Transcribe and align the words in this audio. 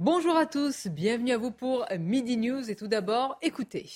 Bonjour 0.00 0.36
à 0.36 0.44
tous, 0.44 0.88
bienvenue 0.88 1.30
à 1.30 1.38
vous 1.38 1.52
pour 1.52 1.86
Midi 2.00 2.36
News 2.36 2.68
et 2.68 2.74
tout 2.74 2.88
d'abord, 2.88 3.38
écoutez. 3.42 3.88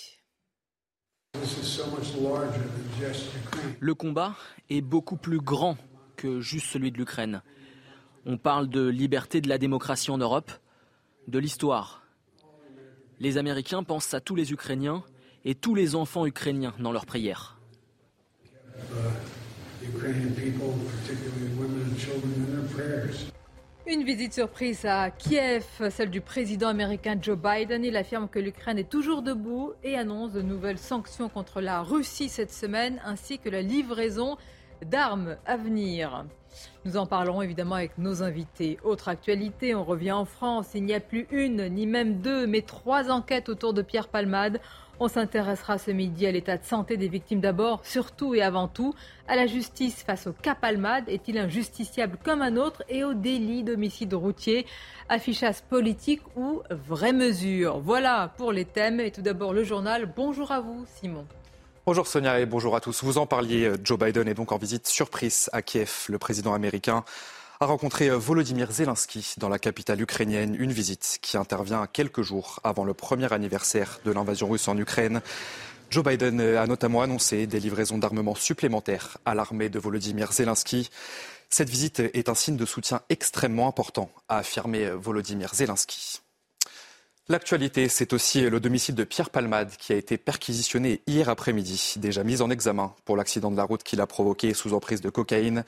Le 3.80 3.94
combat 3.94 4.36
est 4.70 4.80
beaucoup 4.80 5.16
plus 5.16 5.40
grand 5.40 5.76
que 6.14 6.40
juste 6.40 6.68
celui 6.68 6.92
de 6.92 6.98
l'Ukraine. 6.98 7.42
On 8.26 8.38
parle 8.38 8.68
de 8.68 8.86
liberté 8.86 9.40
de 9.40 9.48
la 9.48 9.58
démocratie 9.58 10.12
en 10.12 10.18
Europe, 10.18 10.52
de 11.26 11.40
l'histoire. 11.40 12.04
Les 13.18 13.36
Américains 13.36 13.82
pensent 13.82 14.14
à 14.14 14.20
tous 14.20 14.36
les 14.36 14.52
Ukrainiens 14.52 15.02
et 15.44 15.56
tous 15.56 15.74
les 15.74 15.96
enfants 15.96 16.26
ukrainiens 16.26 16.74
dans 16.78 16.92
leurs 16.92 17.06
prières. 17.06 17.58
Une 23.91 24.05
visite 24.05 24.34
surprise 24.34 24.84
à 24.84 25.10
Kiev, 25.10 25.65
celle 25.88 26.10
du 26.10 26.20
président 26.20 26.69
américain 26.69 27.17
Joe 27.19 27.39
Biden. 27.39 27.86
Il 27.86 27.97
affirme 27.97 28.28
que 28.28 28.39
l'Ukraine 28.39 28.77
est 28.77 28.91
toujours 28.91 29.22
debout 29.22 29.72
et 29.83 29.97
annonce 29.97 30.34
de 30.34 30.42
nouvelles 30.42 30.77
sanctions 30.77 31.30
contre 31.30 31.62
la 31.62 31.80
Russie 31.80 32.28
cette 32.28 32.53
semaine, 32.53 33.00
ainsi 33.03 33.39
que 33.39 33.48
la 33.48 33.62
livraison 33.62 34.36
d'armes 34.84 35.39
à 35.47 35.56
venir. 35.56 36.27
Nous 36.84 36.98
en 36.98 37.06
parlerons 37.06 37.41
évidemment 37.41 37.77
avec 37.77 37.97
nos 37.97 38.22
invités. 38.22 38.78
Autre 38.84 39.08
actualité, 39.08 39.75
on 39.75 39.84
revient 39.84 40.12
en 40.12 40.27
France. 40.27 40.73
Il 40.75 40.84
n'y 40.84 40.95
a 40.95 41.00
plus 41.00 41.27
une, 41.30 41.67
ni 41.69 41.86
même 41.86 42.20
deux, 42.20 42.47
mais 42.47 42.61
trois 42.61 43.11
enquêtes 43.11 43.48
autour 43.48 43.73
de 43.73 43.80
Pierre 43.80 44.08
Palmade. 44.08 44.61
On 45.00 45.06
s'intéressera 45.06 45.78
ce 45.78 45.92
midi 45.92 46.27
à 46.27 46.32
l'état 46.32 46.56
de 46.56 46.64
santé 46.64 46.96
des 46.96 47.06
victimes 47.06 47.38
d'abord, 47.38 47.80
surtout 47.84 48.34
et 48.34 48.42
avant 48.42 48.66
tout, 48.66 48.94
à 49.28 49.36
la 49.36 49.46
justice 49.46 50.02
face 50.02 50.27
au 50.27 50.32
cas 50.32 50.56
Palmade. 50.56 51.05
Est-il 51.08 51.38
injusticiable 51.38 52.18
comme 52.24 52.42
un 52.42 52.56
autre 52.56 52.82
et 52.88 53.05
au 53.05 53.14
délit 53.14 53.62
d'homicide 53.62 54.12
routier? 54.14 54.66
Affichage 55.08 55.62
politique 55.62 56.22
ou 56.34 56.62
vraie 56.70 57.12
mesure? 57.12 57.78
Voilà 57.78 58.34
pour 58.38 58.50
les 58.50 58.64
thèmes. 58.64 58.98
Et 58.98 59.12
tout 59.12 59.22
d'abord 59.22 59.52
le 59.52 59.62
journal. 59.62 60.12
Bonjour 60.16 60.50
à 60.50 60.60
vous, 60.60 60.84
Simon. 61.00 61.24
Bonjour 61.86 62.06
Sonia 62.06 62.40
et 62.40 62.44
bonjour 62.44 62.74
à 62.74 62.80
tous. 62.80 63.02
Vous 63.02 63.16
en 63.16 63.27
parliez, 63.27 63.64
euh, 63.64 63.77
Joe 63.83 63.98
Biden 63.98 64.28
est 64.28 64.34
donc 64.34 64.52
en 64.52 64.58
visite 64.58 64.86
surprise 64.86 65.48
à 65.52 65.62
Kiev. 65.62 66.06
Le 66.10 66.18
président 66.18 66.52
américain 66.52 67.02
a 67.61 67.67
rencontré 67.67 68.09
euh, 68.09 68.17
Volodymyr 68.17 68.70
Zelensky 68.70 69.34
dans 69.39 69.48
la 69.48 69.59
capitale 69.59 70.01
ukrainienne, 70.01 70.55
une 70.55 70.73
visite 70.73 71.19
qui 71.20 71.37
intervient 71.37 71.89
quelques 71.89 72.23
jours 72.23 72.61
avant 72.62 72.84
le 72.84 72.95
premier 72.95 73.33
anniversaire 73.33 73.98
de 74.05 74.12
l'invasion 74.12 74.48
russe 74.48 74.69
en 74.69 74.78
Ukraine. 74.78 75.20
Joe 75.91 76.05
Biden 76.05 76.41
euh, 76.41 76.62
a 76.62 76.69
notamment 76.69 77.03
annoncé 77.03 77.48
des 77.48 77.59
livraisons 77.59 77.98
d'armement 77.98 78.36
supplémentaires 78.36 79.19
à 79.25 79.34
l'armée 79.34 79.70
de 79.70 79.81
Volodymyr 79.81 80.33
Zelensky. 80.33 80.89
Cette 81.51 81.69
visite 81.69 81.98
est 81.98 82.29
un 82.29 82.34
signe 82.34 82.56
de 82.56 82.67
soutien 82.67 83.01
extrêmement 83.09 83.67
important, 83.67 84.11
a 84.29 84.39
affirmé 84.39 84.89
Volodymyr 84.91 85.53
Zelensky. 85.55 86.20
L'actualité, 87.31 87.89
c'est 87.89 88.12
aussi 88.12 88.48
le 88.48 88.61
domicile 88.61 88.95
de 88.95 89.05
Pierre 89.05 89.31
Palmade 89.31 89.73
qui 89.79 89.92
a 89.92 89.97
été 89.97 90.17
perquisitionné 90.17 91.02
hier 91.07 91.29
après-midi, 91.29 91.95
déjà 91.97 92.23
mis 92.23 92.41
en 92.41 92.51
examen 92.51 92.95
pour 93.05 93.17
l'accident 93.17 93.51
de 93.51 93.57
la 93.57 93.64
route 93.64 93.83
qu'il 93.83 94.01
a 94.01 94.07
provoqué 94.07 94.55
sous 94.55 94.73
emprise 94.74 95.01
de 95.01 95.11
cocaïne. 95.11 95.64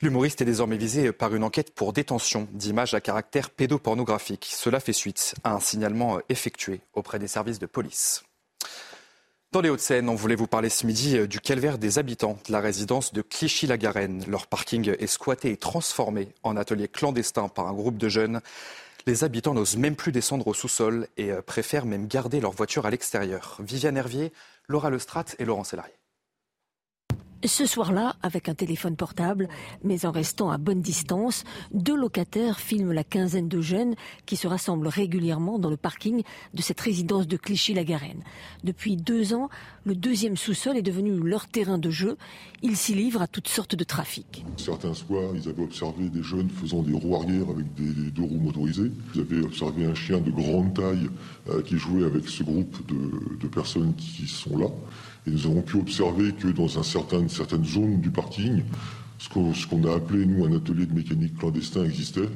L'humoriste 0.00 0.42
est 0.42 0.46
désormais 0.46 0.76
visé 0.76 1.12
par 1.12 1.34
une 1.34 1.44
enquête 1.44 1.74
pour 1.74 1.92
détention 1.92 2.48
d'images 2.52 2.94
à 2.94 3.00
caractère 3.00 3.50
pédopornographique. 3.50 4.50
Cela 4.50 4.80
fait 4.80 4.92
suite 4.92 5.34
à 5.44 5.54
un 5.54 5.60
signalement 5.60 6.18
effectué 6.28 6.80
auprès 6.92 7.18
des 7.18 7.28
services 7.28 7.58
de 7.58 7.66
police. 7.66 8.24
Dans 9.54 9.60
les 9.60 9.70
Hauts-de-Seine, 9.70 10.08
on 10.08 10.16
voulait 10.16 10.34
vous 10.34 10.48
parler 10.48 10.68
ce 10.68 10.84
midi 10.84 11.28
du 11.28 11.38
calvaire 11.38 11.78
des 11.78 12.00
habitants 12.00 12.38
de 12.48 12.50
la 12.50 12.58
résidence 12.58 13.12
de 13.12 13.22
Clichy-la-Garenne. 13.22 14.24
Leur 14.26 14.48
parking 14.48 14.92
est 14.98 15.06
squatté 15.06 15.52
et 15.52 15.56
transformé 15.56 16.30
en 16.42 16.56
atelier 16.56 16.88
clandestin 16.88 17.48
par 17.48 17.68
un 17.68 17.72
groupe 17.72 17.96
de 17.96 18.08
jeunes. 18.08 18.40
Les 19.06 19.22
habitants 19.22 19.54
n'osent 19.54 19.76
même 19.76 19.94
plus 19.94 20.10
descendre 20.10 20.48
au 20.48 20.54
sous-sol 20.54 21.06
et 21.16 21.30
euh, 21.30 21.40
préfèrent 21.40 21.86
même 21.86 22.08
garder 22.08 22.40
leur 22.40 22.50
voiture 22.50 22.84
à 22.84 22.90
l'extérieur. 22.90 23.58
Viviane 23.60 23.96
Hervier, 23.96 24.32
Laura 24.66 24.90
Lestrat 24.90 25.26
et 25.38 25.44
Laurent 25.44 25.62
Sélarié. 25.62 25.94
Ce 27.44 27.66
soir-là, 27.66 28.16
avec 28.22 28.48
un 28.48 28.54
téléphone 28.54 28.96
portable, 28.96 29.50
mais 29.82 30.06
en 30.06 30.10
restant 30.10 30.50
à 30.50 30.56
bonne 30.56 30.80
distance, 30.80 31.44
deux 31.72 31.94
locataires 31.94 32.58
filment 32.58 32.92
la 32.92 33.04
quinzaine 33.04 33.48
de 33.48 33.60
jeunes 33.60 33.96
qui 34.24 34.36
se 34.36 34.46
rassemblent 34.46 34.88
régulièrement 34.88 35.58
dans 35.58 35.68
le 35.68 35.76
parking 35.76 36.22
de 36.54 36.62
cette 36.62 36.80
résidence 36.80 37.28
de 37.28 37.36
Clichy-la-Garenne. 37.36 38.22
Depuis 38.64 38.96
deux 38.96 39.34
ans, 39.34 39.50
le 39.84 39.94
deuxième 39.94 40.38
sous-sol 40.38 40.78
est 40.78 40.82
devenu 40.82 41.12
leur 41.12 41.46
terrain 41.46 41.76
de 41.76 41.90
jeu. 41.90 42.16
Ils 42.62 42.78
s'y 42.78 42.94
livrent 42.94 43.20
à 43.20 43.26
toutes 43.26 43.48
sortes 43.48 43.74
de 43.74 43.84
trafics. 43.84 44.42
Certains 44.56 44.94
soirs, 44.94 45.32
ils 45.34 45.46
avaient 45.46 45.64
observé 45.64 46.08
des 46.08 46.22
jeunes 46.22 46.48
faisant 46.48 46.82
des 46.82 46.94
roues 46.94 47.16
arrière 47.16 47.50
avec 47.50 47.74
des 47.74 48.10
deux 48.10 48.22
roues 48.22 48.40
motorisées. 48.40 48.90
Ils 49.14 49.20
avaient 49.20 49.42
observé 49.42 49.84
un 49.84 49.94
chien 49.94 50.18
de 50.18 50.30
grande 50.30 50.72
taille 50.72 51.10
euh, 51.50 51.60
qui 51.60 51.76
jouait 51.76 52.04
avec 52.04 52.26
ce 52.26 52.42
groupe 52.42 52.86
de, 52.86 53.36
de 53.38 53.48
personnes 53.48 53.94
qui 53.96 54.26
sont 54.26 54.56
là. 54.56 54.68
Et 55.26 55.30
nous 55.30 55.46
avons 55.46 55.62
pu 55.62 55.78
observer 55.78 56.32
que 56.32 56.48
dans 56.48 56.78
un 56.78 56.82
certain, 56.82 57.26
une 57.34 57.46
certaine 57.46 57.64
zone 57.64 58.00
du 58.00 58.10
parking, 58.10 58.62
ce 59.18 59.28
qu'on 59.28 59.84
a 59.84 59.96
appelé, 59.96 60.24
nous, 60.24 60.44
un 60.44 60.56
atelier 60.56 60.86
de 60.86 60.94
mécanique 60.94 61.36
clandestin 61.36 61.84
existait. 61.84 62.28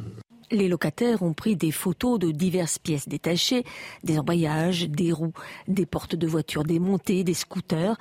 Les 0.51 0.69
locataires 0.69 1.23
ont 1.23 1.35
pris 1.35 1.55
des 1.55 1.71
photos 1.71 2.19
de 2.19 2.33
diverses 2.33 2.79
pièces 2.79 3.09
détachées, 3.09 3.65
des 4.03 4.19
embrayages, 4.19 4.89
des 4.89 5.13
roues, 5.13 5.35
des 5.69 5.87
portes 5.87 6.17
de 6.17 6.27
voitures 6.27 6.65
démontées, 6.65 7.23
des 7.23 7.35
scooters. 7.35 7.97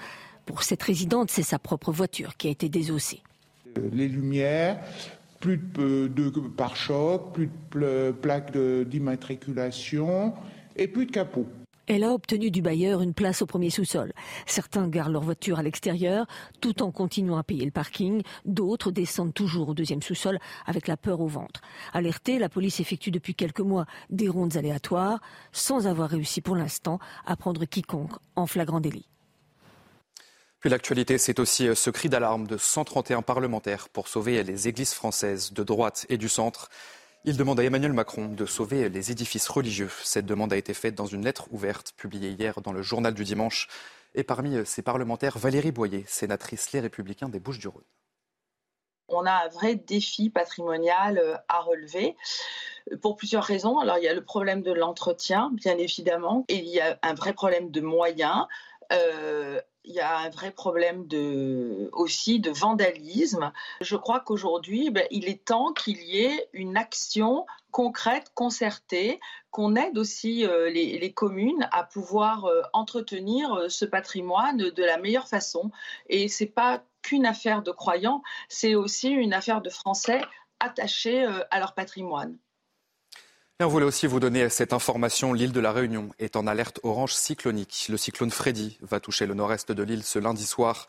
Pour 0.45 0.63
cette 0.63 0.81
résidente, 0.81 1.29
c'est 1.29 1.43
sa 1.43 1.59
propre 1.59 1.91
voiture 1.91 2.35
qui 2.35 2.47
a 2.47 2.51
été 2.51 2.67
désossée. 2.67 3.21
Les 3.93 4.07
lumières, 4.07 4.79
plus 5.39 5.57
de, 5.57 6.07
de 6.07 6.29
pare-chocs, 6.29 7.33
plus 7.33 7.49
de 7.73 8.11
plaques 8.11 8.57
d'immatriculation 8.57 10.33
et 10.75 10.87
plus 10.87 11.05
de 11.05 11.11
capot. 11.11 11.45
Elle 11.87 12.03
a 12.03 12.11
obtenu 12.11 12.51
du 12.51 12.61
bailleur 12.61 13.01
une 13.01 13.13
place 13.13 13.41
au 13.41 13.45
premier 13.45 13.69
sous-sol. 13.69 14.11
Certains 14.45 14.89
gardent 14.89 15.13
leur 15.13 15.23
voiture 15.23 15.57
à 15.57 15.63
l'extérieur 15.63 16.27
tout 16.59 16.83
en 16.83 16.91
continuant 16.91 17.37
à 17.37 17.43
payer 17.43 17.63
le 17.63 17.71
parking. 17.71 18.23
D'autres 18.43 18.91
descendent 18.91 19.33
toujours 19.33 19.69
au 19.69 19.73
deuxième 19.73 20.01
sous-sol 20.01 20.37
avec 20.65 20.87
la 20.87 20.97
peur 20.97 21.21
au 21.21 21.27
ventre. 21.27 21.61
Alertée, 21.93 22.39
la 22.39 22.49
police 22.49 22.81
effectue 22.81 23.09
depuis 23.09 23.35
quelques 23.35 23.61
mois 23.61 23.85
des 24.09 24.27
rondes 24.27 24.57
aléatoires 24.57 25.21
sans 25.53 25.87
avoir 25.87 26.09
réussi 26.09 26.41
pour 26.41 26.57
l'instant 26.57 26.99
à 27.25 27.37
prendre 27.37 27.63
quiconque 27.63 28.11
en 28.35 28.47
flagrant 28.47 28.81
délit. 28.81 29.07
Puis 30.59 30.69
l'actualité, 30.69 31.17
c'est 31.17 31.39
aussi 31.39 31.69
ce 31.73 31.89
cri 31.89 32.09
d'alarme 32.09 32.47
de 32.47 32.57
131 32.57 33.21
parlementaires 33.21 33.87
pour 33.87 34.09
sauver 34.09 34.43
les 34.43 34.67
églises 34.67 34.93
françaises 34.93 35.53
de 35.53 35.63
droite 35.63 36.05
et 36.09 36.17
du 36.17 36.27
centre. 36.27 36.69
Il 37.29 37.35
demande 37.35 37.59
à 37.59 37.63
Emmanuel 37.65 37.91
Macron 37.91 38.29
de 38.29 38.45
sauver 38.45 38.87
les 38.87 39.11
édifices 39.11 39.49
religieux. 39.49 39.89
Cette 40.01 40.25
demande 40.25 40.53
a 40.53 40.55
été 40.55 40.73
faite 40.73 40.95
dans 40.95 41.07
une 41.07 41.25
lettre 41.25 41.49
ouverte 41.51 41.91
publiée 41.97 42.29
hier 42.29 42.61
dans 42.61 42.71
le 42.71 42.81
journal 42.81 43.13
du 43.13 43.25
dimanche. 43.25 43.67
Et 44.15 44.23
parmi 44.23 44.65
ces 44.65 44.81
parlementaires, 44.81 45.37
Valérie 45.37 45.73
Boyer, 45.73 46.05
sénatrice 46.07 46.71
Les 46.71 46.79
Républicains 46.79 47.27
des 47.27 47.41
Bouches-du-Rhône. 47.41 47.83
On 49.09 49.25
a 49.25 49.43
un 49.43 49.49
vrai 49.49 49.75
défi 49.75 50.29
patrimonial 50.29 51.17
euh, 51.17 51.35
à 51.49 51.59
relever 51.59 52.15
pour 53.01 53.17
plusieurs 53.17 53.43
raisons. 53.43 53.77
Alors, 53.79 53.97
il 53.97 54.05
y 54.05 54.07
a 54.07 54.13
le 54.13 54.23
problème 54.23 54.61
de 54.61 54.71
l'entretien, 54.71 55.51
bien 55.51 55.77
évidemment, 55.77 56.45
et 56.47 56.55
il 56.55 56.69
y 56.69 56.79
a 56.79 56.97
un 57.01 57.13
vrai 57.13 57.33
problème 57.33 57.71
de 57.71 57.81
moyens. 57.81 58.47
Euh, 58.93 59.59
il 59.87 59.95
y 59.95 60.01
a 60.01 60.17
un 60.17 60.29
vrai 60.29 60.51
problème 60.51 61.07
de, 61.07 61.89
aussi 61.93 62.39
de 62.39 62.51
vandalisme. 62.51 63.51
Je 63.79 63.95
crois 63.95 64.19
qu'aujourd'hui, 64.19 64.89
ben, 64.91 65.07
il 65.11 65.29
est 65.29 65.45
temps 65.45 65.71
qu'il 65.71 66.01
y 66.03 66.25
ait 66.25 66.49
une 66.53 66.75
action 66.75 67.45
concrète, 67.71 68.31
concertée, 68.33 69.19
qu'on 69.49 69.75
aide 69.75 69.97
aussi 69.97 70.45
euh, 70.45 70.69
les, 70.69 71.13
communes 71.13 71.69
à 71.71 71.83
pouvoir 71.83 72.45
euh, 72.45 72.61
entretenir 72.73 73.53
euh, 73.53 73.69
ce 73.69 73.85
patrimoine 73.85 74.57
de 74.57 74.83
la 74.83 74.97
meilleure 74.97 75.27
façon. 75.27 75.71
Et 76.09 76.27
ce 76.27 76.43
n'est 76.43 76.49
pas 76.49 76.83
qu'une 77.01 77.25
affaire 77.25 77.63
de 77.63 77.71
croyants, 77.71 78.21
c'est 78.49 78.75
aussi 78.75 79.09
une 79.09 79.33
affaire 79.33 79.61
de 79.61 79.69
Français 79.69 80.21
attachés 80.59 81.25
à 81.51 81.59
leur 81.59 81.73
patrimoine. 81.75 82.37
On 83.65 83.67
voulait 83.69 83.85
aussi 83.85 84.05
vous 84.05 84.19
donner 84.19 84.49
cette 84.49 84.71
information. 84.71 85.33
L'île 85.33 85.51
de 85.51 85.59
la 85.59 85.71
Réunion 85.71 86.09
est 86.19 86.35
en 86.35 86.45
alerte 86.45 86.79
orange 86.83 87.13
cyclonique. 87.13 87.87
Le 87.89 87.97
cyclone 87.97 88.29
Freddy 88.29 88.77
va 88.81 88.99
toucher 88.99 89.25
le 89.25 89.33
nord-est 89.33 89.71
de 89.71 89.81
l'île 89.83 90.03
ce 90.03 90.19
lundi 90.19 90.45
soir. 90.45 90.87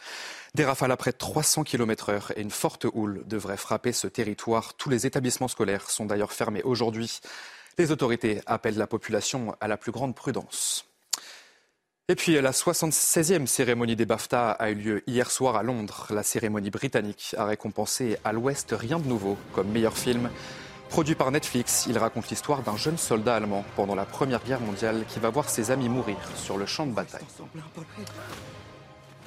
Des 0.55 0.67
rafales 0.67 0.93
à 0.93 0.99
près 0.99 1.13
de 1.13 1.17
300 1.17 1.65
km 1.65 2.11
heure 2.11 2.33
et 2.37 2.43
une 2.43 2.51
forte 2.51 2.87
houle 2.93 3.23
devraient 3.27 3.57
frapper 3.57 3.93
ce 3.93 4.07
territoire. 4.07 4.75
Tous 4.75 4.91
les 4.91 5.07
établissements 5.07 5.49
scolaires 5.49 5.89
sont 5.89 6.05
d'ailleurs 6.05 6.33
fermés 6.33 6.63
aujourd'hui. 6.63 7.21
Les 7.79 7.91
autorités 7.91 8.43
appellent 8.45 8.77
la 8.77 8.87
population 8.87 9.57
à 9.63 9.69
la 9.69 9.79
plus 9.79 9.93
grande 9.93 10.15
prudence. 10.15 10.85
Et 12.09 12.17
puis 12.17 12.39
la 12.41 12.51
76e 12.51 13.47
cérémonie 13.47 13.97
des 13.97 14.07
BAFTA 14.07 14.51
a 14.51 14.71
eu 14.71 14.75
lieu 14.75 15.03
hier 15.07 15.31
soir 15.31 15.57
à 15.57 15.63
Londres. 15.63 16.07
La 16.11 16.23
cérémonie 16.23 16.71
britannique 16.71 17.35
a 17.39 17.47
récompensé 17.47 18.19
à 18.25 18.33
l'Ouest 18.33 18.75
Rien 18.79 18.99
de 18.99 19.09
nouveau 19.09 19.39
comme 19.55 19.69
meilleur 19.69 19.97
film. 19.97 20.29
Produit 20.91 21.15
par 21.15 21.31
Netflix, 21.31 21.87
il 21.89 21.99
raconte 21.99 22.29
l'histoire 22.31 22.63
d'un 22.63 22.77
jeune 22.77 22.99
soldat 22.99 23.37
allemand 23.37 23.65
pendant 23.77 23.95
la 23.95 24.05
Première 24.05 24.43
Guerre 24.43 24.61
mondiale 24.61 25.05
qui 25.09 25.19
va 25.19 25.31
voir 25.31 25.49
ses 25.49 25.71
amis 25.71 25.89
mourir 25.89 26.17
sur 26.35 26.57
le 26.57 26.67
champ 26.67 26.87
de 26.87 26.93
bataille. 26.93 27.25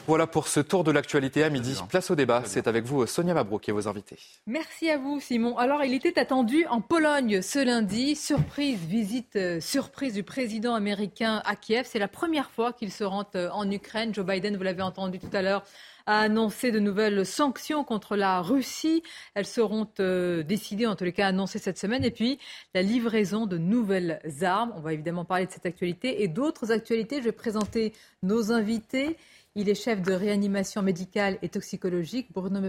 Voilà 0.08 0.26
pour 0.26 0.48
ce 0.48 0.60
tour 0.60 0.84
de 0.84 0.92
l'actualité 0.92 1.44
à 1.44 1.50
midi. 1.50 1.80
Place 1.88 2.10
au 2.10 2.16
débat. 2.16 2.42
C'est 2.46 2.68
avec 2.68 2.86
vous 2.86 3.06
Sonia 3.06 3.36
Mabrouk 3.36 3.70
et 3.70 3.72
vos 3.72 3.88
invités. 3.88 4.18
Merci 4.48 4.90
à 4.90 4.98
vous 4.98 5.20
Simon. 5.20 5.58
Alors 5.58 5.84
il 5.84 5.94
était 5.94 6.20
attendu 6.20 6.66
en 6.66 6.82
Pologne 6.82 7.42
ce 7.44 7.64
lundi. 7.64 8.16
Surprise, 8.16 8.80
visite 8.80 9.36
euh, 9.36 9.62
surprise 9.62 10.16
du 10.16 10.24
président 10.24 10.74
américain 10.74 11.44
à 11.46 11.56
Kiev. 11.56 11.86
C'est 11.88 12.00
la 12.00 12.08
première 12.08 12.50
fois 12.50 12.74
qu'il 12.74 12.92
se 12.92 13.04
rend 13.04 13.26
euh, 13.36 13.50
en 13.52 13.70
Ukraine. 13.70 14.14
Joe 14.14 14.26
Biden, 14.26 14.58
vous 14.58 14.64
l'avez 14.64 14.82
entendu 14.82 15.20
tout 15.20 15.30
à 15.34 15.44
l'heure, 15.44 15.64
a 16.06 16.20
annoncé 16.20 16.72
de 16.72 16.80
nouvelles 16.80 17.26
sanctions 17.26 17.84
contre 17.84 18.16
la 18.16 18.42
Russie. 18.42 19.04
Elles 19.34 19.46
seront 19.46 19.88
euh, 20.00 20.44
décidées, 20.44 20.88
en 20.88 20.96
tous 20.96 21.04
les 21.04 21.14
cas 21.14 21.28
annoncées 21.28 21.60
cette 21.60 21.78
semaine. 21.78 22.04
Et 22.04 22.12
puis, 22.12 22.40
la 22.74 22.82
livraison 22.82 23.46
de 23.46 23.58
nouvelles 23.58 24.22
armes. 24.42 24.74
On 24.76 24.82
va 24.82 24.94
évidemment 24.94 25.26
parler 25.26 25.46
de 25.46 25.52
cette 25.52 25.66
actualité 25.66 26.24
et 26.24 26.28
d'autres 26.28 26.72
actualités. 26.72 27.18
Je 27.18 27.26
vais 27.26 27.32
présenter 27.32 27.94
nos 28.24 28.52
invités. 28.52 29.18
Il 29.56 29.68
est 29.68 29.76
chef 29.76 30.02
de 30.02 30.14
réanimation 30.14 30.82
médicale 30.82 31.38
et 31.42 31.50
toxicologique. 31.50 32.32
Bruno 32.32 32.62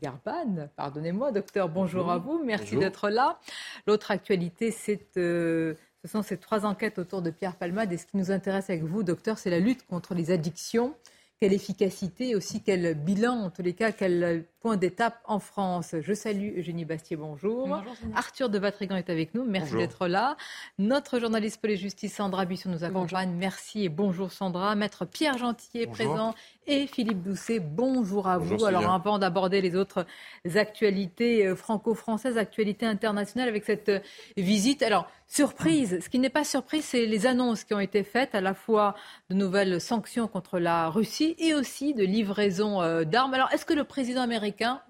Garban, 0.00 0.68
pardonnez-moi, 0.74 1.32
docteur, 1.32 1.68
bonjour, 1.68 2.10
à 2.10 2.16
vous. 2.16 2.42
Merci 2.42 2.76
d'être 2.76 3.10
là. 3.10 3.38
L'autre 3.86 4.10
actualité, 4.10 4.70
c'est... 4.70 5.18
Euh, 5.18 5.74
ce 6.04 6.10
sont 6.10 6.22
ces 6.22 6.36
trois 6.36 6.66
enquêtes 6.66 6.98
autour 6.98 7.22
de 7.22 7.30
Pierre 7.30 7.54
Palmade. 7.54 7.92
Et 7.92 7.96
ce 7.96 8.06
qui 8.06 8.16
nous 8.16 8.32
intéresse 8.32 8.70
avec 8.70 8.82
vous, 8.82 9.04
docteur, 9.04 9.38
c'est 9.38 9.50
la 9.50 9.60
lutte 9.60 9.86
contre 9.86 10.14
les 10.14 10.32
addictions 10.32 10.96
quelle 11.42 11.54
efficacité 11.54 12.36
aussi 12.36 12.62
quel 12.62 12.94
bilan, 12.94 13.32
en 13.32 13.50
tous 13.50 13.62
les 13.62 13.72
cas, 13.72 13.90
quel 13.90 14.44
point 14.60 14.76
d'étape 14.76 15.18
en 15.24 15.40
France. 15.40 15.96
Je 16.00 16.14
salue 16.14 16.56
Eugénie 16.56 16.84
Bastier, 16.84 17.16
bonjour. 17.16 17.66
bonjour 17.66 17.96
Arthur 18.14 18.48
de 18.48 18.60
Vatrigan 18.60 18.94
est 18.94 19.10
avec 19.10 19.34
nous, 19.34 19.44
merci 19.44 19.74
d'être 19.74 20.06
là. 20.06 20.36
Notre 20.78 21.18
journaliste 21.18 21.60
pour 21.60 21.66
les 21.66 21.76
justices, 21.76 22.14
Sandra 22.14 22.44
Bisson, 22.44 22.70
nous 22.70 22.84
accompagne. 22.84 23.32
Merci 23.32 23.82
et 23.82 23.88
bonjour 23.88 24.30
Sandra. 24.30 24.76
Maître 24.76 25.04
Pierre 25.04 25.36
Gentil 25.36 25.80
est 25.80 25.88
présent 25.88 26.32
et 26.68 26.86
Philippe 26.86 27.24
Doucet, 27.24 27.58
bonjour 27.58 28.28
à 28.28 28.38
vous. 28.38 28.64
Alors 28.64 28.92
avant 28.92 29.18
d'aborder 29.18 29.60
les 29.60 29.74
autres 29.74 30.06
actualités 30.54 31.44
euh, 31.44 31.56
franco-françaises, 31.56 32.38
actualités 32.38 32.86
internationales 32.86 33.48
avec 33.48 33.64
cette 33.64 33.88
euh, 33.88 33.98
visite, 34.36 34.84
alors 34.84 35.10
surprise, 35.34 35.98
ce 36.02 36.08
qui 36.08 36.18
n'est 36.18 36.28
pas 36.28 36.44
surprise, 36.44 36.84
c'est 36.84 37.06
les 37.06 37.26
annonces 37.26 37.64
qui 37.64 37.74
ont 37.74 37.80
été 37.80 38.02
faites, 38.04 38.34
à 38.34 38.40
la 38.40 38.54
fois 38.54 38.94
de 39.30 39.34
nouvelles 39.34 39.80
sanctions 39.80 40.28
contre 40.28 40.58
la 40.58 40.90
Russie 40.90 41.34
et 41.38 41.54
aussi 41.54 41.94
de 41.94 42.04
livraison 42.04 42.82
euh, 42.82 43.04
d'armes. 43.04 43.34
Alors 43.34 43.50
est-ce 43.52 43.64
que 43.64 43.74
le 43.74 43.84
président 43.84 44.22
américain 44.22 44.82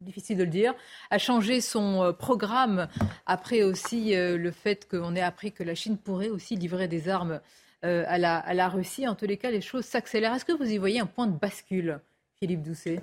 difficile 0.00 0.38
de 0.38 0.44
le 0.44 0.50
dire, 0.50 0.74
a 1.10 1.18
changé 1.18 1.60
son 1.60 2.14
programme 2.18 2.88
après 3.26 3.62
aussi 3.62 4.14
le 4.14 4.50
fait 4.50 4.88
qu'on 4.90 5.14
ait 5.14 5.20
appris 5.20 5.52
que 5.52 5.62
la 5.62 5.74
Chine 5.74 5.98
pourrait 5.98 6.30
aussi 6.30 6.56
livrer 6.56 6.88
des 6.88 7.08
armes 7.08 7.40
euh, 7.84 8.04
à, 8.06 8.18
la, 8.18 8.38
à 8.38 8.54
la 8.54 8.68
Russie? 8.68 9.06
En 9.06 9.14
tous 9.14 9.26
les 9.26 9.36
cas, 9.36 9.50
les 9.50 9.60
choses 9.60 9.84
s'accélèrent. 9.84 10.34
Est-ce 10.34 10.44
que 10.44 10.52
vous 10.52 10.70
y 10.70 10.78
voyez 10.78 11.00
un 11.00 11.06
point 11.06 11.26
de 11.26 11.36
bascule, 11.36 12.00
Philippe 12.38 12.62
Doucet? 12.62 13.02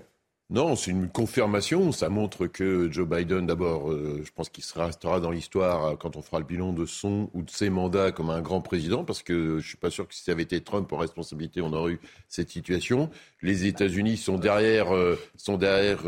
Non, 0.49 0.77
c'est 0.77 0.91
une 0.91 1.09
confirmation. 1.09 1.91
Ça 1.91 2.07
montre 2.07 2.47
que 2.47 2.89
Joe 2.89 3.05
Biden, 3.05 3.45
d'abord, 3.45 3.91
euh, 3.91 4.21
je 4.23 4.31
pense 4.31 4.47
qu'il 4.47 4.63
restera 4.77 5.19
dans 5.19 5.29
l'histoire 5.29 5.85
euh, 5.85 5.95
quand 5.97 6.15
on 6.15 6.21
fera 6.21 6.39
le 6.39 6.45
bilan 6.45 6.71
de 6.71 6.85
son 6.85 7.29
ou 7.33 7.41
de 7.41 7.49
ses 7.49 7.69
mandats 7.69 8.13
comme 8.13 8.29
un 8.29 8.39
grand 8.39 8.61
président, 8.61 9.03
parce 9.03 9.23
que 9.23 9.59
je 9.59 9.67
suis 9.67 9.75
pas 9.75 9.89
sûr 9.89 10.07
que 10.07 10.15
si 10.15 10.23
ça 10.23 10.31
avait 10.31 10.43
été 10.43 10.61
Trump 10.61 10.93
en 10.93 10.97
responsabilité, 10.97 11.59
on 11.59 11.73
aurait 11.73 11.93
eu 11.93 11.99
cette 12.29 12.49
situation. 12.49 13.09
Les 13.41 13.65
États-Unis 13.65 14.15
sont 14.15 14.37
derrière, 14.37 14.95
euh, 14.95 15.19
sont 15.35 15.57
derrière, 15.57 16.03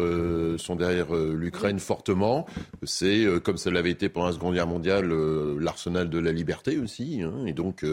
sont 0.58 0.76
derrière 0.78 1.14
l'Ukraine 1.14 1.80
fortement. 1.80 2.46
C'est 2.84 3.26
comme 3.44 3.58
ça 3.58 3.72
l'avait 3.72 3.92
été 3.92 4.08
pendant 4.08 4.28
la 4.28 4.34
Seconde 4.34 4.54
Guerre 4.54 4.68
mondiale, 4.68 5.12
l'arsenal 5.60 6.10
de 6.10 6.18
la 6.18 6.32
liberté 6.32 6.78
aussi. 6.78 7.22
Hein. 7.22 7.46
et 7.46 7.54
donc, 7.54 7.86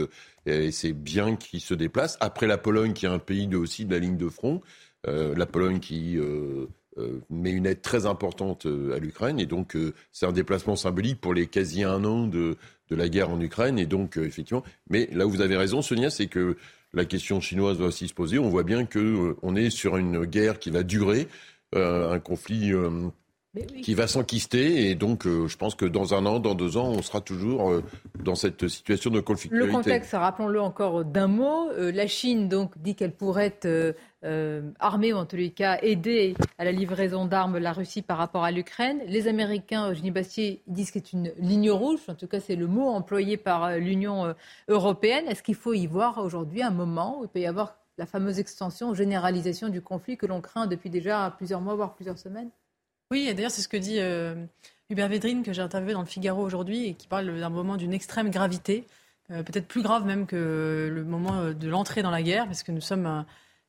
c'est 0.46 0.92
bien 0.92 1.34
qu'il 1.34 1.60
se 1.60 1.74
déplace. 1.74 2.16
Après 2.20 2.46
la 2.46 2.56
Pologne, 2.56 2.92
qui 2.92 3.06
est 3.06 3.08
un 3.10 3.18
pays 3.18 3.52
aussi 3.56 3.84
de 3.84 3.92
la 3.92 3.98
ligne 3.98 4.16
de 4.16 4.28
front. 4.28 4.60
Euh, 5.06 5.34
la 5.36 5.46
Pologne 5.46 5.78
qui 5.78 6.18
euh, 6.18 6.66
euh, 6.98 7.20
met 7.30 7.50
une 7.50 7.66
aide 7.66 7.82
très 7.82 8.06
importante 8.06 8.66
à 8.66 8.98
l'Ukraine. 8.98 9.38
Et 9.38 9.46
donc, 9.46 9.76
c'est 10.12 10.26
un 10.26 10.32
déplacement 10.32 10.76
symbolique 10.76 11.20
pour 11.20 11.34
les 11.34 11.46
quasi 11.46 11.84
un 11.84 12.04
an 12.04 12.26
de, 12.26 12.56
de 12.90 12.96
la 12.96 13.08
guerre 13.08 13.30
en 13.30 13.40
Ukraine. 13.40 13.78
Et 13.78 13.86
donc, 13.86 14.16
effectivement, 14.16 14.64
mais 14.90 15.08
là 15.12 15.26
où 15.26 15.30
vous 15.30 15.40
avez 15.40 15.56
raison, 15.56 15.82
Sonia, 15.82 16.10
c'est 16.10 16.26
que 16.26 16.56
la 16.92 17.04
question 17.04 17.40
chinoise 17.40 17.78
doit 17.78 17.88
aussi 17.88 18.08
se 18.08 18.14
poser. 18.14 18.38
On 18.38 18.48
voit 18.48 18.62
bien 18.62 18.86
qu'on 18.86 19.56
est 19.56 19.70
sur 19.70 19.96
une 19.96 20.24
guerre 20.24 20.58
qui 20.58 20.70
va 20.70 20.82
durer, 20.82 21.28
un 21.74 22.18
conflit 22.20 22.72
qui 23.82 23.94
va 23.94 24.06
s'enquister. 24.06 24.90
Et 24.90 24.94
donc, 24.94 25.24
je 25.24 25.56
pense 25.56 25.74
que 25.74 25.84
dans 25.84 26.14
un 26.14 26.26
an, 26.26 26.38
dans 26.38 26.54
deux 26.54 26.76
ans, 26.76 26.88
on 26.88 27.02
sera 27.02 27.20
toujours 27.20 27.80
dans 28.22 28.34
cette 28.34 28.68
situation 28.68 29.10
de 29.10 29.20
conflictualité. 29.20 29.66
Le 29.66 29.72
contexte, 29.72 30.12
rappelons-le 30.12 30.60
encore 30.60 31.04
d'un 31.04 31.28
mot. 31.28 31.70
la 31.76 32.06
Chine 32.06 32.48
donc 32.48 32.78
dit 32.78 32.94
qu'elle 32.94 33.12
pourrait 33.12 33.46
être 33.46 33.94
euh, 34.26 34.72
armée, 34.80 35.12
ou 35.12 35.16
en 35.16 35.24
tous 35.24 35.36
les 35.36 35.50
cas 35.50 35.78
aider 35.82 36.34
à 36.58 36.64
la 36.64 36.72
livraison 36.72 37.26
d'armes 37.26 37.58
la 37.58 37.72
Russie 37.72 38.02
par 38.02 38.18
rapport 38.18 38.42
à 38.42 38.50
l'Ukraine. 38.50 39.00
Les 39.06 39.28
Américains, 39.28 39.90
Eugénie 39.90 40.10
Bastier, 40.10 40.62
disent 40.66 40.90
que 40.90 40.98
c'est 40.98 41.12
une 41.12 41.32
ligne 41.38 41.70
rouge, 41.70 42.00
en 42.08 42.14
tout 42.14 42.26
cas 42.26 42.40
c'est 42.40 42.56
le 42.56 42.66
mot 42.66 42.88
employé 42.88 43.36
par 43.36 43.64
euh, 43.64 43.76
l'Union 43.76 44.24
euh, 44.24 44.32
européenne. 44.68 45.26
Est-ce 45.28 45.44
qu'il 45.44 45.54
faut 45.54 45.74
y 45.74 45.86
voir 45.86 46.18
aujourd'hui 46.18 46.62
un 46.62 46.70
moment 46.70 47.20
où 47.20 47.24
il 47.24 47.28
peut 47.28 47.40
y 47.40 47.46
avoir 47.46 47.76
la 47.98 48.06
fameuse 48.06 48.40
extension, 48.40 48.94
généralisation 48.94 49.68
du 49.68 49.80
conflit 49.80 50.16
que 50.16 50.26
l'on 50.26 50.40
craint 50.40 50.66
depuis 50.66 50.90
déjà 50.90 51.32
plusieurs 51.36 51.60
mois, 51.60 51.76
voire 51.76 51.94
plusieurs 51.94 52.18
semaines? 52.18 52.50
Oui, 53.10 53.28
et 53.28 53.34
d'ailleurs 53.34 53.50
c'est 53.50 53.62
ce 53.62 53.68
que 53.68 53.76
dit 53.76 53.98
Hubert 54.90 55.08
Védrine, 55.08 55.42
que 55.42 55.52
j'ai 55.52 55.62
interviewé 55.62 55.92
dans 55.92 56.00
le 56.00 56.06
Figaro 56.06 56.42
aujourd'hui, 56.42 56.86
et 56.86 56.94
qui 56.94 57.06
parle 57.06 57.38
d'un 57.38 57.50
moment 57.50 57.76
d'une 57.76 57.92
extrême 57.92 58.30
gravité, 58.30 58.84
peut-être 59.28 59.68
plus 59.68 59.82
grave 59.82 60.04
même 60.04 60.26
que 60.26 60.90
le 60.92 61.04
moment 61.04 61.52
de 61.52 61.68
l'entrée 61.68 62.02
dans 62.02 62.10
la 62.10 62.22
guerre, 62.22 62.46
parce 62.46 62.62
que 62.62 62.72
nous 62.72 62.80
sommes 62.80 63.24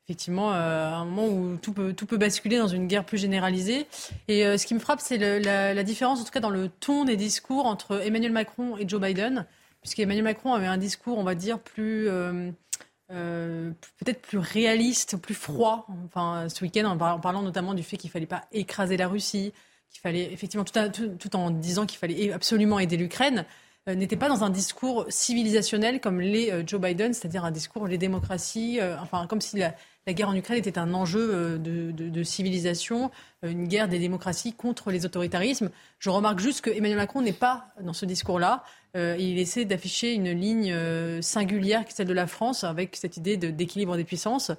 effectivement 0.07 0.53
euh, 0.53 0.93
un 0.93 1.03
moment 1.03 1.27
où 1.27 1.57
tout 1.57 1.73
peut, 1.73 1.91
tout 1.91 2.05
peut 2.05 2.17
basculer 2.17 2.57
dans 2.57 2.69
une 2.69 2.87
guerre 2.87 3.03
plus 3.03 3.17
généralisée. 3.17 3.87
Et 4.29 4.45
euh, 4.45 4.57
ce 4.57 4.65
qui 4.65 4.73
me 4.73 4.79
frappe, 4.79 5.01
c'est 5.01 5.17
la, 5.17 5.73
la, 5.73 5.83
différence, 5.83 6.21
en 6.21 6.23
tout 6.23 6.31
cas 6.31 6.39
dans 6.39 6.49
le 6.49 6.69
ton 6.69 7.03
des 7.03 7.17
discours 7.17 7.65
entre 7.65 8.01
Emmanuel 8.05 8.31
Macron 8.31 8.77
et 8.77 8.87
Joe 8.87 9.01
Biden, 9.01 9.45
puisqu'Emmanuel 9.81 10.23
Macron 10.23 10.53
avait 10.53 10.67
un 10.67 10.77
discours, 10.77 11.17
on 11.17 11.23
va 11.23 11.35
dire, 11.35 11.59
plus... 11.59 12.09
Euh, 13.09 13.71
peut-être 14.03 14.21
plus 14.21 14.37
réaliste, 14.37 15.17
plus 15.17 15.33
froid. 15.33 15.87
Enfin, 16.05 16.49
ce 16.49 16.63
week-end, 16.63 16.85
en, 16.85 17.19
parlant 17.19 17.41
notamment 17.41 17.73
du 17.73 17.83
fait 17.83 17.97
qu'il 17.97 18.09
fallait 18.09 18.25
pas 18.25 18.43
écraser 18.51 18.97
la 18.97 19.07
Russie, 19.07 19.53
qu'il 19.89 20.01
fallait 20.01 20.31
effectivement 20.33 20.65
tout, 20.65 21.35
en 21.35 21.51
disant 21.51 21.85
qu'il 21.85 21.99
fallait 21.99 22.31
absolument 22.31 22.79
aider 22.79 22.97
l'Ukraine. 22.97 23.45
Euh, 23.87 23.95
n'était 23.95 24.17
pas 24.17 24.27
dans 24.27 24.43
un 24.43 24.49
discours 24.49 25.05
civilisationnel 25.07 26.01
comme 26.01 26.19
l'est 26.19 26.51
euh, 26.51 26.63
Joe 26.65 26.81
Biden, 26.81 27.13
c'est-à-dire 27.13 27.45
un 27.45 27.51
discours 27.51 27.87
les 27.87 27.97
démocraties, 27.97 28.79
euh, 28.81 28.97
enfin 28.99 29.27
comme 29.27 29.39
si 29.39 29.57
la, 29.57 29.73
guerre 30.13 30.29
en 30.29 30.35
Ukraine 30.35 30.57
était 30.57 30.77
un 30.77 30.93
enjeu 30.93 31.59
de, 31.59 32.23
civilisation, 32.23 33.11
une 33.43 33.67
guerre 33.67 33.89
des 33.89 33.99
démocraties 33.99 34.53
contre 34.53 34.89
les 34.89 35.05
autoritarismes. 35.05 35.69
Je 35.99 36.09
remarque 36.09 36.39
juste 36.39 36.61
que 36.61 36.69
Emmanuel 36.69 36.97
Macron 36.97 37.21
n'est 37.21 37.33
pas 37.33 37.67
dans 37.81 37.91
ce 37.91 38.05
discours-là. 38.05 38.63
Il 38.97 39.39
essaie 39.39 39.65
d'afficher 39.65 40.13
une 40.13 40.31
ligne 40.31 40.75
singulière 41.21 41.85
qui 41.85 41.91
est 41.91 41.95
celle 41.95 42.07
de 42.07 42.13
la 42.13 42.27
France, 42.27 42.63
avec 42.63 42.95
cette 42.95 43.17
idée 43.17 43.37
d'équilibre 43.37 43.95
des 43.95 44.03
puissances. 44.03 44.51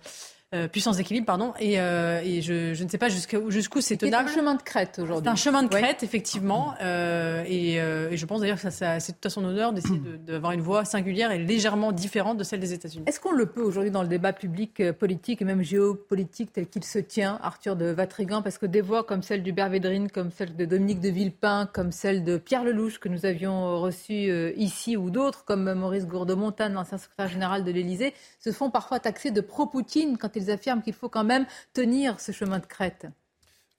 Euh, 0.55 0.67
puissance 0.67 0.97
d'équilibre, 0.97 1.26
pardon. 1.26 1.52
Et, 1.61 1.78
euh, 1.78 2.23
et 2.25 2.40
je, 2.40 2.73
je, 2.73 2.83
ne 2.83 2.88
sais 2.88 2.97
pas 2.97 3.11
jusqu'où 3.11 3.50
jusqu'où 3.50 3.83
c'est 3.83 3.99
tenable. 3.99 4.31
C'est 4.31 4.35
un 4.35 4.40
chemin 4.40 4.55
de 4.55 4.62
crête 4.62 4.99
aujourd'hui. 4.99 5.25
C'est 5.25 5.31
un 5.31 5.37
chemin 5.37 5.62
de 5.62 5.69
crête, 5.69 6.02
effectivement. 6.02 6.73
Euh, 6.81 7.45
et, 7.47 7.75
et, 7.75 8.17
je 8.17 8.25
pense 8.25 8.40
d'ailleurs 8.40 8.57
que 8.57 8.62
ça, 8.62 8.71
ça 8.71 8.99
c'est 8.99 9.12
tout 9.12 9.26
à 9.26 9.28
son 9.28 9.45
honneur 9.45 9.75
d'essayer 9.75 10.00
d'avoir 10.26 10.52
une 10.52 10.62
voix 10.62 10.87
singulière 10.87 11.33
et 11.33 11.38
légèrement 11.38 11.93
différente 11.93 12.38
de 12.38 12.45
celle 12.45 12.61
des 12.61 12.73
États-Unis. 12.73 13.05
Est-ce 13.07 13.21
qu'on 13.21 13.33
le 13.33 13.45
peut 13.45 13.61
aujourd'hui 13.61 13.90
dans 13.90 14.00
le 14.00 14.09
débat 14.09 14.33
public, 14.33 14.90
politique 14.93 15.43
et 15.43 15.45
même 15.45 15.62
géopolitique 15.62 16.50
tel 16.55 16.67
qu'il 16.67 16.85
se 16.85 16.99
tient, 16.99 17.38
Arthur 17.43 17.76
de 17.76 17.85
Vatrigan 17.85 18.40
Parce 18.40 18.57
que 18.57 18.64
des 18.64 18.81
voix 18.81 19.05
comme 19.05 19.23
celle 19.23 19.43
du 19.43 19.52
Védrine, 19.52 20.11
comme 20.11 20.31
celle 20.31 20.57
de 20.57 20.64
Dominique 20.64 21.00
de 21.00 21.11
Villepin, 21.11 21.69
comme 21.71 21.93
celle 21.93 22.25
de 22.25 22.38
Pierre 22.38 22.64
Lelouch 22.64 23.00
que 23.00 23.11
nous 23.11 23.26
avions 23.26 23.83
reçu 23.83 24.33
ici, 24.57 24.97
ou 24.97 25.11
d'autres 25.11 25.45
comme 25.45 25.71
Maurice 25.75 26.07
Gourdeau-Montagne, 26.07 26.73
l'ancien 26.73 26.97
secrétaire 26.97 27.28
général 27.28 27.64
de 27.64 27.71
l'Élysée, 27.71 28.14
se 28.40 28.50
font 28.50 28.71
parfois 28.71 28.99
taxer 28.99 29.31
de 29.31 29.43
pro-Poutine 29.43 30.17
quand 30.17 30.38
ils 30.38 30.50
affirment 30.50 30.83
qu'il 30.83 30.95
faut 30.95 31.09
quand 31.09 31.25
même 31.25 31.47
tenir 31.73 32.21
ce 32.21 32.33
chemin 32.33 32.59
de 32.59 32.66
crête 32.66 33.07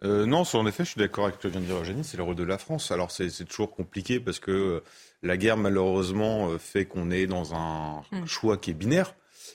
euh, 0.01 0.25
non, 0.25 0.43
en 0.53 0.65
effet, 0.65 0.85
je 0.85 0.91
suis 0.91 0.99
d'accord 0.99 1.25
avec 1.25 1.35
ce 1.35 1.41
que 1.41 1.47
vient 1.49 1.59
de 1.59 1.65
dire 1.65 1.75
Eugénie, 1.75 2.05
c'est 2.05 2.15
le 2.15 2.23
rôle 2.23 2.37
de 2.37 2.45
la 2.45 2.57
France. 2.57 2.89
Alors 2.89 3.11
c'est 3.11 3.29
toujours 3.43 3.69
compliqué 3.69 4.21
parce 4.21 4.39
que 4.39 4.81
la 5.23 5.35
guerre, 5.35 5.57
malheureusement, 5.57 6.57
fait 6.57 6.85
qu'on 6.85 7.11
est 7.11 7.27
dans 7.27 7.53
un 7.53 8.01
hmm. 8.13 8.25
choix 8.25 8.55
qui 8.55 8.71
est 8.71 8.73
binaire 8.73 9.13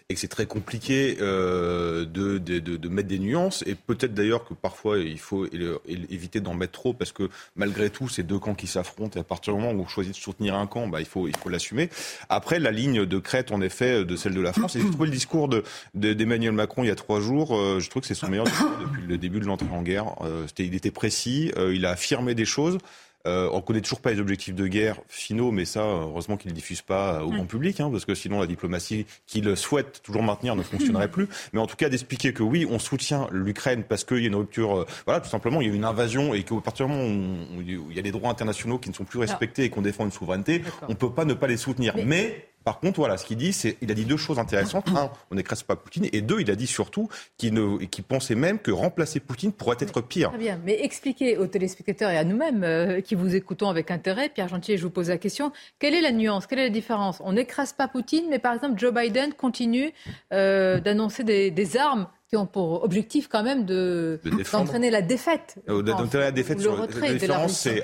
et 0.09 0.15
que 0.15 0.21
c'est 0.21 0.29
très 0.29 0.47
compliqué 0.47 1.17
euh, 1.21 2.05
de, 2.05 2.39
de, 2.39 2.59
de, 2.59 2.89
mettre 2.89 3.09
des 3.09 3.19
nuances. 3.19 3.63
Et 3.67 3.75
peut-être 3.75 4.15
d'ailleurs 4.15 4.45
que 4.45 4.55
parfois 4.55 4.99
il 4.99 5.19
faut 5.19 5.47
éviter 5.87 6.41
d'en 6.41 6.55
mettre 6.55 6.73
trop 6.73 6.93
parce 6.93 7.13
que 7.13 7.29
malgré 7.57 7.91
tout, 7.91 8.09
c'est 8.09 8.23
deux 8.23 8.39
camps 8.39 8.55
qui 8.55 8.67
s'affrontent. 8.67 9.17
Et 9.17 9.21
à 9.21 9.25
partir 9.25 9.55
du 9.55 9.61
moment 9.61 9.73
où 9.73 9.83
on 9.83 9.89
choisit 9.89 10.15
de 10.15 10.19
soutenir 10.19 10.55
un 10.55 10.67
camp, 10.67 10.89
bah, 10.89 11.01
il 11.01 11.07
faut 11.07 11.29
il 11.29 11.37
faut 11.37 11.49
l'assumer. 11.49 11.91
Après, 12.29 12.59
la 12.59 12.71
ligne 12.71 13.07
de 13.07 13.19
crête, 13.19 13.53
en 13.53 13.61
effet, 13.61 14.05
de 14.05 14.17
celle 14.17 14.35
de 14.35 14.41
la 14.41 14.53
France. 14.53 14.77
Et 14.77 14.81
j'ai 14.81 14.91
trouvé 14.91 15.07
le 15.07 15.13
discours 15.13 15.49
de, 15.49 15.63
d'Emmanuel 15.95 16.53
Macron 16.53 16.85
il 16.85 16.89
y 16.89 16.91
a 16.91 16.97
trois 16.97 17.21
jours. 17.21 17.57
Euh, 17.57 17.81
je 17.81 17.91
trouve 17.91 18.03
que 18.03 18.09
c'est 18.09 18.15
son 18.15 18.29
meilleur 18.29 18.47
discours 18.47 18.71
depuis 18.81 19.03
le 19.07 19.19
début 19.19 19.41
de 19.41 19.47
l'entrée 19.47 19.69
en 19.71 19.83
guerre. 19.83 20.15
Euh, 20.23 20.47
il 20.59 20.75
était 20.75 20.91
précis. 20.91 21.53
Euh, 21.57 21.75
il 21.75 21.87
a 21.87 21.91
affirmé 21.91 22.35
des 22.35 22.45
choses. 22.45 22.79
Euh, 23.27 23.49
on 23.53 23.57
ne 23.57 23.63
connaît 23.63 23.81
toujours 23.81 24.01
pas 24.01 24.13
les 24.13 24.21
objectifs 24.21 24.55
de 24.55 24.67
guerre 24.67 25.01
finaux, 25.09 25.51
mais 25.51 25.65
ça, 25.65 25.81
heureusement 25.81 26.37
qu'ils 26.37 26.51
ne 26.51 26.55
diffusent 26.57 26.83
pas 26.83 27.23
au 27.25 27.31
grand 27.31 27.47
public, 27.47 27.81
hein, 27.81 27.89
parce 27.91 28.05
que 28.05 28.15
sinon 28.15 28.41
la 28.41 28.47
diplomatie 28.47 29.07
qu'il 29.27 29.57
souhaite 29.57 30.03
toujours 30.03 30.23
maintenir 30.23 30.57
ne 30.57 30.63
fonctionnerait 30.75 31.11
plus. 31.11 31.29
Mais 31.53 31.61
en 31.61 31.67
tout 31.67 31.77
cas, 31.77 31.89
d'expliquer 31.89 32.33
que 32.33 32.43
oui, 32.43 32.67
on 32.69 32.79
soutient 32.79 33.29
l'Ukraine 33.33 33.85
parce 33.89 34.05
qu'il 34.05 34.19
y 34.19 34.25
a 34.25 34.29
une 34.29 34.35
rupture, 34.35 34.81
euh, 34.81 34.87
voilà, 35.07 35.21
tout 35.21 35.31
simplement, 35.31 35.61
il 35.61 35.69
y 35.69 35.71
a 35.71 35.75
une 35.75 35.85
invasion 35.85 36.35
et 36.35 36.43
qu'au 36.43 36.61
partir 36.61 36.87
du 36.87 36.93
moment 36.93 37.07
où, 37.07 37.63
il 37.63 37.97
y 37.97 37.99
a 37.99 38.03
des 38.03 38.13
droits 38.13 38.31
internationaux 38.31 38.79
qui 38.79 38.91
ne 38.91 38.95
sont 38.95 39.05
plus 39.05 39.19
respectés 39.19 39.65
et 39.65 39.71
qu'on 39.71 39.83
défend 39.83 40.05
une 40.05 40.13
souveraineté, 40.13 40.63
on 40.83 40.89
ne 40.89 40.95
peut 40.95 41.11
pas 41.11 41.25
ne 41.25 41.35
pas 41.35 41.47
les 41.47 41.57
soutenir. 41.57 41.95
mais 42.05 42.49
par 42.65 42.81
contre, 42.81 42.99
voilà, 42.99 43.19
ce 43.19 43.27
qu'il 43.27 43.37
dit, 43.37 43.53
c'est, 43.53 43.77
il 43.83 43.91
a 43.91 43.95
dit 43.95 44.07
deux 44.07 44.17
choses 44.17 44.39
intéressantes. 44.39 44.89
Un, 44.89 45.11
on 45.31 45.35
n'écrase 45.35 45.63
pas 45.63 45.77
Poutine. 45.77 46.09
Et 46.13 46.23
deux, 46.23 46.41
il 46.41 46.51
a 46.51 46.57
dit 46.57 46.67
surtout 46.67 47.09
qu'il 47.37 47.53
ne, 47.53 47.85
qu'il 47.85 48.05
pensait 48.05 48.35
même 48.35 48.59
que 48.59 48.71
remplacer 48.71 49.21
Poutine 49.21 49.53
pourrait 49.53 49.77
être 49.81 50.01
pire. 50.01 50.31
Très 50.31 50.39
bien. 50.39 50.59
Mais 50.65 50.83
expliquez 50.83 51.37
aux 51.37 51.47
téléspectateurs 51.47 52.11
et 52.11 52.17
à 52.17 52.25
nous-mêmes 52.25 52.65
euh, 52.65 53.01
qui 53.03 53.15
vous 53.15 53.35
écoutons 53.37 53.69
avec 53.69 53.91
intérêt, 53.91 54.31
Pierre 54.31 54.49
Gentier, 54.49 54.79
je 54.79 54.83
vous 54.83 54.91
pose 54.91 55.11
la 55.11 55.19
question. 55.19 55.53
Quelle 55.79 55.95
est 55.95 56.01
la 56.01 56.13
nuance? 56.13 56.47
Quelle 56.47 56.61
est 56.61 56.65
la 56.65 56.71
différence? 56.71 57.21
On 57.25 57.35
n'écrase 57.35 57.75
pas 57.75 57.87
Poutine, 57.87 58.25
mais 58.31 58.39
par 58.39 58.55
exemple, 58.55 58.79
Joe 58.79 58.95
Biden 58.95 59.35
continue 59.35 59.93
euh, 60.33 60.81
d'annoncer 60.81 61.23
des, 61.23 61.51
des 61.51 61.77
armes 61.77 62.07
qui 62.29 62.37
ont 62.37 62.47
pour 62.47 62.83
objectif 62.85 63.29
quand 63.29 63.43
même 63.43 63.65
de, 63.65 64.21
d'entraîner 64.53 64.91
la 64.91 65.03
défaite. 65.03 65.57
Euh, 65.69 65.83
d'entraîner 65.83 66.25
la 66.25 66.33
défaite. 66.33 66.63
le 66.63 66.71
retrait 66.71 67.09
la 67.09 67.15
différence, 67.15 67.59
c'est 67.59 67.83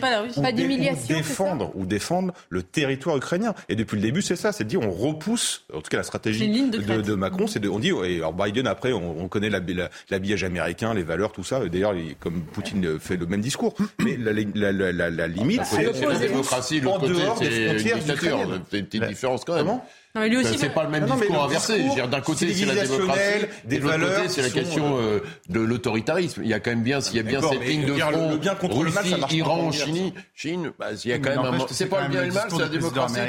pas 0.00 0.10
la 0.10 0.20
Russie. 0.20 0.40
Pas 0.40 0.52
d'humiliation. 0.52 1.16
Défendre 1.16 1.72
ou 1.74 1.86
défendre 1.86 2.34
le 2.50 2.62
territoire 2.62 3.16
ukrainien. 3.16 3.54
Et 3.68 3.76
depuis 3.76 3.96
le 3.96 4.02
début, 4.02 4.22
c'est 4.22 4.36
ça, 4.36 4.52
c'est 4.52 4.64
de 4.64 4.68
dire 4.68 4.80
on 4.82 4.90
repousse. 4.90 5.64
En 5.72 5.80
tout 5.80 5.88
cas, 5.90 5.98
la 5.98 6.02
stratégie 6.02 6.48
de, 6.48 7.00
de, 7.00 7.14
Macron, 7.14 7.46
c'est 7.46 7.60
de, 7.60 7.68
on 7.68 7.78
dit 7.78 7.92
et 8.04 8.16
alors 8.16 8.34
Biden 8.34 8.66
après, 8.66 8.92
on, 8.92 9.18
on 9.22 9.28
connaît 9.28 9.50
l'habillage 9.50 10.44
américain, 10.44 10.94
les 10.94 11.02
valeurs, 11.02 11.32
tout 11.32 11.44
ça. 11.44 11.66
D'ailleurs, 11.66 11.94
comme 12.20 12.42
Poutine 12.42 12.98
fait 12.98 13.16
le 13.16 13.26
même 13.26 13.40
discours, 13.40 13.74
mais 14.04 14.16
la, 14.16 14.32
la, 14.32 14.92
la, 14.92 15.10
la 15.10 15.26
limite, 15.28 15.64
c'est 15.64 15.82
la 15.82 16.18
démocratie, 16.18 16.80
l'autre 16.80 17.00
côté, 17.00 17.14
c'est 17.38 17.64
une 17.64 17.76
dictature. 17.98 18.60
C'est 18.70 18.78
une 18.78 18.86
petite 18.86 19.04
différence 19.06 19.44
quand 19.44 19.54
même. 19.54 19.80
Non, 20.14 20.22
mais 20.22 20.28
lui 20.28 20.38
aussi. 20.38 20.58
C'est 20.58 20.70
pas 20.70 20.84
le 20.84 20.90
même 20.90 21.04
discours 21.04 21.44
inversé. 21.44 21.84
D'un 22.10 22.20
côté, 22.20 22.52
c'est 22.54 22.64
la 22.64 22.86
démocratie, 22.86 23.46
des 23.64 23.78
valeurs. 23.78 24.30
c'est 24.30 24.42
la 24.42 24.50
question 24.50 24.98
euh, 24.98 25.20
de 25.48 25.60
l'autoritarisme. 25.60 26.42
Il 26.42 26.48
y 26.48 26.54
a 26.54 26.60
quand 26.60 26.70
même 26.70 26.82
bien, 26.82 27.00
s'il 27.00 27.16
y 27.16 27.20
a 27.20 27.22
bien 27.22 27.42
cette 27.42 27.64
ligne 27.64 27.86
de 27.86 27.94
front, 27.94 28.30
le 28.30 28.36
bien 28.38 28.54
contre 28.54 28.78
Russie, 28.78 29.12
le 29.12 29.18
mal, 29.18 29.32
Iran, 29.32 29.72
Chine, 29.72 30.12
Chine, 30.34 30.72
bah, 30.78 30.92
il 30.92 31.10
y 31.10 31.12
a 31.12 31.18
quand 31.18 31.30
même 31.30 31.60
un. 31.60 31.66
C'est 31.70 31.86
pas 31.86 32.02
le 32.02 32.08
bien 32.08 32.22
et 32.22 32.28
le 32.28 32.32
mal, 32.32 32.48
c'est 32.50 32.58
la 32.58 32.68
démocratie 32.68 33.20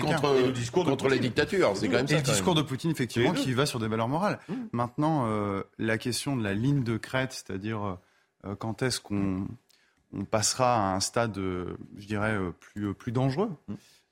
contre 0.71 0.89
contre 0.89 1.09
les 1.09 1.19
dictatures. 1.19 1.73
C'est 1.75 1.87
quand 1.87 1.97
même 1.97 2.07
ça. 2.07 2.15
Et 2.15 2.17
le 2.17 2.23
discours 2.23 2.55
de 2.55 2.61
Poutine, 2.61 2.91
effectivement, 2.91 3.33
qui 3.33 3.53
va 3.53 3.65
sur 3.65 3.79
des 3.79 3.87
valeurs 3.87 4.07
morales. 4.07 4.39
Mmh. 4.47 4.53
Maintenant, 4.71 5.25
euh, 5.27 5.63
la 5.77 5.97
question 5.97 6.35
de 6.35 6.43
la 6.43 6.53
ligne 6.53 6.83
de 6.83 6.97
crête, 6.97 7.33
c'est-à-dire 7.33 7.97
euh, 8.45 8.55
quand 8.57 8.81
est-ce 8.81 8.99
qu'on 8.99 9.47
on 10.13 10.25
passera 10.25 10.75
à 10.75 10.95
un 10.95 10.99
stade, 10.99 11.35
je 11.35 12.05
dirais, 12.07 12.37
plus 12.59 12.93
plus 12.93 13.11
dangereux? 13.11 13.51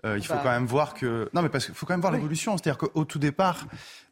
Euh, 0.06 0.18
il 0.18 0.26
faut 0.26 0.34
bah. 0.34 0.42
quand 0.44 0.52
même 0.52 0.66
voir 0.66 0.94
que. 0.94 1.30
Non, 1.34 1.42
mais 1.42 1.50
parce 1.50 1.66
qu'il 1.66 1.74
faut 1.74 1.86
quand 1.86 1.94
même 1.94 2.02
voir 2.02 2.14
l'évolution. 2.14 2.56
C'est-à-dire 2.58 2.78
qu'au 2.78 3.04
tout 3.04 3.20
départ, 3.20 3.66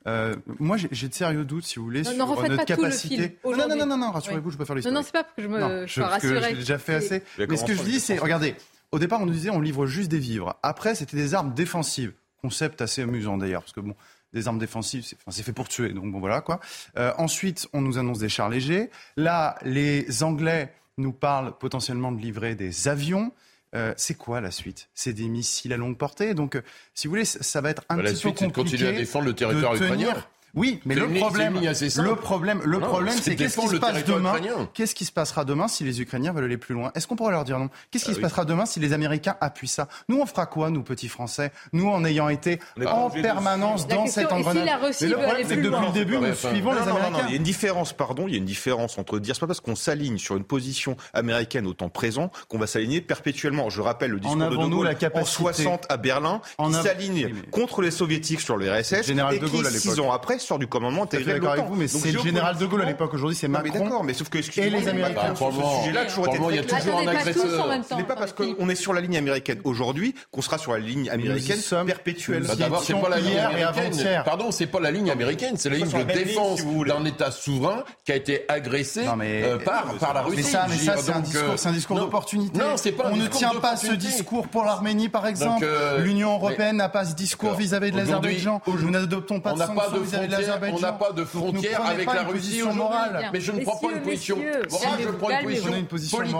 euh, 0.07 0.35
moi, 0.59 0.77
j'ai 0.77 1.07
de 1.07 1.13
sérieux 1.13 1.45
doutes, 1.45 1.65
si 1.65 1.77
vous 1.77 1.85
voulez, 1.85 2.03
sur 2.03 2.15
notre 2.17 2.65
capacité. 2.65 3.37
non, 3.43 3.67
non, 3.67 3.75
non, 3.75 3.85
non, 3.85 3.97
non, 3.97 4.11
rassurez-vous, 4.11 4.51
je 4.51 4.57
peux 4.57 4.65
faire 4.65 4.75
l'histoire. 4.75 4.93
Non, 4.93 5.01
non, 5.01 5.05
c'est 5.05 5.11
pas 5.11 5.23
que 5.23 5.41
je 5.41 5.47
me 5.47 5.87
sois 5.87 6.07
rassuré. 6.07 6.49
J'ai 6.49 6.55
déjà 6.55 6.77
fait 6.77 6.95
assez. 6.95 7.23
Mais 7.37 7.57
ce 7.57 7.65
que 7.65 7.73
je 7.73 7.83
dis, 7.83 7.99
c'est, 7.99 8.17
regardez, 8.17 8.55
au 8.91 8.99
départ, 8.99 9.21
on 9.21 9.25
nous 9.25 9.33
disait, 9.33 9.49
on 9.49 9.59
livre 9.59 9.85
juste 9.85 10.09
des 10.09 10.19
vivres. 10.19 10.55
Après, 10.63 10.95
c'était 10.95 11.17
des 11.17 11.33
armes 11.33 11.53
défensives. 11.53 12.13
Concept 12.41 12.81
assez 12.81 13.01
amusant 13.01 13.37
d'ailleurs, 13.37 13.61
parce 13.61 13.73
que 13.73 13.79
bon, 13.79 13.95
des 14.33 14.47
armes 14.47 14.59
défensives, 14.59 15.03
c'est 15.03 15.17
enfin, 15.25 15.43
fait 15.43 15.53
pour 15.53 15.67
tuer, 15.67 15.89
donc 15.93 16.11
bon, 16.11 16.19
voilà 16.19 16.41
quoi. 16.41 16.59
Euh, 16.97 17.11
ensuite, 17.17 17.67
on 17.73 17.81
nous 17.81 17.97
annonce 17.97 18.19
des 18.19 18.29
chars 18.29 18.49
légers. 18.49 18.91
Là, 19.17 19.57
les 19.63 20.21
Anglais 20.21 20.71
nous 20.97 21.11
parlent 21.11 21.57
potentiellement 21.57 22.11
de 22.11 22.21
livrer 22.21 22.53
des 22.53 22.87
avions. 22.87 23.31
Euh, 23.75 23.93
c'est 23.97 24.15
quoi 24.15 24.41
la 24.41 24.51
suite? 24.51 24.87
C'est 24.95 25.13
des 25.13 25.27
missiles 25.27 25.73
à 25.73 25.77
longue 25.77 25.97
portée. 25.97 26.33
Donc, 26.33 26.55
euh, 26.55 26.61
si 26.93 27.07
vous 27.07 27.11
voulez, 27.11 27.25
ça 27.25 27.61
va 27.61 27.69
être 27.69 27.83
un 27.89 27.97
bah, 27.97 28.03
petit 28.03 28.23
peu 28.23 28.29
compliqué. 28.29 28.31
La 28.31 28.33
suite, 28.33 28.39
c'est 28.39 28.47
de 28.47 28.53
continuer 28.53 28.87
à 28.87 28.91
défendre 28.93 29.25
le 29.25 29.33
territoire 29.33 29.75
ukrainien. 29.75 30.15
Oui, 30.55 30.79
mais 30.85 30.95
le 30.95 31.07
problème, 31.07 31.59
le 31.59 32.15
problème, 32.15 32.61
le 32.63 32.79
problème, 32.79 33.15
c'est 33.21 33.35
qu'est-ce 33.35 33.59
qui 33.59 33.67
se 33.67 33.75
passe 33.75 34.05
demain 34.05 34.35
Qu'est-ce 34.73 34.95
qui 34.95 35.05
se 35.05 35.11
passera 35.11 35.43
demain 35.43 35.67
si 35.67 35.83
les 35.83 36.01
Ukrainiens 36.01 36.31
veulent 36.31 36.45
aller 36.45 36.57
plus 36.57 36.73
loin? 36.73 36.91
Est-ce 36.95 37.07
qu'on 37.07 37.15
pourra 37.15 37.31
leur 37.31 37.43
dire 37.43 37.59
non? 37.59 37.69
Qu'est-ce 37.91 38.05
qui 38.05 38.11
ah 38.11 38.15
se 38.15 38.19
passera 38.19 38.45
demain 38.45 38.65
si 38.65 38.79
les 38.79 38.93
Américains 38.93 39.35
appuient 39.41 39.67
ça? 39.67 39.87
Nous, 40.07 40.19
on 40.19 40.25
fera 40.25 40.45
quoi, 40.45 40.69
nous 40.69 40.81
petits 40.81 41.09
Français? 41.09 41.51
Nous, 41.73 41.89
en 41.89 42.05
ayant 42.05 42.29
été 42.29 42.59
en 42.85 43.09
permanence 43.09 43.87
dans 43.87 44.07
cet 44.07 44.31
engrenage. 44.31 44.69
Mais 45.01 45.07
le 45.07 45.17
problème, 45.17 45.45
c'est 45.47 45.57
que 45.57 45.61
depuis 45.61 45.85
le 45.85 45.93
début, 45.93 46.17
nous 46.17 46.33
suivons 46.33 46.73
les 46.73 46.81
Américains. 46.81 47.25
Il 47.27 47.31
y 47.31 47.33
a 47.33 47.37
une 47.37 47.43
différence, 47.43 47.93
pardon, 47.93 48.27
il 48.27 48.31
y 48.31 48.35
a 48.35 48.39
une 48.39 48.45
différence 48.45 48.97
entre 48.97 49.19
dire, 49.19 49.35
c'est 49.35 49.41
pas 49.41 49.47
parce 49.47 49.61
qu'on 49.61 49.75
s'aligne 49.75 50.17
sur 50.17 50.37
une 50.37 50.45
position 50.45 50.95
américaine 51.13 51.67
au 51.67 51.73
temps 51.73 51.89
présent 51.89 52.31
qu'on 52.47 52.57
va 52.57 52.67
s'aligner 52.67 53.01
perpétuellement. 53.01 53.69
Je 53.69 53.81
rappelle 53.81 54.11
le 54.11 54.19
discours 54.19 54.37
de 54.37 54.55
De 54.55 54.69
Gaulle 54.69 54.95
en 55.13 55.25
60 55.25 55.85
à 55.89 55.97
Berlin, 55.97 56.41
qui 56.63 56.73
s'aligne 56.73 57.33
contre 57.51 57.81
les 57.81 57.91
soviétiques 57.91 58.41
sur 58.41 58.55
le 58.55 58.71
RSS 58.71 59.09
et 59.09 59.39
qui, 59.39 59.79
six 59.79 59.99
ans 59.99 60.11
après, 60.11 60.39
sort 60.45 60.59
du 60.59 60.67
commandement 60.67 61.05
d'accord 61.05 61.51
avec 61.51 61.65
vous, 61.65 61.75
mais 61.75 61.87
c'est 61.87 62.11
le 62.11 62.19
général 62.19 62.57
de 62.57 62.65
Gaulle 62.65 62.81
à 62.83 62.85
l'époque. 62.85 63.13
Aujourd'hui, 63.13 63.35
c'est 63.35 63.47
Macron. 63.47 63.83
D'accord, 63.83 64.03
mais 64.03 64.13
sauf 64.13 64.29
que 64.29 64.37
et 64.37 64.69
les 64.69 64.87
Américains. 64.87 65.33
Bah, 65.33 65.49
ce 65.51 65.83
sujet-là, 65.83 66.05
toujours 66.05 66.27
été 66.27 66.37
il 66.49 66.55
y 66.55 66.59
a 66.59 66.63
toujours 66.63 66.99
un 66.99 67.07
agresseur. 67.07 67.83
Ce 67.89 67.95
n'est 67.95 68.03
pas 68.03 68.15
parce 68.15 68.33
qu'on 68.33 68.69
est 68.69 68.75
sur 68.75 68.93
la 68.93 69.01
ligne 69.01 69.17
américaine 69.17 69.59
aujourd'hui 69.63 70.15
qu'on 70.31 70.41
sera 70.41 70.57
sur 70.57 70.73
la 70.73 70.79
ligne 70.79 71.09
américaine 71.09 71.59
perpétuelle. 71.85 72.43
Bah, 72.47 72.55
d'abord, 72.55 72.83
c'est 72.83 72.93
pas 72.93 73.09
la 73.09 73.19
ligne 73.19 73.39
américaine. 73.39 74.21
Pardon, 74.23 74.51
c'est 74.51 74.67
pas 74.67 74.79
la 74.79 74.91
ligne 74.91 75.11
américaine, 75.11 75.55
c'est 75.57 75.69
la 75.69 75.77
ligne 75.77 75.87
de 75.91 76.13
défense 76.13 76.61
d'un 76.85 77.05
État 77.05 77.31
souverain 77.31 77.83
qui 78.03 78.11
a 78.11 78.15
été 78.15 78.45
agressé 78.47 79.05
euh, 79.05 79.57
par 79.57 80.13
la 80.13 80.21
Russie. 80.21 80.37
Mais 80.37 80.43
ça, 80.43 80.65
mais 80.69 80.77
ça, 80.77 80.95
c'est 80.97 81.67
un 81.69 81.71
discours 81.71 81.99
d'opportunité. 81.99 82.57
Non, 82.57 82.77
c'est 82.77 82.91
pas. 82.91 83.09
On 83.11 83.15
ne 83.15 83.27
tient 83.27 83.55
pas 83.61 83.75
ce 83.77 83.93
discours 83.93 84.47
pour 84.47 84.63
l'Arménie, 84.63 85.09
par 85.09 85.27
exemple. 85.27 85.65
Euh, 85.65 85.99
L'Union 85.99 86.33
européenne 86.35 86.77
n'a 86.77 86.89
pas 86.89 87.05
ce 87.05 87.15
discours 87.15 87.53
vis-à-vis 87.53 87.91
de 87.91 87.97
l'Azerbaïdjan. 87.97 88.61
Nous 88.67 88.89
n'adoptons 88.89 89.39
pas 89.39 89.53
de 89.53 89.59
sanctions 89.59 90.01
vis-à-vis 90.01 90.27
de. 90.27 90.34
On 90.73 90.79
n'a 90.79 90.93
pas 90.93 91.11
de 91.11 91.23
frontière 91.25 91.85
avec 91.85 92.05
la 92.05 92.23
Russie 92.23 92.61
morale. 92.63 93.29
Mais 93.33 93.39
je 93.39 93.51
ne 93.51 93.63
prends 93.63 93.77
pas 93.77 93.91
une 93.93 94.01
position 94.01 94.37
morale, 94.37 94.99
je 94.99 95.09
prends 95.09 95.29
une 95.29 95.87
position 95.87 96.17
politique. 96.17 96.39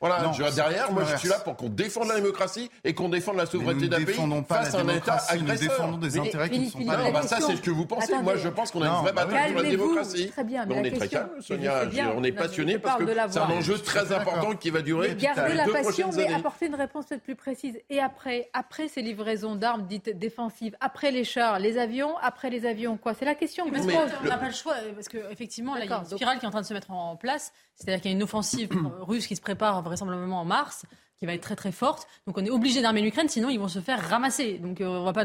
Voilà, 0.00 0.32
derrière, 0.54 0.92
moi 0.92 1.04
je 1.10 1.16
suis 1.16 1.28
là 1.28 1.38
pour 1.38 1.56
qu'on 1.56 1.68
défende 1.68 2.08
la 2.08 2.16
démocratie 2.16 2.70
et 2.84 2.94
qu'on 2.94 3.08
défende 3.08 3.36
la 3.36 3.46
souveraineté 3.46 3.88
d'un 3.88 4.02
pays 4.04 4.16
face 4.48 4.74
à 4.74 4.80
un 4.80 4.88
État 4.88 5.18
agresseur. 5.28 5.42
Nous 5.42 5.68
défendons 5.68 5.96
des 5.98 6.18
intérêts 6.18 6.50
qui 6.50 6.60
ne 6.60 6.70
sont 6.70 6.84
pas 6.84 7.10
bah, 7.10 7.22
Ça, 7.22 7.38
c'est 7.40 7.56
ce 7.56 7.62
que 7.62 7.70
vous 7.70 7.86
pensez. 7.86 8.12
Moi, 8.22 8.36
je 8.36 8.48
pense 8.48 8.70
qu'on 8.70 8.82
a 8.82 8.88
une 8.88 9.02
vraie 9.02 9.12
bataille 9.12 9.52
pour 9.52 9.62
la 9.62 9.70
démocratie. 9.70 10.32
On 10.68 10.84
est 10.84 10.90
très 10.96 11.08
calme, 11.08 11.30
Sonia. 11.40 11.82
On 12.16 12.22
est 12.22 12.32
passionné 12.32 12.78
parce 12.78 12.98
que 12.98 13.06
c'est 13.30 13.38
un 13.38 13.50
enjeu 13.50 13.78
très 13.78 14.12
important 14.12 14.54
qui 14.56 14.70
va 14.70 14.82
durer. 14.82 15.14
Gardez 15.14 15.54
la 15.54 15.66
passion, 15.66 16.10
mais 16.14 16.32
apportez 16.32 16.66
une 16.66 16.74
réponse 16.74 17.06
peut-être 17.06 17.22
plus 17.22 17.36
précise. 17.36 17.78
Et 17.90 18.00
après, 18.00 18.50
après 18.52 18.88
ces 18.88 19.02
livraisons 19.02 19.56
d'armes 19.56 19.86
dites 19.86 20.18
défensives, 20.18 20.76
après 20.80 21.10
les 21.10 21.24
chars, 21.24 21.58
les 21.58 21.78
avions, 21.78 22.16
après 22.22 22.50
les 22.50 22.66
avions, 22.66 22.96
quoi 22.96 23.14
C'est 23.22 23.26
la 23.26 23.34
question 23.36 23.70
que 23.70 23.76
je 23.76 23.82
pose 23.82 24.28
n'a 24.28 24.36
pas 24.36 24.48
le 24.48 24.52
choix, 24.52 24.74
parce 24.96 25.06
qu'effectivement, 25.06 25.76
il 25.76 25.88
y 25.88 25.92
a 25.92 25.96
une 25.96 26.04
spirale 26.04 26.40
qui 26.40 26.44
est 26.44 26.48
en 26.48 26.50
train 26.50 26.60
de 26.60 26.66
se 26.66 26.74
mettre 26.74 26.90
en 26.90 27.14
place. 27.14 27.52
C'est-à-dire 27.76 28.02
qu'il 28.02 28.10
y 28.10 28.14
a 28.14 28.16
une 28.16 28.22
offensive 28.24 28.68
russe 29.02 29.28
qui 29.28 29.36
se 29.36 29.40
prépare 29.40 29.80
vraisemblablement 29.82 30.40
en 30.40 30.44
mars 30.44 30.84
qui 31.20 31.26
va 31.26 31.34
être 31.34 31.42
très 31.42 31.54
très 31.54 31.70
forte. 31.70 32.08
Donc 32.26 32.36
on 32.36 32.44
est 32.44 32.50
obligé 32.50 32.82
d'armer 32.82 33.00
l'Ukraine, 33.00 33.28
sinon 33.28 33.48
ils 33.48 33.60
vont 33.60 33.68
se 33.68 33.78
faire 33.78 34.10
ramasser. 34.10 34.58
Donc 34.58 34.80
euh, 34.80 34.86
on 34.88 35.04
va 35.04 35.12
pas, 35.12 35.24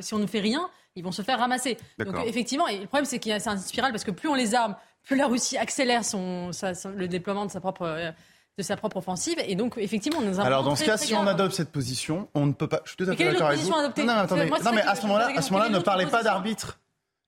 si 0.00 0.14
on 0.14 0.20
ne 0.20 0.26
fait 0.28 0.38
rien, 0.38 0.70
ils 0.94 1.02
vont 1.02 1.10
se 1.10 1.22
faire 1.22 1.40
ramasser. 1.40 1.78
Donc 1.98 2.14
effectivement, 2.24 2.68
et 2.68 2.78
le 2.78 2.86
problème 2.86 3.06
c'est 3.06 3.18
qu'il 3.18 3.30
y 3.30 3.34
a 3.34 3.50
une 3.50 3.58
spirale 3.58 3.90
parce 3.90 4.04
que 4.04 4.12
plus 4.12 4.28
on 4.28 4.36
les 4.36 4.54
arme, 4.54 4.76
plus 5.02 5.16
la 5.16 5.26
Russie 5.26 5.58
accélère 5.58 6.04
son, 6.04 6.52
le 6.94 7.08
déploiement 7.08 7.44
de 7.44 7.50
sa 7.50 7.58
propre 7.58 7.82
euh, 7.82 8.12
de 8.56 8.62
sa 8.62 8.76
propre 8.76 8.98
offensive. 8.98 9.38
Et 9.46 9.54
donc, 9.54 9.78
effectivement, 9.78 10.20
nous 10.20 10.38
avons. 10.38 10.46
Alors, 10.46 10.62
dans 10.62 10.76
ce 10.76 10.84
cas, 10.84 10.98
si 10.98 11.14
on 11.14 11.26
adopte 11.26 11.54
cette 11.54 11.72
position, 11.72 12.28
on 12.34 12.46
ne 12.46 12.52
peut 12.52 12.68
pas. 12.68 12.82
Je 12.84 12.90
suis 12.90 12.96
tout 12.98 13.10
à 13.10 13.16
fait 13.16 13.24
d'accord 13.24 13.48
avec 13.48 13.60
vous. 13.60 13.70
Non, 13.70 13.90
mais 13.96 14.10
attendez. 14.12 14.44
non, 14.44 14.72
mais 14.72 14.82
à 14.82 14.94
ce 14.94 15.02
moment-là, 15.02 15.30
à 15.34 15.42
ce 15.42 15.52
moment-là, 15.52 15.70
ne 15.70 15.78
parlez 15.78 16.06
pas 16.06 16.22
d'arbitre. 16.22 16.78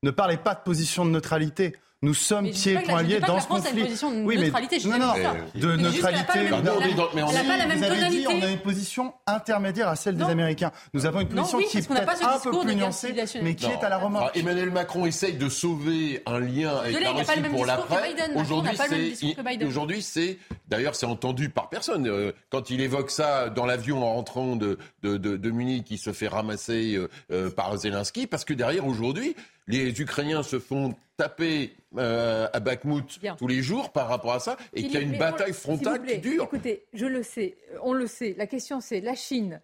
Ne 0.04 0.10
parlez 0.10 0.36
pas 0.36 0.54
de 0.54 0.60
position 0.60 1.06
de 1.06 1.10
neutralité. 1.10 1.74
Nous 2.02 2.12
sommes 2.12 2.50
pieds 2.50 2.74
et 2.74 2.80
poings 2.80 3.02
liés 3.02 3.20
dans 3.20 3.40
ce 3.40 3.48
conflit. 3.48 3.96
oui, 4.24 4.36
mais 4.38 4.98
non, 4.98 4.98
non, 4.98 5.14
de 5.54 5.76
neutralité. 5.76 6.32
Elle 6.34 6.50
n'a 6.50 7.44
pas 7.44 7.56
la 7.56 7.66
même 7.66 7.80
tonalité. 7.80 8.26
On 8.28 8.42
a 8.42 8.50
une 8.50 8.58
position 8.58 9.14
intermédiaire 9.26 9.88
à 9.88 9.96
celle 9.96 10.16
des 10.16 10.24
Américains. 10.24 10.72
Nous 10.92 11.06
avons 11.06 11.20
une 11.20 11.28
position 11.28 11.58
qui 11.58 11.78
est 11.78 11.88
peut-être 11.88 12.28
un 12.28 12.38
peu 12.38 12.50
plus 12.50 12.76
nuancée, 12.76 13.14
mais 13.42 13.54
qui 13.54 13.64
est 13.64 13.82
à 13.82 13.88
la 13.88 13.96
remorque. 13.96 14.36
Emmanuel 14.36 14.70
Macron 14.70 15.06
essaye 15.06 15.38
de 15.38 15.48
sauver 15.48 16.22
un 16.26 16.38
lien 16.40 16.76
avec 16.76 17.00
la 17.00 17.12
Russie 17.12 17.40
pour 17.50 17.64
l'après. 17.64 18.14
Aujourd'hui, 19.66 20.02
c'est 20.02 20.38
d'ailleurs 20.68 20.94
c'est 20.94 21.06
entendu 21.06 21.48
par 21.48 21.70
personne. 21.70 22.06
Euh, 22.06 22.32
quand 22.50 22.68
il 22.68 22.82
évoque 22.82 23.10
ça 23.10 23.48
dans 23.48 23.64
l'avion 23.64 24.04
en 24.04 24.14
rentrant 24.14 24.56
de, 24.56 24.78
de, 25.02 25.16
de, 25.16 25.50
Munich, 25.50 25.86
il 25.90 25.98
se 25.98 26.12
fait 26.12 26.28
ramasser 26.28 26.94
euh, 26.94 27.08
euh, 27.30 27.50
par 27.50 27.76
Zelensky, 27.76 28.26
parce 28.26 28.44
que 28.44 28.52
derrière, 28.52 28.86
aujourd'hui, 28.86 29.36
les 29.66 30.00
Ukrainiens 30.00 30.42
se 30.42 30.58
font 30.58 30.94
taper 31.16 31.74
à 31.96 32.60
Bakhmut 32.60 33.20
tous 33.38 33.46
les 33.46 33.62
jours 33.62 33.92
par 33.92 34.08
rapport 34.08 34.32
à 34.32 34.40
ça, 34.40 34.56
et 34.72 34.82
qu'il 34.82 34.92
y 34.92 34.96
a 34.96 35.00
une 35.00 35.16
bataille 35.18 35.52
frontale 35.52 36.04
qui 36.04 36.18
dure. 36.18 36.44
Écoutez, 36.44 36.84
je 36.92 37.06
le 37.06 37.22
sais, 37.22 37.56
on 37.82 37.92
le 37.92 38.06
sait. 38.06 38.34
La 38.36 38.46
question, 38.46 38.80
c'est 38.80 39.00
la 39.00 39.14
Chine 39.14 39.60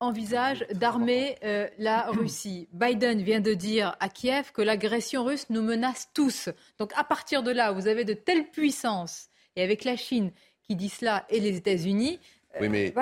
envisage 0.00 0.66
d'armer 0.72 1.36
la 1.78 2.10
Russie. 2.10 2.68
Biden 2.72 3.22
vient 3.22 3.40
de 3.40 3.54
dire 3.54 3.96
à 4.00 4.08
Kiev 4.08 4.52
que 4.52 4.62
l'agression 4.62 5.24
russe 5.24 5.46
nous 5.50 5.62
menace 5.62 6.08
tous. 6.14 6.48
Donc 6.78 6.92
à 6.96 7.04
partir 7.04 7.42
de 7.42 7.50
là, 7.50 7.72
vous 7.72 7.88
avez 7.88 8.04
de 8.04 8.14
telles 8.14 8.46
puissances, 8.50 9.28
et 9.56 9.62
avec 9.62 9.84
la 9.84 9.96
Chine 9.96 10.30
qui 10.62 10.76
dit 10.76 10.88
cela 10.88 11.24
et 11.28 11.40
les 11.40 11.56
États-Unis. 11.56 12.18
Euh, 12.56 12.58
oui, 12.62 12.68
mais 12.68 12.94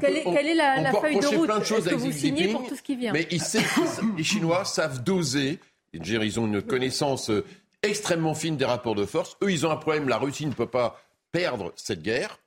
quelle, 0.00 0.16
est, 0.16 0.54
la, 0.54 0.92
feuille 0.92 1.18
de 1.18 1.26
route 1.26 1.50
Est-ce 1.50 1.90
que 1.90 1.94
vous 1.94 2.12
signez 2.12 2.48
pour 2.48 2.66
tout 2.66 2.76
ce 2.76 2.82
qui 2.82 2.96
vient? 2.96 3.12
Mais 3.12 3.28
les 3.30 4.24
Chinois 4.24 4.64
savent 4.64 5.02
doser. 5.02 5.58
Ils 5.94 6.40
ont 6.40 6.46
une 6.46 6.62
connaissance 6.62 7.30
euh, 7.30 7.44
extrêmement 7.82 8.34
fine 8.34 8.56
des 8.56 8.64
rapports 8.64 8.94
de 8.94 9.06
force. 9.06 9.36
Eux, 9.42 9.50
ils 9.50 9.66
ont 9.66 9.70
un 9.70 9.76
problème. 9.76 10.08
La 10.08 10.18
Russie 10.18 10.46
ne 10.46 10.52
peut 10.52 10.66
pas 10.66 11.00
perdre 11.32 11.72
cette 11.76 12.02
guerre 12.02 12.38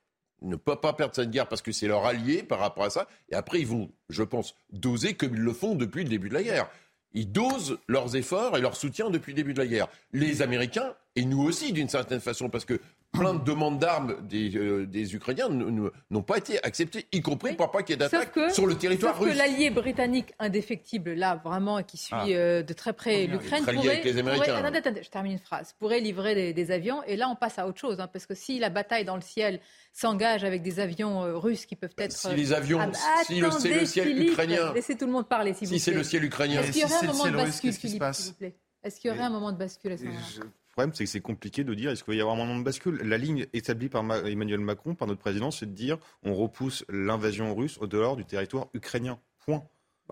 ne 0.41 0.55
peut 0.55 0.75
pas 0.75 0.93
perdre 0.93 1.15
cette 1.15 1.31
guerre 1.31 1.47
parce 1.47 1.61
que 1.61 1.71
c'est 1.71 1.87
leur 1.87 2.05
allié 2.05 2.43
par 2.43 2.59
rapport 2.59 2.83
à 2.83 2.89
ça. 2.89 3.07
Et 3.29 3.35
après, 3.35 3.59
ils 3.59 3.67
vont, 3.67 3.89
je 4.09 4.23
pense, 4.23 4.55
doser 4.71 5.13
comme 5.13 5.33
ils 5.33 5.41
le 5.41 5.53
font 5.53 5.75
depuis 5.75 6.03
le 6.03 6.09
début 6.09 6.29
de 6.29 6.33
la 6.33 6.43
guerre. 6.43 6.69
Ils 7.13 7.31
dosent 7.31 7.79
leurs 7.87 8.15
efforts 8.15 8.57
et 8.57 8.61
leur 8.61 8.75
soutien 8.75 9.09
depuis 9.09 9.31
le 9.31 9.37
début 9.37 9.53
de 9.53 9.59
la 9.59 9.67
guerre. 9.67 9.87
Les 10.11 10.41
Américains, 10.41 10.93
et 11.15 11.25
nous 11.25 11.41
aussi 11.41 11.71
d'une 11.71 11.89
certaine 11.89 12.19
façon, 12.19 12.49
parce 12.49 12.65
que 12.65 12.79
plein 13.17 13.33
de 13.33 13.43
demandes 13.43 13.79
d'armes 13.79 14.15
des, 14.27 14.55
euh, 14.55 14.85
des, 14.85 15.15
Ukrainiens 15.15 15.49
n'ont 15.49 16.21
pas 16.21 16.37
été 16.37 16.63
acceptées, 16.63 17.07
y 17.11 17.21
compris 17.21 17.53
pour 17.53 17.71
pas 17.71 17.83
qu'il 17.83 17.93
y 17.93 17.93
ait 17.93 17.97
d'attaque 17.97 18.51
sur 18.51 18.65
le 18.65 18.75
territoire 18.75 19.13
sauf 19.13 19.23
russe. 19.23 19.33
que 19.33 19.37
l'allié 19.37 19.69
britannique 19.69 20.33
indéfectible, 20.39 21.13
là, 21.13 21.41
vraiment, 21.43 21.81
qui 21.83 21.97
suit 21.97 22.15
ah. 22.15 22.25
euh, 22.27 22.63
de 22.63 22.73
très 22.73 22.93
près 22.93 23.27
l'Ukraine, 23.27 23.63
pourrait, 23.65 24.01
je 24.03 25.09
termine 25.09 25.33
une 25.33 25.39
phrase, 25.39 25.73
pourrait 25.79 25.99
livrer 25.99 26.53
des, 26.53 26.71
avions. 26.71 27.03
Et 27.03 27.15
là, 27.15 27.29
on 27.29 27.35
passe 27.35 27.59
à 27.59 27.67
autre 27.67 27.79
chose, 27.79 27.99
hein, 27.99 28.07
parce 28.11 28.25
que 28.25 28.35
si 28.35 28.59
la 28.59 28.69
bataille 28.69 29.05
dans 29.05 29.15
le 29.15 29.21
ciel 29.21 29.59
s'engage 29.93 30.43
avec 30.43 30.61
des 30.61 30.79
avions 30.79 31.23
euh, 31.23 31.37
russes 31.37 31.65
qui 31.65 31.75
peuvent 31.75 31.95
être... 31.97 32.11
Si 32.11 32.35
les 32.35 32.53
avions, 32.53 32.79
ah, 32.79 33.23
si 33.25 33.41
c'est 33.59 33.79
le 33.79 33.85
ciel 33.85 34.21
ukrainien... 34.21 34.73
Laissez 34.73 34.95
tout 34.95 35.05
le 35.05 35.11
monde 35.11 35.27
parler, 35.27 35.53
s'il 35.53 35.67
vous 35.67 35.71
plaît. 35.71 35.79
Si 35.79 35.85
c'est 35.85 35.93
le 35.93 36.03
ciel 36.03 36.23
ukrainien... 36.23 36.61
Est-ce 36.61 36.71
qu'il 36.71 36.81
y 36.81 36.85
aurait 36.85 37.07
un 37.07 37.13
moment 37.13 37.25
de 37.25 37.37
bascule, 37.37 37.73
Philippe, 37.73 38.03
s'il 38.13 38.25
vous 38.25 38.33
plaît? 38.33 38.55
Est-ce 38.83 38.99
qu'il 38.99 39.11
y 39.11 39.13
aurait 39.13 39.23
un 39.23 39.29
moment 39.29 39.51
de 39.51 39.57
bascule 39.57 39.91
à 39.91 39.97
ce 39.97 40.03
moment-là? 40.03 40.45
Problème, 40.77 40.93
c'est 40.93 41.05
que 41.05 41.09
c'est 41.09 41.21
compliqué 41.21 41.63
de 41.63 41.73
dire 41.73 41.89
est-ce 41.89 42.03
qu'il 42.03 42.13
va 42.13 42.17
y 42.17 42.21
avoir 42.21 42.35
un 42.35 42.39
moment 42.39 42.59
de 42.59 42.63
bascule. 42.63 43.01
La 43.03 43.17
ligne 43.17 43.47
établie 43.53 43.89
par 43.89 44.03
Emmanuel 44.27 44.59
Macron, 44.59 44.93
par 44.93 45.07
notre 45.07 45.19
président, 45.19 45.49
c'est 45.49 45.65
de 45.65 45.71
dire 45.71 45.97
on 46.21 46.35
repousse 46.35 46.85
l'invasion 46.87 47.55
russe 47.55 47.79
au 47.81 47.87
dehors 47.87 48.15
du 48.15 48.25
territoire 48.25 48.67
ukrainien. 48.75 49.19
Point. 49.43 49.63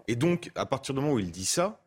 Et 0.07 0.15
donc, 0.15 0.50
à 0.55 0.65
partir 0.65 0.95
du 0.95 1.01
moment 1.01 1.13
où 1.13 1.19
il 1.19 1.29
dit 1.29 1.45
ça. 1.45 1.81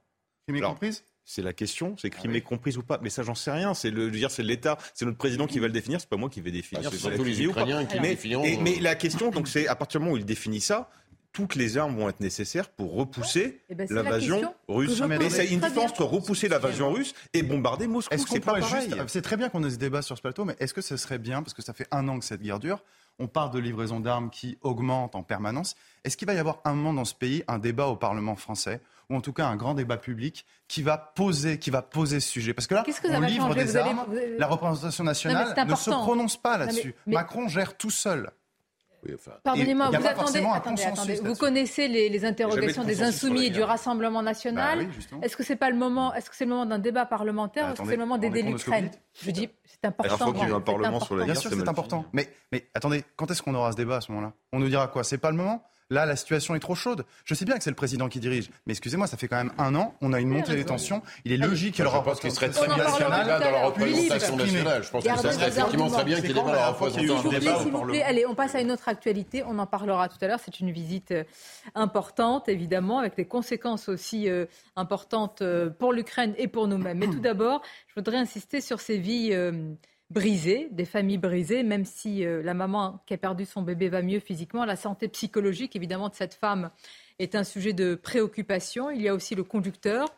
Crimée 0.46 0.60
comprise? 0.60 1.04
c'est 1.24 1.42
la 1.42 1.52
question, 1.52 1.94
c'est 1.98 2.08
Crimée 2.08 2.42
ah 2.42 2.48
comprise 2.48 2.78
ou 2.78 2.82
pas. 2.82 2.98
Mais 3.02 3.10
ça, 3.10 3.22
j'en 3.22 3.34
sais 3.34 3.50
rien. 3.50 3.74
C'est 3.74 3.90
le, 3.90 4.10
dire, 4.10 4.30
c'est 4.30 4.42
l'État, 4.42 4.78
c'est 4.94 5.04
notre 5.04 5.18
président 5.18 5.46
qui 5.46 5.58
va 5.58 5.66
le 5.66 5.74
définir. 5.74 6.00
C'est 6.00 6.08
pas 6.08 6.16
moi 6.16 6.30
qui 6.30 6.40
vais 6.40 6.50
définir. 6.50 6.84
Bah, 6.84 6.88
c'est 6.90 6.98
surtout 6.98 7.24
les 7.24 7.42
Ukrainiens 7.42 7.84
qui 7.84 8.00
mais, 8.00 8.16
mais 8.62 8.80
la 8.80 8.94
question, 8.94 9.30
donc, 9.30 9.46
c'est 9.46 9.66
à 9.66 9.74
partir 9.74 10.00
du 10.00 10.04
moment 10.04 10.14
où 10.14 10.18
il 10.18 10.24
définit 10.24 10.60
ça, 10.60 10.88
toutes 11.38 11.54
les 11.54 11.78
armes 11.78 11.96
vont 11.96 12.08
être 12.08 12.18
nécessaires 12.18 12.68
pour 12.68 12.96
repousser 12.96 13.60
eh 13.68 13.76
ben, 13.76 13.86
l'invasion 13.88 14.56
russe. 14.66 15.00
Mais 15.02 15.14
a 15.14 15.44
une 15.44 15.60
différence 15.60 15.92
entre 15.92 16.02
repousser 16.02 16.48
l'invasion 16.48 16.92
russe 16.92 17.14
et 17.32 17.44
bombarder 17.44 17.86
Moscou. 17.86 18.12
C'est 18.28 18.40
pas 18.40 18.58
pareil. 18.58 18.92
C'est 19.06 19.22
très 19.22 19.36
bien 19.36 19.48
qu'on 19.48 19.62
ait 19.62 19.70
ce 19.70 19.76
débat 19.76 20.02
sur 20.02 20.16
ce 20.16 20.22
plateau, 20.22 20.44
mais 20.44 20.56
est-ce 20.58 20.74
que 20.74 20.80
ce 20.80 20.96
serait 20.96 21.18
bien, 21.18 21.40
parce 21.40 21.54
que 21.54 21.62
ça 21.62 21.72
fait 21.72 21.86
un 21.92 22.08
an 22.08 22.18
que 22.18 22.24
cette 22.24 22.42
guerre 22.42 22.58
dure, 22.58 22.82
on 23.20 23.28
parle 23.28 23.52
de 23.52 23.60
livraison 23.60 24.00
d'armes 24.00 24.30
qui 24.30 24.58
augmente 24.62 25.14
en 25.14 25.22
permanence. 25.22 25.76
Est-ce 26.02 26.16
qu'il 26.16 26.26
va 26.26 26.34
y 26.34 26.38
avoir 26.38 26.60
un 26.64 26.74
moment 26.74 26.92
dans 26.92 27.04
ce 27.04 27.14
pays 27.14 27.44
un 27.46 27.60
débat 27.60 27.86
au 27.86 27.94
Parlement 27.94 28.34
français 28.34 28.80
ou 29.08 29.14
en 29.14 29.20
tout 29.20 29.32
cas 29.32 29.46
un 29.46 29.54
grand 29.54 29.74
débat 29.74 29.96
public 29.96 30.44
qui 30.66 30.82
va 30.82 30.98
poser, 30.98 31.60
qui 31.60 31.70
va 31.70 31.82
poser 31.82 32.18
ce 32.18 32.28
sujet? 32.28 32.52
Parce 32.52 32.66
que 32.66 32.74
là, 32.74 32.84
on 33.10 33.20
livre 33.20 33.54
des 33.54 33.76
armes, 33.76 34.06
la 34.38 34.46
représentation 34.48 35.04
nationale 35.04 35.54
ne 35.68 35.74
se 35.76 35.90
prononce 35.90 36.36
pas 36.36 36.58
là-dessus. 36.58 36.96
Macron 37.06 37.46
gère 37.46 37.76
tout 37.76 37.90
seul. 37.90 38.32
Pardonnez-moi, 39.44 39.88
vous 39.90 40.06
attendez, 40.06 40.44
attendez, 40.84 41.20
Vous 41.22 41.34
connaissez 41.34 41.88
les, 41.88 42.24
interrogations 42.24 42.84
des 42.84 43.02
insoumis 43.02 43.46
et 43.46 43.50
du 43.50 43.62
Rassemblement 43.62 44.22
national. 44.22 44.86
Bah 44.86 45.18
est-ce 45.22 45.36
que 45.36 45.42
c'est 45.42 45.56
pas 45.56 45.70
le 45.70 45.76
moment 45.76 46.14
Est-ce 46.14 46.30
que 46.30 46.36
c'est 46.36 46.44
le 46.44 46.50
moment 46.50 46.66
d'un 46.66 46.78
débat 46.78 47.06
parlementaire 47.06 47.66
bah, 47.66 47.72
Est-ce 47.72 47.82
que 47.82 47.88
c'est 47.88 47.96
le 47.96 48.02
moment 48.02 48.18
d'aider 48.18 48.42
l'Ukraine 48.42 48.90
Je 49.20 49.30
dis, 49.30 49.48
c'est 49.64 49.86
important. 49.86 50.14
Il 50.14 50.18
faut 50.18 50.32
qu'il 50.32 50.48
y 50.48 50.50
ait 50.50 50.54
un 50.54 50.60
parlement 50.60 51.00
sur 51.00 51.16
la 51.16 51.24
guerre. 51.24 51.34
Bien 51.34 51.40
sûr, 51.40 51.50
c'est 51.50 51.68
important. 51.68 52.04
Mais, 52.12 52.28
mais 52.52 52.68
attendez, 52.74 53.04
quand 53.16 53.30
est-ce 53.30 53.42
qu'on 53.42 53.54
aura 53.54 53.72
ce 53.72 53.76
débat 53.76 53.96
à 53.96 54.00
ce 54.00 54.12
moment-là? 54.12 54.32
On 54.52 54.58
nous 54.58 54.68
dira 54.68 54.88
quoi? 54.88 55.04
C'est 55.04 55.18
pas 55.18 55.30
le 55.30 55.36
moment? 55.36 55.62
Là, 55.90 56.04
la 56.04 56.16
situation 56.16 56.54
est 56.54 56.60
trop 56.60 56.74
chaude. 56.74 57.06
Je 57.24 57.32
sais 57.32 57.46
bien 57.46 57.56
que 57.56 57.64
c'est 57.64 57.70
le 57.70 57.76
président 57.76 58.10
qui 58.10 58.20
dirige, 58.20 58.50
mais 58.66 58.72
excusez-moi, 58.72 59.06
ça 59.06 59.16
fait 59.16 59.26
quand 59.26 59.38
même 59.38 59.52
un 59.56 59.74
an, 59.74 59.94
on 60.02 60.12
a 60.12 60.20
une 60.20 60.28
montée 60.28 60.54
des 60.54 60.66
tensions. 60.66 61.00
Il 61.24 61.32
est 61.32 61.38
logique 61.38 61.76
qu'il 61.76 61.84
y 61.84 61.88
ait 61.88 61.90
Je 61.90 61.96
pense 61.96 62.20
qu'il 62.20 62.30
serait 62.30 62.50
très 62.50 62.66
bien 62.66 62.76
national 62.76 63.26
dans 63.26 63.50
la 63.50 63.66
représentation 63.66 64.36
nationale. 64.36 64.84
Je 64.84 64.90
pense 64.90 65.04
que 65.04 65.16
ça 65.16 65.32
serait 65.32 65.48
effectivement 65.48 65.88
très 65.88 66.04
bien 66.04 66.20
qu'il 66.20 66.28
y 66.28 66.30
ait 66.32 66.34
dans 66.34 66.52
la 66.52 66.68
représentation 66.70 67.30
nationale. 67.30 68.02
Allez, 68.04 68.26
on 68.26 68.34
passe 68.34 68.54
à 68.54 68.60
une 68.60 68.70
autre 68.70 68.88
actualité. 68.88 69.42
On 69.46 69.58
en 69.58 69.66
parlera 69.66 70.10
tout 70.10 70.18
à 70.20 70.26
l'heure. 70.26 70.40
C'est 70.44 70.60
une 70.60 70.70
visite 70.70 71.12
euh, 71.12 71.24
importante, 71.74 72.50
évidemment, 72.50 72.98
avec 72.98 73.16
des 73.16 73.24
conséquences 73.24 73.88
aussi 73.88 74.28
euh, 74.28 74.44
importantes 74.76 75.40
euh, 75.40 75.70
pour 75.70 75.94
l'Ukraine 75.94 76.34
et 76.36 76.48
pour 76.48 76.68
nous-mêmes. 76.68 76.98
Mais 76.98 77.06
tout 77.06 77.20
d'abord, 77.20 77.62
je 77.86 77.94
voudrais 77.94 78.18
insister 78.18 78.60
sur 78.60 78.80
ces 78.80 78.98
vies 78.98 79.32
brisées, 80.10 80.68
des 80.70 80.84
familles 80.84 81.18
brisées, 81.18 81.62
même 81.62 81.84
si 81.84 82.24
euh, 82.24 82.42
la 82.42 82.54
maman 82.54 83.02
qui 83.06 83.14
a 83.14 83.18
perdu 83.18 83.44
son 83.44 83.62
bébé 83.62 83.88
va 83.88 84.02
mieux 84.02 84.20
physiquement, 84.20 84.64
la 84.64 84.76
santé 84.76 85.08
psychologique 85.08 85.76
évidemment 85.76 86.08
de 86.08 86.14
cette 86.14 86.34
femme 86.34 86.70
est 87.18 87.34
un 87.34 87.44
sujet 87.44 87.72
de 87.72 87.94
préoccupation. 87.94 88.90
Il 88.90 89.02
y 89.02 89.08
a 89.08 89.14
aussi 89.14 89.34
le 89.34 89.44
conducteur 89.44 90.08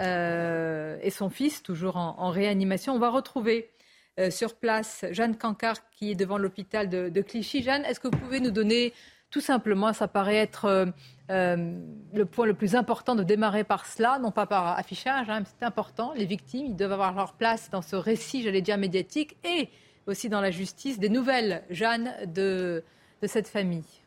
euh, 0.00 0.98
et 1.02 1.10
son 1.10 1.30
fils, 1.30 1.62
toujours 1.62 1.96
en, 1.96 2.30
réanimation. 2.30 2.94
On 2.94 2.98
va 2.98 3.10
retrouver 3.10 3.70
euh, 4.18 4.30
sur 4.30 4.56
place 4.56 5.04
Jeanne 5.12 5.36
Cancard 5.36 5.90
qui 5.90 6.10
est 6.10 6.16
devant 6.16 6.38
l'hôpital 6.38 6.88
de 6.88 7.20
Clichy. 7.22 7.62
Jeanne, 7.62 7.84
est-ce 7.84 8.00
que 8.00 8.08
vous 8.08 8.18
pouvez 8.18 8.40
nous 8.40 8.50
donner 8.50 8.92
tout 9.30 9.40
simplement, 9.40 9.92
ça 9.92 10.08
paraît 10.08 10.36
être 10.36 10.92
euh, 11.30 11.78
le 12.12 12.24
point 12.26 12.46
le 12.46 12.54
plus 12.54 12.74
important 12.74 13.14
de 13.14 13.22
démarrer 13.22 13.64
par 13.64 13.86
cela, 13.86 14.18
non 14.18 14.30
pas 14.30 14.46
par 14.46 14.78
affichage, 14.78 15.30
hein, 15.30 15.42
c'est 15.44 15.64
important. 15.64 16.12
Les 16.16 16.26
victimes, 16.26 16.66
ils 16.66 16.76
doivent 16.76 16.92
avoir 16.92 17.14
leur 17.14 17.34
place 17.34 17.70
dans 17.70 17.82
ce 17.82 17.96
récit, 17.96 18.42
j'allais 18.42 18.62
dire, 18.62 18.76
médiatique 18.76 19.36
et 19.44 19.68
aussi 20.06 20.28
dans 20.28 20.40
la 20.40 20.50
justice. 20.50 20.98
Des 20.98 21.08
nouvelles, 21.08 21.62
Jeanne, 21.70 22.12
de 22.26 22.82
cette 23.22 23.48
famille. 23.48 23.99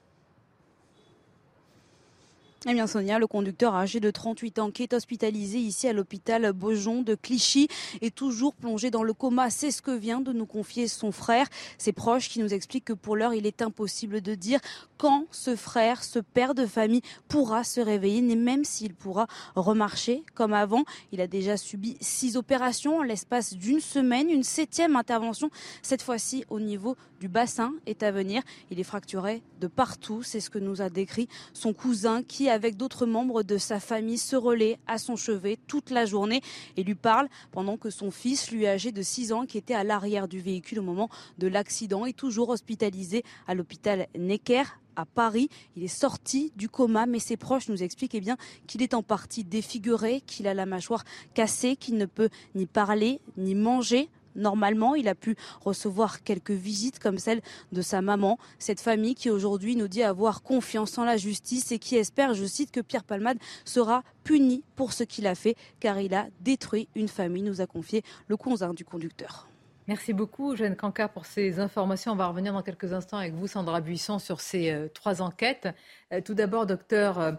Eh 2.65 2.71
bien, 2.71 2.87
Sonia, 2.87 3.19
le 3.19 3.27
conducteur 3.27 3.75
âgé 3.75 3.99
de 3.99 4.09
38 4.09 4.59
ans 4.59 4.71
qui 4.71 4.83
est 4.83 4.93
hospitalisé 4.93 5.57
ici 5.57 5.89
à 5.89 5.91
l'hôpital 5.91 6.53
Beaujon 6.53 7.01
de 7.01 7.13
Clichy 7.13 7.67
est 7.99 8.15
toujours 8.15 8.55
plongé 8.55 8.89
dans 8.89 9.03
le 9.03 9.11
coma. 9.11 9.49
C'est 9.49 9.69
ce 9.69 9.81
que 9.81 9.91
vient 9.91 10.21
de 10.21 10.31
nous 10.31 10.45
confier 10.45 10.87
son 10.87 11.11
frère. 11.11 11.45
Ses 11.77 11.91
proches 11.91 12.29
qui 12.29 12.39
nous 12.39 12.53
expliquent 12.53 12.85
que 12.85 12.93
pour 12.93 13.17
l'heure, 13.17 13.33
il 13.33 13.45
est 13.45 13.61
impossible 13.61 14.21
de 14.21 14.33
dire 14.33 14.61
quand 14.97 15.25
ce 15.31 15.57
frère, 15.57 16.05
ce 16.05 16.19
père 16.19 16.55
de 16.55 16.65
famille 16.65 17.01
pourra 17.27 17.65
se 17.65 17.81
réveiller, 17.81 18.21
ni 18.21 18.37
même 18.37 18.63
s'il 18.63 18.93
pourra 18.93 19.27
remarcher 19.55 20.23
comme 20.33 20.53
avant. 20.53 20.85
Il 21.11 21.19
a 21.19 21.27
déjà 21.27 21.57
subi 21.57 21.97
six 21.99 22.37
opérations 22.37 22.99
en 22.99 23.03
l'espace 23.03 23.55
d'une 23.55 23.81
semaine. 23.81 24.29
Une 24.29 24.43
septième 24.43 24.95
intervention, 24.95 25.49
cette 25.81 26.01
fois-ci 26.01 26.45
au 26.49 26.61
niveau 26.61 26.95
du 27.23 27.29
bassin, 27.29 27.73
est 27.85 28.03
à 28.03 28.11
venir. 28.11 28.43
Il 28.69 28.81
est 28.81 28.83
fracturé 28.83 29.43
de 29.61 29.67
partout. 29.67 30.23
C'est 30.23 30.41
ce 30.41 30.49
que 30.49 30.59
nous 30.59 30.81
a 30.81 30.89
décrit 30.89 31.29
son 31.53 31.71
cousin 31.71 32.21
qui 32.21 32.49
avec 32.49 32.75
d'autres 32.75 33.05
membres 33.05 33.43
de 33.43 33.57
sa 33.57 33.79
famille, 33.79 34.17
se 34.17 34.35
relaie 34.35 34.77
à 34.87 34.97
son 34.97 35.15
chevet 35.15 35.57
toute 35.67 35.89
la 35.89 36.05
journée 36.05 36.41
et 36.75 36.83
lui 36.83 36.95
parle 36.95 37.29
pendant 37.53 37.77
que 37.77 37.89
son 37.89 38.11
fils, 38.11 38.51
lui 38.51 38.67
âgé 38.67 38.91
de 38.91 39.01
6 39.01 39.31
ans, 39.31 39.45
qui 39.45 39.57
était 39.57 39.73
à 39.73 39.85
l'arrière 39.85 40.27
du 40.27 40.41
véhicule 40.41 40.79
au 40.79 40.83
moment 40.83 41.09
de 41.37 41.47
l'accident, 41.47 42.05
est 42.05 42.11
toujours 42.11 42.49
hospitalisé 42.49 43.23
à 43.47 43.55
l'hôpital 43.55 44.07
Necker 44.17 44.63
à 44.97 45.05
Paris. 45.05 45.47
Il 45.77 45.83
est 45.85 45.87
sorti 45.87 46.51
du 46.57 46.67
coma, 46.67 47.05
mais 47.05 47.19
ses 47.19 47.37
proches 47.37 47.69
nous 47.69 47.83
expliquent 47.83 48.15
eh 48.15 48.19
bien 48.19 48.35
qu'il 48.67 48.81
est 48.81 48.93
en 48.93 49.01
partie 49.01 49.45
défiguré, 49.45 50.19
qu'il 50.27 50.45
a 50.45 50.53
la 50.53 50.65
mâchoire 50.65 51.05
cassée, 51.33 51.77
qu'il 51.77 51.95
ne 51.95 52.05
peut 52.05 52.27
ni 52.53 52.65
parler 52.65 53.21
ni 53.37 53.55
manger 53.55 54.09
normalement. 54.35 54.95
Il 54.95 55.07
a 55.07 55.15
pu 55.15 55.35
recevoir 55.61 56.23
quelques 56.23 56.51
visites 56.51 56.99
comme 56.99 57.17
celle 57.17 57.41
de 57.71 57.81
sa 57.81 58.01
maman. 58.01 58.37
Cette 58.59 58.81
famille 58.81 59.15
qui 59.15 59.29
aujourd'hui 59.29 59.75
nous 59.75 59.87
dit 59.87 60.03
avoir 60.03 60.41
confiance 60.41 60.97
en 60.97 61.05
la 61.05 61.17
justice 61.17 61.71
et 61.71 61.79
qui 61.79 61.95
espère, 61.95 62.33
je 62.33 62.45
cite, 62.45 62.71
que 62.71 62.81
Pierre 62.81 63.03
Palmade 63.03 63.37
sera 63.65 64.03
puni 64.23 64.63
pour 64.75 64.93
ce 64.93 65.03
qu'il 65.03 65.27
a 65.27 65.35
fait 65.35 65.55
car 65.79 65.99
il 65.99 66.13
a 66.13 66.27
détruit 66.41 66.87
une 66.95 67.07
famille, 67.07 67.43
nous 67.43 67.61
a 67.61 67.67
confié 67.67 68.03
le 68.27 68.37
cousin 68.37 68.73
du 68.73 68.85
conducteur. 68.85 69.47
Merci 69.87 70.13
beaucoup, 70.13 70.55
Jeanne 70.55 70.77
Canca, 70.77 71.09
pour 71.09 71.25
ces 71.25 71.59
informations. 71.59 72.13
On 72.13 72.15
va 72.15 72.27
revenir 72.27 72.53
dans 72.53 72.61
quelques 72.61 72.93
instants 72.93 73.17
avec 73.17 73.33
vous, 73.33 73.47
Sandra 73.47 73.81
Buisson, 73.81 74.17
sur 74.17 74.39
ces 74.39 74.71
euh, 74.71 74.87
trois 74.87 75.21
enquêtes. 75.21 75.67
Euh, 76.13 76.21
tout 76.21 76.33
d'abord, 76.33 76.65
docteur, 76.65 77.19
euh, 77.19 77.33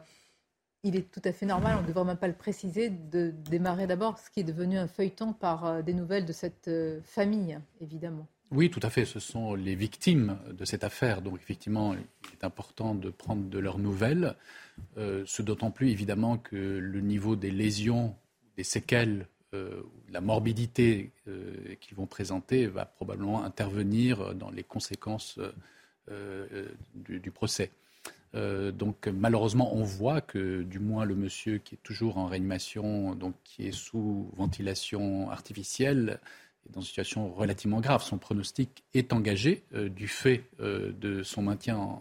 il 0.85 0.97
est 0.97 1.11
tout 1.11 1.23
à 1.25 1.33
fait 1.33 1.47
normal, 1.47 1.77
on 1.79 1.83
ne 1.83 1.87
devrait 1.87 2.05
même 2.05 2.17
pas 2.17 2.29
le 2.29 2.35
préciser, 2.35 2.91
de 2.91 3.33
démarrer 3.51 3.87
d'abord 3.87 4.19
ce 4.19 4.31
qui 4.31 4.41
est 4.41 4.45
devenu 4.45 4.79
un 4.79 4.87
feuilleton 4.87 5.33
par 5.33 5.83
des 5.83 5.95
nouvelles 5.95 6.27
de 6.27 6.33
cette 6.33 6.71
famille, 7.05 7.59
évidemment. 7.81 8.27
Oui, 8.51 8.71
tout 8.71 8.81
à 8.83 8.91
fait. 8.91 9.05
Ce 9.05 9.19
sont 9.19 9.55
les 9.55 9.75
victimes 9.75 10.39
de 10.53 10.65
cette 10.65 10.85
affaire. 10.85 11.23
Donc, 11.23 11.41
effectivement, 11.41 11.95
il 11.95 12.35
est 12.35 12.45
important 12.45 12.95
de 12.95 13.11
prendre 13.11 13.49
de 13.49 13.59
leurs 13.59 13.79
nouvelles. 13.79 14.37
ce 14.97 15.43
d'autant 15.43 15.71
plus, 15.71 15.91
évidemment, 15.91 16.37
que 16.37 16.57
le 16.57 17.01
niveau 17.01 17.35
des 17.35 17.51
lésions, 17.51 18.15
des 18.57 18.65
séquelles 18.65 19.27
euh, 19.55 19.83
la 20.11 20.21
morbidité 20.21 21.11
euh, 21.27 21.75
qu'ils 21.81 21.97
vont 21.97 22.07
présenter 22.07 22.67
va 22.67 22.85
probablement 22.85 23.45
intervenir 23.45 24.35
dans 24.35 24.51
les 24.51 24.63
conséquences 24.63 25.41
euh, 26.09 26.69
du, 26.95 27.31
procès. 27.33 27.73
Donc 28.35 29.07
malheureusement, 29.07 29.75
on 29.75 29.85
voit 29.85 30.21
que 30.21 30.63
du 30.63 30.79
moins 30.79 31.05
le 31.05 31.15
monsieur 31.15 31.59
qui 31.59 31.77
est 31.77 31.83
toujours 31.83 32.19
en 32.19 32.27
réanimation, 32.27 33.15
donc 33.15 33.35
qui 33.45 33.67
est 33.67 33.73
sous 33.73 34.31
ventilation 34.37 35.31
artificielle, 35.31 36.19
est 36.69 36.73
dans 36.73 36.81
une 36.81 36.87
situation 36.87 37.33
relativement 37.33 37.81
grave. 37.81 38.03
Son 38.03 38.19
pronostic 38.19 38.83
est 38.93 39.13
engagé 39.13 39.63
du 39.73 40.09
fait 40.09 40.45
de 40.59 41.23
son 41.23 41.43
maintien 41.43 41.99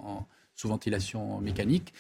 sous 0.56 0.68
ventilation 0.68 1.40
mécanique. 1.40 1.94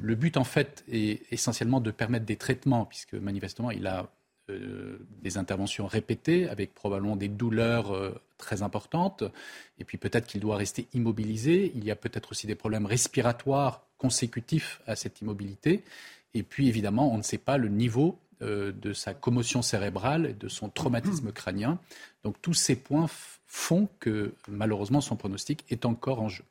Le 0.00 0.14
but, 0.14 0.36
en 0.36 0.44
fait, 0.44 0.84
est 0.90 1.22
essentiellement 1.32 1.80
de 1.80 1.90
permettre 1.90 2.24
des 2.24 2.36
traitements, 2.36 2.84
puisque 2.84 3.14
manifestement, 3.14 3.70
il 3.70 3.86
a 3.86 4.10
euh, 4.50 4.98
des 5.22 5.36
interventions 5.36 5.86
répétées 5.86 6.48
avec 6.48 6.74
probablement 6.74 7.16
des 7.16 7.28
douleurs 7.28 7.94
euh, 7.94 8.14
très 8.38 8.62
importantes. 8.62 9.24
Et 9.78 9.84
puis 9.84 9.98
peut-être 9.98 10.26
qu'il 10.26 10.40
doit 10.40 10.56
rester 10.56 10.88
immobilisé. 10.94 11.72
Il 11.74 11.84
y 11.84 11.90
a 11.90 11.96
peut-être 11.96 12.32
aussi 12.32 12.46
des 12.46 12.54
problèmes 12.54 12.86
respiratoires 12.86 13.82
consécutifs 13.98 14.80
à 14.86 14.96
cette 14.96 15.20
immobilité. 15.20 15.84
Et 16.34 16.42
puis 16.42 16.68
évidemment, 16.68 17.12
on 17.12 17.18
ne 17.18 17.22
sait 17.22 17.38
pas 17.38 17.58
le 17.58 17.68
niveau 17.68 18.18
euh, 18.42 18.72
de 18.72 18.92
sa 18.92 19.14
commotion 19.14 19.62
cérébrale 19.62 20.38
de 20.38 20.48
son 20.48 20.68
traumatisme 20.68 21.32
crânien. 21.32 21.78
Donc 22.22 22.40
tous 22.40 22.54
ces 22.54 22.76
points 22.76 23.06
font 23.46 23.88
que 23.98 24.32
malheureusement 24.46 25.00
son 25.00 25.16
pronostic 25.16 25.64
est 25.70 25.84
encore 25.84 26.22
en 26.22 26.28
jeu. 26.28 26.44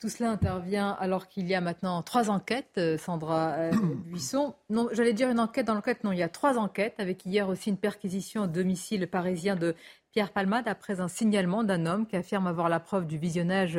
Tout 0.00 0.10
cela 0.10 0.32
intervient 0.32 0.90
alors 1.00 1.28
qu'il 1.28 1.46
y 1.46 1.54
a 1.54 1.62
maintenant 1.62 2.02
trois 2.02 2.28
enquêtes, 2.28 2.76
euh, 2.76 2.98
Sandra 2.98 3.52
euh, 3.52 3.72
Buisson. 4.04 4.54
Non, 4.68 4.90
j'allais 4.92 5.14
dire 5.14 5.30
une 5.30 5.40
enquête 5.40 5.66
dans 5.66 5.74
l'enquête, 5.74 6.04
non, 6.04 6.12
il 6.12 6.18
y 6.18 6.22
a 6.22 6.28
trois 6.28 6.58
enquêtes, 6.58 6.96
avec 6.98 7.24
hier 7.24 7.48
aussi 7.48 7.70
une 7.70 7.78
perquisition 7.78 8.42
au 8.42 8.46
domicile 8.46 9.06
parisien 9.06 9.56
de 9.56 9.74
Pierre 10.14 10.30
Palmade 10.30 10.68
après 10.68 11.00
un 11.00 11.08
signalement 11.08 11.64
d'un 11.64 11.86
homme 11.86 12.06
qui 12.06 12.14
affirme 12.14 12.46
avoir 12.46 12.68
la 12.68 12.78
preuve 12.78 13.04
du 13.06 13.18
visionnage 13.18 13.78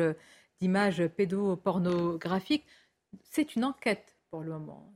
d'images 0.60 1.06
pédopornographiques. 1.06 2.66
C'est 3.30 3.56
une 3.56 3.64
enquête 3.64 4.16
pour 4.30 4.42
le 4.42 4.50
moment. 4.50 4.92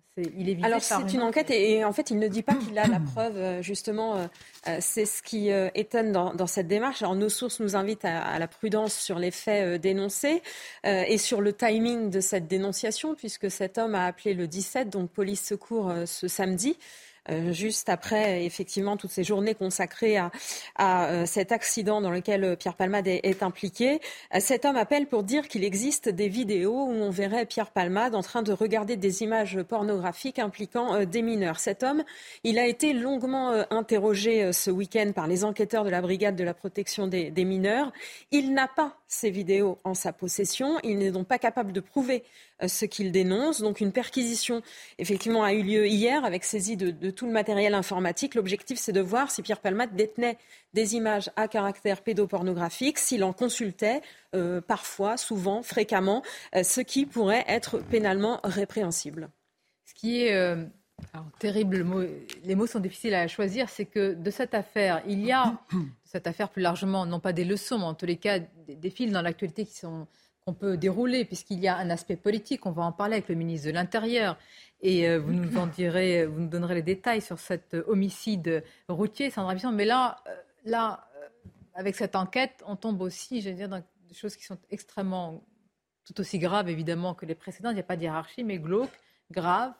Alors 0.63 0.83
c'est 0.83 1.15
une 1.15 1.23
enquête 1.23 1.51
et, 1.51 1.83
en 1.85 1.93
fait 1.93 2.11
il 2.11 2.19
ne 2.19 2.29
dit 2.29 2.43
pas 2.43 2.55
qu'il 2.55 2.79
a 2.79 2.87
la 2.87 3.01
preuve 3.01 3.39
euh, 3.39 3.63
justement. 3.63 4.17
Euh, 4.17 4.27
euh, 4.69 4.77
c'est 4.81 5.07
ce 5.07 5.23
qui 5.23 5.49
étonne 5.75 6.13
dans, 6.13 6.47
cette 6.47 6.69
démarche. 6.69 7.01
Alors 7.01 7.15
nos 7.15 7.31
sources 7.31 7.61
nous 7.61 7.75
invitent 7.75 8.05
à, 8.05 8.39
la 8.39 8.49
prudence 8.49 8.95
sur 8.95 9.19
les 9.19 9.31
faits 9.31 9.81
dénoncés 9.81 10.43
et 10.85 11.17
sur 11.17 11.41
le 11.41 11.55
timing 11.55 12.11
de 12.11 12.21
cette 12.21 12.49
dénonciation 12.49 13.15
puisque 13.15 13.51
cet 13.51 13.79
homme 13.79 13.95
a 13.95 14.05
appelé 14.05 14.35
le 14.35 14.47
17 14.47 14.91
donc 14.91 15.11
police 15.11 15.43
secours 15.43 15.91
ce 16.05 16.29
samedi. 16.29 16.77
Euh, 17.29 17.53
juste 17.53 17.89
après 17.91 18.45
effectivement 18.47 18.97
toutes 18.97 19.11
ces 19.11 19.25
journées 19.25 19.55
consacrées 19.55 20.17
à, 20.17 20.31
euh, 21.11 21.27
cet 21.27 21.53
accident 21.53 22.01
dans 22.01 22.11
lequel 22.11 22.45
euh, 22.45 22.57
Pierre 22.57 22.75
Palmade 22.75 23.07
est, 23.07 23.43
impliqué. 23.43 24.01
cet 24.39 24.65
homme 24.65 24.77
appelle 24.77 25.07
pour 25.07 25.23
dire 25.23 25.49
qu'il 25.49 25.65
existe 25.65 26.09
des 26.09 26.29
vidéos 26.29 26.85
où 26.85 26.93
on 26.93 27.11
verrait 27.11 27.47
Pierre 27.47 27.71
Palmade 27.71 28.15
en 28.15 28.23
train 28.23 28.43
de 28.43 28.53
regarder 28.53 28.97
des 28.97 29.23
images 29.23 29.63
pornographiques 29.63 30.39
impliquant 30.39 31.05
des 31.05 31.23
mineurs. 31.23 31.59
Cet 31.59 31.83
homme, 31.83 32.05
il 32.45 32.59
a 32.59 32.67
été 32.67 32.93
longuement 32.93 33.65
interrogé 33.71 34.53
ce 34.53 34.71
week-end 34.71 35.13
par 35.15 35.27
les 35.27 35.45
enquêteurs 35.45 35.85
de 35.85 35.91
la 35.91 36.03
brigade 36.03 36.37
de 36.37 36.45
la 36.45 36.53
protection 36.53 37.07
des, 37.07 37.33
mineurs. 37.45 37.93
Il 38.31 38.53
n'a 38.53 38.69
pas 38.69 38.99
ces 39.07 39.31
vidéos 39.31 39.79
en 39.85 39.95
sa 39.95 40.13
possession. 40.13 40.79
Il 40.83 40.99
n'est 40.99 41.13
donc 41.13 41.27
pas 41.27 41.39
capable 41.39 41.73
de 41.73 41.81
prouver 41.81 42.25
ce 42.67 42.85
qu'il 42.85 43.13
dénonce. 43.13 43.61
Donc 43.61 43.81
une 43.81 43.93
perquisition, 43.93 44.63
effectivement, 44.99 45.43
a 45.45 45.53
eu 45.53 45.63
lieu 45.63 45.87
hier 45.87 46.25
avec 46.25 46.45
saisie 46.45 46.77
de, 46.77 47.11
tout 47.11 47.27
le 47.27 47.33
matériel 47.33 47.75
informatique. 47.75 48.35
L'objectif, 48.35 48.79
c'est 48.79 48.93
de 48.93 49.01
voir 49.01 49.31
si 49.31 49.43
Pierre 49.43 49.61
Palmade 49.61 49.95
détenait 49.95 50.39
des 50.73 50.95
images 50.95 51.31
à 51.37 51.49
caractère 51.49 52.03
pédopornographique, 52.03 52.99
s'il 52.99 53.25
en 53.25 53.33
consultait 53.33 54.03
euh, 54.35 54.61
parfois, 54.61 55.17
souvent, 55.17 55.63
fréquemment, 55.63 56.23
euh, 56.55 56.63
ce 56.63 56.81
qui 56.81 57.07
pourrait 57.07 57.45
être 57.49 57.79
pénalement 57.79 58.41
répréhensible. 58.45 59.31
Ce 59.85 59.95
qui 59.95 60.23
est 60.23 60.57
terrible, 61.39 61.87
les 62.45 62.55
mots 62.55 62.67
sont 62.67 62.81
difficiles 62.81 63.15
à 63.15 63.27
choisir, 63.29 63.69
c'est 63.69 63.87
que 63.87 64.15
de 64.15 64.31
cette 64.31 64.55
affaire, 64.55 65.03
il 65.07 65.25
y 65.25 65.33
a, 65.33 65.59
cette 66.05 66.27
affaire 66.27 66.49
plus 66.49 66.63
largement, 66.63 67.07
non 67.07 67.21
pas 67.21 67.33
des 67.33 67.45
leçons, 67.45 67.79
mais 67.79 67.85
en 67.85 67.95
tous 67.95 68.07
les 68.07 68.17
cas 68.17 68.39
des 68.69 68.91
fils 68.91 69.13
dans 69.13 69.23
l'actualité 69.23 69.65
qui 69.65 69.77
sont 69.77 70.07
qu'on 70.45 70.55
peut 70.55 70.77
dérouler, 70.77 71.25
puisqu'il 71.25 71.61
y 71.61 71.69
a 71.69 71.77
un 71.77 71.91
aspect 71.91 72.17
politique. 72.17 72.67
On 72.67 72.73
va 72.73 72.83
en 72.83 72.93
parler 72.93 73.15
avec 73.15 73.29
le 73.29 73.35
ministre 73.35 73.69
de 73.69 73.73
l'Intérieur. 73.73 74.37
Et 74.83 75.09
euh, 75.09 75.19
vous 75.19 75.33
nous 75.33 75.59
en 75.59 75.67
direz, 75.67 76.27
vous 76.27 76.41
nous 76.41 76.49
donnerez 76.49 76.77
les 76.77 76.83
détails 76.83 77.21
sur 77.21 77.39
cet 77.39 77.77
homicide 77.87 78.65
routier, 78.89 79.31
Sandra 79.31 79.55
Bisson. 79.55 79.73
Mais 79.73 79.85
là, 79.85 80.17
euh, 80.27 80.35
là, 80.65 81.07
euh, 81.17 81.29
avec 81.75 81.95
cette 81.95 82.17
enquête, 82.17 82.63
on 82.67 82.77
tombe 82.77 83.03
aussi, 83.03 83.43
je 83.43 83.51
veux 83.51 83.55
dire, 83.55 83.69
dans 83.69 83.83
des 84.09 84.15
choses 84.15 84.37
qui 84.37 84.45
sont 84.45 84.59
extrêmement, 84.71 85.43
tout 86.05 86.19
aussi 86.21 86.39
graves 86.39 86.71
évidemment 86.71 87.15
que 87.15 87.27
les 87.27 87.35
précédentes. 87.35 87.73
Il 87.73 87.77
n'y 87.77 87.81
a 87.81 87.85
pas 87.85 87.97
de 87.97 88.03
hiérarchie, 88.03 88.43
mais 88.43 88.59
glauque, 88.59 88.91
grave, 89.31 89.73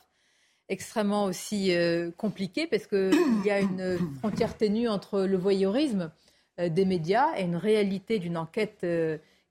extrêmement 0.69 1.25
aussi 1.25 1.73
compliqué, 2.17 2.69
parce 2.69 2.87
qu'il 2.87 3.45
y 3.45 3.51
a 3.51 3.59
une 3.59 3.99
frontière 4.19 4.57
ténue 4.57 4.89
entre 4.89 5.23
le 5.23 5.37
voyeurisme 5.37 6.13
des 6.59 6.85
médias 6.85 7.37
et 7.37 7.43
une 7.43 7.57
réalité 7.57 8.21
d'une 8.21 8.37
enquête 8.37 8.87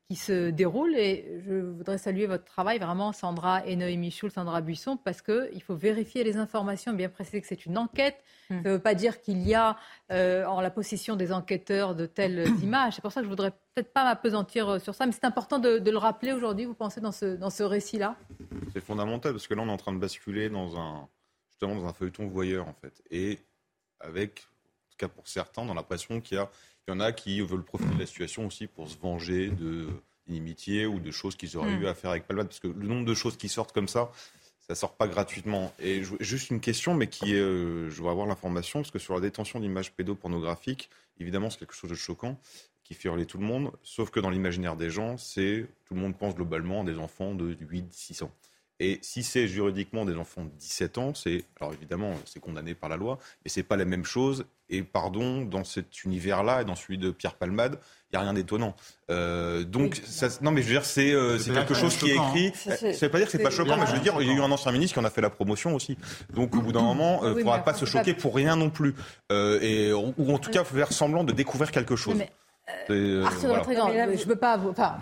qui 0.09 0.15
se 0.15 0.49
déroule. 0.49 0.95
Et 0.95 1.39
je 1.45 1.53
voudrais 1.53 1.99
saluer 1.99 2.25
votre 2.25 2.43
travail, 2.43 2.79
vraiment, 2.79 3.13
Sandra 3.13 3.63
et 3.67 3.75
Noémie 3.75 4.09
Schulz, 4.09 4.33
Sandra 4.33 4.59
Buisson, 4.61 4.97
parce 4.97 5.21
qu'il 5.21 5.61
faut 5.61 5.75
vérifier 5.75 6.23
les 6.23 6.37
informations, 6.37 6.93
bien 6.93 7.09
préciser 7.09 7.39
que 7.41 7.47
c'est 7.47 7.67
une 7.67 7.77
enquête. 7.77 8.17
Hmm. 8.49 8.63
Ça 8.63 8.69
ne 8.69 8.73
veut 8.73 8.81
pas 8.81 8.95
dire 8.95 9.21
qu'il 9.21 9.47
y 9.47 9.53
a 9.53 9.77
euh, 10.11 10.45
en 10.45 10.61
la 10.61 10.71
possession 10.71 11.15
des 11.15 11.31
enquêteurs 11.31 11.93
de 11.93 12.07
telles 12.07 12.47
images. 12.63 12.95
C'est 12.95 13.01
pour 13.01 13.11
ça 13.11 13.21
que 13.21 13.25
je 13.25 13.29
voudrais 13.29 13.51
peut-être 13.51 13.93
pas 13.93 14.03
m'apesantir 14.03 14.67
euh, 14.67 14.79
sur 14.79 14.95
ça, 14.95 15.05
mais 15.05 15.11
c'est 15.11 15.25
important 15.25 15.59
de, 15.59 15.77
le 15.77 15.97
rappeler 15.97 16.33
aujourd'hui, 16.33 16.65
vous 16.65 16.73
pensez, 16.73 17.01
dans 17.01 17.11
ce, 17.11 17.35
dans 17.35 17.51
ce 17.51 17.61
récit-là? 17.61 18.15
C'est 18.73 18.83
fondamental, 18.83 19.33
parce 19.33 19.47
que 19.47 19.53
là, 19.53 19.61
on 19.61 19.67
est 19.67 19.71
en 19.71 19.77
train 19.77 19.93
de 19.93 19.99
basculer 19.99 20.49
dans 20.49 20.75
un, 20.75 21.07
justement 21.49 21.75
dans 21.75 21.85
un 21.85 21.93
feuilleton 21.93 22.27
voyeur, 22.27 22.67
en 22.67 22.73
fait. 22.73 22.99
Et 23.11 23.37
avec, 23.99 24.39
en 24.39 24.89
tout 24.89 24.97
cas 24.97 25.07
pour 25.07 25.27
certains, 25.27 25.65
dans 25.65 25.75
l'impression 25.75 26.19
qu'il 26.19 26.37
y 26.37 26.39
a 26.39 26.49
il 26.89 26.93
y 26.93 26.95
en 26.95 26.99
a 26.99 27.11
qui 27.11 27.39
veulent 27.41 27.63
profiter 27.63 27.93
de 27.93 27.99
la 27.99 28.07
situation 28.07 28.47
aussi 28.47 28.65
pour 28.65 28.89
se 28.89 28.97
venger 28.97 29.49
de 29.49 29.87
d'inimitié 30.27 30.85
ou 30.85 30.99
de 30.99 31.11
choses 31.11 31.35
qu'ils 31.35 31.57
auraient 31.57 31.75
hmm. 31.75 31.81
eu 31.81 31.87
à 31.87 31.95
faire 31.95 32.11
avec 32.11 32.27
Palmade. 32.27 32.47
Parce 32.47 32.59
que 32.59 32.67
le 32.67 32.87
nombre 32.87 33.05
de 33.05 33.13
choses 33.15 33.35
qui 33.35 33.49
sortent 33.49 33.71
comme 33.71 33.87
ça, 33.87 34.11
ça 34.67 34.75
sort 34.75 34.95
pas 34.95 35.07
gratuitement. 35.07 35.73
Et 35.79 36.03
juste 36.19 36.51
une 36.51 36.59
question, 36.59 36.93
mais 36.93 37.07
qui 37.07 37.33
est, 37.33 37.39
euh, 37.39 37.89
je 37.89 37.95
voudrais 37.95 38.11
avoir 38.11 38.27
l'information, 38.27 38.81
parce 38.81 38.91
que 38.91 38.99
sur 38.99 39.15
la 39.15 39.21
détention 39.21 39.59
d'images 39.59 39.91
pédopornographiques, 39.91 40.91
évidemment, 41.19 41.49
c'est 41.49 41.57
quelque 41.57 41.73
chose 41.73 41.89
de 41.89 41.95
choquant 41.95 42.39
qui 42.83 42.93
fait 42.93 43.07
hurler 43.07 43.25
tout 43.25 43.37
le 43.37 43.45
monde, 43.45 43.71
sauf 43.83 44.09
que 44.09 44.19
dans 44.19 44.29
l'imaginaire 44.29 44.75
des 44.75 44.89
gens, 44.89 45.17
c'est 45.17 45.67
tout 45.85 45.93
le 45.93 45.99
monde 45.99 46.17
pense 46.17 46.35
globalement 46.35 46.81
à 46.81 46.83
des 46.83 46.97
enfants 46.97 47.35
de 47.35 47.55
8, 47.59 47.91
6 47.91 48.23
ans. 48.23 48.31
Et 48.79 48.99
si 49.01 49.23
c'est 49.23 49.47
juridiquement 49.47 50.05
des 50.05 50.15
enfants 50.15 50.43
de 50.43 50.49
17 50.57 50.97
ans, 50.97 51.13
c'est 51.13 51.43
alors 51.59 51.73
évidemment 51.73 52.13
c'est 52.25 52.39
condamné 52.39 52.73
par 52.73 52.89
la 52.89 52.97
loi, 52.97 53.19
mais 53.43 53.49
c'est 53.49 53.63
pas 53.63 53.77
la 53.77 53.85
même 53.85 54.05
chose. 54.05 54.45
Et 54.69 54.83
pardon, 54.83 55.41
dans 55.41 55.63
cet 55.63 56.03
univers-là 56.03 56.61
et 56.61 56.65
dans 56.65 56.75
celui 56.75 56.97
de 56.97 57.09
Pierre 57.09 57.33
Palmade, 57.33 57.79
il 58.11 58.15
y 58.15 58.17
a 58.17 58.21
rien 58.21 58.33
d'étonnant. 58.33 58.75
Euh, 59.09 59.63
donc 59.63 59.99
ça, 60.05 60.27
non, 60.41 60.51
mais 60.51 60.61
je 60.61 60.67
veux 60.67 60.73
dire 60.73 60.85
c'est 60.85 61.11
euh, 61.11 61.37
quelque 61.39 61.73
chose 61.73 61.97
qui 61.97 62.11
est 62.11 62.15
écrit. 62.15 62.53
Hein. 62.69 62.75
Ça 62.93 63.05
veut 63.05 63.11
pas 63.11 63.17
dire 63.17 63.27
que 63.27 63.31
c'est 63.31 63.43
pas 63.43 63.49
choquant, 63.49 63.77
mais 63.77 63.87
je 63.87 63.93
veux 63.93 63.99
dire 63.99 64.15
il 64.21 64.27
y 64.27 64.31
a 64.31 64.33
eu 64.33 64.41
un 64.41 64.51
ancien 64.51 64.71
ministre 64.71 64.93
qui 64.93 64.99
en 64.99 65.05
a 65.05 65.09
fait 65.09 65.21
la 65.21 65.29
promotion 65.29 65.75
aussi. 65.75 65.97
Donc 66.33 66.55
au 66.55 66.61
bout 66.61 66.71
d'un 66.71 66.81
moment, 66.81 67.21
il 67.23 67.29
ne 67.29 67.33
faudra 67.35 67.59
pas 67.59 67.73
se 67.73 67.85
choquer 67.85 68.13
pour 68.13 68.35
rien 68.35 68.55
non 68.55 68.69
plus, 68.69 68.95
euh, 69.31 69.59
et 69.61 69.91
ou 69.93 70.33
en 70.33 70.37
tout 70.37 70.51
cas 70.51 70.63
faire 70.63 70.93
semblant 70.93 71.23
de 71.23 71.31
découvrir 71.33 71.71
quelque 71.71 71.95
chose. 71.95 72.15
Mais, 72.17 72.29
euh, 72.89 73.25
voilà. 73.41 74.15
je 74.15 74.25
peux 74.25 74.35
pas. 74.35 74.57
Enfin, 74.57 74.97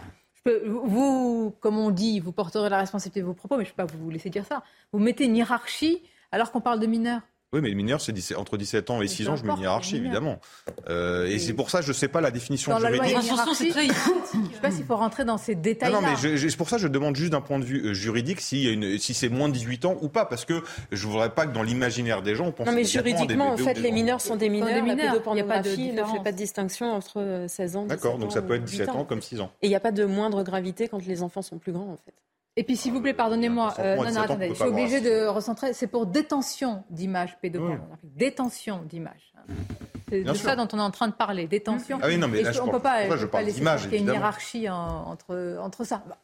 vous, 0.66 1.56
comme 1.60 1.78
on 1.78 1.92
dit, 1.92 2.20
vous 2.20 2.32
porterez 2.32 2.70
la 2.70 2.80
responsabilité 2.80 3.22
de 3.22 3.26
vos 3.26 3.34
propos, 3.34 3.58
mais 3.58 3.66
je 3.66 3.72
ne 3.72 3.76
peux 3.76 3.86
pas 3.86 3.94
vous 3.94 4.10
laisser 4.10 4.30
dire 4.30 4.46
ça. 4.46 4.64
Vous 4.92 5.00
mettez 5.00 5.26
une 5.26 5.36
hiérarchie 5.36 6.04
alors 6.32 6.52
qu'on 6.52 6.62
parle 6.62 6.80
de 6.80 6.88
mineurs. 6.88 7.22
Oui, 7.54 7.62
mais 7.62 7.70
les 7.70 7.76
mineurs, 7.76 8.02
c'est 8.02 8.36
entre 8.36 8.58
17 8.58 8.90
ans 8.90 9.02
et 9.02 9.08
6 9.08 9.30
ans, 9.30 9.36
je 9.38 9.46
mets 9.46 9.54
une 9.54 9.62
hiérarchie, 9.62 9.96
évidemment. 9.96 10.40
Euh, 10.90 11.28
et 11.28 11.40
c'est 11.40 11.54
pour 11.54 11.70
ça, 11.70 11.80
je 11.80 11.88
ne 11.88 11.94
sais 11.94 12.10
pas 12.10 12.20
la 12.20 12.30
définition 12.30 12.74
dans 12.74 12.80
juridique. 12.80 13.14
La 13.14 13.22
loi, 13.22 13.54
c'est 13.54 13.70
très... 13.70 13.88
je 14.34 14.38
ne 14.38 14.54
sais 14.54 14.62
pas 14.62 14.70
s'il 14.70 14.84
faut 14.84 14.98
rentrer 14.98 15.24
dans 15.24 15.38
ces 15.38 15.56
détails. 15.56 15.94
Non, 15.94 16.02
non 16.02 16.10
mais 16.10 16.38
c'est 16.38 16.58
pour 16.58 16.68
ça 16.68 16.76
que 16.76 16.82
je 16.82 16.90
demande 16.90 17.16
juste 17.16 17.32
d'un 17.32 17.40
point 17.40 17.58
de 17.58 17.64
vue 17.64 17.86
euh, 17.86 17.94
juridique 17.94 18.42
si, 18.42 19.00
c'est 19.00 19.30
moins 19.30 19.48
de 19.48 19.54
18 19.54 19.86
ans 19.86 19.96
ou 20.02 20.10
pas, 20.10 20.26
parce 20.26 20.44
que 20.44 20.62
je 20.92 21.08
ne 21.08 21.12
voudrais 21.12 21.30
pas 21.30 21.46
que 21.46 21.54
dans 21.54 21.64
l'imaginaire 21.64 22.22
des 22.22 22.36
gens, 22.36 22.48
on 22.48 22.52
pense 22.52 22.68
Non, 22.68 22.74
mais 22.74 22.84
juridiquement, 22.84 23.54
en 23.54 23.58
fait, 23.58 23.76
les 23.76 23.94
mineurs 23.94 24.20
sont 24.20 24.36
des 24.36 24.50
mineurs. 24.50 24.68
Des 24.68 24.82
mineurs. 24.82 24.98
La 24.98 25.12
pédopornographie 25.12 25.94
ne 25.94 26.04
fait 26.04 26.24
pas 26.24 26.34
de 26.34 26.38
distinction 26.38 26.92
entre 26.92 27.46
16 27.48 27.76
ans. 27.78 27.86
D'accord, 27.86 28.18
donc 28.18 28.34
ça 28.34 28.42
peut 28.42 28.56
être 28.56 28.66
17 28.66 28.90
ans 28.90 29.06
comme 29.06 29.22
6 29.22 29.40
ans. 29.40 29.52
Et 29.62 29.68
il 29.68 29.70
n'y 29.70 29.76
a 29.76 29.80
pas 29.80 29.94
de 29.94 30.04
moindre 30.04 30.44
gravité 30.44 30.90
quand 30.90 31.06
les 31.06 31.24
enfants 31.24 31.42
sont 31.42 31.60
plus 31.60 31.72
grands, 31.72 31.94
en 31.94 31.98
fait. 31.98 32.14
Et 32.60 32.64
puis, 32.64 32.76
s'il 32.76 32.92
vous 32.92 33.02
plaît, 33.02 33.14
pardonnez-moi. 33.14 33.76
Euh, 33.78 33.96
non, 33.98 34.12
non, 34.12 34.22
attendez. 34.22 34.50
Je 34.50 34.56
suis 34.56 34.64
obligée 34.64 35.00
de 35.00 35.28
recentrer. 35.28 35.74
C'est 35.74 35.86
pour 35.86 36.08
détention 36.08 36.84
d'images 36.90 37.38
pédopornographiques. 37.40 38.18
Détention 38.18 38.82
d'images. 38.84 39.32
Hein. 39.38 39.54
C'est 40.10 40.24
de 40.24 40.34
ça 40.34 40.56
dont 40.56 40.68
on 40.74 40.80
est 40.80 40.82
en 40.82 40.90
train 40.90 41.08
de 41.08 41.14
parler. 41.14 41.48
Détention. 41.48 42.00
Ah 42.02 42.08
oui, 42.08 42.18
non, 42.18 42.28
mais 42.28 42.42
là, 42.42 42.52
je, 42.52 42.60
on 42.60 42.66
ne 42.66 42.72
peut 42.72 42.80
pas, 42.80 43.16
je 43.16 43.26
pas 43.28 43.44
laisser 43.44 43.62
qu'il 43.62 43.92
y 43.92 43.96
ait 43.96 44.00
une 44.00 44.08
hiérarchie 44.08 44.68
entre, 44.70 45.60
entre 45.62 45.84
ça. 45.84 46.04
Bah, 46.10 46.18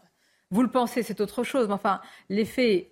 vous 0.50 0.63
le 0.63 0.72
pensez, 0.72 1.04
c'est 1.04 1.22
autre 1.22 1.43
chose. 1.43 1.67
Mais 1.67 1.76
enfin, 1.76 2.02
les 2.30 2.46
faits 2.46 2.89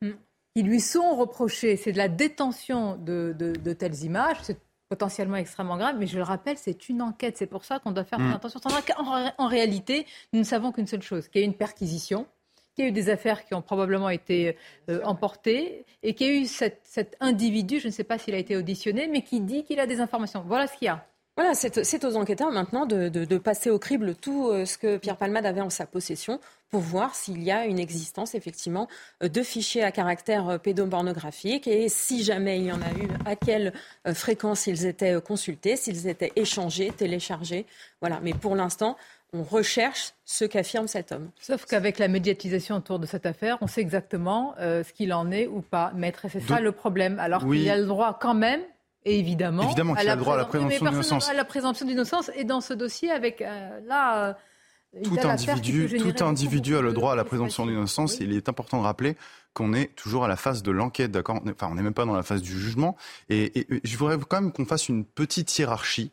qui 0.00 0.62
lui 0.62 0.80
sont 0.80 1.16
reprochés, 1.16 1.76
c'est 1.76 1.90
de 1.90 1.98
la 1.98 2.08
détention 2.08 2.96
de, 2.96 3.34
de, 3.36 3.52
de 3.52 3.72
telles 3.72 4.04
images. 4.04 4.36
C'est 4.42 4.58
potentiellement 4.88 5.36
extrêmement 5.36 5.78
grave, 5.78 5.96
mais 5.98 6.06
je 6.06 6.16
le 6.16 6.22
rappelle, 6.22 6.58
c'est 6.58 6.88
une 6.88 7.02
enquête. 7.02 7.36
C'est 7.38 7.46
pour 7.48 7.64
ça 7.64 7.80
qu'on 7.80 7.90
doit 7.90 8.04
faire 8.04 8.20
mmh. 8.20 8.34
attention. 8.34 8.60
En, 8.98 9.32
en 9.36 9.48
réalité, 9.48 10.06
nous 10.32 10.38
ne 10.38 10.44
savons 10.44 10.70
qu'une 10.70 10.86
seule 10.86 11.02
chose, 11.02 11.26
qu'il 11.26 11.40
y 11.40 11.44
a 11.44 11.46
une 11.46 11.54
perquisition 11.54 12.26
qu'il 12.74 12.84
y 12.84 12.86
a 12.86 12.90
eu 12.90 12.92
des 12.92 13.08
affaires 13.08 13.44
qui 13.44 13.54
ont 13.54 13.62
probablement 13.62 14.10
été 14.10 14.56
euh, 14.88 15.00
emportées 15.04 15.84
et 16.02 16.14
qu'il 16.14 16.26
y 16.26 16.30
a 16.30 16.42
eu 16.42 16.46
cet 16.46 17.16
individu, 17.20 17.80
je 17.80 17.86
ne 17.86 17.92
sais 17.92 18.04
pas 18.04 18.18
s'il 18.18 18.34
a 18.34 18.38
été 18.38 18.56
auditionné, 18.56 19.06
mais 19.06 19.22
qui 19.22 19.40
dit 19.40 19.64
qu'il 19.64 19.80
a 19.80 19.86
des 19.86 20.00
informations. 20.00 20.44
Voilà 20.46 20.66
ce 20.66 20.76
qu'il 20.76 20.86
y 20.86 20.88
a. 20.88 21.06
Voilà, 21.36 21.54
c'est 21.54 22.04
aux 22.04 22.14
enquêteurs 22.14 22.52
maintenant 22.52 22.86
de, 22.86 23.38
passer 23.38 23.68
au 23.68 23.80
crible 23.80 24.14
tout 24.14 24.50
euh, 24.50 24.64
ce 24.64 24.78
que 24.78 24.98
Pierre 24.98 25.16
Palmade 25.16 25.46
avait 25.46 25.60
en 25.60 25.70
sa 25.70 25.84
possession 25.84 26.38
pour 26.70 26.80
voir 26.80 27.16
s'il 27.16 27.42
y 27.42 27.50
a 27.50 27.66
une 27.66 27.80
existence 27.80 28.36
effectivement 28.36 28.86
euh, 29.20 29.28
de 29.28 29.42
fichiers 29.42 29.82
à 29.82 29.90
caractère 29.90 30.60
pédopornographique 30.60 31.66
et 31.66 31.88
si 31.88 32.22
jamais 32.22 32.60
il 32.60 32.66
y 32.66 32.72
en 32.72 32.80
a 32.80 32.90
eu, 32.92 33.08
à 33.24 33.34
quelle 33.34 33.72
fréquence 34.14 34.68
ils 34.68 34.86
étaient 34.86 35.20
consultés, 35.20 35.74
s'ils 35.74 36.06
étaient 36.06 36.32
échangés, 36.36 36.92
téléchargés. 36.92 37.66
Voilà, 38.00 38.20
mais 38.22 38.32
pour 38.32 38.54
l'instant, 38.54 38.96
on 39.34 39.42
recherche 39.42 40.14
ce 40.24 40.44
qu'affirme 40.44 40.86
cet 40.86 41.12
homme. 41.12 41.30
Sauf 41.40 41.66
qu'avec 41.66 41.98
la 41.98 42.08
médiatisation 42.08 42.76
autour 42.76 42.98
de 43.00 43.06
cette 43.06 43.26
affaire, 43.26 43.58
on 43.60 43.66
sait 43.66 43.80
exactement 43.80 44.54
euh, 44.60 44.84
ce 44.84 44.92
qu'il 44.92 45.12
en 45.12 45.30
est 45.30 45.48
ou 45.48 45.60
pas, 45.60 45.92
maître. 45.94 46.24
Et 46.24 46.28
c'est 46.28 46.40
ça 46.40 46.60
le 46.60 46.72
problème. 46.72 47.18
Alors 47.18 47.42
qu'il 47.42 47.62
y 47.62 47.68
a 47.70 47.76
le 47.76 47.84
droit 47.84 48.16
quand 48.18 48.34
même 48.34 48.60
et 49.04 49.18
évidemment, 49.18 49.64
évidemment 49.64 49.94
qu'il 49.94 50.08
a 50.08 50.14
le 50.14 50.20
droit 50.20 50.34
à 50.34 50.38
la 50.38 50.44
présomption 50.46 50.84
d'innocence. 50.84 51.28
À 51.28 51.34
la 51.34 51.44
présomption 51.44 51.86
d'innocence 51.86 52.30
et 52.36 52.44
dans 52.44 52.60
ce 52.60 52.72
dossier 52.72 53.10
avec 53.10 53.42
euh, 53.42 53.80
là. 53.86 54.28
Euh, 54.28 54.32
tout 55.02 55.18
individu, 55.24 55.98
tout 55.98 56.24
individu 56.24 56.76
a 56.76 56.80
le 56.80 56.92
droit 56.92 57.14
à 57.14 57.16
la 57.16 57.24
présomption 57.24 57.66
d'innocence. 57.66 58.20
Il 58.20 58.32
est 58.32 58.48
important 58.48 58.78
de 58.78 58.84
rappeler 58.84 59.16
qu'on 59.52 59.72
est 59.72 59.92
toujours 59.96 60.24
à 60.24 60.28
la 60.28 60.36
phase 60.36 60.62
de 60.62 60.70
l'enquête, 60.70 61.10
d'accord? 61.10 61.40
Enfin, 61.50 61.68
on 61.68 61.74
n'est 61.74 61.82
même 61.82 61.94
pas 61.94 62.04
dans 62.04 62.14
la 62.14 62.22
phase 62.22 62.42
du 62.42 62.56
jugement. 62.56 62.96
Et, 63.28 63.58
et 63.58 63.80
je 63.82 63.96
voudrais 63.96 64.16
quand 64.28 64.40
même 64.40 64.52
qu'on 64.52 64.64
fasse 64.64 64.88
une 64.88 65.04
petite 65.04 65.58
hiérarchie 65.58 66.12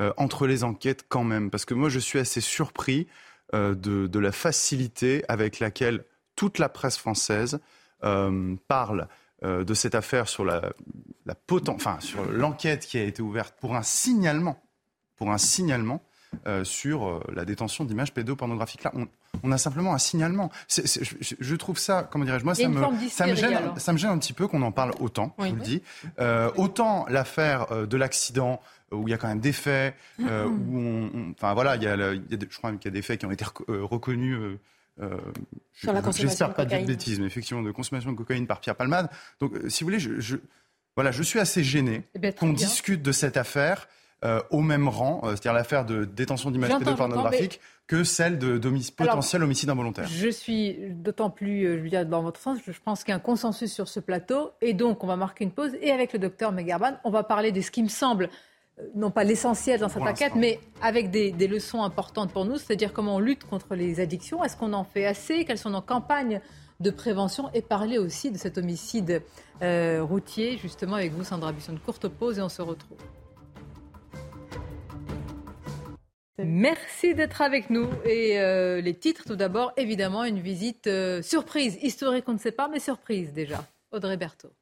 euh, 0.00 0.10
entre 0.16 0.46
les 0.46 0.64
enquêtes 0.64 1.04
quand 1.06 1.22
même, 1.22 1.50
parce 1.50 1.66
que 1.66 1.74
moi 1.74 1.90
je 1.90 1.98
suis 1.98 2.18
assez 2.18 2.40
surpris 2.40 3.08
euh, 3.52 3.74
de, 3.74 4.18
la 4.18 4.32
facilité 4.32 5.22
avec 5.28 5.60
laquelle 5.60 6.06
toute 6.34 6.58
la 6.58 6.70
presse 6.70 6.96
française 6.96 7.60
euh, 8.02 8.56
parle 8.68 9.08
de 9.42 9.74
cette 9.74 9.96
affaire 9.96 10.28
sur 10.28 10.44
la, 10.44 10.72
la 11.26 11.34
enfin, 11.66 11.98
sur 11.98 12.24
l'enquête 12.30 12.86
qui 12.86 12.96
a 12.96 13.02
été 13.02 13.22
ouverte 13.22 13.56
pour 13.60 13.74
un 13.74 13.82
signalement, 13.82 14.62
pour 15.16 15.32
un 15.32 15.38
signalement 15.38 16.00
sur 16.62 17.20
la 17.34 17.44
détention 17.44 17.84
d'images 17.84 18.14
pédopornographiques. 18.14 18.84
Là, 18.84 18.92
on, 19.42 19.50
a 19.50 19.58
simplement 19.58 19.94
un 19.94 19.98
signalement. 19.98 20.52
je, 20.68 21.56
trouve 21.56 21.76
ça, 21.76 22.08
comment 22.08 22.24
dirais-je, 22.24 22.44
moi, 22.44 22.54
ça 22.54 22.68
me, 22.68 22.80
ça 23.08 23.26
me, 23.26 23.34
gêne, 23.34 23.58
ça 23.78 23.92
me 23.92 23.98
gêne 23.98 24.10
un 24.10 24.18
petit 24.18 24.32
peu 24.32 24.46
qu'on 24.46 24.62
en 24.62 24.70
parle 24.70 24.92
autant, 25.00 25.34
je 25.40 25.46
vous 25.48 25.56
le 25.56 25.60
dis. 25.60 25.82
autant 26.56 27.04
l'affaire 27.08 27.66
de 27.88 27.96
l'accident 27.96 28.60
où 28.92 29.08
il 29.08 29.10
y 29.10 29.14
a 29.14 29.18
quand 29.18 29.28
même 29.28 29.40
des 29.40 29.52
faits, 29.52 29.94
euh, 30.20 30.46
où 30.46 30.78
on, 30.78 31.30
enfin 31.32 31.54
voilà, 31.54 31.76
il 31.76 31.82
y 31.82 31.86
a, 31.86 31.96
je 31.96 32.58
crois 32.58 32.72
qu'il 32.72 32.84
y 32.84 32.88
a 32.88 32.90
des 32.90 33.02
faits 33.02 33.20
qui 33.20 33.26
ont 33.26 33.30
été 33.30 33.44
euh, 33.68 33.84
reconnus. 33.84 34.38
Euh, 35.00 35.16
J'espère 35.72 36.54
pas 36.54 36.64
de 36.64 36.84
bêtises, 36.84 37.18
mais 37.18 37.26
effectivement 37.26 37.62
de 37.62 37.70
consommation 37.70 38.12
de 38.12 38.16
cocaïne 38.16 38.46
par 38.46 38.60
Pierre 38.60 38.76
Palmade. 38.76 39.08
Donc, 39.40 39.52
si 39.68 39.82
vous 39.82 39.88
voulez, 39.88 39.98
je, 39.98 40.36
voilà, 40.94 41.10
je 41.10 41.22
suis 41.22 41.38
assez 41.38 41.64
gêné 41.64 42.04
eh 42.22 42.32
qu'on 42.32 42.52
discute 42.52 43.02
de 43.02 43.12
cette 43.12 43.36
affaire 43.36 43.88
au 44.50 44.60
même 44.60 44.86
rang, 44.88 45.20
c'est-à-dire 45.24 45.52
l'affaire 45.52 45.84
de 45.84 46.04
détention 46.04 46.52
d'images 46.52 46.78
pédopornographiques, 46.78 47.60
que 47.88 48.04
celle 48.04 48.38
de 48.38 48.58
potentiel 48.96 49.42
homicide 49.42 49.68
involontaire. 49.68 50.06
Je 50.06 50.28
suis 50.28 50.76
d'autant 50.90 51.30
plus, 51.30 51.80
dire, 51.88 52.06
dans 52.06 52.22
votre 52.22 52.40
sens, 52.40 52.58
je 52.64 52.72
pense 52.84 53.02
qu'il 53.02 53.10
y 53.10 53.12
a 53.12 53.16
un 53.16 53.20
consensus 53.20 53.72
sur 53.72 53.88
ce 53.88 53.98
plateau, 53.98 54.52
et 54.60 54.74
donc 54.74 55.02
on 55.02 55.06
va 55.06 55.16
marquer 55.16 55.44
une 55.44 55.50
pause, 55.50 55.72
et 55.80 55.90
avec 55.90 56.12
le 56.12 56.18
docteur 56.18 56.52
Megarban, 56.52 56.92
on 57.02 57.10
va 57.10 57.24
parler 57.24 57.50
de 57.50 57.60
ce 57.60 57.70
qui 57.70 57.82
me 57.82 57.88
semble 57.88 58.28
non 58.94 59.10
pas 59.10 59.24
l'essentiel 59.24 59.80
dans 59.80 59.88
cette 59.88 60.02
enquête, 60.02 60.34
mais 60.36 60.60
avec 60.80 61.10
des, 61.10 61.32
leçons 61.48 61.82
importantes 61.82 62.32
pour 62.32 62.44
nous, 62.44 62.56
c'est-à-dire 62.56 62.92
comment 62.92 63.16
on 63.16 63.18
lutte 63.18 63.44
contre 63.44 63.74
les 63.74 64.00
addictions, 64.00 64.42
est-ce 64.44 64.56
qu'on 64.56 64.72
en 64.72 64.84
fait 64.84 65.06
assez, 65.06 65.44
quelles 65.44 65.58
sont 65.58 65.70
nos 65.70 65.82
campagnes 65.82 66.40
de 66.80 66.90
prévention, 66.90 67.50
et 67.54 67.62
parler 67.62 67.98
aussi 67.98 68.30
de 68.30 68.38
cet 68.38 68.58
homicide 68.58 69.22
euh, 69.62 70.02
routier, 70.02 70.58
justement 70.58 70.96
avec 70.96 71.12
vous, 71.12 71.22
Sandra 71.22 71.52
Busson. 71.52 71.72
Une 71.72 71.78
courte 71.78 72.08
pause 72.08 72.38
et 72.38 72.42
on 72.42 72.48
se 72.48 72.62
retrouve. 72.62 72.98
Merci 76.38 77.14
d'être 77.14 77.42
avec 77.42 77.70
nous. 77.70 77.88
Et 78.04 78.40
euh, 78.40 78.80
les 78.80 78.94
titres, 78.94 79.24
tout 79.24 79.36
d'abord, 79.36 79.72
évidemment, 79.76 80.24
une 80.24 80.40
visite 80.40 80.86
euh, 80.86 81.22
surprise, 81.22 81.78
historique, 81.82 82.24
on 82.26 82.32
ne 82.32 82.38
sait 82.38 82.52
pas, 82.52 82.68
mais 82.68 82.80
surprise 82.80 83.32
déjà. 83.32 83.64
Audrey 83.92 84.16
Berthaud. 84.16 84.52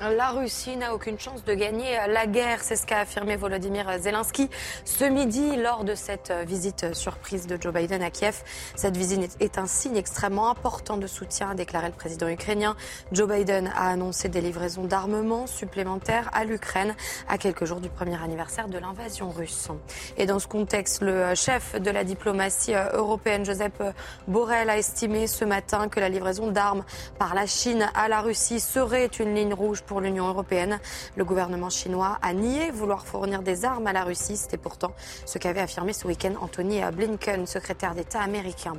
La 0.00 0.30
Russie 0.30 0.78
n'a 0.78 0.94
aucune 0.94 1.18
chance 1.18 1.44
de 1.44 1.52
gagner 1.52 1.94
la 2.08 2.26
guerre, 2.26 2.62
c'est 2.62 2.76
ce 2.76 2.86
qu'a 2.86 3.00
affirmé 3.00 3.36
Volodymyr 3.36 3.98
Zelensky 3.98 4.48
ce 4.86 5.04
midi 5.04 5.56
lors 5.56 5.84
de 5.84 5.94
cette 5.94 6.32
visite 6.46 6.94
surprise 6.94 7.46
de 7.46 7.58
Joe 7.60 7.74
Biden 7.74 8.02
à 8.02 8.08
Kiev. 8.08 8.42
Cette 8.76 8.96
visite 8.96 9.36
est 9.40 9.58
un 9.58 9.66
signe 9.66 9.98
extrêmement 9.98 10.48
important 10.48 10.96
de 10.96 11.06
soutien, 11.06 11.50
a 11.50 11.54
déclaré 11.54 11.88
le 11.88 11.92
président 11.92 12.28
ukrainien. 12.28 12.76
Joe 13.12 13.28
Biden 13.28 13.70
a 13.76 13.90
annoncé 13.90 14.30
des 14.30 14.40
livraisons 14.40 14.84
d'armement 14.84 15.46
supplémentaires 15.46 16.30
à 16.32 16.46
l'Ukraine 16.46 16.94
à 17.28 17.36
quelques 17.36 17.66
jours 17.66 17.80
du 17.80 17.90
premier 17.90 18.16
anniversaire 18.22 18.68
de 18.68 18.78
l'invasion 18.78 19.28
russe. 19.28 19.68
Et 20.16 20.24
dans 20.24 20.38
ce 20.38 20.48
contexte, 20.48 21.02
le 21.02 21.34
chef 21.34 21.78
de 21.78 21.90
la 21.90 22.04
diplomatie 22.04 22.72
européenne, 22.94 23.44
Joseph 23.44 23.82
Borrell, 24.26 24.70
a 24.70 24.78
estimé 24.78 25.26
ce 25.26 25.44
matin 25.44 25.90
que 25.90 26.00
la 26.00 26.08
livraison 26.08 26.50
d'armes 26.50 26.84
par 27.18 27.34
la 27.34 27.44
Chine 27.44 27.86
à 27.94 28.08
la 28.08 28.22
Russie 28.22 28.60
serait 28.60 29.04
une 29.04 29.34
ligne 29.34 29.52
rouge 29.52 29.82
pour 29.90 30.00
l'Union 30.00 30.28
européenne. 30.28 30.78
Le 31.16 31.24
gouvernement 31.24 31.68
chinois 31.68 32.16
a 32.22 32.32
nié 32.32 32.70
vouloir 32.70 33.04
fournir 33.04 33.42
des 33.42 33.64
armes 33.64 33.88
à 33.88 33.92
la 33.92 34.04
Russie. 34.04 34.36
C'était 34.36 34.56
pourtant 34.56 34.92
ce 35.26 35.36
qu'avait 35.38 35.60
affirmé 35.60 35.92
ce 35.92 36.06
week-end 36.06 36.34
Anthony 36.40 36.80
Blinken, 36.92 37.44
secrétaire 37.44 37.96
d'État 37.96 38.20
américain. 38.20 38.74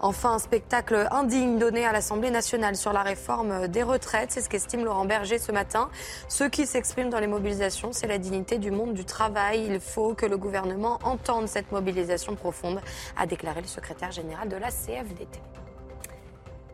Enfin, 0.00 0.32
un 0.32 0.38
spectacle 0.40 1.06
indigne 1.12 1.56
donné 1.56 1.86
à 1.86 1.92
l'Assemblée 1.92 2.32
nationale 2.32 2.74
sur 2.74 2.92
la 2.92 3.02
réforme 3.02 3.68
des 3.68 3.84
retraites. 3.84 4.32
C'est 4.32 4.40
ce 4.40 4.48
qu'estime 4.48 4.84
Laurent 4.84 5.04
Berger 5.04 5.38
ce 5.38 5.52
matin. 5.52 5.88
Ce 6.28 6.42
qui 6.42 6.66
s'exprime 6.66 7.10
dans 7.10 7.20
les 7.20 7.28
mobilisations, 7.28 7.92
c'est 7.92 8.08
la 8.08 8.18
dignité 8.18 8.58
du 8.58 8.72
monde 8.72 8.92
du 8.92 9.04
travail. 9.04 9.66
Il 9.70 9.78
faut 9.78 10.14
que 10.14 10.26
le 10.26 10.36
gouvernement 10.36 10.98
entende 11.04 11.46
cette 11.46 11.70
mobilisation 11.70 12.34
profonde, 12.34 12.80
a 13.16 13.26
déclaré 13.26 13.60
le 13.60 13.68
secrétaire 13.68 14.10
général 14.10 14.48
de 14.48 14.56
la 14.56 14.70
CFDT. 14.72 15.38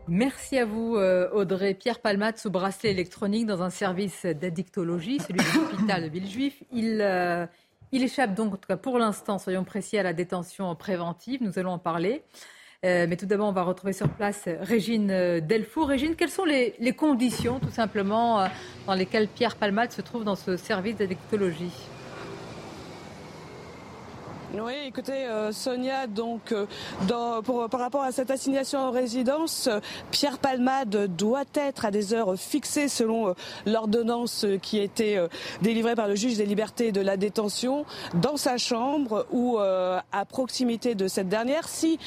Merci 0.07 0.57
à 0.57 0.65
vous, 0.65 0.95
euh, 0.95 1.29
Audrey. 1.31 1.73
Pierre 1.73 1.99
Palmade, 1.99 2.37
sous 2.37 2.49
bracelet 2.49 2.91
électronique 2.91 3.45
dans 3.45 3.61
un 3.61 3.69
service 3.69 4.25
d'addictologie, 4.25 5.19
celui 5.19 5.39
de 5.39 5.71
l'hôpital 5.71 6.09
Villejuif. 6.09 6.63
Il, 6.73 6.99
euh, 7.01 7.45
il 7.91 8.03
échappe 8.03 8.33
donc, 8.33 8.53
en 8.53 8.57
tout 8.57 8.67
cas 8.67 8.77
pour 8.77 8.97
l'instant, 8.97 9.37
soyons 9.37 9.63
précis, 9.63 9.97
à 9.97 10.03
la 10.03 10.13
détention 10.13 10.75
préventive. 10.75 11.41
Nous 11.43 11.59
allons 11.59 11.71
en 11.71 11.79
parler. 11.79 12.23
Euh, 12.83 13.05
mais 13.07 13.15
tout 13.15 13.27
d'abord, 13.27 13.47
on 13.47 13.53
va 13.53 13.61
retrouver 13.61 13.93
sur 13.93 14.09
place 14.09 14.49
Régine 14.59 15.39
Delfour. 15.39 15.87
Régine, 15.87 16.15
quelles 16.15 16.31
sont 16.31 16.45
les, 16.45 16.73
les 16.79 16.93
conditions, 16.93 17.59
tout 17.59 17.69
simplement, 17.69 18.47
dans 18.87 18.95
lesquelles 18.95 19.27
Pierre 19.27 19.55
Palmade 19.55 19.91
se 19.91 20.01
trouve 20.01 20.23
dans 20.23 20.35
ce 20.35 20.57
service 20.57 20.95
d'addictologie? 20.95 21.71
Oui, 24.53 24.73
écoutez, 24.85 25.27
euh, 25.27 25.53
Sonia, 25.53 26.07
donc, 26.07 26.51
euh, 26.51 26.65
dans, 27.07 27.41
pour, 27.41 27.69
par 27.69 27.79
rapport 27.79 28.03
à 28.03 28.11
cette 28.11 28.31
assignation 28.31 28.79
en 28.79 28.91
résidence, 28.91 29.67
euh, 29.67 29.79
Pierre 30.11 30.39
Palmade 30.39 31.15
doit 31.15 31.45
être 31.53 31.85
à 31.85 31.91
des 31.91 32.13
heures 32.13 32.35
fixées 32.37 32.89
selon 32.89 33.33
l'ordonnance 33.65 34.45
qui 34.61 34.77
a 34.79 34.83
été 34.83 35.25
délivrée 35.61 35.95
par 35.95 36.09
le 36.09 36.15
juge 36.15 36.35
des 36.35 36.45
libertés 36.45 36.91
de 36.91 36.99
la 36.99 37.15
détention 37.15 37.85
dans 38.13 38.35
sa 38.35 38.57
chambre 38.57 39.25
ou 39.31 39.57
à 39.57 40.25
proximité 40.27 40.95
de 40.95 41.07
cette 41.07 41.29
dernière. 41.29 41.67
Si 41.67 41.99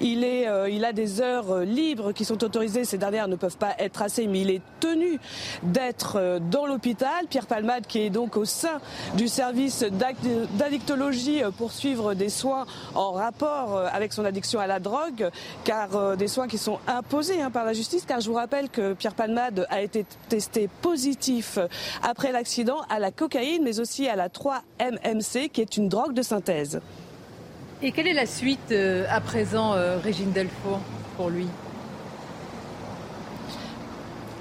il, 0.00 0.24
est, 0.24 0.48
il 0.70 0.84
a 0.84 0.92
des 0.92 1.20
heures 1.20 1.60
libres 1.60 2.12
qui 2.12 2.24
sont 2.24 2.42
autorisées, 2.42 2.84
ces 2.84 2.98
dernières 2.98 3.28
ne 3.28 3.36
peuvent 3.36 3.58
pas 3.58 3.74
être 3.78 4.02
assez, 4.02 4.26
mais 4.26 4.40
il 4.40 4.50
est 4.50 4.62
tenu 4.80 5.18
d'être 5.62 6.40
dans 6.50 6.66
l'hôpital. 6.66 7.26
Pierre 7.28 7.46
Palmade, 7.46 7.86
qui 7.86 8.00
est 8.00 8.10
donc 8.10 8.36
au 8.36 8.44
sein 8.44 8.80
du 9.14 9.28
service 9.28 9.84
d'addictologie, 9.84 11.42
poursuit 11.56 11.91
des 12.14 12.28
soins 12.28 12.66
en 12.94 13.12
rapport 13.12 13.76
euh, 13.76 13.88
avec 13.92 14.12
son 14.12 14.24
addiction 14.24 14.60
à 14.60 14.66
la 14.66 14.80
drogue, 14.80 15.30
car 15.64 15.94
euh, 15.96 16.16
des 16.16 16.28
soins 16.28 16.48
qui 16.48 16.58
sont 16.58 16.78
imposés 16.86 17.40
hein, 17.40 17.50
par 17.50 17.64
la 17.64 17.72
justice, 17.72 18.04
car 18.06 18.20
je 18.20 18.28
vous 18.28 18.36
rappelle 18.36 18.68
que 18.68 18.94
Pierre 18.94 19.14
Palmade 19.14 19.66
a 19.70 19.82
été 19.82 20.04
testé 20.28 20.68
positif 20.80 21.58
après 22.02 22.32
l'accident 22.32 22.80
à 22.88 22.98
la 22.98 23.10
cocaïne, 23.10 23.62
mais 23.62 23.80
aussi 23.80 24.08
à 24.08 24.16
la 24.16 24.28
3-MMC, 24.28 25.50
qui 25.50 25.60
est 25.60 25.76
une 25.76 25.88
drogue 25.88 26.14
de 26.14 26.22
synthèse. 26.22 26.80
Et 27.82 27.92
quelle 27.92 28.06
est 28.06 28.12
la 28.12 28.26
suite 28.26 28.70
euh, 28.70 29.04
à 29.10 29.20
présent, 29.20 29.74
Régine 30.02 30.32
Delfour, 30.32 30.80
pour 31.16 31.30
lui? 31.30 31.46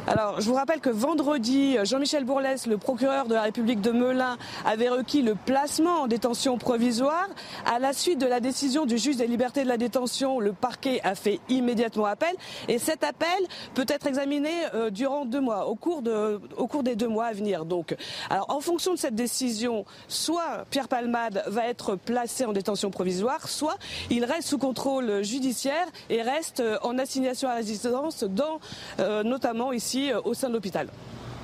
Alors, 0.08 0.42
je 0.42 0.48
vous 0.48 0.56
rappelle 0.56 0.80
que 0.80 0.90
vendredi, 0.90 1.78
Jean-Michel 1.84 2.24
Bourlès, 2.24 2.66
le 2.66 2.78
procureur 2.78 3.28
de 3.28 3.36
la 3.36 3.44
République 3.44 3.82
de 3.82 3.92
Melun, 3.92 4.38
avait 4.66 4.90
requis 4.90 5.22
le 5.22 5.36
placement 5.36 6.02
en 6.02 6.08
détention 6.08 6.58
provisoire. 6.58 7.28
À 7.72 7.78
la 7.78 7.94
suite 7.94 8.18
de 8.18 8.26
la 8.26 8.40
décision 8.40 8.88
du 8.88 8.98
juge 8.98 9.18
des 9.18 9.28
libertés 9.28 9.64
de 9.64 9.68
la 9.68 9.78
détention, 9.78 10.40
le 10.40 10.54
parquet 10.54 11.02
a 11.04 11.14
fait 11.14 11.40
immédiatement 11.50 12.08
appel. 12.08 12.34
Et 12.68 12.80
cet 12.80 13.04
appel 13.04 13.28
peut 13.76 13.86
être 13.88 14.08
examiné 14.08 14.50
euh, 14.74 14.90
durant 14.90 15.26
deux 15.26 15.40
mois, 15.40 15.68
au 15.68 15.76
cours, 15.76 16.02
des 16.02 16.96
deux 16.96 17.08
mois 17.08 17.26
à 17.26 17.34
venir. 17.34 17.66
Donc, 17.66 17.96
alors, 18.32 18.50
en 18.50 18.60
fonction 18.60 18.94
de 18.94 19.00
cette 19.00 19.16
décision, 19.16 19.86
soit 20.08 20.66
Pierre 20.72 20.88
Palmade 20.88 21.44
va 21.46 21.68
être 21.68 21.96
placé 21.96 22.46
en 22.46 22.54
détention 22.54 22.90
provisoire, 22.90 23.48
soit 23.48 23.78
il 24.10 24.26
reste 24.26 24.48
sous 24.48 24.58
contrôle 24.58 25.24
judiciaire 25.24 25.86
et 26.10 26.24
reste 26.24 26.60
euh, 26.60 26.80
en 26.82 26.98
assignation 26.98 27.50
à 27.50 27.54
résidence, 27.54 28.24
dans, 28.24 28.60
euh, 29.00 29.22
notamment 29.22 29.72
ici 29.72 29.91
euh, 29.96 30.22
au 30.24 30.34
sein 30.34 30.50
de 30.50 30.54
l'hôpital. 30.54 30.88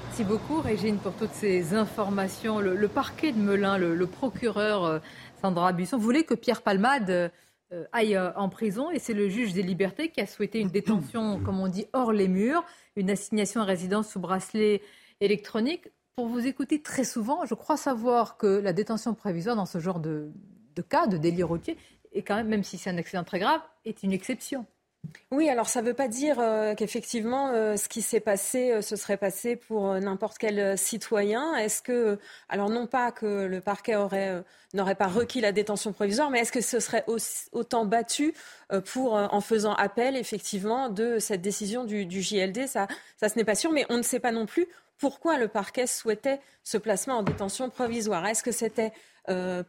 Merci 0.06 0.24
beaucoup 0.24 0.62
Régine 0.62 0.98
pour 0.98 1.14
toutes 1.14 1.34
ces 1.34 1.74
informations. 1.74 2.60
Le, 2.60 2.88
parquet 2.88 3.32
de 3.32 3.40
Melun, 3.40 3.78
le, 3.78 4.08
procureur 4.08 4.84
euh, 4.84 5.00
Sandra 5.42 5.74
Buisson, 5.74 5.98
voulait 5.98 6.24
que 6.24 6.34
Pierre 6.34 6.62
Palmade 6.62 7.32
euh, 7.72 7.84
aille 7.92 8.18
en 8.18 8.50
prison 8.50 8.90
et 8.90 9.00
c'est 9.00 9.14
le 9.14 9.30
juge 9.30 9.54
des 9.54 9.62
libertés 9.62 10.10
qui 10.10 10.22
a 10.22 10.26
souhaité 10.26 10.60
une 10.60 10.70
détention, 10.70 11.40
comme 11.46 11.60
on 11.60 11.68
dit, 11.68 11.86
hors 11.94 12.14
les 12.14 12.28
murs, 12.28 12.64
une 12.96 13.10
assignation 13.10 13.62
à 13.62 13.66
résidence 13.66 14.10
sous 14.10 14.20
bracelet 14.20 14.82
électronique. 15.20 15.90
Pour 16.16 16.28
vous 16.28 16.48
écouter 16.48 16.82
très 16.82 17.04
souvent, 17.04 17.46
je 17.46 17.54
crois 17.54 17.78
savoir 17.78 18.38
que 18.38 18.48
la 18.48 18.74
détention 18.74 19.14
provisoire 19.14 19.56
dans 19.56 19.68
ce 19.68 19.78
genre 19.80 20.00
de, 20.00 20.32
de 20.76 20.82
cas, 20.82 21.06
de 21.06 21.18
délit 21.18 21.44
routier, 21.44 21.78
et 22.14 22.24
quand 22.24 22.36
même, 22.36 22.48
même 22.48 22.64
si 22.64 22.78
c'est 22.78 22.90
un 22.90 22.98
accident 22.98 23.24
très 23.24 23.40
grave, 23.40 23.62
est 23.86 24.02
une 24.02 24.14
exception. 24.14 24.66
Oui, 25.32 25.50
alors 25.50 25.68
ça 25.68 25.82
ne 25.82 25.88
veut 25.88 25.94
pas 25.94 26.08
dire 26.08 26.38
euh, 26.40 26.74
qu'effectivement 26.74 27.50
euh, 27.50 27.76
ce 27.76 27.90
qui 27.90 28.02
s'est 28.02 28.20
passé 28.20 28.72
euh, 28.72 28.82
se 28.82 28.96
serait 28.96 29.18
passé 29.18 29.56
pour 29.56 29.94
n'importe 29.96 30.38
quel 30.38 30.78
citoyen. 30.78 31.56
Est-ce 31.56 31.82
que, 31.82 32.18
alors 32.50 32.70
non 32.70 32.88
pas 32.88 33.12
que 33.12 33.46
le 33.46 33.60
parquet 33.62 33.96
n'aurait 34.74 34.96
pas 34.96 35.08
requis 35.08 35.42
la 35.42 35.52
détention 35.52 35.92
provisoire, 35.92 36.30
mais 36.30 36.40
est-ce 36.40 36.52
que 36.52 36.62
ce 36.62 36.80
serait 36.80 37.06
autant 37.52 37.86
battu 37.86 38.34
pour 38.86 39.14
en 39.14 39.42
faisant 39.42 39.74
appel 39.74 40.16
effectivement 40.16 40.90
de 40.90 41.20
cette 41.20 41.42
décision 41.42 41.84
du, 41.84 42.22
JLD 42.22 42.68
Ça, 42.68 42.88
ça 43.18 43.30
ce 43.30 43.38
n'est 43.38 43.46
pas 43.46 43.56
sûr, 43.56 43.72
mais 43.72 43.86
on 43.90 43.98
ne 43.98 44.04
sait 44.04 44.20
pas 44.20 44.32
non 44.32 44.46
plus 44.46 44.68
pourquoi 44.98 45.38
le 45.38 45.48
parquet 45.48 45.88
souhaitait 45.88 46.40
ce 46.64 46.78
placement 46.78 47.18
en 47.18 47.24
détention 47.24 47.70
provisoire. 47.70 48.26
Est-ce 48.26 48.44
que 48.44 48.52
c'était 48.52 48.92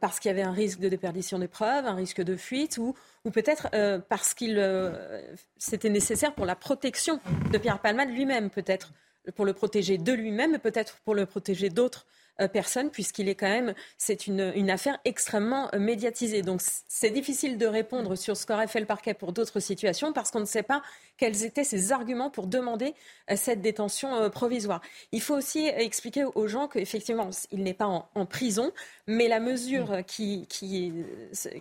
parce 0.01 0.21
qu'il 0.21 0.29
y 0.29 0.33
avait 0.33 0.43
un 0.43 0.53
risque 0.53 0.79
de 0.79 0.89
déperdition 0.89 1.39
des 1.39 1.49
preuves, 1.49 1.87
un 1.87 1.95
risque 1.95 2.23
de 2.23 2.37
fuite, 2.37 2.79
ou 2.79 2.95
ou 3.25 3.31
peut-être 3.31 3.69
euh, 3.75 3.99
parce 4.09 4.35
qu'il 4.35 4.59
euh, 4.59 5.21
c'était 5.59 5.91
nécessaire 5.91 6.35
pour 6.35 6.47
la 6.47 6.57
protection 6.57 7.21
de 7.53 7.59
Pierre 7.59 7.81
Palmade 7.81 8.11
lui-même, 8.11 8.51
peut-être 8.51 8.93
pour 9.35 9.45
le 9.45 9.53
protéger 9.53 9.99
de 9.99 10.13
lui-même, 10.13 10.59
peut-être 10.59 10.99
pour 11.05 11.15
le 11.15 11.27
protéger 11.27 11.69
d'autres 11.69 12.07
euh, 12.41 12.49
personne, 12.49 12.91
puisqu'il 12.91 13.29
est 13.29 13.35
quand 13.35 13.49
même, 13.49 13.75
c'est 13.97 14.27
une, 14.27 14.53
une, 14.55 14.71
affaire 14.71 14.99
extrêmement 15.05 15.69
euh, 15.75 15.79
médiatisée. 15.79 16.43
Donc 16.43 16.61
c'est 16.89 17.11
difficile 17.11 17.59
de 17.59 17.67
répondre 17.67 18.17
sur 18.17 18.37
ce 18.37 18.47
qu'aurait 18.47 18.69
fait 18.69 18.81
le 18.81 18.87
parquet 18.87 19.15
pour 19.15 19.33
d'autres 19.33 19.61
situations, 19.61 20.13
parce 20.13 20.31
qu'on 20.31 20.41
ne 20.41 20.45
sait 20.45 20.63
pas 20.63 20.83
quels 21.17 21.45
étaient 21.45 21.65
ses 21.65 21.91
arguments 21.91 22.31
pour 22.31 22.47
demander 22.47 22.95
euh, 23.31 23.35
cette 23.37 23.61
détention 23.61 24.31
provisoire. 24.31 24.81
Il 25.13 25.21
faut 25.21 25.35
aussi 25.35 25.67
expliquer 25.67 26.25
aux 26.25 26.47
gens 26.47 26.69
qu'effectivement, 26.69 27.31
il 27.51 27.63
n'est 27.63 27.75
pas 27.75 27.87
en, 27.87 28.09
en, 28.15 28.27
prison, 28.27 28.73
mais 29.07 29.27
la 29.27 29.41
mesure 29.41 30.05
qui, 30.07 30.47
qui, 30.49 30.93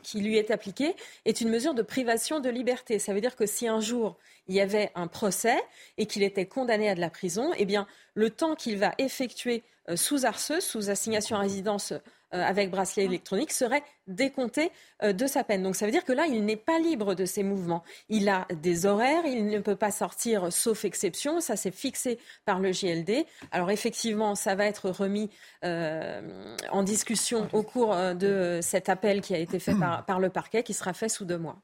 qui 0.03 0.21
lui 0.21 0.37
est 0.37 0.51
appliquée 0.51 0.95
est 1.25 1.41
une 1.41 1.49
mesure 1.49 1.73
de 1.73 1.81
privation 1.81 2.39
de 2.39 2.49
liberté. 2.49 2.99
Ça 2.99 3.13
veut 3.13 3.21
dire 3.21 3.35
que 3.35 3.45
si 3.45 3.67
un 3.67 3.79
jour 3.79 4.17
il 4.47 4.55
y 4.55 4.61
avait 4.61 4.91
un 4.95 5.07
procès 5.07 5.57
et 5.97 6.05
qu'il 6.05 6.23
était 6.23 6.45
condamné 6.45 6.89
à 6.89 6.95
de 6.95 7.01
la 7.01 7.09
prison, 7.09 7.51
eh 7.57 7.65
bien, 7.65 7.87
le 8.17 8.31
temps 8.31 8.55
qu'il 8.55 8.77
va 8.77 8.93
effectuer 8.97 9.63
euh, 9.89 9.95
sous 9.95 10.25
arceuse, 10.25 10.63
sous 10.63 10.89
assignation 10.89 11.37
à 11.37 11.41
résidence 11.41 11.91
euh, 11.91 11.97
avec 12.31 12.71
bracelet 12.71 13.05
électronique, 13.05 13.51
serait 13.51 13.83
décompté 14.07 14.71
euh, 15.03 15.13
de 15.13 15.27
sa 15.27 15.43
peine. 15.43 15.61
Donc 15.61 15.75
ça 15.75 15.85
veut 15.85 15.91
dire 15.91 16.03
que 16.03 16.13
là, 16.13 16.25
il 16.25 16.43
n'est 16.43 16.57
pas 16.57 16.79
libre 16.79 17.13
de 17.13 17.25
ses 17.25 17.43
mouvements. 17.43 17.83
Il 18.09 18.27
a 18.27 18.47
des 18.51 18.87
horaires, 18.87 19.23
il 19.27 19.45
ne 19.45 19.59
peut 19.59 19.75
pas 19.75 19.91
sortir 19.91 20.51
sauf 20.51 20.83
exception. 20.83 21.41
Ça, 21.41 21.55
c'est 21.55 21.71
fixé 21.71 22.17
par 22.43 22.59
le 22.59 22.71
JLD. 22.71 23.23
Alors 23.51 23.69
effectivement, 23.69 24.33
ça 24.33 24.55
va 24.55 24.65
être 24.65 24.89
remis 24.89 25.29
en 25.63 26.83
discussion 26.83 27.47
au 27.53 27.61
cours 27.61 27.95
de 27.95 28.59
cet 28.63 28.89
appel 28.89 29.21
qui 29.21 29.35
a 29.35 29.37
été 29.37 29.59
fait 29.59 29.75
par, 29.75 30.05
par 30.05 30.19
le 30.19 30.29
parquet, 30.29 30.63
qui 30.63 30.73
sera 30.73 30.93
fait 30.93 31.09
sous 31.09 31.25
deux 31.25 31.37
mois. 31.37 31.61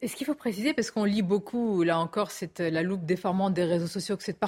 Est-ce 0.00 0.16
qu'il 0.16 0.26
faut 0.26 0.34
préciser, 0.34 0.72
parce 0.72 0.90
qu'on 0.90 1.04
lit 1.04 1.22
beaucoup, 1.22 1.82
là 1.82 1.98
encore, 1.98 2.30
c'est 2.30 2.58
la 2.58 2.82
loupe 2.82 3.04
déformante 3.04 3.52
des 3.52 3.64
réseaux 3.64 3.86
sociaux, 3.86 4.16
que 4.16 4.24
c'est 4.24 4.38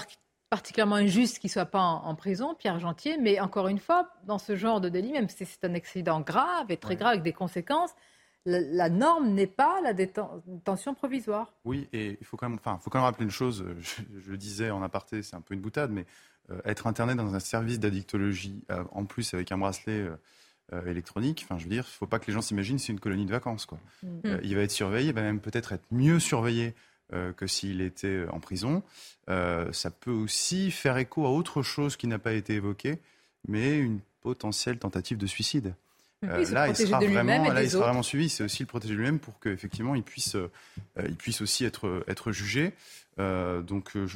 particulièrement 0.52 0.96
injuste 0.96 1.38
qu'il 1.38 1.48
ne 1.48 1.52
soit 1.52 1.64
pas 1.64 1.80
en, 1.80 2.14
prison, 2.14 2.54
Pierre 2.54 2.78
Gentier, 2.78 3.16
mais 3.16 3.40
encore 3.40 3.68
une 3.68 3.78
fois, 3.78 4.10
dans 4.26 4.36
ce 4.36 4.54
genre 4.54 4.82
de 4.82 4.90
délit, 4.90 5.12
même 5.12 5.30
si 5.30 5.46
c'est 5.46 5.64
un 5.64 5.72
accident 5.72 6.20
grave 6.20 6.66
et 6.68 6.76
très 6.76 6.94
grave 6.94 7.12
avec 7.12 7.22
des 7.22 7.32
conséquences, 7.32 7.92
la, 8.44 8.90
norme 8.90 9.30
n'est 9.30 9.46
pas 9.46 9.80
la 9.80 9.94
détention 9.94 10.92
provisoire. 10.92 11.54
Oui, 11.64 11.88
et 11.94 12.18
il 12.20 12.26
faut 12.26 12.36
quand 12.36 12.50
même, 12.50 12.58
enfin, 12.62 12.78
faut 12.82 12.90
quand 12.90 12.98
même 12.98 13.06
rappeler 13.06 13.24
une 13.24 13.30
chose, 13.30 13.64
je, 13.80 14.30
le 14.30 14.36
disais 14.36 14.70
en 14.70 14.82
aparté, 14.82 15.22
c'est 15.22 15.36
un 15.36 15.40
peu 15.40 15.54
une 15.54 15.62
boutade, 15.62 15.90
mais 15.90 16.04
euh, 16.50 16.60
être 16.66 16.86
interné 16.86 17.14
dans 17.14 17.34
un 17.34 17.40
service 17.40 17.80
d'addictologie, 17.80 18.62
euh, 18.70 18.84
en 18.92 19.06
plus 19.06 19.32
avec 19.32 19.52
un 19.52 19.58
bracelet... 19.58 20.00
Euh, 20.00 20.16
euh, 20.72 20.86
électronique. 20.86 21.42
Enfin, 21.44 21.58
je 21.58 21.64
veux 21.64 21.70
dire, 21.70 21.84
il 21.84 21.92
ne 21.92 21.98
faut 21.98 22.06
pas 22.06 22.18
que 22.18 22.26
les 22.28 22.32
gens 22.32 22.40
s'imaginent 22.40 22.78
c'est 22.78 22.92
une 22.92 23.00
colonie 23.00 23.26
de 23.26 23.30
vacances. 23.30 23.66
Quoi. 23.66 23.78
Mm. 24.02 24.06
Euh, 24.24 24.40
il 24.42 24.54
va 24.54 24.62
être 24.62 24.70
surveillé, 24.70 25.08
il 25.08 25.14
va 25.14 25.20
même 25.20 25.40
peut-être 25.40 25.72
être 25.72 25.84
mieux 25.90 26.18
surveillé 26.18 26.68
euh, 26.68 26.72
que 27.36 27.46
s'il 27.46 27.80
était 27.80 28.24
en 28.30 28.40
prison. 28.40 28.82
ça 29.28 29.90
peut 30.00 30.10
aussi 30.10 30.70
faire 30.70 30.96
écho 30.96 31.26
à 31.26 31.30
autre 31.30 31.62
chose 31.62 31.96
qui 31.96 32.06
n'a 32.06 32.18
pas 32.18 32.32
été 32.32 32.54
évoquée, 32.54 32.98
mais 33.48 33.78
une 33.78 34.00
potentielle 34.22 34.78
tentative 34.78 35.18
de 35.18 35.26
suicide. 35.26 35.74
là, 36.22 36.68
il 36.68 36.76
sera, 36.76 37.00
vraiment, 37.00 37.52
là 37.52 37.62
il 37.62 37.70
sera 37.70 37.86
vraiment 37.86 38.02
suivi. 38.02 38.28
C'est 38.28 38.44
aussi 38.44 38.62
le 38.62 38.68
protéger 38.68 38.94
lui-même 38.94 39.18
pour 39.18 39.38
qu'effectivement, 39.40 39.94
il 39.94 40.02
puisse, 40.02 40.36
il 40.98 41.16
puisse 41.16 41.40
aussi 41.40 41.64
être, 41.64 42.04
être 42.08 42.32
jugé. 42.32 42.72
Euh, 43.18 43.60
donc, 43.62 43.96
euh, 43.96 44.06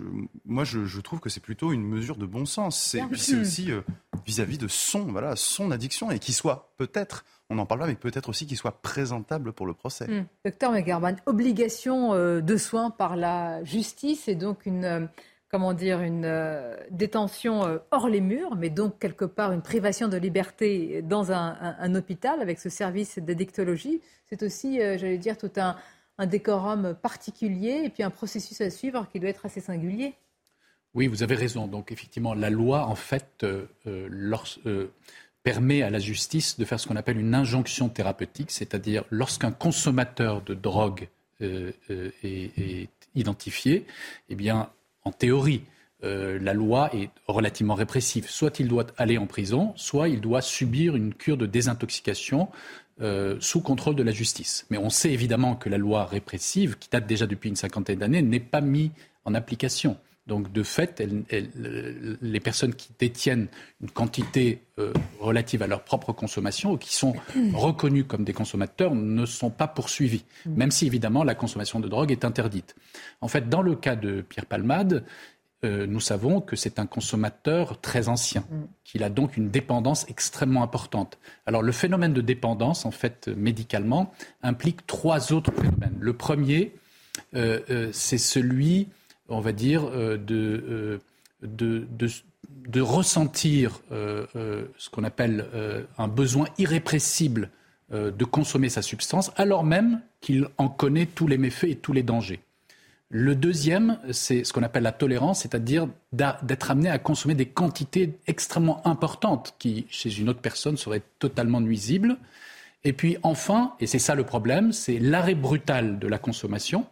moi, 0.45 0.65
je, 0.65 1.01
trouve 1.01 1.21
que 1.21 1.29
c'est 1.29 1.41
plutôt 1.41 1.73
une 1.73 1.85
mesure 1.85 2.17
de 2.17 2.27
bon 2.27 2.47
sens. 2.47 2.79
C'est 2.81 3.03
aussi 3.39 3.71
euh, 3.71 3.83
vis-à-vis 4.25 4.59
de 4.59 4.69
son, 4.69 5.05
voilà, 5.05 5.37
son 5.37 5.71
addiction 5.71 6.11
et 6.11 6.19
qu'il 6.19 6.35
soit 6.35 6.73
peut-être, 6.77 7.25
on 7.51 7.59
en 7.59 7.67
parle 7.67 7.81
pas, 7.81 7.87
mais 7.87 7.95
peut-être 7.95 8.29
aussi 8.29 8.47
qu'il 8.47 8.57
soit 8.57 8.81
présentable 8.81 9.53
pour 9.53 9.67
le 9.67 9.75
procès. 9.75 10.07
Hmm. 10.07 10.25
Docteur 10.45 10.73
McGarban, 10.73 11.17
obligation 11.27 12.15
de 12.15 12.57
soins 12.57 12.91
par 12.91 13.17
la 13.17 13.63
justice 13.65 14.29
et 14.29 14.35
donc 14.35 14.67
une, 14.67 15.09
comment 15.51 15.75
dire, 15.75 16.01
une 16.01 16.77
détention 16.91 17.81
hors 17.91 18.09
les 18.09 18.21
murs, 18.21 18.57
mais 18.57 18.71
donc 18.71 18.99
quelque 18.99 19.27
part 19.27 19.53
une 19.53 19.63
privation 19.63 20.09
de 20.09 20.17
liberté 20.17 21.03
dans 21.03 21.31
un 21.33 21.95
hôpital 21.95 22.41
avec 22.41 22.59
ce 22.59 22.69
service 22.69 23.19
d'addictologie. 23.19 24.01
C'est 24.29 24.43
aussi, 24.43 24.79
j'allais 24.79 25.19
dire, 25.19 25.39
tout 25.39 25.53
un 25.57 25.77
un 26.19 26.27
décorum 26.27 26.95
particulier 26.95 27.83
et 27.85 27.91
puis 27.91 28.03
un 28.03 28.11
processus 28.11 28.61
à 28.61 28.71
suivre 28.71 29.07
qui 29.13 29.21
doit 29.21 29.29
être 29.29 29.47
assez 29.47 29.61
singulier. 29.61 30.15
Oui, 30.97 31.09
vous 31.09 31.23
avez 31.23 31.35
raison. 31.35 31.67
Donc 31.67 31.93
effectivement, 31.93 32.33
la 32.33 32.49
loi, 32.49 32.87
en 32.87 32.95
fait, 32.95 33.43
euh, 33.43 33.67
euh, 33.87 34.09
euh, 34.65 34.87
permet 35.43 35.83
à 35.83 35.91
la 35.91 35.99
justice 35.99 36.59
de 36.59 36.65
faire 36.65 36.81
ce 36.81 36.89
qu'on 36.89 36.97
appelle 36.97 37.21
une 37.21 37.35
injonction 37.35 37.91
thérapeutique, 37.91 38.51
c'est-à-dire 38.51 39.05
lorsqu'un 39.11 39.53
consommateur 39.53 40.41
de 40.41 40.55
drogue 40.55 41.09
est, 41.41 42.89
identifié, 43.15 43.87
eh 44.31 44.35
bien, 44.35 44.71
en 45.05 45.13
théorie, 45.13 45.63
la 46.03 46.55
loi 46.55 46.95
est 46.95 47.11
relativement 47.29 47.75
répressive. 47.75 48.29
Soit 48.29 48.59
il 48.59 48.69
doit 48.69 48.87
aller 48.97 49.19
en 49.19 49.27
prison, 49.27 49.75
soit 49.77 50.09
il 50.09 50.21
doit 50.21 50.41
subir 50.41 50.97
une 50.97 51.13
cure 51.15 51.37
de 51.37 51.47
désintoxication 51.47 52.49
euh, 53.01 53.37
sous 53.41 53.61
contrôle 53.61 53.95
de 53.95 54.03
la 54.03 54.13
justice. 54.13 54.67
Mais 54.71 54.79
on 54.79 54.91
sait 54.91 55.13
évidemment 55.13 55.55
que 55.55 55.69
la 55.69 55.79
loi 55.79 56.07
répressive, 56.07 56.79
qui 56.79 56.89
date 56.89 57.07
déjà 57.07 57.27
depuis 57.27 57.49
une 57.49 57.57
cinquantaine 57.57 57.99
d'années, 57.99 58.23
n'est 58.23 58.41
pas 58.41 58.61
mise 58.61 58.91
en 59.25 59.35
application. 59.35 59.97
Donc, 60.27 60.51
de 60.51 60.65
fait, 60.65 61.01
les 62.21 62.41
personnes 62.41 62.75
qui 62.75 62.89
détiennent 62.99 63.47
une 63.81 63.91
quantité 63.91 64.63
euh, 64.81 64.93
relative 65.21 65.63
à 65.63 65.69
leur 65.69 65.85
propre 65.85 66.13
consommation 66.13 66.73
ou 66.73 66.77
qui 66.79 66.97
sont 66.97 67.15
reconnues 67.53 68.03
comme 68.03 68.25
des 68.25 68.33
consommateurs 68.33 68.97
ne 68.97 69.25
sont 69.25 69.51
pas 69.51 69.69
poursuivies, 69.69 70.25
même 70.45 70.73
si 70.73 70.87
évidemment 70.87 71.23
la 71.23 71.37
consommation 71.37 71.79
de 71.79 71.89
drogue 71.89 72.11
est 72.11 72.25
interdite. 72.25 72.75
En 73.21 73.29
fait, 73.29 73.49
dans 73.49 73.63
le 73.63 73.77
cas 73.77 73.95
de 73.95 74.21
Pierre 74.23 74.47
Palmade, 74.47 75.05
euh, 75.65 75.87
nous 75.87 76.01
savons 76.01 76.43
que 76.43 76.55
c'est 76.55 76.79
un 76.79 76.87
consommateur 76.87 77.81
très 77.81 78.09
ancien, 78.09 78.43
mm. 78.43 78.65
qu'il 78.85 79.03
a 79.03 79.09
donc 79.09 79.37
une 79.39 79.51
dépendance 79.51 80.05
extrêmement 80.09 80.63
importante. 80.63 81.19
Alors 81.47 81.63
le 81.63 81.73
phénomène 81.73 82.13
de 82.13 82.21
dépendance, 82.21 82.85
en 82.85 82.91
fait, 82.91 83.29
médicalement, 83.29 84.13
implique 84.43 84.87
trois 84.87 85.33
autres 85.33 85.53
phénomènes. 85.53 85.97
Le 85.99 86.13
premier, 86.13 86.75
euh, 87.35 87.61
euh, 87.71 87.89
c'est 87.93 88.19
celui, 88.19 88.89
on 89.31 89.41
va 89.41 89.53
dire, 89.53 89.91
de, 89.91 91.01
de, 91.43 91.87
de, 91.91 92.81
ressentir 92.81 93.81
ce 93.91 94.91
qu'on 94.91 95.05
appelle 95.05 95.47
un 95.99 96.07
besoin 96.07 96.47
irrépressible 96.59 97.51
de 97.91 98.25
consommer 98.25 98.69
sa 98.69 98.83
substance, 98.83 99.33
alors 99.37 99.65
même 99.65 100.01
qu'il 100.21 100.47
en 100.59 100.69
connaît 100.69 101.07
tous 101.07 101.27
les 101.27 101.39
méfaits 101.39 101.71
et 101.71 101.77
tous 101.77 101.93
les 101.93 102.03
dangers. 102.03 102.41
Le 103.09 103.37
deuxième, 103.37 104.01
c'est 104.11 104.43
ce 104.43 104.53
qu'on 104.53 104.65
appelle 104.65 104.83
la 104.83 104.93
tolérance, 104.93 105.43
c'est-à-dire 105.43 105.89
d'être 106.13 106.71
amené 106.71 106.91
à 106.91 106.99
consommer 106.99 107.35
des 107.35 107.47
quantités 107.47 108.19
extrêmement 108.27 108.85
importantes 108.87 109.55
qui, 109.59 109.87
chez 109.91 110.19
une 110.19 110.29
autre 110.29 110.41
personne, 110.41 110.77
seraient 110.77 111.03
totalement 111.21 111.61
nuisibles. 111.61 112.17
Et 112.83 112.93
puis 112.93 113.17
enfin, 113.23 113.75
et 113.79 113.87
c'est 113.87 114.01
ça 114.01 114.17
le 114.17 114.25
problème, 114.25 114.73
c'est 114.73 114.99
l'arrêt 114.99 115.37
brutal 115.37 116.01
de 116.01 116.09
la 116.09 116.19
consommation, 116.19 116.87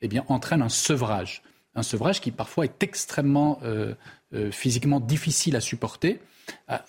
eh 0.00 0.08
bien, 0.08 0.24
entraîne 0.28 0.62
un 0.62 0.68
sevrage. 0.68 1.42
Un 1.76 1.84
sevrage 1.84 2.20
qui 2.20 2.32
parfois 2.32 2.64
est 2.64 2.82
extrêmement 2.82 3.60
euh, 3.62 3.94
euh, 4.34 4.50
physiquement 4.50 4.98
difficile 4.98 5.54
à 5.54 5.60
supporter, 5.60 6.20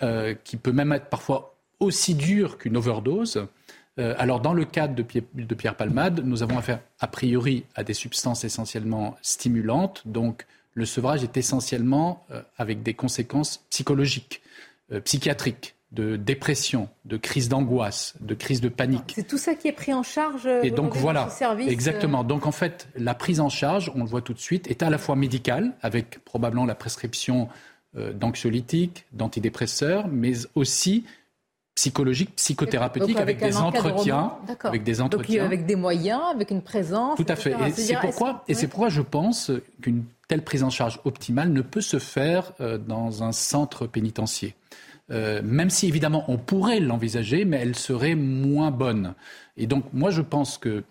euh, 0.01 0.33
qui 0.43 0.57
peut 0.57 0.71
même 0.71 0.91
être 0.91 1.09
parfois 1.09 1.55
aussi 1.79 2.15
dur 2.15 2.57
qu'une 2.57 2.77
overdose. 2.77 3.45
Euh, 3.99 4.15
alors, 4.17 4.39
dans 4.39 4.53
le 4.53 4.65
cadre 4.65 4.95
de, 4.95 5.55
Pierre 5.55 5.75
Palmade, 5.75 6.21
nous 6.23 6.43
avons 6.43 6.57
affaire 6.57 6.79
a 6.99 7.07
priori 7.07 7.65
à 7.75 7.83
des 7.83 7.93
substances 7.93 8.43
essentiellement 8.43 9.15
stimulantes. 9.21 10.03
Donc, 10.05 10.45
le 10.73 10.85
sevrage 10.85 11.23
est 11.23 11.35
essentiellement 11.35 12.25
euh, 12.31 12.41
avec 12.57 12.83
des 12.83 12.93
conséquences 12.93 13.65
psychologiques, 13.69 14.41
euh, 14.93 15.01
psychiatriques, 15.01 15.75
de 15.91 16.15
dépression, 16.15 16.87
de 17.03 17.17
crise 17.17 17.49
d'angoisse, 17.49 18.13
de 18.21 18.33
crise 18.33 18.61
de 18.61 18.69
panique. 18.69 19.11
C'est 19.13 19.27
tout 19.27 19.37
ça 19.37 19.55
qui 19.55 19.67
est 19.67 19.73
pris 19.73 19.93
en 19.93 20.03
charge. 20.03 20.47
Et 20.63 20.71
donc 20.71 20.95
voilà, 20.95 21.27
exactement. 21.67 22.23
Donc 22.23 22.45
en 22.45 22.53
fait, 22.53 22.87
la 22.95 23.13
prise 23.13 23.41
en 23.41 23.49
charge, 23.49 23.91
on 23.93 23.99
le 23.99 24.05
voit 24.05 24.21
tout 24.21 24.33
de 24.33 24.39
suite, 24.39 24.71
est 24.71 24.83
à 24.83 24.89
la 24.89 24.97
fois 24.97 25.17
médicale, 25.17 25.73
avec 25.81 26.23
probablement 26.23 26.63
la 26.63 26.75
prescription 26.75 27.49
d'anxiolytiques, 27.93 29.03
d'antidépresseurs, 29.11 30.07
mais 30.07 30.31
aussi 30.55 31.03
psychologique, 31.75 32.35
psychothérapeutique, 32.35 33.17
avec, 33.17 33.39
des 33.39 33.57
entretiens, 33.57 34.33
avec 34.63 34.83
des 34.83 35.01
entretiens, 35.01 35.45
avec 35.45 35.65
des 35.65 35.75
moyens, 35.75 36.21
avec 36.33 36.51
une 36.51 36.61
présence. 36.61 37.17
Tout 37.17 37.25
à 37.27 37.35
fait. 37.35 37.55
Et 37.67 37.71
c'est 37.71 37.95
pourquoi, 37.95 38.43
et 38.47 38.53
c'est 38.53 38.67
pourquoi 38.67 38.89
je 38.89 39.01
pense 39.01 39.51
qu'une 39.81 40.03
telle 40.27 40.43
prise 40.43 40.63
en 40.63 40.69
charge 40.69 40.99
optimale 41.05 41.51
ne 41.51 41.61
peut 41.61 41.81
se 41.81 41.99
faire 41.99 42.53
euh, 42.61 42.77
dans 42.77 43.23
un 43.23 43.31
centre 43.31 43.87
pénitentiaire. 43.87 44.51
Euh, 45.09 45.41
même 45.43 45.69
si 45.69 45.87
évidemment 45.87 46.23
on 46.29 46.37
pourrait 46.37 46.79
l'envisager, 46.79 47.43
mais 47.43 47.57
elle 47.57 47.75
serait 47.75 48.15
moins 48.15 48.71
bonne. 48.71 49.13
Et 49.57 49.67
donc 49.67 49.85
moi 49.93 50.09
je 50.09 50.21
pense 50.21 50.57
que 50.57 50.83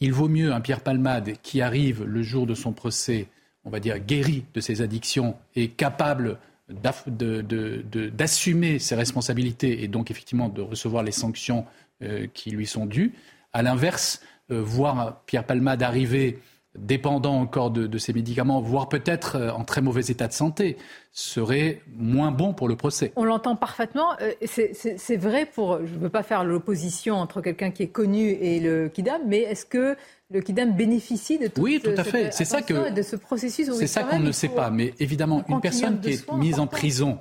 il 0.00 0.12
vaut 0.12 0.28
mieux 0.28 0.52
un 0.52 0.60
Pierre 0.60 0.80
Palmade 0.80 1.32
qui 1.42 1.62
arrive 1.62 2.04
le 2.04 2.22
jour 2.22 2.46
de 2.46 2.54
son 2.54 2.72
procès, 2.72 3.28
on 3.64 3.70
va 3.70 3.80
dire 3.80 3.98
guéri 3.98 4.44
de 4.54 4.60
ses 4.60 4.82
addictions 4.82 5.36
et 5.54 5.68
capable 5.68 6.38
d'assumer 6.68 8.78
ses 8.78 8.94
responsabilités 8.94 9.84
et 9.84 9.88
donc 9.88 10.10
effectivement 10.10 10.48
de 10.48 10.62
recevoir 10.62 11.02
les 11.02 11.12
sanctions 11.12 11.64
euh, 12.02 12.26
qui 12.32 12.50
lui 12.50 12.66
sont 12.66 12.86
dues. 12.86 13.14
À 13.52 13.62
l'inverse, 13.62 14.20
euh, 14.50 14.60
voir 14.60 15.22
Pierre 15.26 15.44
Palmade 15.44 15.82
arriver 15.82 16.38
dépendant 16.78 17.40
encore 17.40 17.70
de, 17.70 17.86
de 17.86 17.98
ces 17.98 18.12
médicaments, 18.12 18.60
voire 18.60 18.88
peut-être 18.88 19.36
euh, 19.36 19.50
en 19.50 19.64
très 19.64 19.80
mauvais 19.80 20.02
état 20.02 20.28
de 20.28 20.32
santé, 20.32 20.76
serait 21.12 21.80
moins 21.96 22.30
bon 22.30 22.52
pour 22.52 22.68
le 22.68 22.76
procès. 22.76 23.12
On 23.16 23.24
l'entend 23.24 23.56
parfaitement. 23.56 24.10
C'est 24.44 25.16
vrai 25.16 25.46
pour, 25.46 25.78
je 25.86 25.94
ne 25.94 25.98
veux 25.98 26.10
pas 26.10 26.22
faire 26.22 26.44
l'opposition 26.44 27.14
entre 27.14 27.40
quelqu'un 27.40 27.70
qui 27.70 27.84
est 27.84 27.88
connu 27.88 28.28
et 28.28 28.60
le 28.60 28.88
Kidam, 28.88 29.22
mais 29.26 29.40
est-ce 29.40 29.64
que 29.64 29.96
le 30.30 30.40
Kidam 30.40 30.72
bénéficie 30.72 31.38
de 31.38 31.46
tout 31.46 31.60
oui, 31.60 31.80
tout 31.82 31.90
à 31.96 32.02
fait. 32.02 32.32
C'est 32.32 32.44
ça 32.44 32.60
que 32.60 32.92
de 32.92 33.02
ce 33.02 33.14
processus. 33.14 33.70
C'est 33.72 33.86
ça 33.86 34.02
qu'on 34.02 34.18
ne 34.18 34.32
sait 34.32 34.48
pas. 34.48 34.70
Mais 34.70 34.92
évidemment, 34.98 35.44
une 35.48 35.60
personne 35.60 36.00
qui 36.00 36.10
est 36.10 36.32
mise 36.32 36.58
en 36.58 36.66
prison 36.66 37.18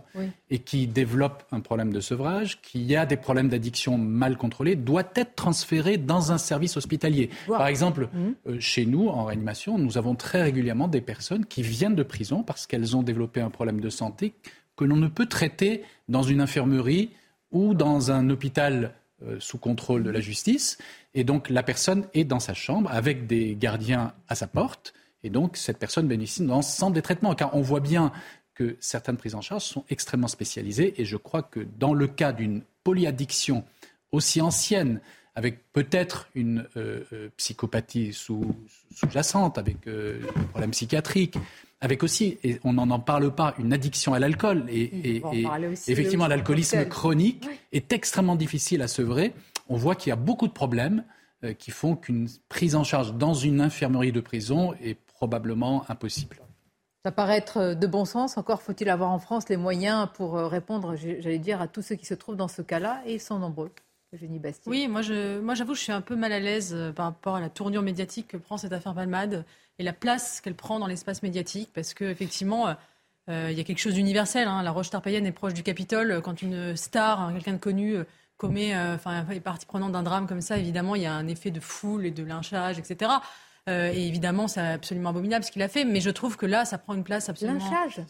et 0.50 0.60
qui 0.60 0.88
développe 0.88 1.44
un 1.52 1.60
problème 1.60 1.94
de 1.94 2.00
sevrage, 2.00 2.62
qui 2.62 2.96
a 2.96 3.06
des 3.06 3.18
problèmes 3.18 3.50
d'addiction 3.50 3.98
mal 3.98 4.38
contrôlés, 4.38 4.76
doit 4.76 5.04
être 5.16 5.36
transférée 5.36 5.98
dans 5.98 6.32
un 6.32 6.38
service 6.38 6.78
hospitalier. 6.78 7.30
Par 7.48 7.68
exemple, 7.68 8.10
mmh. 8.12 8.50
euh, 8.50 8.60
chez 8.60 8.86
nous, 8.86 9.08
en 9.08 9.26
réanimation, 9.26 9.78
nous 9.78 9.98
avons 9.98 10.16
très 10.16 10.42
régulièrement 10.42 10.88
des 10.88 11.02
personnes 11.02 11.46
qui 11.46 11.62
viennent 11.62 11.96
de 11.96 12.04
prison 12.04 12.44
parce 12.44 12.66
qu'elles 12.66 12.96
ont 12.96 13.04
développé 13.04 13.42
un 13.42 13.50
problème 13.50 13.80
de 13.80 13.90
santé 13.90 14.34
que 14.76 14.84
l'on 14.84 14.98
ne 14.98 15.08
peut 15.08 15.26
traiter 15.26 15.84
dans 16.10 16.24
une 16.24 16.42
infirmerie 16.42 17.12
ou 17.52 17.74
dans 17.74 18.12
un 18.12 18.30
hôpital 18.30 18.94
sous 19.40 19.58
contrôle 19.58 20.04
de 20.04 20.10
la 20.10 20.20
justice. 20.20 20.78
Et 21.14 21.24
donc 21.24 21.50
la 21.50 21.64
personne 21.64 22.08
est 22.14 22.26
dans 22.26 22.40
sa 22.40 22.54
chambre 22.54 22.92
avec 22.92 23.28
des 23.28 23.56
gardiens 23.56 24.14
à 24.28 24.36
sa 24.36 24.48
porte. 24.48 24.94
Et 25.24 25.30
donc 25.30 25.58
cette 25.58 25.80
personne 25.80 26.08
bénéficie 26.08 26.46
d'un 26.46 26.62
centre 26.62 26.94
de 26.94 27.02
traitement. 27.02 27.34
Car 27.34 27.56
on 27.56 27.62
voit 27.62 27.80
bien 27.80 28.12
que 28.54 28.78
certaines 28.80 29.18
prises 29.18 29.36
en 29.36 29.42
charge 29.42 29.64
sont 29.64 29.86
extrêmement 29.90 30.28
spécialisées. 30.28 31.00
Et 31.02 31.06
je 31.06 31.18
crois 31.18 31.44
que 31.44 31.60
dans 31.78 31.94
le 31.94 32.08
cas 32.08 32.32
d'une 32.32 32.64
polyaddiction 32.84 33.64
aussi 34.12 34.42
ancienne, 34.42 35.02
avec 35.36 35.72
peut-être 35.74 36.30
une 36.34 36.66
euh, 36.78 37.04
euh, 37.12 37.30
psychopathie 37.36 38.14
sous-jacente, 38.14 39.58
avec 39.58 39.84
des 39.86 40.20
problèmes 40.50 40.72
psychiatriques, 40.72 41.38
avec 41.82 42.04
aussi, 42.04 42.38
et 42.44 42.60
on 42.64 42.74
n'en 42.74 43.00
parle 43.00 43.34
pas, 43.34 43.54
une 43.60 43.74
addiction 43.74 44.14
à 44.14 44.20
l'alcool. 44.20 44.66
Et, 44.70 45.22
effectivement, 45.88 46.28
l'alcoolisme 46.28 46.86
chronique 46.86 47.48
est 47.72 47.92
extrêmement 47.94 48.36
difficile 48.36 48.82
à 48.82 48.88
sevrer. 48.88 49.34
On 49.68 49.76
voit 49.76 49.96
qu'il 49.96 50.10
y 50.10 50.14
a 50.14 50.18
beaucoup 50.18 50.48
de 50.48 50.54
problèmes 50.54 51.04
euh, 51.44 51.54
qui 51.54 51.72
font 51.72 51.96
qu'une 51.96 52.28
prise 52.50 52.76
en 52.76 52.84
charge 52.84 53.14
dans 53.14 53.34
une 53.34 53.62
infirmerie 53.62 54.12
de 54.12 54.22
prison 54.22 54.74
est 54.82 54.96
probablement 54.96 55.84
impossible. 55.90 56.38
Ça 57.04 57.12
paraît 57.12 57.38
être 57.38 57.76
de 57.76 57.88
bon 57.88 58.06
sens. 58.06 58.38
Encore 58.38 58.62
faut-il 58.62 58.90
avoir 58.90 59.12
en 59.12 59.20
France 59.20 59.50
les 59.50 59.58
moyens 59.58 60.08
pour 60.14 60.38
euh, 60.38 60.48
répondre, 60.48 60.96
j'allais 60.96 61.40
dire, 61.40 61.62
à 61.62 61.68
tous 61.68 61.82
ceux 61.82 61.96
qui 61.96 62.06
se 62.06 62.14
trouvent 62.14 62.36
dans 62.36 62.48
ce 62.48 62.62
cas-là, 62.62 63.02
et 63.06 63.16
ils 63.16 63.22
sont 63.22 63.38
nombreux. 63.38 63.72
Bastien. 64.40 64.72
Oui, 64.72 64.88
moi, 64.88 65.02
je, 65.02 65.40
moi 65.40 65.56
j'avoue, 65.56 65.76
je 65.76 65.82
suis 65.82 65.92
un 65.92 66.02
peu 66.02 66.16
mal 66.16 66.32
à 66.32 66.40
l'aise 66.40 66.74
euh, 66.74 66.92
par 66.92 67.06
rapport 67.06 67.36
à 67.36 67.42
la 67.42 67.50
tournure 67.50 67.82
médiatique 67.82 68.30
que 68.30 68.38
prend 68.38 68.58
cette 68.58 68.72
affaire 68.72 68.94
Palmade 68.94 69.46
et 69.80 69.84
la 69.84 69.94
place 69.94 70.42
qu'elle 70.42 70.56
prend 70.56 70.80
dans 70.80 70.88
l'espace 70.88 71.24
médiatique, 71.24 71.70
parce 71.74 71.94
qu'effectivement, 71.94 72.68
euh, 72.68 72.74
euh, 73.30 73.50
il 73.52 73.58
y 73.58 73.62
a 73.62 73.64
quelque 73.64 73.80
chose 73.80 73.96
d'universel. 73.96 74.48
Hein. 74.48 74.64
La 74.64 74.72
roche 74.72 74.90
tarpéienne 74.90 75.26
est 75.26 75.32
proche 75.32 75.54
du 75.54 75.64
Capitole. 75.64 76.22
Quand 76.24 76.42
une 76.42 76.76
star, 76.76 77.22
hein, 77.22 77.34
quelqu'un 77.34 77.54
de 77.54 77.58
connu, 77.58 77.98
commet, 78.38 78.78
enfin, 78.78 79.26
est 79.30 79.40
partie 79.40 79.66
prenante 79.66 79.94
d'un 79.94 80.04
drame 80.04 80.28
comme 80.28 80.42
ça, 80.42 80.58
évidemment, 80.58 80.96
il 80.96 81.02
y 81.02 81.06
a 81.06 81.14
un 81.14 81.28
effet 81.28 81.52
de 81.52 81.60
foule 81.60 82.06
et 82.06 82.12
de 82.12 82.24
lynchage, 82.24 82.78
etc. 82.78 83.12
Euh, 83.68 83.92
et 83.92 84.08
évidemment, 84.08 84.48
c'est 84.48 84.62
absolument 84.62 85.10
abominable 85.10 85.44
ce 85.44 85.52
qu'il 85.52 85.64
a 85.64 85.68
fait, 85.68 85.86
mais 85.86 86.00
je 86.00 86.12
trouve 86.12 86.38
que 86.38 86.46
là, 86.46 86.66
ça 86.66 86.78
prend 86.78 86.94
une 86.94 87.04
place 87.04 87.30
absolument. 87.30 87.60
Lynchage? 87.60 88.06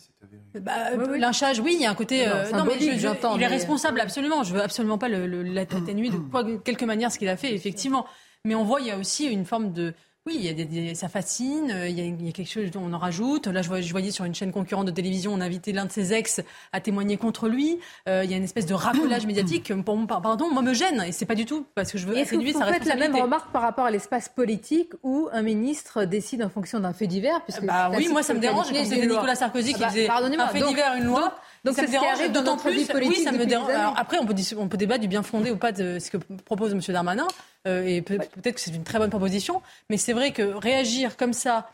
Bah, 0.59 0.73
oui, 0.97 1.17
Lynchage, 1.17 1.59
oui, 1.61 1.75
il 1.75 1.81
y 1.81 1.85
a 1.85 1.91
un 1.91 1.95
côté. 1.95 2.25
Non, 2.53 2.65
mais 2.65 2.75
il 2.81 3.41
est 3.41 3.47
responsable, 3.47 4.01
absolument. 4.01 4.43
Je 4.43 4.53
veux 4.53 4.61
absolument 4.61 4.97
pas 4.97 5.07
l'atténuer 5.07 6.09
de 6.09 6.17
quoi, 6.31 6.43
quelque 6.59 6.83
manière 6.83 7.11
ce 7.11 7.19
qu'il 7.19 7.29
a 7.29 7.37
fait, 7.37 7.53
effectivement. 7.53 8.05
Mais 8.43 8.53
on 8.53 8.65
voit, 8.65 8.81
il 8.81 8.87
y 8.87 8.91
a 8.91 8.97
aussi 8.97 9.25
une 9.27 9.45
forme 9.45 9.71
de 9.71 9.93
oui, 10.27 10.39
il 10.39 10.85
y 10.87 10.89
a 10.89 10.95
ça 10.95 11.07
fascine, 11.07 11.69
euh, 11.71 11.87
il 11.87 11.99
y, 11.99 12.29
a, 12.29 12.31
quelque 12.31 12.49
chose 12.49 12.71
dont 12.71 12.81
on 12.83 12.93
en 12.93 12.97
rajoute. 12.97 13.45
Là, 13.45 13.61
je, 13.61 13.91
voyais 13.91 14.09
sur 14.09 14.25
une 14.25 14.33
chaîne 14.33 14.51
concurrente 14.51 14.87
de 14.87 14.91
télévision, 14.91 15.31
on 15.31 15.39
a 15.39 15.45
invité 15.45 15.71
l'un 15.71 15.85
de 15.85 15.91
ses 15.91 16.13
ex 16.13 16.41
à 16.73 16.81
témoigner 16.81 17.17
contre 17.17 17.47
lui. 17.47 17.77
Euh, 18.09 18.23
il 18.23 18.31
y 18.31 18.33
a 18.33 18.37
une 18.37 18.43
espèce 18.43 18.65
de 18.65 18.73
racolage 18.73 19.25
médiatique 19.27 19.71
pour, 19.83 20.07
pardon, 20.07 20.49
moi 20.51 20.63
me 20.63 20.73
gêne 20.73 21.03
et 21.07 21.11
c'est 21.11 21.27
pas 21.27 21.35
du 21.35 21.45
tout 21.45 21.67
parce 21.75 21.91
que 21.91 21.99
je 21.99 22.07
veux 22.07 22.17
atténuer 22.17 22.53
sa 22.53 22.65
responsabilité. 22.65 22.79
Vous 22.79 22.89
faites 22.89 22.99
la 22.99 23.07
même 23.07 23.21
remarque 23.21 23.51
par 23.51 23.61
rapport 23.61 23.85
à 23.85 23.91
l'espace 23.91 24.27
politique 24.27 24.93
où 25.03 25.29
un 25.31 25.43
ministre 25.43 26.05
décide 26.05 26.43
en 26.43 26.49
fonction 26.49 26.79
d'un 26.79 26.93
fait 26.93 27.05
divers 27.05 27.43
puisque 27.43 27.63
bah, 27.63 27.91
Oui, 27.95 28.07
moi 28.07 28.23
ça 28.23 28.33
me 28.33 28.39
dérange 28.39 28.71
quand 28.71 28.83
c'était 28.83 29.05
Nicolas 29.05 29.35
Sarkozy 29.35 29.75
qui 29.75 29.83
ah 29.83 29.87
bah, 29.87 29.93
faisait 29.93 30.09
un 30.09 30.47
fait 30.47 30.63
divers, 30.63 30.95
une 30.95 31.03
loi. 31.03 31.21
Donc, 31.21 31.31
ça 31.73 31.81
me 31.83 31.87
dérange 31.87 32.31
d'autant 32.31 32.57
plus. 32.57 32.87
Oui, 32.95 33.15
ça 33.23 33.31
me 33.31 33.45
dérange. 33.45 33.71
après, 33.95 34.17
on 34.17 34.25
peut, 34.25 34.35
on 34.57 34.67
peut 34.67 34.77
débattre 34.77 35.01
du 35.01 35.07
bien 35.07 35.23
fondé 35.23 35.51
ou 35.51 35.57
pas 35.57 35.71
de 35.71 35.99
ce 35.99 36.11
que 36.11 36.17
propose 36.17 36.73
M. 36.73 36.81
Darmanin. 36.89 37.27
Euh, 37.67 37.83
et 37.85 38.01
peut-être 38.01 38.55
que 38.55 38.61
c'est 38.61 38.75
une 38.75 38.83
très 38.83 38.99
bonne 38.99 39.09
proposition. 39.09 39.61
Mais 39.89 39.97
c'est 39.97 40.13
vrai 40.13 40.31
que 40.31 40.41
réagir 40.41 41.17
comme 41.17 41.33
ça 41.33 41.69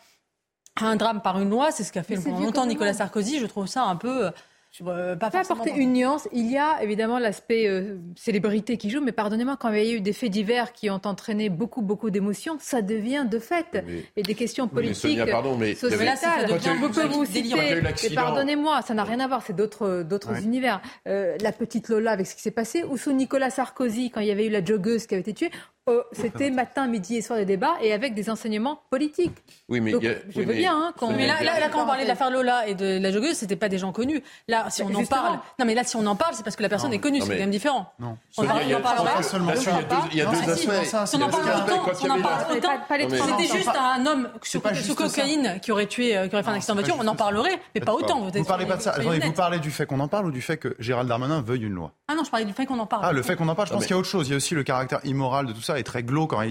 à 0.79 0.85
un 0.85 0.95
drame 0.95 1.21
par 1.21 1.39
une 1.41 1.49
loi, 1.49 1.71
c'est 1.71 1.83
ce 1.83 1.91
qu'a 1.91 2.03
fait 2.03 2.15
longtemps 2.15 2.65
Nicolas 2.65 2.93
Sarkozy. 2.93 3.39
Je 3.39 3.45
trouve 3.45 3.67
ça 3.67 3.83
un 3.83 3.97
peu 3.97 4.31
Euh, 4.87 5.17
pas, 5.17 5.27
apporter 5.27 5.71
une 5.75 5.93
nuance. 5.93 6.29
Il 6.31 6.49
y 6.49 6.57
a 6.57 6.81
évidemment 6.81 7.19
l'aspect 7.19 7.67
euh, 7.67 7.97
célébrité 8.15 8.77
qui 8.77 8.89
joue, 8.89 9.01
mais 9.01 9.11
pardonnez-moi, 9.11 9.57
quand 9.59 9.69
il 9.69 9.83
y 9.83 9.91
a 9.91 9.93
eu 9.95 10.01
des 10.01 10.13
faits 10.13 10.31
divers 10.31 10.71
qui 10.71 10.89
ont 10.89 11.01
entraîné 11.03 11.49
beaucoup, 11.49 11.81
beaucoup 11.81 12.09
d'émotions, 12.09 12.55
ça 12.59 12.81
devient 12.81 13.25
de 13.29 13.39
fait. 13.39 13.83
et 14.15 14.23
des 14.23 14.33
questions 14.35 14.69
politiques, 14.69 15.17
mais 15.17 15.29
pardon, 15.29 15.57
mais 15.57 15.75
sociétales. 15.75 16.47
Je 16.47 16.87
peux 16.87 17.07
vous 17.07 17.25
citer, 17.25 18.15
pardonnez-moi, 18.15 18.81
ça 18.81 18.93
n'a 18.93 19.03
rien 19.03 19.19
à 19.19 19.27
voir, 19.27 19.43
c'est 19.45 19.55
d'autres, 19.55 20.03
d'autres 20.03 20.41
univers. 20.41 20.81
Euh, 21.07 21.35
la 21.41 21.51
petite 21.51 21.89
Lola 21.89 22.11
avec 22.11 22.27
ce 22.27 22.35
qui 22.35 22.41
s'est 22.41 22.51
passé, 22.51 22.83
ou 22.83 22.97
sous 22.97 23.11
Nicolas 23.11 23.49
Sarkozy, 23.49 24.09
quand 24.09 24.21
il 24.21 24.27
y 24.27 24.31
avait 24.31 24.47
eu 24.47 24.49
la 24.49 24.63
joggeuse 24.63 25.05
qui 25.05 25.15
avait 25.15 25.21
été 25.21 25.33
tuée, 25.33 25.51
euh, 25.91 26.03
c'était 26.11 26.49
matin, 26.49 26.87
midi 26.87 27.17
et 27.17 27.21
soir 27.21 27.37
des 27.37 27.45
débats 27.45 27.73
et 27.81 27.93
avec 27.93 28.13
des 28.13 28.29
enseignements 28.29 28.81
politiques. 28.89 29.35
Oui, 29.69 29.81
mais 29.81 29.91
je 29.91 30.41
veux 30.41 30.53
bien. 30.53 30.75
Hein, 30.75 30.93
quand... 30.97 31.11
Mais 31.11 31.27
là, 31.27 31.41
là, 31.43 31.69
quand 31.71 31.83
on 31.83 31.85
parlait 31.85 32.03
de 32.03 32.07
l'affaire 32.07 32.31
Lola 32.31 32.67
et 32.67 32.75
de 32.75 32.99
la 32.99 33.11
joggeuse, 33.11 33.35
c'était 33.35 33.55
pas 33.55 33.69
des 33.69 33.77
gens 33.77 33.91
connus. 33.91 34.23
Là, 34.47 34.69
si 34.69 34.83
on 34.83 34.93
en 34.93 35.05
parle, 35.05 35.39
non, 35.59 35.65
mais 35.65 35.75
là, 35.75 35.83
si 35.83 35.95
on 35.95 36.05
en 36.05 36.15
parle, 36.15 36.33
c'est 36.33 36.43
parce 36.43 36.55
que 36.55 36.63
la 36.63 36.69
personne 36.69 36.93
est 36.93 36.99
connue. 36.99 37.21
C'est 37.21 37.29
quand 37.29 37.35
même 37.35 37.51
différent. 37.51 37.91
Non. 37.99 38.17
On 38.37 38.43
en 38.43 38.81
parle 38.81 39.07
pas 39.07 39.23
seulement. 39.23 39.51
Il 40.11 40.17
y 40.17 40.21
a 40.21 40.25
deux 40.25 40.49
aspects. 40.49 41.05
Si 41.05 41.15
on 41.15 41.21
en 41.21 41.29
parle 41.29 41.63
autant, 41.63 41.91
on 42.03 42.09
en 42.09 42.21
parle 42.21 42.57
autant. 42.57 43.37
C'était 43.37 43.57
juste 43.57 43.69
un 43.69 44.05
homme 44.05 44.29
sous 44.41 44.95
cocaïne 44.95 45.59
qui 45.61 45.71
aurait 45.71 45.87
tué, 45.87 46.09
qui 46.29 46.35
aurait 46.35 46.43
fait 46.43 46.49
un 46.49 46.53
accident 46.53 46.75
de 46.75 46.81
voiture, 46.81 46.97
on 46.99 47.07
en 47.07 47.15
parlerait, 47.15 47.59
mais 47.75 47.81
pas 47.81 47.93
autant. 47.93 48.21
Vous 48.21 48.43
parlez 48.43 48.65
pas 48.65 48.77
de 48.77 48.81
ça. 48.81 48.95
Vous 48.99 49.33
parlez 49.33 49.59
du 49.59 49.71
fait 49.71 49.85
qu'on 49.85 49.99
en 49.99 50.07
parle 50.07 50.27
ou 50.27 50.31
du 50.31 50.41
fait 50.41 50.57
que 50.57 50.75
Gérald 50.79 51.07
Darmanin 51.07 51.41
veuille 51.41 51.63
une 51.63 51.73
loi? 51.73 51.91
Ah 52.07 52.15
non, 52.15 52.23
je 52.23 52.29
parlais 52.29 52.45
du 52.45 52.53
fait 52.53 52.65
qu'on 52.65 52.79
en 52.79 52.85
parle. 52.85 53.03
Ah, 53.05 53.11
le 53.11 53.21
fait 53.21 53.35
qu'on 53.35 53.47
en 53.47 53.55
parle. 53.55 53.67
Je 53.67 53.73
pense 53.73 53.83
qu'il 53.83 53.91
y 53.91 53.93
a 53.93 53.97
autre 53.97 54.07
chose. 54.07 54.27
Il 54.27 54.31
y 54.31 54.33
a 54.33 54.37
aussi 54.37 54.55
le 54.55 54.63
caractère 54.63 54.99
immoral 55.03 55.45
de 55.45 55.53
tout 55.53 55.61
ça 55.61 55.79
et 55.81 55.83
très 55.83 56.03
glauque 56.03 56.33
en 56.33 56.41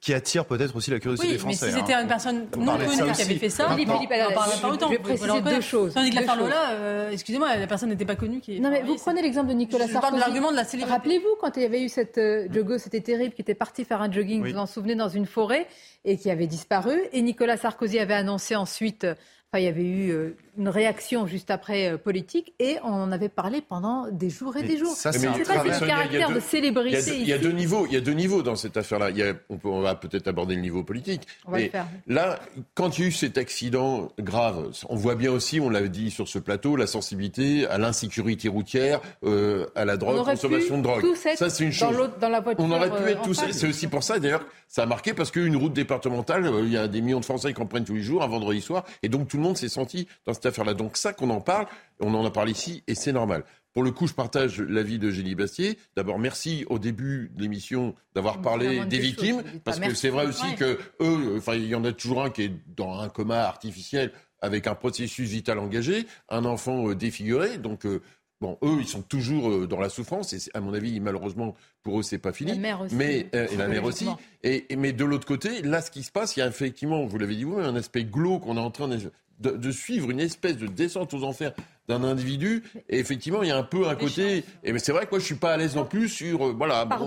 qui 0.00 0.14
attire 0.14 0.44
peut-être 0.44 0.76
aussi 0.76 0.90
la 0.90 0.98
curiosité 0.98 1.32
des 1.32 1.38
Français. 1.38 1.66
Mais 1.66 1.72
si 1.72 1.78
c'était 1.78 1.94
hein. 1.94 2.02
une 2.02 2.08
personne 2.08 2.46
non 2.58 2.76
connue 2.76 3.12
qui 3.12 3.22
avait 3.22 3.34
fait 3.36 3.48
ça, 3.48 3.68
Philippe, 3.70 3.90
Philippe, 3.90 4.10
on 4.30 4.34
parlerait 4.34 4.60
pas 4.60 4.68
autant. 4.68 4.86
Je 4.88 4.92
vais 4.92 4.98
préciser 4.98 5.40
deux 5.40 5.60
choses. 5.60 5.94
Tandis 5.94 6.10
que 6.10 6.16
l'affaire 6.16 6.36
Lola, 6.36 6.70
euh, 6.72 7.10
excusez-moi, 7.10 7.56
la 7.56 7.66
personne 7.66 7.90
n'était 7.90 8.04
pas 8.04 8.16
connue. 8.16 8.40
Qui... 8.40 8.60
Non, 8.60 8.70
mais 8.70 8.82
vous 8.82 8.96
prenez 8.96 9.22
l'exemple 9.22 9.48
de 9.48 9.54
Nicolas 9.54 9.86
Sarkozy. 9.86 9.96
Je 9.96 10.00
parle 10.00 10.14
de 10.14 10.20
l'argument 10.20 10.50
de 10.50 10.56
la 10.56 10.64
célébrité. 10.64 10.94
Rappelez-vous, 10.94 11.36
quand 11.40 11.56
il 11.56 11.62
y 11.62 11.66
avait 11.66 11.82
eu 11.82 11.88
cette 11.88 12.18
euh, 12.18 12.48
joggeuse, 12.52 12.82
c'était 12.82 13.00
terrible, 13.00 13.34
qui 13.34 13.42
était 13.42 13.54
partie 13.54 13.84
faire 13.84 14.02
un 14.02 14.10
jogging, 14.10 14.42
vous 14.42 14.52
vous 14.52 14.58
en 14.58 14.66
souvenez, 14.66 14.94
dans 14.94 15.08
une 15.08 15.26
forêt, 15.26 15.66
et 16.04 16.16
qui 16.16 16.30
avait 16.30 16.46
disparu. 16.46 17.00
Et 17.12 17.22
Nicolas 17.22 17.56
Sarkozy 17.56 17.98
avait 17.98 18.14
annoncé 18.14 18.56
ensuite 18.56 19.06
Enfin, 19.50 19.62
il 19.62 19.64
y 19.64 19.68
avait 19.68 19.82
eu 19.82 20.10
euh, 20.10 20.36
une 20.58 20.68
réaction 20.68 21.26
juste 21.26 21.50
après 21.50 21.92
euh, 21.92 21.96
politique 21.96 22.52
et 22.58 22.76
on 22.82 22.92
en 22.92 23.12
avait 23.12 23.28
parlé 23.28 23.60
pendant 23.60 24.08
des 24.10 24.28
jours 24.28 24.56
et 24.56 24.62
des 24.62 24.76
jours. 24.76 24.94
Ça, 24.94 25.12
c'est 25.12 25.26
pas 25.26 25.64
le 25.64 25.86
caractère 25.86 26.30
de 26.30 26.40
célébrité. 26.40 27.18
Il 27.20 27.28
y, 27.28 27.32
a 27.32 27.38
deux 27.38 27.52
niveaux. 27.52 27.86
Il 27.86 27.92
y 27.92 27.96
a 27.96 28.00
deux 28.00 28.12
niveaux 28.12 28.42
dans 28.42 28.56
cette 28.56 28.76
affaire-là. 28.76 29.10
On, 29.48 29.58
on, 29.64 29.80
va 29.80 29.94
peut-être 29.94 30.26
aborder 30.28 30.56
le 30.56 30.60
niveau 30.60 30.82
politique. 30.82 31.22
On 31.46 31.52
va 31.52 31.60
le 31.60 31.68
faire. 31.68 31.86
Là, 32.06 32.38
quand 32.74 32.98
il 32.98 33.02
y 33.02 33.04
a 33.04 33.08
eu 33.08 33.12
cet 33.12 33.38
accident 33.38 34.12
grave, 34.18 34.70
on 34.88 34.96
voit 34.96 35.14
bien 35.14 35.30
aussi, 35.30 35.60
on 35.60 35.70
l'a 35.70 35.86
dit 35.86 36.10
sur 36.10 36.28
ce 36.28 36.38
plateau, 36.38 36.76
la 36.76 36.86
sensibilité 36.86 37.66
à 37.68 37.78
l'insécurité 37.78 38.48
routière, 38.48 39.00
euh, 39.24 39.66
à 39.74 39.84
la 39.84 39.96
drogue, 39.96 40.24
consommation 40.24 40.78
de 40.78 40.82
drogue. 40.82 41.04
Ça, 41.14 41.48
c'est 41.48 41.64
une 41.64 41.72
chose. 41.72 41.96
Dans, 42.20 42.28
la 42.28 42.40
voiture, 42.40 42.64
on 42.64 42.70
aurait 42.70 42.90
pu 42.90 43.10
être 43.10 43.22
tous. 43.22 43.40
C'est 43.52 43.68
aussi 43.68 43.86
pour 43.86 44.02
ça, 44.02 44.18
d'ailleurs, 44.18 44.44
ça 44.66 44.82
a 44.82 44.86
marqué 44.86 45.14
parce 45.14 45.30
qu'une 45.30 45.56
route 45.56 45.72
départementale, 45.72 46.50
il 46.62 46.72
y 46.72 46.76
a 46.76 46.88
des 46.88 47.00
millions 47.00 47.20
de 47.20 47.24
Français 47.24 47.54
qui 47.54 47.60
en 47.60 47.66
prennent 47.66 47.84
tous 47.84 47.94
les 47.94 48.02
jours, 48.02 48.22
un 48.22 48.26
vendredi 48.26 48.60
soir, 48.60 48.84
et 49.02 49.08
donc 49.08 49.28
tout 49.28 49.36
le 49.36 49.42
monde 49.42 49.56
s'est 49.56 49.68
senti 49.68 50.08
dans 50.26 50.34
cette 50.34 50.46
affaire-là. 50.48 50.74
Donc 50.74 50.96
ça 50.96 51.12
qu'on 51.12 51.30
en 51.30 51.40
parle, 51.40 51.66
on 52.00 52.12
en 52.14 52.24
a 52.24 52.30
parlé 52.30 52.52
ici 52.52 52.82
et 52.86 52.94
c'est 52.94 53.12
normal. 53.12 53.44
Pour 53.74 53.84
le 53.84 53.92
coup, 53.92 54.08
je 54.08 54.14
partage 54.14 54.60
l'avis 54.60 54.98
de 54.98 55.10
Génie 55.10 55.34
Bastier. 55.36 55.78
D'abord, 55.94 56.18
merci 56.18 56.64
au 56.68 56.78
début 56.78 57.30
de 57.34 57.42
l'émission 57.42 57.94
d'avoir 58.14 58.40
parlé 58.40 58.84
des 58.86 58.98
victimes, 58.98 59.42
parce 59.62 59.78
que 59.78 59.94
c'est 59.94 60.08
vrai 60.08 60.26
aussi 60.26 60.54
que 60.56 60.78
eux, 61.00 61.36
enfin, 61.36 61.54
il 61.54 61.66
y 61.66 61.74
en 61.74 61.84
a 61.84 61.92
toujours 61.92 62.24
un 62.24 62.30
qui 62.30 62.42
est 62.42 62.52
dans 62.76 62.98
un 62.98 63.08
coma 63.08 63.42
artificiel 63.42 64.10
avec 64.40 64.66
un 64.66 64.74
processus 64.74 65.28
vital 65.28 65.58
engagé, 65.58 66.06
un 66.28 66.44
enfant 66.44 66.88
euh, 66.88 66.94
défiguré, 66.94 67.58
donc 67.58 67.86
euh, 67.86 68.00
Bon, 68.40 68.56
eux, 68.62 68.76
ils 68.78 68.86
sont 68.86 69.02
toujours 69.02 69.50
euh, 69.50 69.66
dans 69.66 69.80
la 69.80 69.88
souffrance, 69.88 70.32
et 70.32 70.38
à 70.54 70.60
mon 70.60 70.72
avis, 70.72 71.00
malheureusement, 71.00 71.56
pour 71.82 71.98
eux, 71.98 72.02
c'est 72.04 72.18
pas 72.18 72.32
fini. 72.32 72.52
La 72.52 72.58
mère 72.58 72.80
aussi. 72.82 72.94
Mais, 72.94 73.26
et 73.32 73.56
la 73.56 73.66
mère 73.66 73.82
aussi. 73.82 74.06
Et, 74.44 74.64
mais 74.76 74.92
de 74.92 75.04
l'autre 75.04 75.26
côté, 75.26 75.60
là, 75.62 75.82
ce 75.82 75.90
qui 75.90 76.04
se 76.04 76.12
passe, 76.12 76.36
il 76.36 76.40
y 76.40 76.42
a 76.44 76.46
effectivement, 76.46 77.04
vous 77.04 77.18
l'avez 77.18 77.34
dit 77.34 77.42
vous 77.42 77.58
un 77.58 77.74
aspect 77.74 78.04
glauque 78.04 78.44
qu'on 78.44 78.56
est 78.56 78.60
en 78.60 78.70
train 78.70 78.86
de, 78.86 78.96
de, 79.40 79.70
suivre 79.70 80.10
une 80.10 80.20
espèce 80.20 80.56
de 80.56 80.66
descente 80.66 81.14
aux 81.14 81.24
enfers 81.24 81.52
d'un 81.88 82.04
individu. 82.04 82.64
Et 82.88 82.98
effectivement, 82.98 83.42
il 83.42 83.48
y 83.48 83.52
a 83.52 83.56
un 83.56 83.62
peu 83.62 83.88
un 83.88 83.94
côté. 83.94 84.44
Et 84.62 84.78
c'est 84.78 84.92
vrai 84.92 85.06
que 85.06 85.10
moi, 85.10 85.18
je 85.18 85.24
suis 85.24 85.36
pas 85.36 85.52
à 85.52 85.56
l'aise 85.56 85.74
non 85.76 85.84
plus 85.84 86.08
sur. 86.08 86.46
Euh, 86.46 86.54
voilà, 86.56 86.84
bah, 86.84 86.98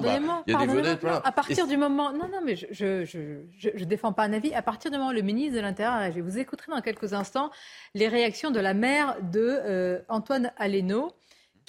il 0.47 0.53
y 0.53 0.55
a 0.55 0.65
des 0.65 0.73
vedettes. 0.73 1.05
À 1.05 1.31
partir 1.31 1.67
du 1.67 1.77
moment. 1.77 2.11
Non, 2.11 2.29
non, 2.31 2.41
mais 2.43 2.55
je 2.55 2.65
je, 2.71 3.05
je, 3.05 3.69
je, 3.75 3.85
défends 3.85 4.13
pas 4.13 4.23
un 4.23 4.33
avis. 4.33 4.53
À 4.53 4.61
partir 4.61 4.91
du 4.91 4.97
moment 4.97 5.11
où 5.11 5.13
le 5.13 5.21
ministre 5.21 5.55
de 5.55 5.61
l'Intérieur, 5.61 6.11
je 6.11 6.21
vous 6.21 6.37
écouterai 6.37 6.71
dans 6.71 6.81
quelques 6.81 7.13
instants 7.13 7.51
les 7.93 8.07
réactions 8.07 8.51
de 8.51 8.59
la 8.59 8.73
mère 8.73 9.17
de 9.21 9.59
euh, 9.65 9.99
Antoine 10.09 10.51
Aleno 10.57 11.11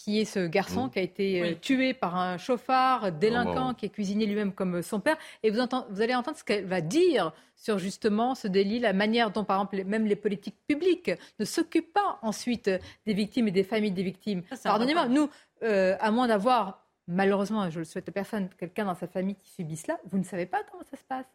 qui 0.03 0.19
est 0.19 0.25
ce 0.25 0.47
garçon 0.49 0.87
mmh. 0.87 0.91
qui 0.91 0.99
a 0.99 1.03
été 1.03 1.43
euh, 1.43 1.55
tué 1.55 1.95
par 1.95 2.17
un 2.17 2.37
chauffard 2.37 3.13
délinquant 3.13 3.71
oh, 3.71 3.75
qui 3.75 3.87
est 3.87 3.89
cuisinier 3.89 4.27
lui-même 4.27 4.53
comme 4.53 4.83
son 4.83 4.99
père. 4.99 5.17
Et 5.45 5.51
vous, 5.51 5.61
vous 5.91 6.01
allez 6.01 6.15
entendre 6.15 6.37
ce 6.37 6.43
qu'elle 6.43 6.67
va 6.67 6.81
dire 6.81 7.33
sur 7.55 7.79
justement 7.79 8.35
ce 8.35 8.49
délit, 8.49 8.81
la 8.81 8.93
manière 8.93 9.31
dont, 9.31 9.45
par 9.45 9.59
exemple, 9.59 9.85
même 9.85 10.07
les 10.07 10.17
politiques 10.17 10.57
publiques 10.67 11.13
ne 11.39 11.45
s'occupent 11.45 11.93
pas 11.93 12.19
ensuite 12.23 12.69
des 13.07 13.15
victimes 13.15 13.47
et 13.47 13.53
des 13.53 13.63
familles 13.63 13.93
des 13.93 14.03
victimes. 14.03 14.43
Pardonnez-moi, 14.65 15.07
nous, 15.07 15.31
euh, 15.63 15.97
à 16.01 16.11
moins 16.11 16.27
d'avoir, 16.27 16.85
malheureusement, 17.07 17.71
je 17.71 17.79
le 17.79 17.85
souhaite 17.85 18.09
à 18.09 18.13
personne, 18.13 18.49
quelqu'un 18.59 18.87
dans 18.87 18.97
sa 18.97 19.07
famille 19.07 19.37
qui 19.37 19.51
subit 19.51 19.77
cela, 19.77 20.01
vous 20.11 20.19
ne 20.19 20.25
savez 20.25 20.47
pas 20.47 20.63
comment 20.69 20.83
ça 20.91 20.97
se 20.97 21.05
passe. 21.05 21.27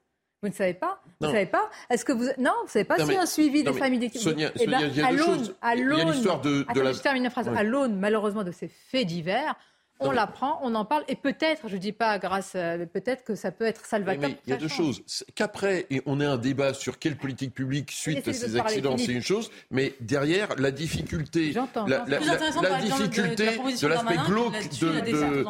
Vous 0.41 0.49
ne 0.49 0.53
savez 0.53 0.73
pas? 0.73 1.01
Vous 1.19 1.27
ne 1.27 1.31
savez 1.31 1.45
pas? 1.47 1.69
Est-ce 1.89 2.05
que 2.05 2.11
vous 2.11 2.25
non 2.37 2.51
Vous 2.59 2.65
ne 2.65 2.69
savez 2.69 2.85
pas 2.85 2.97
s'il 2.99 3.13
y 3.13 3.15
a 3.15 3.21
un 3.21 3.25
suivi 3.25 3.63
des 3.63 3.73
familles 3.73 3.99
des 3.99 4.09
Sonia, 4.09 4.51
eh 4.59 4.67
ben, 4.67 4.81
il 4.81 4.95
y 4.95 5.01
a 5.01 5.11
deux 5.11 5.17
choses. 5.17 5.55
Il 5.75 5.79
y 5.79 6.01
a 6.01 6.05
l'histoire 6.05 6.41
de, 6.41 6.65
de 6.73 6.81
la... 6.81 6.91
Je 6.91 6.99
termine 6.99 7.25
une 7.25 7.31
phrase. 7.31 7.47
À 7.47 7.63
l'aune, 7.63 7.99
malheureusement, 7.99 8.43
de 8.43 8.51
ces 8.51 8.67
faits 8.67 9.07
divers, 9.07 9.55
on 9.99 10.11
l'apprend, 10.11 10.59
on 10.63 10.75
en 10.75 10.85
parle, 10.85 11.03
et 11.07 11.15
peut-être, 11.15 11.67
je 11.67 11.75
ne 11.75 11.81
dis 11.81 11.91
pas 11.91 12.19
grâce, 12.19 12.51
peut-être 12.51 13.23
que 13.23 13.35
ça 13.35 13.51
peut 13.51 13.65
être 13.65 13.85
salvateur. 13.85 14.29
il 14.45 14.49
y 14.49 14.53
a 14.53 14.57
deux 14.57 14.67
choses. 14.67 15.01
Qu'après, 15.35 15.87
on 16.05 16.19
ait 16.19 16.25
un 16.25 16.37
débat 16.37 16.73
sur 16.73 16.99
quelle 16.99 17.17
politique 17.17 17.53
publique 17.53 17.91
suite 17.91 18.27
à 18.27 18.33
ces 18.33 18.57
accidents, 18.57 18.97
c'est 18.97 19.13
une 19.13 19.21
chose, 19.21 19.49
mais 19.71 19.95
derrière, 19.99 20.49
la 20.57 20.71
difficulté, 20.71 21.53
la, 21.53 22.05
la, 22.07 22.19
la, 22.19 22.79
difficulté 22.79 23.57
de, 23.57 23.87
l'aspect 23.87 24.17
glauque 24.27 24.53
de, 24.79 25.45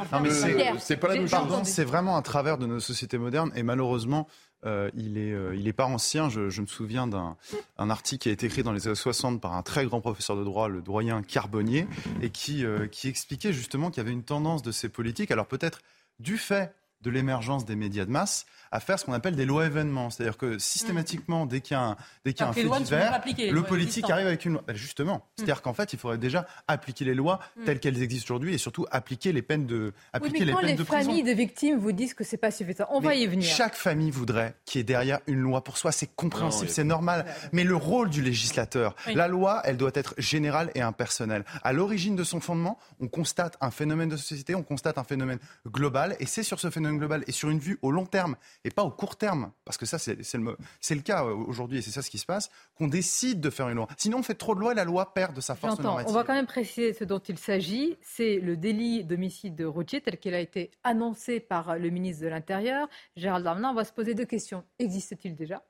c'est 0.80 0.98
pas 0.98 1.10
la 1.10 1.16
même 1.16 1.28
chose. 1.28 1.60
C'est 1.64 1.86
vraiment 1.86 2.18
un 2.18 2.22
travers 2.22 2.58
de 2.58 2.66
nos 2.66 2.80
sociétés 2.80 3.18
modernes, 3.18 3.52
et 3.56 3.64
malheureusement, 3.64 4.28
euh, 4.66 4.89
il, 4.95 5.18
est, 5.18 5.34
euh, 5.34 5.74
pas 5.76 5.86
ancien. 5.86 6.30
Je, 6.30 6.62
me 6.62 6.66
souviens 6.66 7.08
d'un 7.08 7.36
article 7.78 8.24
qui 8.24 8.30
a 8.30 8.32
été 8.32 8.47
écrit 8.47 8.64
dans 8.64 8.72
les 8.72 8.88
années 8.88 8.95
60 8.95 9.39
par 9.39 9.53
un 9.53 9.62
très 9.62 9.86
grand 9.86 10.01
professeur 10.01 10.36
de 10.36 10.43
droit, 10.43 10.68
le 10.68 10.82
doyen 10.82 11.22
Carbonnier, 11.22 11.88
et 12.22 12.32
euh, 12.64 12.88
qui 12.88 13.08
expliquait 13.08 13.53
justement 13.53 13.89
qu'il 13.89 14.01
y 14.03 14.05
avait 14.05 14.14
une 14.14 14.24
tendance 14.24 14.64
de 14.64 14.72
ces 14.72 14.89
politiques. 14.89 15.32
Alors 15.32 15.47
peut-être 15.47 15.82
du 16.20 16.38
fait 16.38 16.74
de 17.01 17.12
l'émergence 17.12 17.66
des 17.66 17.76
médias 17.76 18.05
de 18.05 18.12
masse 18.12 18.47
à 18.78 18.80
faire 18.80 18.99
ce 18.99 19.05
qu'on 19.05 19.13
appelle 19.13 19.36
des 19.36 19.45
lois 19.45 19.65
événements. 19.65 20.11
C'est-à-dire 20.11 20.38
que 20.38 20.59
systématiquement, 20.59 21.47
dès 21.47 21.61
qu'il 21.61 21.75
y 21.75 21.80
a 21.80 21.82
un, 21.82 21.97
dès 22.23 22.34
qu'il 22.34 22.41
y 22.41 22.43
a 22.43 22.49
un 22.49 22.53
fait 22.53 22.63
divers, 22.63 23.21
le 23.25 23.63
politique 23.63 24.07
arrive 24.09 24.28
avec 24.28 24.45
une 24.45 24.53
loi. 24.53 24.63
Ben, 24.67 24.75
justement, 24.75 25.15
mm. 25.15 25.21
c'est-à-dire 25.36 25.61
qu'en 25.63 25.73
fait, 25.73 25.93
il 25.93 25.99
faudrait 25.99 26.19
déjà 26.19 26.45
appliquer 26.67 27.03
les 27.03 27.15
lois 27.15 27.39
mm. 27.55 27.63
telles 27.63 27.80
qu'elles 27.80 28.03
existent 28.03 28.36
aujourd'hui 28.36 28.53
et 28.53 28.59
surtout 28.59 28.86
appliquer 28.91 29.32
les 29.32 29.41
peines 29.41 29.65
de 29.65 29.93
appliquer 30.13 30.45
mais 30.45 30.51
quand 30.51 30.61
les, 30.61 30.73
de 30.73 30.84
familles 30.84 31.23
de 31.23 31.32
victimes 31.32 31.80
vous 31.80 31.91
disent 31.91 32.13
que 32.13 32.23
c'est 32.23 32.38
pas 32.38 32.51
suffisant, 32.51 32.86
on 32.91 32.99
va 32.99 33.15
y 33.15 33.25
venir. 33.25 33.49
Chaque 33.49 33.75
famille 33.75 34.11
voudrait 34.11 34.55
qu'il 34.65 34.80
y 34.80 34.82
ait 34.82 34.84
derrière 34.84 35.21
une 35.25 35.39
loi 35.39 35.63
pour 35.63 35.80
soi, 35.80 35.91
c'est 35.91 36.15
compréhensible, 36.15 36.69
c'est 36.69 36.84
normal. 36.84 37.25
Mais 37.53 37.63
le 37.63 37.75
rôle 37.75 38.11
du 38.11 38.21
législateur, 38.21 38.95
la 39.11 39.28
loi, 39.28 39.61
elle 39.65 39.78
doit 39.78 39.91
être 39.95 40.13
générale 40.19 40.69
et 40.75 40.82
impersonnelle. 40.82 41.45
À 41.63 41.73
l'origine 41.73 42.15
de 42.15 42.23
son 42.23 42.39
fondement, 42.39 42.78
on 42.99 43.07
constate 43.07 43.57
un 43.59 43.71
phénomène 43.71 44.09
de 44.09 44.17
société, 44.17 44.53
on 44.53 44.63
constate 44.63 44.99
un 44.99 45.03
phénomène 45.03 45.39
global 45.65 46.15
et 46.19 46.28
c'est 46.28 46.43
sur 46.43 46.59
ce 46.59 46.69
phénomène 46.69 46.99
global 46.99 47.23
et 47.25 47.32
sur 47.32 47.49
une 47.49 47.59
vue 47.59 47.80
au 47.82 47.89
long 47.89 48.05
terme 48.05 48.36
et 48.68 48.72
pas 48.72 48.84
au 48.84 48.91
court 48.91 49.15
terme, 49.15 49.51
parce 49.65 49.78
que 49.78 49.86
ça 49.86 49.97
c'est 49.97 50.15
le, 50.34 50.57
le, 50.89 51.01
cas 51.01 51.26
euh, 51.26 51.34
aujourd'hui 51.34 51.80
et 51.80 51.82
c'est 51.82 51.91
ça 51.91 52.01
ce 52.01 52.09
qui 52.09 52.18
se 52.18 52.26
passe, 52.26 52.49
qu'on 52.78 52.88
décide 52.88 53.39
de 53.39 53.49
faire 53.49 53.70
une 53.70 53.78
loi. 53.78 53.88
Sinon 53.97 54.20
on 54.20 54.24
fait 54.24 54.36
trop 54.36 54.55
de 54.55 54.59
lois 54.59 54.74
et 54.74 54.76
la 54.76 54.84
loi 54.84 55.13
perd 55.13 55.34
de 55.34 55.41
sa 55.41 55.55
force 55.55 55.80
normative. 55.80 56.09
On 56.09 56.13
va 56.13 56.24
quand 56.24 56.34
même 56.34 56.47
préciser 56.47 56.93
ce 56.93 57.03
dont 57.03 57.20
il 57.20 57.38
s'agit, 57.38 57.97
c'est 58.01 58.39
le 58.39 58.57
délit 58.57 59.05
d'homicide 59.05 59.61
routier 59.61 60.01
tel 60.01 60.18
qu'il 60.18 60.34
a 60.34 60.39
été 60.39 60.72
annoncé 60.84 61.39
par 61.39 61.78
le 61.78 61.89
ministre 61.89 62.24
de 62.24 62.28
l'Intérieur, 62.28 62.89
Gérald 63.15 63.43
Darmanin. 63.43 63.72
On 63.72 63.76
va 63.76 63.86
se 63.86 63.93
poser 63.93 64.13
deux 64.13 64.26
questions. 64.26 64.63
Existe-t-il 64.80 65.36
déjà? 65.36 65.63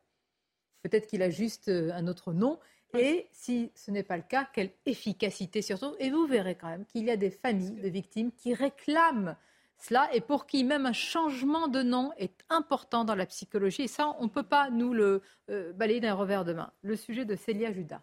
Peut-être 0.82 1.08
qu'il 1.08 1.22
a 1.22 1.30
juste 1.30 1.68
euh, 1.70 1.92
un 1.94 2.08
autre 2.08 2.34
nom. 2.34 2.60
Et 2.98 3.28
si 3.32 3.72
ce 3.76 3.92
n'est 3.92 4.04
pas 4.04 4.18
le 4.18 4.24
cas, 4.24 4.48
quelle 4.54 4.72
efficacité 4.86 5.62
surtout? 5.62 5.94
Et 6.00 6.10
vous 6.10 6.26
verrez 6.26 6.56
quand 6.56 6.70
même 6.70 6.86
qu'il 6.86 7.06
y 7.06 7.12
a 7.12 7.18
des 7.18 7.30
familles 7.30 7.82
de 7.82 7.90
victimes 7.90 8.32
qui 8.32 8.54
réclament 8.54 9.36
cela 9.78 10.10
et 10.14 10.22
pour 10.22 10.48
qui 10.48 10.64
même 10.64 10.86
un 10.86 10.94
changement 10.94 11.68
de 11.68 11.84
nom 11.84 12.12
est 12.18 12.44
important 12.50 13.06
dans 13.06 13.16
la 13.16 13.26
psychologie. 13.26 13.84
Et 13.84 13.88
ça, 13.88 14.16
on 14.20 14.24
ne 14.24 14.30
peut 14.30 14.44
pas 14.44 14.70
nous 14.70 14.94
le 14.94 15.22
euh, 15.50 15.72
balayer 15.74 16.00
d'un 16.00 16.14
revers 16.14 16.46
de 16.46 16.54
main. 16.54 16.72
Le 16.82 16.96
sujet 16.96 17.26
de 17.26 17.36
Célia 17.36 17.72
Judas. 17.72 18.02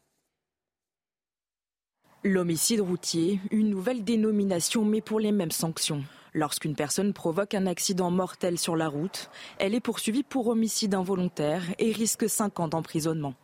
L'homicide 2.22 2.80
routier, 2.80 3.38
une 3.50 3.68
nouvelle 3.68 4.02
dénomination 4.02 4.84
mais 4.84 5.02
pour 5.02 5.20
les 5.20 5.32
mêmes 5.32 5.50
sanctions. 5.50 6.04
Lorsqu'une 6.32 6.74
personne 6.74 7.12
provoque 7.12 7.54
un 7.54 7.66
accident 7.66 8.10
mortel 8.10 8.58
sur 8.58 8.76
la 8.76 8.88
route, 8.88 9.30
elle 9.58 9.74
est 9.74 9.80
poursuivie 9.80 10.22
pour 10.22 10.48
homicide 10.48 10.94
involontaire 10.94 11.62
et 11.78 11.92
risque 11.92 12.28
5 12.28 12.60
ans 12.60 12.68
d'emprisonnement. 12.68 13.34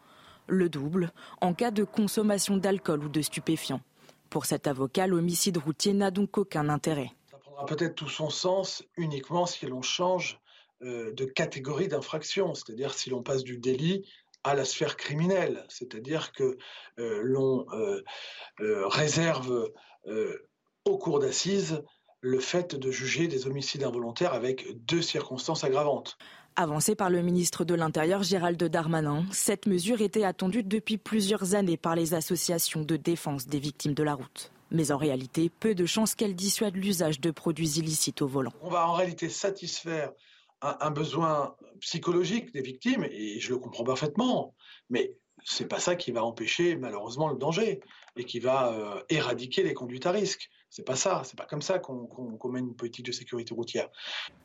Le 0.47 0.69
double 0.69 1.13
en 1.41 1.53
cas 1.53 1.71
de 1.71 1.85
consommation 1.85 2.57
d'alcool 2.57 3.05
ou 3.05 3.09
de 3.09 3.21
stupéfiants. 3.21 3.83
Pour 4.31 4.47
cet 4.47 4.67
avocat, 4.67 5.07
l'homicide 5.07 5.59
routier 5.59 5.93
n'a 5.93 6.11
donc 6.11 6.39
aucun 6.39 6.69
intérêt. 6.69 7.13
Peut-être 7.67 7.95
tout 7.95 8.09
son 8.09 8.31
sens 8.31 8.83
uniquement 8.97 9.47
si 9.47 9.67
l'on 9.67 9.83
change 9.83 10.41
euh, 10.83 11.13
de 11.13 11.25
catégorie 11.27 11.89
d'infraction, 11.89 12.55
c'est-à-dire 12.55 12.95
si 12.95 13.11
l'on 13.11 13.23
passe 13.23 13.45
du 13.45 13.59
délit 13.59 14.09
à 14.45 14.55
la 14.55 14.65
sphère 14.65 14.97
criminelle, 14.97 15.67
c'est-à-dire 15.69 16.33
que 16.33 16.57
euh, 16.99 17.21
l'on 17.23 17.67
euh, 17.73 18.03
réserve 18.89 19.71
au 20.87 20.97
cours 20.97 21.19
d'assises 21.19 21.83
le 22.23 22.41
fait 22.41 22.75
de 22.75 22.91
juger 22.91 23.29
des 23.29 23.47
homicides 23.47 23.85
involontaires 23.85 24.33
avec 24.33 24.67
deux 24.87 25.03
circonstances 25.03 25.65
aggravantes. 25.65 26.17
Avancée 26.57 26.95
par 26.95 27.11
le 27.11 27.21
ministre 27.21 27.65
de 27.65 27.75
l'Intérieur 27.75 28.23
Gérald 28.23 28.63
Darmanin, 28.63 29.25
cette 29.31 29.67
mesure 29.67 30.01
était 30.01 30.25
attendue 30.25 30.63
depuis 30.63 30.97
plusieurs 30.97 31.55
années 31.55 31.77
par 31.77 31.95
les 31.95 32.15
associations 32.15 32.83
de 32.83 32.97
défense 32.97 33.47
des 33.47 33.59
victimes 33.59 33.95
de 33.95 34.03
la 34.03 34.15
route. 34.15 34.51
Mais 34.71 34.93
en 34.93 34.97
réalité, 34.97 35.51
peu 35.51 35.75
de 35.75 35.87
chances 35.87 36.15
qu'elle 36.15 36.35
dissuade 36.35 36.77
l'usage 36.77 37.21
de 37.21 37.31
produits 37.31 37.79
illicites 37.79 38.23
au 38.23 38.27
volant. 38.27 38.53
On 38.63 38.71
va 38.71 38.89
en 38.89 38.95
réalité 38.95 39.29
satisfaire 39.29 40.13
un, 40.63 40.91
besoin 40.91 41.57
psychologique 41.81 42.53
des 42.53 42.63
victimes, 42.63 43.05
et 43.11 43.41
je 43.41 43.51
le 43.51 43.59
comprends 43.59 43.85
parfaitement, 43.85 44.55
mais 44.91 45.15
c'est 45.45 45.67
pas 45.67 45.81
ça 45.81 45.97
qui 45.97 46.13
va 46.13 46.23
empêcher 46.23 46.77
malheureusement 46.77 47.29
le 47.29 47.37
danger 47.37 47.81
et 48.17 48.25
qui 48.25 48.41
va 48.41 48.73
euh, 48.73 49.01
éradiquer 49.09 49.63
les 49.63 49.73
conduites 49.73 50.05
à 50.05 50.11
risque. 50.11 50.51
C'est 50.69 50.85
pas 50.85 50.97
ça, 50.97 51.23
c'est 51.25 51.37
pas 51.37 51.47
comme 51.47 51.63
ça 51.63 51.79
qu'on 51.79 52.39
mène 52.51 52.69
une 52.69 52.77
politique 52.77 53.07
de 53.07 53.13
sécurité 53.13 53.55
routière. 53.55 53.89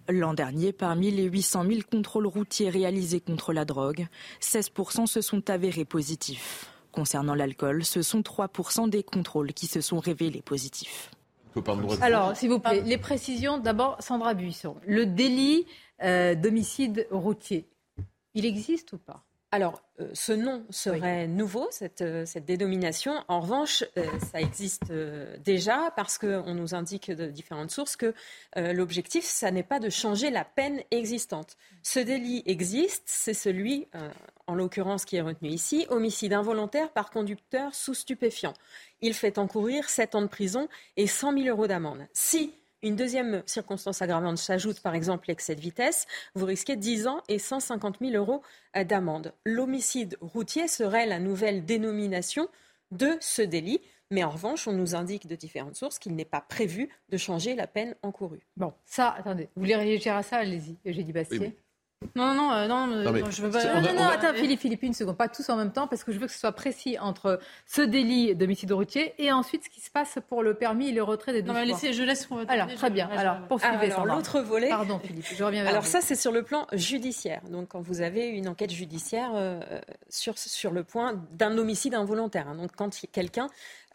L'an 0.07 0.33
dernier, 0.33 0.73
parmi 0.73 1.11
les 1.11 1.25
800 1.25 1.65
000 1.65 1.79
contrôles 1.91 2.27
routiers 2.27 2.69
réalisés 2.69 3.19
contre 3.19 3.53
la 3.53 3.65
drogue, 3.65 4.07
16% 4.41 5.05
se 5.05 5.21
sont 5.21 5.49
avérés 5.49 5.85
positifs. 5.85 6.74
Concernant 6.95 7.35
l'alcool, 7.35 7.83
ce 7.83 8.01
sont 8.01 8.21
3% 8.21 8.89
des 8.89 9.03
contrôles 9.03 9.51
qui 9.51 9.67
se 9.67 9.81
sont 9.81 9.99
révélés 9.99 10.41
positifs. 10.41 11.11
Alors, 12.01 12.37
s'il 12.37 12.49
vous 12.49 12.59
plaît, 12.59 12.81
les 12.85 12.97
précisions. 12.97 13.57
D'abord, 13.57 13.97
Sandra 13.99 14.33
Buisson. 14.33 14.77
Le 14.87 15.05
délit 15.05 15.65
euh, 16.03 16.35
d'homicide 16.35 17.05
routier, 17.11 17.67
il 18.33 18.45
existe 18.45 18.93
ou 18.93 18.97
pas? 18.97 19.25
Alors, 19.55 19.81
euh, 20.01 20.09
ce 20.13 20.33
nom 20.33 20.65
serait 20.69 21.27
nouveau, 21.27 21.69
euh, 22.01 22.25
cette, 22.25 22.45
dénomination. 22.45 23.23
En 23.29 23.39
revanche, 23.39 23.85
euh, 23.97 24.05
ça 24.19 24.41
existe 24.41 24.91
déjà 25.45 25.93
parce 25.95 26.17
qu'on 26.17 26.53
nous 26.53 26.75
indique 26.75 27.09
de 27.09 27.27
différentes 27.27 27.71
sources 27.71 27.95
que 27.95 28.13
l'objectif, 28.57 29.23
ça 29.23 29.51
n'est 29.51 29.63
pas 29.63 29.79
de 29.79 29.89
changer 29.89 30.29
la 30.29 30.43
peine 30.43 30.81
existante. 30.91 31.55
Ce 31.83 31.99
délit 31.99 32.43
existe, 32.45 33.03
c'est 33.05 33.33
celui, 33.33 33.87
en 34.45 34.55
l'occurrence, 34.55 35.05
qui 35.05 35.15
est 35.15 35.21
retenu 35.21 35.47
ici, 35.49 35.85
homicide 35.89 36.33
involontaire 36.33 36.91
par 36.91 37.09
conducteur 37.09 37.73
sous 37.73 37.93
stupéfiant. 37.93 38.53
Il 38.99 39.13
fait 39.13 39.37
encourir 39.37 39.89
7 39.89 40.15
ans 40.15 40.21
de 40.21 40.27
prison 40.27 40.67
et 40.97 41.07
100 41.07 41.31
000 41.37 41.47
euros 41.47 41.67
d'amende. 41.67 42.07
Si 42.11 42.53
une 42.85 42.95
deuxième 42.95 43.41
circonstance 43.47 44.01
aggravante 44.01 44.37
s'ajoute, 44.37 44.79
par 44.79 44.93
exemple 44.93 45.27
l'excès 45.27 45.55
de 45.55 45.61
vitesse, 45.61 46.05
vous 46.35 46.45
risquez 46.45 46.75
10 46.75 47.07
ans 47.07 47.21
et 47.27 47.39
150 47.39 47.97
000 47.99 48.13
euros 48.13 48.41
d'amende. 48.85 49.33
L'homicide 49.45 50.17
routier 50.21 50.67
serait 50.67 51.07
la 51.07 51.19
nouvelle 51.19 51.65
dénomination 51.65 52.47
de 52.91 53.17
ce 53.19 53.41
délit. 53.41 53.81
Mais 54.11 54.23
en 54.23 54.29
revanche, 54.29 54.67
on 54.67 54.71
nous 54.71 54.93
indique 54.93 55.25
de 55.25 55.35
différentes 55.35 55.75
sources 55.75 55.97
qu'il 55.97 56.15
n'est 56.15 56.25
pas 56.25 56.41
prévu 56.41 56.89
de 57.09 57.17
changer 57.17 57.55
la 57.55 57.65
peine 57.65 57.95
encourue. 58.03 58.45
Bon, 58.55 58.71
ça, 58.85 59.09
attendez, 59.17 59.49
vous 59.55 59.63
voulez 59.63 59.75
réagir 59.75 60.15
à 60.15 60.21
ça? 60.21 60.37
Allez-y, 60.37 60.77
j'ai 60.85 61.03
dit 61.03 61.11
Bastier. 61.11 61.57
Non, 62.15 62.33
non, 62.33 62.51
euh, 62.51 62.67
non, 62.67 62.87
non, 62.87 63.31
je 63.31 63.41
veux 63.41 63.49
pas. 63.49 63.81
Non, 63.81 63.93
non, 63.93 64.07
attends, 64.07 64.33
Philippe, 64.33 64.59
Philippe, 64.59 64.83
une 64.83 64.93
seconde, 64.93 65.17
pas 65.17 65.27
tous 65.27 65.49
en 65.49 65.55
même 65.55 65.71
temps, 65.71 65.87
parce 65.87 66.03
que 66.03 66.11
je 66.11 66.19
veux 66.19 66.27
que 66.27 66.33
ce 66.33 66.39
soit 66.39 66.51
précis 66.51 66.97
entre 66.99 67.39
ce 67.65 67.81
délit 67.81 68.35
d'homicide 68.35 68.71
routier 68.71 69.13
et 69.17 69.31
ensuite 69.31 69.65
ce 69.65 69.69
qui 69.69 69.81
se 69.81 69.89
passe 69.89 70.17
pour 70.29 70.43
le 70.43 70.53
permis 70.53 70.89
et 70.89 70.91
le 70.91 71.03
retrait 71.03 71.33
des 71.33 71.41
deux. 71.41 71.47
Non, 71.47 71.53
mais 71.53 71.65
laissez, 71.65 71.93
je 71.93 72.03
laisse. 72.03 72.27
Alors, 72.47 72.67
très 72.73 72.89
bien. 72.89 73.09
Alors, 73.15 73.37
poursuivez. 73.47 73.91
Alors, 73.91 74.05
l'autre 74.05 74.41
volet. 74.41 74.69
Pardon, 74.69 74.99
Philippe, 75.03 75.25
je 75.35 75.43
reviens 75.43 75.63
vers 75.63 75.71
Alors, 75.71 75.85
ça, 75.85 76.01
c'est 76.01 76.15
sur 76.15 76.31
le 76.31 76.43
plan 76.43 76.67
judiciaire. 76.73 77.41
Donc, 77.49 77.69
quand 77.69 77.81
vous 77.81 78.01
avez 78.01 78.27
une 78.27 78.47
enquête 78.47 78.71
judiciaire 78.71 79.31
euh, 79.35 79.59
sur, 80.09 80.37
sur 80.37 80.71
le 80.71 80.83
point 80.83 81.21
d'un 81.31 81.57
homicide 81.57 81.93
involontaire, 81.93 82.47
hein. 82.47 82.55
donc 82.55 82.71
quand 82.75 82.89
quelqu'un 83.11 83.47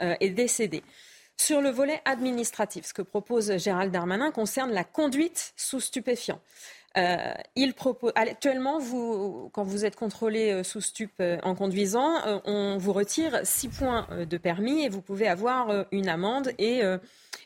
euh, 0.03 0.15
est 0.21 0.31
décédé. 0.31 0.83
Sur 1.37 1.63
le 1.63 1.71
volet 1.71 2.03
administratif, 2.05 2.85
ce 2.85 2.93
que 2.93 3.01
propose 3.01 3.57
Gérald 3.57 3.91
Darmanin 3.91 4.31
concerne 4.31 4.73
la 4.73 4.85
conduite 4.85 5.55
sous 5.57 5.81
stupéfiant. 5.81 6.39
Euh, 6.99 7.33
il 7.55 7.75
propose 7.75 8.13
actuellement, 8.17 8.79
vous, 8.81 9.49
quand 9.53 9.63
vous 9.63 9.85
êtes 9.85 9.95
contrôlé 9.95 10.51
euh, 10.51 10.63
sous 10.65 10.81
stup 10.81 11.13
euh, 11.21 11.39
en 11.45 11.55
conduisant, 11.55 12.15
on 12.45 12.79
vous 12.79 12.93
retire 12.93 13.41
6 13.45 13.69
points 13.69 14.09
de 14.29 14.37
permis 14.37 14.83
et 14.83 14.89
vous 14.89 15.01
pouvez 15.01 15.29
avoir 15.29 15.87
une 15.93 16.09
amende 16.09 16.53
et 16.59 16.83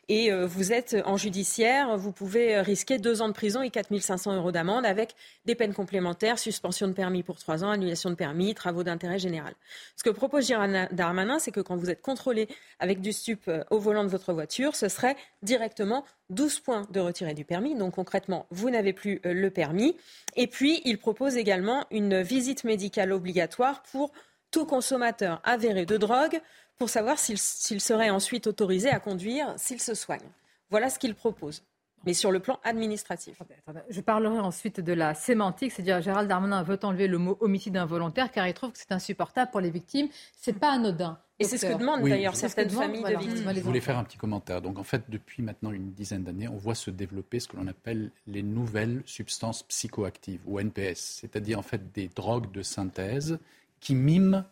et 0.08 0.30
euh, 0.30 0.46
vous 0.46 0.72
êtes 0.72 0.96
en 1.06 1.16
judiciaire, 1.16 1.96
vous 1.96 2.12
pouvez 2.12 2.60
risquer 2.60 2.98
deux 2.98 3.22
ans 3.22 3.28
de 3.28 3.32
prison 3.32 3.62
et 3.62 3.70
4 3.70 3.98
500 3.98 4.36
euros 4.36 4.52
d'amende 4.52 4.84
avec 4.84 5.14
des 5.44 5.54
peines 5.54 5.74
complémentaires, 5.74 6.38
suspension 6.38 6.88
de 6.88 6.92
permis 6.92 7.22
pour 7.22 7.36
trois 7.36 7.64
ans, 7.64 7.70
annulation 7.70 8.10
de 8.10 8.14
permis, 8.14 8.54
travaux 8.54 8.82
d'intérêt 8.82 9.18
général. 9.18 9.54
Ce 9.96 10.02
que 10.02 10.10
propose 10.10 10.46
Gérald 10.46 10.88
Darmanin, 10.92 11.38
c'est 11.38 11.50
que 11.50 11.60
quand 11.60 11.76
vous 11.76 11.90
êtes 11.90 12.02
contrôlé 12.02 12.48
avec 12.78 13.00
du 13.00 13.12
stup 13.12 13.48
euh, 13.48 13.64
au 13.70 13.78
volant 13.78 14.04
de 14.04 14.08
votre 14.08 14.32
voiture, 14.32 14.76
ce 14.76 14.88
serait 14.88 15.16
directement 15.42 16.04
12 16.30 16.60
points 16.60 16.82
de 16.90 17.00
retiré 17.00 17.34
du 17.34 17.44
permis. 17.44 17.74
Donc 17.74 17.94
concrètement, 17.94 18.46
vous 18.50 18.70
n'avez 18.70 18.92
plus 18.92 19.20
euh, 19.24 19.32
le 19.32 19.50
permis. 19.50 19.96
Et 20.36 20.46
puis, 20.46 20.82
il 20.84 20.98
propose 20.98 21.36
également 21.36 21.86
une 21.90 22.22
visite 22.22 22.64
médicale 22.64 23.12
obligatoire 23.12 23.82
pour 23.82 24.12
tout 24.50 24.66
consommateur 24.66 25.40
avéré 25.42 25.84
de 25.84 25.96
drogue 25.96 26.40
pour 26.78 26.88
savoir 26.88 27.18
s'il 27.18 27.38
serait 27.38 28.10
ensuite 28.10 28.46
autorisé 28.46 28.90
à 28.90 29.00
conduire 29.00 29.54
s'il 29.56 29.80
se 29.80 29.94
soigne. 29.94 30.28
Voilà 30.70 30.90
ce 30.90 30.98
qu'il 30.98 31.14
propose 31.14 31.62
mais 32.06 32.14
sur 32.14 32.30
le 32.30 32.40
plan 32.40 32.58
administratif. 32.64 33.40
Je 33.88 34.00
parlerai 34.00 34.38
ensuite 34.38 34.80
de 34.80 34.92
la 34.92 35.14
sémantique, 35.14 35.72
c'est-à-dire 35.72 36.00
Gérald 36.02 36.28
Darmanin 36.28 36.62
veut 36.62 36.78
enlever 36.82 37.08
le 37.08 37.18
mot 37.18 37.36
homicide 37.40 37.76
involontaire 37.76 38.30
car 38.30 38.46
il 38.46 38.54
trouve 38.54 38.72
que 38.72 38.78
c'est 38.78 38.92
insupportable 38.92 39.50
pour 39.50 39.60
les 39.60 39.70
victimes. 39.70 40.08
C'est 40.36 40.58
pas 40.58 40.72
anodin. 40.72 41.18
Et 41.40 41.44
c'est 41.44 41.58
ce 41.58 41.66
que 41.66 41.76
demandent 41.76 42.02
d'ailleurs 42.02 42.36
certaines 42.36 42.70
familles 42.70 43.02
de 43.02 43.18
victimes. 43.18 43.52
Je 43.54 43.60
voulais 43.60 43.80
faire 43.80 43.98
un 43.98 44.04
petit 44.04 44.18
commentaire. 44.18 44.62
Donc 44.62 44.78
en 44.78 44.84
fait, 44.84 45.02
depuis 45.08 45.42
maintenant 45.42 45.72
une 45.72 45.92
dizaine 45.92 46.22
d'années, 46.22 46.46
on 46.46 46.56
voit 46.56 46.76
se 46.76 46.90
développer 46.90 47.40
ce 47.40 47.48
que 47.48 47.56
l'on 47.56 47.66
appelle 47.66 48.12
les 48.26 48.42
nouvelles 48.42 49.02
substances 49.04 49.64
psychoactives 49.64 50.40
ou 50.46 50.60
NPS, 50.60 51.18
c'est-à-dire 51.20 51.58
en 51.58 51.62
fait 51.62 51.92
des 51.92 52.08
drogues 52.08 52.52
de 52.52 52.62
synthèse 52.62 53.38
qui 53.80 53.94
miment 53.94 54.44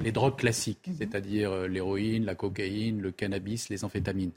les 0.00 0.12
drogues 0.12 0.36
classiques, 0.36 0.90
c'est-à-dire 0.98 1.50
euh, 1.50 1.68
l'héroïne, 1.68 2.24
la 2.24 2.34
cocaïne, 2.34 3.00
le 3.00 3.10
cannabis, 3.10 3.68
les 3.68 3.84
amphétamines. 3.84 4.32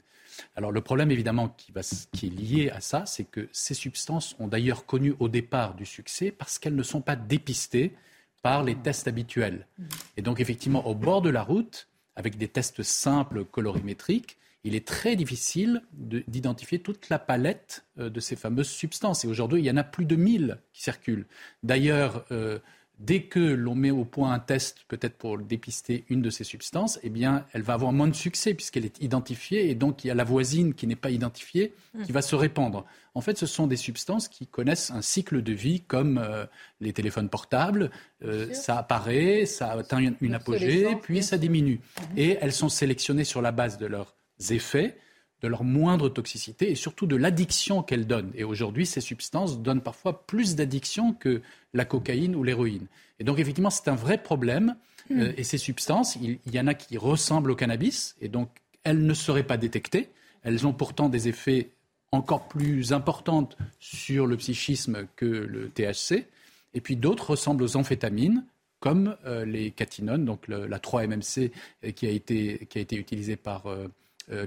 Alors 0.56 0.72
le 0.72 0.80
problème 0.80 1.10
évidemment 1.10 1.48
qui, 1.48 1.72
qui 2.12 2.26
est 2.26 2.30
lié 2.30 2.70
à 2.70 2.80
ça, 2.80 3.04
c'est 3.06 3.24
que 3.24 3.48
ces 3.52 3.74
substances 3.74 4.34
ont 4.38 4.48
d'ailleurs 4.48 4.86
connu 4.86 5.14
au 5.20 5.28
départ 5.28 5.74
du 5.74 5.84
succès 5.84 6.30
parce 6.30 6.58
qu'elles 6.58 6.76
ne 6.76 6.82
sont 6.82 7.02
pas 7.02 7.16
dépistées 7.16 7.94
par 8.42 8.64
les 8.64 8.74
tests 8.74 9.06
habituels. 9.08 9.66
Et 10.16 10.22
donc 10.22 10.40
effectivement, 10.40 10.86
au 10.86 10.94
bord 10.94 11.22
de 11.22 11.30
la 11.30 11.42
route, 11.42 11.88
avec 12.16 12.38
des 12.38 12.48
tests 12.48 12.82
simples 12.82 13.44
colorimétriques, 13.44 14.38
il 14.64 14.74
est 14.74 14.86
très 14.86 15.16
difficile 15.16 15.82
d'identifier 15.92 16.78
toute 16.78 17.08
la 17.08 17.18
palette 17.18 17.84
euh, 17.98 18.10
de 18.10 18.20
ces 18.20 18.36
fameuses 18.36 18.68
substances. 18.68 19.24
Et 19.24 19.28
aujourd'hui, 19.28 19.60
il 19.60 19.64
y 19.64 19.70
en 19.70 19.76
a 19.76 19.84
plus 19.84 20.04
de 20.04 20.16
1000 20.16 20.58
qui 20.72 20.82
circulent. 20.82 21.26
D'ailleurs, 21.62 22.24
dès 22.98 23.22
que 23.22 23.40
l'on 23.40 23.74
met 23.74 23.90
au 23.90 24.04
point 24.04 24.32
un 24.32 24.38
test, 24.38 24.84
peut-être 24.88 25.16
pour 25.16 25.38
dépister 25.38 26.04
une 26.08 26.22
de 26.22 26.30
ces 26.30 26.44
substances, 26.44 26.98
eh 27.02 27.10
bien, 27.10 27.44
elle 27.52 27.62
va 27.62 27.74
avoir 27.74 27.92
moins 27.92 28.08
de 28.08 28.14
succès 28.14 28.54
puisqu'elle 28.54 28.84
est 28.84 29.02
identifiée 29.02 29.70
et 29.70 29.74
donc 29.74 30.04
il 30.04 30.08
y 30.08 30.10
a 30.10 30.14
la 30.14 30.24
voisine 30.24 30.74
qui 30.74 30.86
n'est 30.86 30.96
pas 30.96 31.10
identifiée 31.10 31.74
qui 32.04 32.12
va 32.12 32.22
se 32.22 32.36
répandre. 32.36 32.84
En 33.14 33.20
fait, 33.20 33.36
ce 33.36 33.46
sont 33.46 33.66
des 33.66 33.76
substances 33.76 34.28
qui 34.28 34.46
connaissent 34.46 34.90
un 34.90 35.02
cycle 35.02 35.42
de 35.42 35.52
vie 35.52 35.82
comme 35.82 36.18
euh, 36.18 36.46
les 36.80 36.92
téléphones 36.92 37.28
portables. 37.28 37.90
Euh, 38.24 38.52
ça 38.54 38.78
apparaît, 38.78 39.44
ça 39.46 39.72
atteint 39.72 40.14
une 40.20 40.34
apogée, 40.34 40.96
puis 41.02 41.22
ça 41.22 41.36
diminue. 41.36 41.80
Et 42.16 42.38
elles 42.40 42.52
sont 42.52 42.70
sélectionnées 42.70 43.24
sur 43.24 43.42
la 43.42 43.52
base 43.52 43.78
de 43.78 43.86
leurs 43.86 44.14
effets 44.50 44.96
de 45.42 45.48
leur 45.48 45.64
moindre 45.64 46.08
toxicité 46.08 46.70
et 46.70 46.74
surtout 46.74 47.06
de 47.06 47.16
l'addiction 47.16 47.82
qu'elles 47.82 48.06
donnent. 48.06 48.32
Et 48.34 48.44
aujourd'hui, 48.44 48.86
ces 48.86 49.00
substances 49.00 49.60
donnent 49.60 49.80
parfois 49.80 50.26
plus 50.26 50.54
d'addiction 50.54 51.12
que 51.12 51.42
la 51.74 51.84
cocaïne 51.84 52.36
ou 52.36 52.44
l'héroïne. 52.44 52.86
Et 53.18 53.24
donc, 53.24 53.38
effectivement, 53.38 53.70
c'est 53.70 53.88
un 53.88 53.96
vrai 53.96 54.18
problème. 54.18 54.76
Hmm. 55.10 55.20
Euh, 55.20 55.32
et 55.36 55.44
ces 55.44 55.58
substances, 55.58 56.16
il, 56.16 56.38
y 56.52 56.60
en 56.60 56.66
a 56.66 56.74
qui 56.74 56.96
ressemblent 56.96 57.50
au 57.50 57.56
cannabis, 57.56 58.16
et 58.20 58.28
donc 58.28 58.48
elles 58.84 59.04
ne 59.04 59.14
seraient 59.14 59.42
pas 59.42 59.56
détectées. 59.56 60.08
Elles 60.42 60.66
ont 60.66 60.72
pourtant 60.72 61.08
des 61.08 61.28
effets 61.28 61.70
encore 62.12 62.46
plus 62.46 62.92
importants 62.92 63.48
sur 63.80 64.26
le 64.26 64.36
psychisme 64.36 65.06
que 65.16 65.26
le 65.26 65.70
THC. 65.70 66.26
Et 66.74 66.80
puis 66.80 66.96
d'autres 66.96 67.30
ressemblent 67.30 67.64
aux 67.64 67.76
amphétamines, 67.76 68.44
comme 68.82 69.16
euh, 69.26 69.44
les 69.44 69.70
catinones, 69.70 70.24
donc 70.24 70.48
la 70.48 70.78
3-MMC 70.78 71.52
euh, 71.84 71.90
qui 71.92 72.06
a 72.06 72.10
été, 72.10 72.66
qui 72.68 72.78
a 72.78 72.80
été 72.80 72.96
utilisée 72.96 73.36
par 73.36 73.66
euh, 73.66 73.86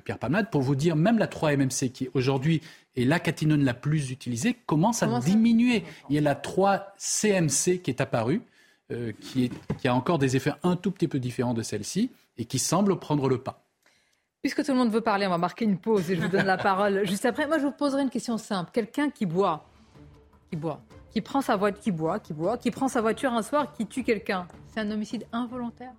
Pierre 0.03 0.17
Palmade, 0.17 0.49
pour 0.49 0.61
vous 0.61 0.75
dire, 0.75 0.95
même 0.95 1.17
la 1.17 1.27
3-MMC, 1.27 1.91
qui 1.91 2.09
aujourd'hui 2.13 2.61
est 2.95 3.05
la 3.05 3.19
catinone 3.19 3.63
la 3.63 3.73
plus 3.73 4.11
utilisée, 4.11 4.55
commence 4.65 5.03
à 5.03 5.19
diminuer. 5.19 5.83
Il 6.09 6.15
y 6.15 6.17
a 6.17 6.21
la 6.21 6.35
3-CMC 6.35 7.81
qui 7.81 7.91
est 7.91 8.01
apparue, 8.01 8.41
euh, 8.91 9.11
qui, 9.19 9.51
a 9.85 9.93
encore 9.93 10.19
des 10.19 10.35
effets 10.35 10.53
un 10.63 10.75
tout 10.75 10.91
petit 10.91 11.07
peu 11.07 11.19
différents 11.19 11.53
de 11.53 11.63
celle-ci, 11.63 12.11
et 12.37 12.45
qui 12.45 12.59
semble 12.59 12.99
prendre 12.99 13.27
le 13.27 13.37
pas. 13.37 13.63
Puisque 14.41 14.63
tout 14.63 14.71
le 14.71 14.77
monde 14.77 14.91
veut 14.91 15.01
parler, 15.01 15.25
on 15.25 15.31
va 15.31 15.37
marquer 15.37 15.65
une 15.65 15.77
pause 15.77 16.11
et 16.11 16.15
je 16.15 16.21
vous 16.21 16.27
donne 16.27 16.45
la 16.45 16.57
parole 16.71 17.05
juste 17.07 17.25
après. 17.25 17.47
Moi, 17.47 17.57
je 17.57 17.63
vous 17.63 17.71
poserai 17.71 18.03
une 18.03 18.11
question 18.11 18.37
simple. 18.37 18.69
Quelqu'un 18.71 19.09
qui 19.09 19.25
boit, 19.25 19.65
qui 20.51 20.55
boit, 20.55 20.81
qui 21.09 21.21
prend 21.21 21.41
sa 21.41 21.55
voiture, 21.55 21.81
qui 21.81 21.91
boit, 21.91 22.19
qui 22.19 22.33
boit, 22.33 22.57
qui 22.57 22.69
prend 22.69 22.87
sa 22.87 23.01
voiture 23.01 23.33
un 23.33 23.41
soir, 23.41 23.73
qui 23.73 23.87
tue 23.87 24.03
quelqu'un, 24.03 24.47
c'est 24.71 24.81
un 24.81 24.91
homicide 24.91 25.25
involontaire? 25.31 25.93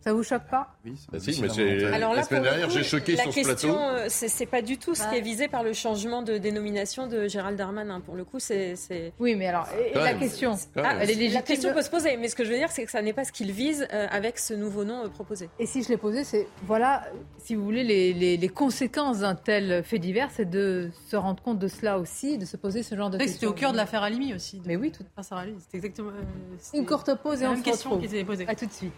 Ça 0.00 0.12
vous 0.12 0.22
choque 0.22 0.44
pas? 0.50 0.68
Oui, 0.84 0.94
bah 1.12 1.18
si, 1.18 1.40
mais 1.42 1.84
Alors 1.92 2.14
la 2.14 2.22
semaine 2.22 2.42
dernière, 2.42 2.70
j'ai 2.70 2.84
choqué 2.84 3.16
sur 3.16 3.32
ce 3.32 3.40
plateau. 3.40 3.76
Euh, 3.76 4.06
c'est 4.08 4.46
pas 4.46 4.62
du 4.62 4.78
tout 4.78 4.94
ce 4.94 5.08
qui 5.08 5.16
est 5.16 5.20
visé 5.20 5.48
par 5.48 5.62
le 5.62 5.72
changement 5.72 6.22
de 6.22 6.38
dénomination 6.38 7.06
de 7.06 7.28
Gérald 7.28 7.56
Darmanin. 7.56 8.00
Pour 8.00 8.14
le 8.14 8.24
coup, 8.24 8.38
c'est. 8.38 8.74
Oui, 9.18 9.34
mais 9.34 9.48
alors, 9.48 9.68
la 9.94 10.14
question, 10.14 10.54
ah, 10.76 10.96
elle 11.00 11.10
est 11.10 11.28
La 11.28 11.42
question 11.42 11.72
peut 11.72 11.82
se 11.82 11.90
poser, 11.90 12.16
mais 12.16 12.28
ce 12.28 12.36
que 12.36 12.44
je 12.44 12.50
veux 12.50 12.56
dire, 12.56 12.70
c'est 12.70 12.84
que 12.84 12.90
ça 12.90 13.02
n'est 13.02 13.12
pas 13.12 13.24
ce 13.24 13.32
qu'il 13.32 13.52
vise 13.52 13.86
euh, 13.92 14.06
avec 14.10 14.38
ce 14.38 14.54
nouveau 14.54 14.84
nom 14.84 15.04
euh, 15.04 15.08
proposé. 15.08 15.50
Et 15.58 15.66
si 15.66 15.82
je 15.82 15.88
l'ai 15.88 15.96
posé, 15.96 16.24
c'est 16.24 16.46
voilà, 16.66 17.04
si 17.38 17.54
vous 17.54 17.64
voulez, 17.64 17.84
les, 17.84 18.12
les, 18.12 18.48
conséquences 18.48 19.20
d'un 19.20 19.34
tel 19.34 19.82
fait 19.84 19.98
divers, 19.98 20.30
c'est 20.34 20.48
de 20.48 20.90
se 21.08 21.16
rendre 21.16 21.42
compte 21.42 21.58
de 21.58 21.68
cela 21.68 21.98
aussi, 21.98 22.38
de 22.38 22.44
se 22.44 22.56
poser 22.56 22.82
ce 22.82 22.94
genre 22.94 23.10
de 23.10 23.18
questions. 23.18 23.34
C'était 23.34 23.46
au 23.46 23.52
cœur 23.52 23.72
de 23.72 23.76
l'affaire 23.76 24.02
Alimi 24.02 24.34
aussi. 24.34 24.62
Mais 24.64 24.76
oui, 24.76 24.90
tout. 24.90 25.04
C'était 25.20 25.76
exactement. 25.76 26.10
Une 26.74 26.86
courte 26.86 27.14
pause 27.22 27.42
et 27.42 27.46
on 27.46 27.56
se 27.56 27.62
question 27.62 27.98
qui 27.98 28.08
s'est 28.08 28.24
posée. 28.24 28.46
À 28.48 28.54
tout 28.54 28.66
de 28.66 28.72
suite. 28.72 28.92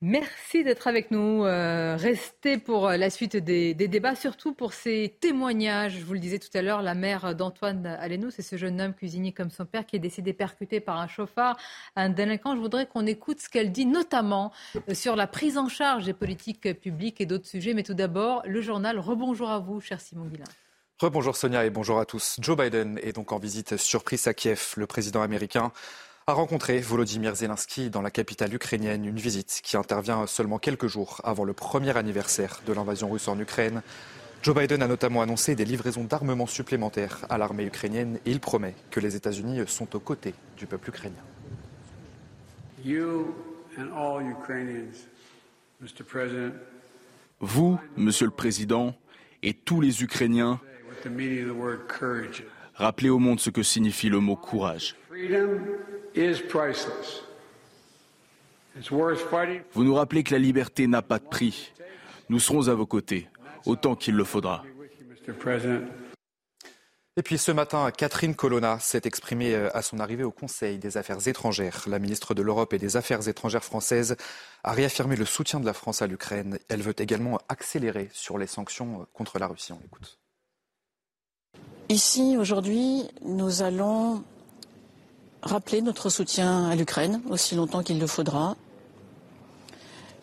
Merci 0.00 0.62
d'être 0.62 0.86
avec 0.86 1.10
nous. 1.10 1.44
Euh, 1.44 1.96
restez 1.98 2.56
pour 2.56 2.86
euh, 2.86 2.96
la 2.96 3.10
suite 3.10 3.36
des, 3.36 3.74
débats, 3.74 4.14
surtout 4.14 4.54
pour 4.54 4.72
ces 4.72 5.16
témoignages. 5.20 5.98
Je 5.98 6.04
vous 6.04 6.12
le 6.12 6.20
disais 6.20 6.38
tout 6.38 6.56
à 6.56 6.62
l'heure, 6.62 6.82
la 6.82 6.94
mère 6.94 7.34
d'Antoine 7.34 7.84
Aleno, 7.84 8.30
c'est 8.30 8.42
ce 8.42 8.56
jeune 8.56 8.80
homme 8.80 8.94
cuisinier 8.94 9.32
comme 9.32 9.50
son 9.50 9.66
père 9.66 9.86
qui 9.86 9.96
est 9.96 9.98
décédé 9.98 10.32
percuté 10.32 10.78
par 10.78 10.98
un 10.98 11.08
chauffard, 11.08 11.56
un 11.96 12.10
délinquant. 12.10 12.54
Je 12.54 12.60
voudrais 12.60 12.86
qu'on 12.86 13.06
écoute 13.06 13.40
ce 13.40 13.48
qu'elle 13.48 13.72
dit, 13.72 13.86
notamment 13.86 14.52
euh, 14.88 14.94
sur 14.94 15.16
la 15.16 15.26
prise 15.26 15.58
en 15.58 15.68
charge 15.68 16.04
des 16.04 16.14
politiques 16.14 16.78
publiques 16.80 17.20
et 17.20 17.26
d'autres 17.26 17.48
sujets. 17.48 17.74
Mais 17.74 17.82
tout 17.82 17.94
d'abord, 17.94 18.42
le 18.46 18.60
journal. 18.60 19.00
Rebonjour 19.00 19.50
à 19.50 19.58
vous, 19.58 19.80
cher 19.80 20.00
Simon 20.00 20.26
Guillain. 20.26 20.44
Rebonjour 21.00 21.36
Sonia 21.36 21.64
et 21.64 21.70
bonjour 21.70 21.98
à 21.98 22.04
tous. 22.04 22.36
Joe 22.40 22.56
Biden 22.56 23.00
est 23.02 23.12
donc 23.12 23.32
en 23.32 23.38
visite 23.38 23.76
surprise 23.76 24.28
à 24.28 24.34
Kiev. 24.34 24.74
Le 24.76 24.86
président 24.86 25.22
américain 25.22 25.72
a 26.28 26.34
rencontré 26.34 26.78
Volodymyr 26.80 27.34
Zelensky 27.34 27.88
dans 27.88 28.02
la 28.02 28.10
capitale 28.10 28.52
ukrainienne, 28.52 29.06
une 29.06 29.16
visite 29.16 29.62
qui 29.64 29.78
intervient 29.78 30.26
seulement 30.26 30.58
quelques 30.58 30.86
jours 30.86 31.22
avant 31.24 31.44
le 31.44 31.54
premier 31.54 31.96
anniversaire 31.96 32.60
de 32.66 32.74
l'invasion 32.74 33.08
russe 33.08 33.28
en 33.28 33.40
Ukraine. 33.40 33.80
Joe 34.42 34.54
Biden 34.54 34.82
a 34.82 34.88
notamment 34.88 35.22
annoncé 35.22 35.54
des 35.54 35.64
livraisons 35.64 36.04
d'armements 36.04 36.46
supplémentaires 36.46 37.24
à 37.30 37.38
l'armée 37.38 37.64
ukrainienne 37.64 38.18
et 38.26 38.30
il 38.30 38.40
promet 38.40 38.74
que 38.90 39.00
les 39.00 39.16
États-Unis 39.16 39.60
sont 39.68 39.96
aux 39.96 40.00
côtés 40.00 40.34
du 40.58 40.66
peuple 40.66 40.90
ukrainien. 40.90 41.14
Vous, 47.40 47.78
Monsieur 47.96 48.26
le 48.26 48.32
Président, 48.32 48.94
et 49.42 49.54
tous 49.54 49.80
les 49.80 50.02
Ukrainiens, 50.02 50.60
rappelez 52.74 53.08
au 53.08 53.18
monde 53.18 53.40
ce 53.40 53.48
que 53.48 53.62
signifie 53.62 54.10
le 54.10 54.20
mot 54.20 54.36
courage. 54.36 54.94
Vous 59.72 59.84
nous 59.84 59.94
rappelez 59.94 60.22
que 60.22 60.32
la 60.32 60.38
liberté 60.38 60.86
n'a 60.86 61.02
pas 61.02 61.18
de 61.18 61.26
prix. 61.26 61.72
Nous 62.28 62.40
serons 62.40 62.68
à 62.68 62.74
vos 62.74 62.86
côtés, 62.86 63.28
autant 63.66 63.94
qu'il 63.94 64.14
le 64.14 64.24
faudra. 64.24 64.62
Et 67.18 67.22
puis 67.22 67.36
ce 67.36 67.50
matin, 67.50 67.90
Catherine 67.90 68.36
Colonna 68.36 68.78
s'est 68.78 69.00
exprimée 69.04 69.52
euh, 69.52 69.76
à 69.76 69.82
son 69.82 69.98
arrivée 69.98 70.22
au 70.22 70.30
Conseil 70.30 70.78
des 70.78 70.96
Affaires 70.96 71.26
étrangères. 71.26 71.82
La 71.88 71.98
ministre 71.98 72.32
de 72.32 72.42
l'Europe 72.42 72.72
et 72.74 72.78
des 72.78 72.96
Affaires 72.96 73.26
étrangères 73.26 73.64
française 73.64 74.16
a 74.62 74.70
réaffirmé 74.72 75.16
le 75.16 75.24
soutien 75.24 75.58
de 75.58 75.66
la 75.66 75.72
France 75.72 76.00
à 76.00 76.06
l'Ukraine. 76.06 76.60
Elle 76.68 76.80
veut 76.80 76.94
également 76.96 77.40
accélérer 77.48 78.08
sur 78.12 78.38
les 78.38 78.46
sanctions 78.46 79.00
euh, 79.00 79.04
contre 79.12 79.40
la 79.40 79.48
Russie. 79.48 79.72
On 79.72 79.80
l'écoute. 79.82 80.20
Ici, 81.88 82.36
aujourd'hui, 82.38 83.02
nous 83.22 83.62
allons 83.62 84.22
rappeler 85.42 85.82
notre 85.82 86.10
soutien 86.10 86.68
à 86.68 86.74
l'Ukraine 86.74 87.20
aussi 87.30 87.54
longtemps 87.54 87.82
qu'il 87.82 87.98
le 87.98 88.06
faudra. 88.06 88.56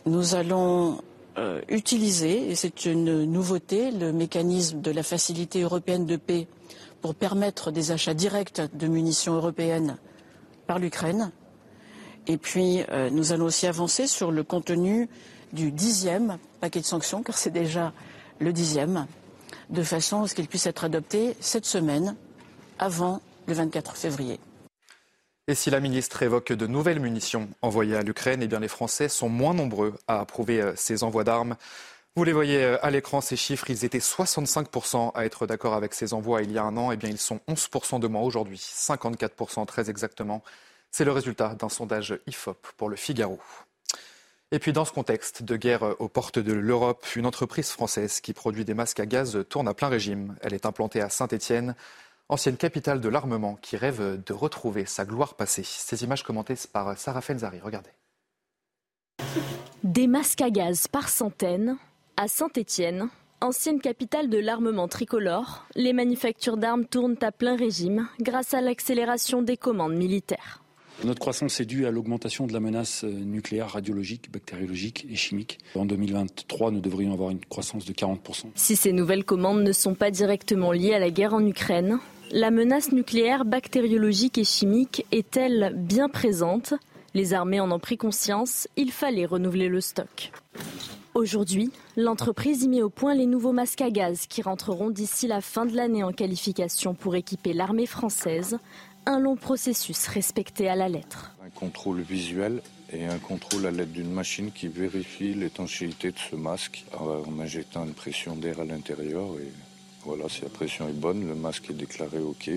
Nous 0.05 0.35
allons 0.35 1.01
euh, 1.37 1.61
utiliser, 1.69 2.49
et 2.49 2.55
c'est 2.55 2.85
une 2.85 3.23
nouveauté, 3.25 3.91
le 3.91 4.11
mécanisme 4.11 4.81
de 4.81 4.91
la 4.91 5.03
facilité 5.03 5.61
européenne 5.61 6.05
de 6.05 6.15
paix 6.15 6.47
pour 7.01 7.15
permettre 7.15 7.71
des 7.71 7.91
achats 7.91 8.13
directs 8.13 8.61
de 8.73 8.87
munitions 8.87 9.33
européennes 9.35 9.97
par 10.67 10.79
l'Ukraine. 10.79 11.31
Et 12.27 12.37
puis, 12.37 12.81
euh, 12.89 13.09
nous 13.09 13.31
allons 13.31 13.45
aussi 13.45 13.67
avancer 13.67 14.07
sur 14.07 14.31
le 14.31 14.43
contenu 14.43 15.09
du 15.53 15.71
dixième 15.71 16.37
paquet 16.59 16.79
de 16.81 16.85
sanctions, 16.85 17.21
car 17.23 17.37
c'est 17.37 17.51
déjà 17.51 17.93
le 18.39 18.51
dixième, 18.51 19.05
de 19.69 19.83
façon 19.83 20.23
à 20.23 20.27
ce 20.27 20.35
qu'il 20.35 20.47
puisse 20.47 20.65
être 20.65 20.83
adopté 20.83 21.35
cette 21.39 21.65
semaine, 21.65 22.15
avant 22.79 23.21
le 23.47 23.53
24 23.53 23.95
février. 23.95 24.39
Et 25.47 25.53
si 25.53 25.69
la 25.69 25.79
ministre 25.79 26.23
évoque 26.23 26.53
de 26.53 26.65
nouvelles 26.65 26.99
munitions 26.99 27.47
envoyées 27.61 27.95
à 27.95 28.01
l'Ukraine, 28.01 28.41
eh 28.41 28.47
bien 28.47 28.59
les 28.59 28.67
Français 28.67 29.09
sont 29.09 29.29
moins 29.29 29.53
nombreux 29.53 29.93
à 30.07 30.19
approuver 30.19 30.59
euh, 30.59 30.73
ces 30.75 31.03
envois 31.03 31.23
d'armes. 31.23 31.55
Vous 32.15 32.23
les 32.23 32.33
voyez 32.33 32.63
euh, 32.63 32.83
à 32.83 32.89
l'écran, 32.89 33.21
ces 33.21 33.35
chiffres, 33.35 33.69
ils 33.69 33.85
étaient 33.85 33.99
65% 33.99 35.11
à 35.13 35.23
être 35.23 35.45
d'accord 35.45 35.75
avec 35.75 35.93
ces 35.93 36.15
envois 36.15 36.41
il 36.41 36.51
y 36.51 36.57
a 36.57 36.63
un 36.63 36.75
an, 36.77 36.91
eh 36.91 36.97
bien 36.97 37.09
ils 37.09 37.19
sont 37.19 37.41
11% 37.47 37.99
de 37.99 38.07
moins 38.07 38.23
aujourd'hui, 38.23 38.57
54% 38.57 39.67
très 39.67 39.91
exactement. 39.91 40.41
C'est 40.89 41.05
le 41.05 41.11
résultat 41.11 41.53
d'un 41.53 41.69
sondage 41.69 42.17
IFOP 42.25 42.65
pour 42.75 42.89
le 42.89 42.95
Figaro. 42.95 43.39
Et 44.51 44.57
puis 44.57 44.73
dans 44.73 44.85
ce 44.85 44.93
contexte 44.93 45.43
de 45.43 45.57
guerre 45.57 45.83
euh, 45.83 45.95
aux 45.99 46.09
portes 46.09 46.39
de 46.39 46.53
l'Europe, 46.53 47.05
une 47.15 47.27
entreprise 47.27 47.69
française 47.69 48.19
qui 48.19 48.33
produit 48.33 48.65
des 48.65 48.73
masques 48.73 48.99
à 48.99 49.05
gaz 49.05 49.37
tourne 49.47 49.67
à 49.67 49.75
plein 49.75 49.89
régime. 49.89 50.35
Elle 50.41 50.55
est 50.55 50.65
implantée 50.65 51.01
à 51.01 51.09
Saint-Étienne 51.09 51.75
ancienne 52.29 52.57
capitale 52.57 53.01
de 53.01 53.09
l'armement 53.09 53.57
qui 53.61 53.77
rêve 53.77 54.21
de 54.23 54.33
retrouver 54.33 54.85
sa 54.85 55.05
gloire 55.05 55.35
passée. 55.35 55.63
Ces 55.63 56.03
images 56.03 56.23
commentées 56.23 56.55
par 56.71 56.97
Sarah 56.97 57.21
Fenzari. 57.21 57.59
Regardez. 57.59 57.91
Des 59.83 60.07
masques 60.07 60.41
à 60.41 60.49
gaz 60.49 60.87
par 60.87 61.09
centaines 61.09 61.77
à 62.17 62.27
Saint-Étienne, 62.27 63.09
ancienne 63.41 63.79
capitale 63.79 64.29
de 64.29 64.37
l'armement 64.37 64.87
tricolore. 64.87 65.65
Les 65.75 65.93
manufactures 65.93 66.57
d'armes 66.57 66.85
tournent 66.85 67.17
à 67.21 67.31
plein 67.31 67.55
régime 67.55 68.07
grâce 68.19 68.53
à 68.53 68.61
l'accélération 68.61 69.41
des 69.41 69.57
commandes 69.57 69.95
militaires. 69.95 70.61
Notre 71.03 71.19
croissance 71.19 71.59
est 71.59 71.65
due 71.65 71.85
à 71.85 71.91
l'augmentation 71.91 72.47
de 72.47 72.53
la 72.53 72.61
menace 72.61 73.03
euh, 73.03 73.09
nucléaire, 73.09 73.69
radiologique, 73.71 74.31
bactériologique 74.31 75.05
et 75.09 75.15
chimique. 75.15 75.59
En 75.75 75.85
2023, 75.85 76.71
nous 76.71 76.79
devrions 76.79 77.11
avoir 77.11 77.31
une 77.31 77.43
croissance 77.43 77.83
de 77.83 77.91
40%. 77.91 78.45
Si 78.55 78.77
ces 78.77 78.93
nouvelles 78.93 79.25
commandes 79.25 79.61
ne 79.61 79.73
sont 79.73 79.93
pas 79.93 80.09
directement 80.09 80.71
liées 80.71 80.93
à 80.93 80.99
la 80.99 81.09
guerre 81.09 81.33
en 81.33 81.45
Ukraine, 81.45 81.99
la 82.31 82.51
menace 82.51 82.91
nucléaire, 82.91 83.45
bactériologique 83.45 84.37
et 84.37 84.43
chimique 84.43 85.05
est-elle 85.11 85.73
bien 85.75 86.09
présente? 86.09 86.73
Les 87.13 87.33
armées 87.33 87.59
en 87.59 87.71
ont 87.71 87.79
pris 87.79 87.97
conscience, 87.97 88.67
il 88.75 88.91
fallait 88.91 89.25
renouveler 89.25 89.69
le 89.69 89.79
stock. 89.79 90.31
Aujourd'hui, 91.13 91.71
l'entreprise 91.95 92.63
y 92.63 92.67
met 92.67 92.81
au 92.81 92.89
point 92.89 93.13
les 93.13 93.25
nouveaux 93.25 93.53
masques 93.53 93.81
à 93.81 93.89
gaz 93.89 94.27
qui 94.27 94.41
rentreront 94.41 94.89
d'ici 94.89 95.27
la 95.27 95.39
fin 95.39 95.65
de 95.65 95.75
l'année 95.75 96.03
en 96.03 96.11
qualification 96.11 96.93
pour 96.93 97.15
équiper 97.15 97.53
l'armée 97.53 97.85
française. 97.85 98.57
Un 99.05 99.19
long 99.19 99.37
processus 99.37 100.07
respecté 100.07 100.67
à 100.67 100.75
la 100.75 100.89
lettre. 100.89 101.31
Un 101.45 101.49
contrôle 101.51 102.01
visuel 102.01 102.61
et 102.91 103.05
un 103.05 103.19
contrôle 103.19 103.65
à 103.65 103.71
l'aide 103.71 103.93
d'une 103.93 104.11
machine 104.11 104.51
qui 104.51 104.67
vérifie 104.67 105.33
l'étanchéité 105.33 106.11
de 106.11 106.17
ce 106.17 106.35
masque 106.35 106.83
en 106.99 107.39
injectant 107.39 107.85
une 107.85 107.93
pression 107.93 108.35
d'air 108.35 108.59
à 108.59 108.65
l'intérieur 108.65 109.27
voilà, 110.05 110.29
si 110.29 110.41
la 110.43 110.49
pression 110.49 110.87
est 110.87 110.93
bonne, 110.93 111.27
le 111.27 111.35
masque 111.35 111.69
est 111.69 111.73
déclaré 111.73 112.19
OK. 112.19 112.49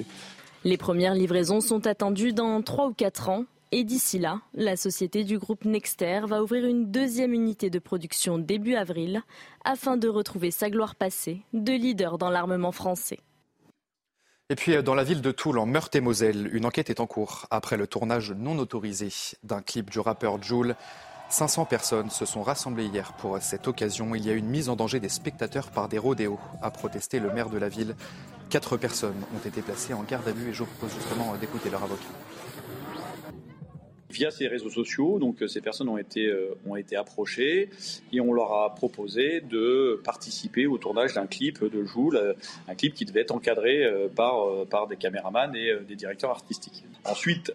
Les 0.65 0.77
premières 0.77 1.15
livraisons 1.15 1.61
sont 1.61 1.87
attendues 1.87 2.33
dans 2.33 2.61
3 2.63 2.89
ou 2.89 2.93
4 2.93 3.29
ans. 3.31 3.45
Et 3.71 3.85
d'ici 3.85 4.19
là, 4.19 4.41
la 4.55 4.77
société 4.77 5.25
du 5.25 5.39
groupe 5.39 5.67
Nexter 5.67 6.23
va 6.27 6.43
ouvrir 6.43 6.65
une 6.65 6.91
deuxième 6.91 7.35
unité 7.35 7.69
de 7.69 7.79
production 7.79 8.39
début 8.39 8.75
avril 8.75 9.23
afin 9.63 9.99
de 9.99 10.09
retrouver 10.09 10.51
sa 10.51 10.71
gloire 10.71 10.95
passée 10.95 11.43
de 11.53 11.73
leader 11.73 12.17
dans 12.17 12.31
l'armement 12.31 12.73
français. 12.73 13.19
Et 14.49 14.55
puis 14.55 14.83
dans 14.83 14.95
la 14.95 15.05
ville 15.05 15.21
de 15.21 15.31
Toul, 15.31 15.59
en 15.59 15.67
Meurthe-et-Moselle, 15.67 16.49
une 16.55 16.65
enquête 16.65 16.89
est 16.89 17.01
en 17.01 17.07
cours 17.07 17.47
après 17.51 17.77
le 17.77 17.87
tournage 17.87 18.33
non 18.33 18.59
autorisé 18.59 19.09
d'un 19.43 19.61
clip 19.61 19.91
du 19.91 20.01
rappeur 20.01 20.43
Joule. 20.43 20.75
500 21.31 21.67
personnes 21.67 22.11
se 22.11 22.25
sont 22.25 22.43
rassemblées 22.43 22.87
hier 22.87 23.13
pour 23.13 23.39
cette 23.41 23.69
occasion. 23.69 24.15
Il 24.15 24.27
y 24.27 24.31
a 24.31 24.33
une 24.33 24.49
mise 24.49 24.71
en 24.71 24.77
danger 24.77 24.99
des 24.99 25.11
spectateurs 25.11 25.71
par 25.71 25.89
des 25.89 25.99
rodéos, 25.99 26.39
a 26.63 26.71
protesté 26.71 27.21
le 27.21 27.31
maire 27.31 27.51
de 27.51 27.59
la 27.59 27.69
ville. 27.69 27.95
Quatre 28.49 28.79
personnes 28.79 29.23
ont 29.37 29.47
été 29.47 29.61
placées 29.61 29.93
en 29.93 30.03
garde 30.05 30.27
à 30.27 30.33
vue 30.33 30.51
et 30.51 30.55
je 30.55 30.65
propose 30.65 30.95
justement 30.95 31.37
d'écouter 31.37 31.69
leur 31.69 31.83
avocat. 31.83 32.09
Via 34.11 34.31
ces 34.31 34.47
réseaux 34.47 34.71
sociaux, 34.71 35.19
donc 35.19 35.45
ces 35.47 35.61
personnes 35.61 35.89
ont 35.89 35.99
été, 35.99 36.33
ont 36.67 36.77
été 36.77 36.97
approchées 36.97 37.69
et 38.13 38.21
on 38.21 38.33
leur 38.33 38.55
a 38.55 38.75
proposé 38.75 39.43
de 39.43 40.01
participer 40.03 40.67
au 40.67 40.79
tournage 40.79 41.13
d'un 41.15 41.27
clip 41.27 41.63
de 41.63 41.85
Joule, 41.85 42.35
un 42.69 42.75
clip 42.75 42.95
qui 42.95 43.05
devait 43.05 43.21
être 43.21 43.35
encadré 43.35 43.85
par, 44.17 44.65
par 44.71 44.87
des 44.87 44.97
caméramans 44.97 45.55
et 45.55 45.75
des 45.87 45.95
directeurs 45.95 46.31
artistiques. 46.31 46.85
Ensuite, 47.05 47.53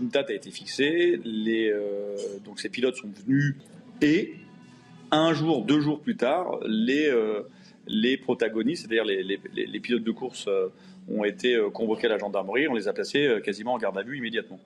une 0.00 0.08
date 0.08 0.30
a 0.30 0.34
été 0.34 0.52
fixée, 0.52 1.20
les, 1.24 1.74
donc 2.44 2.60
ces 2.60 2.68
pilotes 2.68 2.96
sont 2.96 3.10
venus 3.26 3.56
et 4.02 4.34
un 5.10 5.32
jour, 5.34 5.64
deux 5.64 5.80
jours 5.80 6.00
plus 6.00 6.16
tard, 6.16 6.60
les, 6.66 7.08
euh, 7.08 7.42
les 7.86 8.16
protagonistes, 8.16 8.86
c'est-à-dire 8.86 9.04
les, 9.04 9.22
les, 9.22 9.80
pilotes 9.80 10.04
de 10.04 10.10
course, 10.12 10.46
euh, 10.48 10.68
ont 11.08 11.24
été 11.24 11.54
euh, 11.54 11.70
convoqués 11.70 12.06
à 12.06 12.10
la 12.10 12.18
gendarmerie. 12.18 12.68
On 12.68 12.74
les 12.74 12.88
a 12.88 12.92
placés 12.92 13.40
quasiment 13.44 13.74
en 13.74 13.78
garde 13.78 13.98
à 13.98 14.02
vue 14.02 14.18
immédiatement 14.18 14.60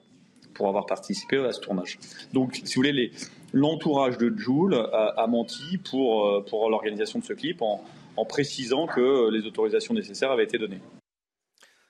pour 0.55 0.67
avoir 0.67 0.85
participé 0.85 1.37
à 1.37 1.51
ce 1.51 1.59
tournage. 1.59 1.99
Donc, 2.33 2.61
si 2.63 2.75
vous 2.75 2.81
voulez, 2.81 3.11
l'entourage 3.53 4.17
de 4.17 4.33
Joule 4.35 4.75
a, 4.75 5.27
menti 5.27 5.77
pour, 5.77 6.43
pour 6.45 6.69
l'organisation 6.69 7.19
de 7.19 7.23
ce 7.23 7.33
clip 7.33 7.61
en, 7.61 7.83
précisant 8.27 8.87
que 8.87 9.29
les 9.29 9.45
autorisations 9.45 9.93
nécessaires 9.93 10.31
avaient 10.31 10.45
été 10.45 10.57
données. 10.57 10.79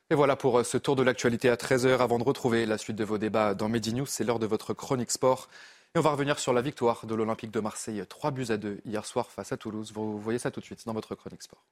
Et 0.10 0.16
voilà 0.16 0.36
pour 0.36 0.66
ce 0.66 0.78
tour 0.78 0.96
de 0.96 1.04
l'actualité 1.04 1.50
à 1.50 1.56
13h. 1.56 2.00
Avant 2.00 2.20
de 2.20 2.24
retrouver 2.24 2.66
la 2.66 2.78
suite 2.78 2.96
de 2.96 3.04
vos 3.04 3.18
débats 3.18 3.54
dans 3.54 3.70
Medi 3.70 3.94
News, 3.94 4.06
c'est 4.06 4.24
l'heure 4.24 4.40
de 4.40 4.46
votre 4.46 4.74
chronique 4.74 5.12
sport. 5.12 5.48
Et 5.96 5.98
on 5.98 6.02
va 6.02 6.12
revenir 6.12 6.40
sur 6.40 6.52
la 6.52 6.62
victoire 6.62 7.06
de 7.06 7.16
l'Olympique 7.16 7.52
de 7.52 7.62
Marseille, 7.62 8.04
3 8.08 8.32
buts 8.32 8.48
à 8.50 8.58
2 8.58 8.82
hier 8.86 9.06
soir 9.06 9.32
face 9.32 9.54
à 9.54 9.58
Toulouse. 9.58 9.94
Vous 9.94 10.20
voyez 10.20 10.40
ça 10.40 10.52
tout 10.52 10.60
de 10.60 10.66
suite 10.66 10.86
dans 10.86 10.94
votre 10.94 11.16
chronique 11.16 11.42
sport. 11.42 11.64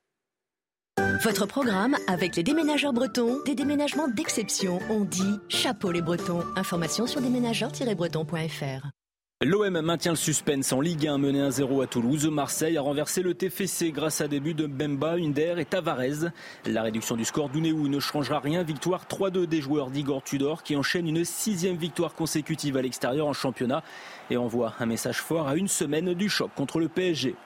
Votre 1.24 1.46
programme 1.46 1.96
avec 2.08 2.36
les 2.36 2.44
déménageurs 2.44 2.92
bretons, 2.92 3.42
des 3.46 3.56
déménagements 3.56 4.10
d'exception. 4.10 4.80
On 4.90 5.06
dit 5.06 5.40
chapeau 5.48 5.90
les 5.90 6.02
bretons. 6.02 6.44
Information 6.58 7.08
sur 7.08 7.22
déménageurs-bretons.fr. 7.22 8.88
L'OM 9.42 9.82
maintient 9.82 10.12
le 10.12 10.18
suspense 10.18 10.74
en 10.74 10.82
Ligue 10.82 11.08
1 11.08 11.18
mené 11.18 11.40
1-0 11.40 11.82
à 11.82 11.88
Toulouse. 11.88 12.28
Marseille 12.28 12.78
a 12.78 12.82
renversé 12.82 13.22
le 13.22 13.36
TFC 13.36 13.94
grâce 13.94 14.20
à 14.20 14.28
des 14.28 14.42
buts 14.42 14.54
de 14.54 14.68
Bemba, 14.68 15.14
Hunder 15.14 15.56
et 15.60 15.66
Tavares. 15.66 16.32
La 16.66 16.82
réduction 16.82 17.16
du 17.16 17.24
score 17.24 17.48
d'Unéou 17.48 17.88
ne 17.88 18.02
changera 18.02 18.42
rien. 18.42 18.64
Victoire 18.64 19.06
3-2 19.06 19.46
des 19.46 19.62
joueurs 19.62 19.92
d'Igor 19.92 20.24
Tudor 20.24 20.62
qui 20.62 20.76
enchaînent 20.76 21.08
une 21.08 21.24
sixième 21.24 21.78
victoire 21.78 22.16
consécutive 22.16 22.76
à 22.76 22.82
l'extérieur 22.82 23.28
en 23.28 23.34
championnat 23.34 23.82
et 24.30 24.36
envoie 24.36 24.74
un 24.82 24.86
message 24.86 25.22
fort 25.22 25.48
à 25.48 25.56
une 25.56 25.70
semaine 25.70 26.16
du 26.16 26.28
choc 26.28 26.52
contre 26.54 26.82
le 26.82 26.90
PSG. 26.90 27.38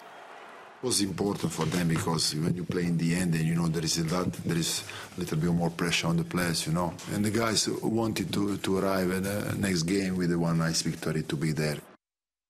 Was 0.84 1.02
important 1.02 1.52
for 1.52 1.66
them 1.66 1.88
because 1.88 2.36
when 2.36 2.56
you 2.56 2.64
play 2.64 2.84
in 2.84 2.98
the 2.98 3.16
end 3.16 3.34
and 3.34 3.44
you 3.44 3.56
know 3.56 3.68
there 3.68 3.84
is 3.84 3.98
a 3.98 4.04
there 4.46 4.58
is 4.58 4.84
a 5.18 5.20
little 5.20 5.38
bit 5.38 5.52
more 5.52 5.72
pressure 5.72 6.06
on 6.06 6.18
the 6.18 6.24
players, 6.24 6.68
you 6.68 6.74
know. 6.74 6.94
And 7.14 7.26
the 7.26 7.32
guys 7.32 7.68
wanted 7.68 8.32
to, 8.34 8.58
to 8.58 8.78
arrive 8.78 9.12
at 9.12 9.24
the 9.24 9.56
next 9.58 9.84
game 9.84 10.18
with 10.18 10.30
the 10.30 10.38
one 10.38 10.60
nice 10.60 10.84
victory 10.84 11.24
to 11.24 11.36
be 11.36 11.52
there. 11.52 11.78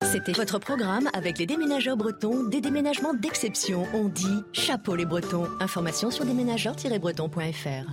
C'était 0.03 0.31
votre 0.31 0.59
programme 0.59 1.09
avec 1.13 1.39
les 1.39 1.45
déménageurs 1.45 1.97
bretons, 1.97 2.43
des 2.43 2.61
déménagements 2.61 3.13
d'exception. 3.13 3.85
On 3.93 4.05
dit 4.05 4.43
chapeau 4.53 4.95
les 4.95 5.05
bretons. 5.05 5.47
Information 5.59 6.11
sur 6.11 6.23
déménageurs-bretons.fr. 6.23 7.91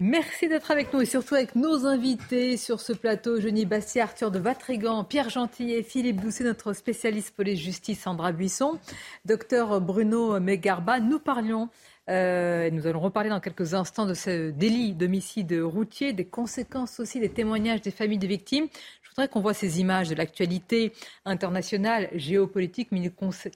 Merci 0.00 0.48
d'être 0.48 0.70
avec 0.70 0.92
nous 0.92 1.02
et 1.02 1.06
surtout 1.06 1.34
avec 1.34 1.54
nos 1.54 1.86
invités 1.86 2.56
sur 2.56 2.80
ce 2.80 2.92
plateau. 2.92 3.38
Jenny 3.40 3.66
Bassi, 3.66 4.00
Arthur 4.00 4.30
de 4.30 4.38
Vatrigan, 4.38 5.04
Pierre 5.04 5.28
Gentil 5.28 5.82
Philippe 5.82 6.20
Doucet, 6.20 6.44
notre 6.44 6.72
spécialiste 6.72 7.34
police-justice 7.36 8.00
Sandra 8.00 8.32
Buisson, 8.32 8.78
docteur 9.24 9.80
Bruno 9.80 10.40
Megarba. 10.40 11.00
Nous 11.00 11.18
parlions 11.18 11.68
euh, 12.08 12.70
nous 12.70 12.86
allons 12.86 13.00
reparler 13.00 13.30
dans 13.30 13.40
quelques 13.40 13.74
instants 13.74 14.06
de 14.06 14.14
ce 14.14 14.50
délit 14.50 14.94
d'homicide 14.94 15.52
routier, 15.60 16.12
des 16.12 16.24
conséquences 16.24 17.00
aussi 17.00 17.18
des 17.18 17.30
témoignages 17.30 17.80
des 17.80 17.90
familles 17.90 18.18
des 18.18 18.28
victimes 18.28 18.68
voudrais 19.16 19.32
qu'on 19.32 19.40
voit 19.40 19.54
ces 19.54 19.80
images 19.80 20.10
de 20.10 20.14
l'actualité 20.14 20.92
internationale, 21.24 22.10
géopolitique, 22.12 22.90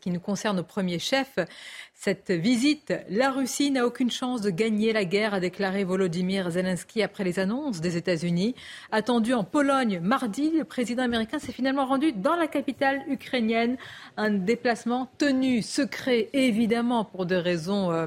qui 0.01 0.11
nous 0.11 0.21
concerne 0.21 0.61
au 0.61 0.63
premier 0.63 0.99
chef. 0.99 1.39
Cette 1.93 2.31
visite, 2.31 2.95
la 3.11 3.31
Russie 3.31 3.71
n'a 3.71 3.85
aucune 3.85 4.11
chance 4.11 4.41
de 4.41 4.49
gagner 4.49 4.95
la 4.95 5.05
guerre, 5.05 5.35
a 5.35 5.41
déclaré 5.41 5.85
Volodymyr 5.85 6.51
Zelensky 6.51 7.03
après 7.03 7.25
les 7.25 7.39
annonces 7.39 7.83
des 7.83 7.99
États-Unis. 7.99 8.55
Attendu 8.91 9.35
en 9.35 9.45
Pologne 9.45 10.01
mardi, 10.01 10.51
le 10.51 10.65
président 10.65 11.03
américain 11.03 11.39
s'est 11.39 11.53
finalement 11.53 11.85
rendu 11.85 12.13
dans 12.13 12.37
la 12.37 12.47
capitale 12.47 13.03
ukrainienne. 13.07 13.77
Un 14.17 14.31
déplacement 14.31 15.11
tenu, 15.19 15.61
secret, 15.61 16.31
évidemment, 16.33 17.05
pour 17.05 17.27
des 17.27 17.37
raisons 17.37 17.93
euh, 17.93 18.07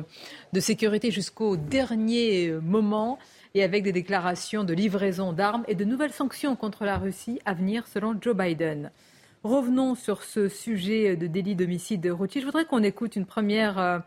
de 0.53 0.59
sécurité 0.59 1.11
jusqu'au 1.11 1.55
dernier 1.55 2.47
euh, 2.47 2.61
moment 2.61 3.19
et 3.53 3.63
avec 3.63 3.83
des 3.83 3.91
déclarations 3.91 4.63
de 4.63 4.73
livraison 4.73 5.33
d'armes 5.33 5.63
et 5.67 5.75
de 5.75 5.85
nouvelles 5.85 6.13
sanctions 6.13 6.55
contre 6.55 6.85
la 6.85 6.97
Russie 6.97 7.39
à 7.45 7.53
venir 7.53 7.87
selon 7.87 8.15
Joe 8.19 8.35
Biden. 8.35 8.91
Revenons 9.43 9.95
sur 9.95 10.23
ce 10.23 10.47
sujet 10.47 11.17
de 11.17 11.27
délit 11.27 11.55
d'homicide 11.55 12.07
routier. 12.07 12.39
Je 12.39 12.45
voudrais 12.45 12.65
qu'on 12.65 12.81
écoute 12.81 13.15
une 13.15 13.25
première 13.25 13.77
euh, 13.77 13.99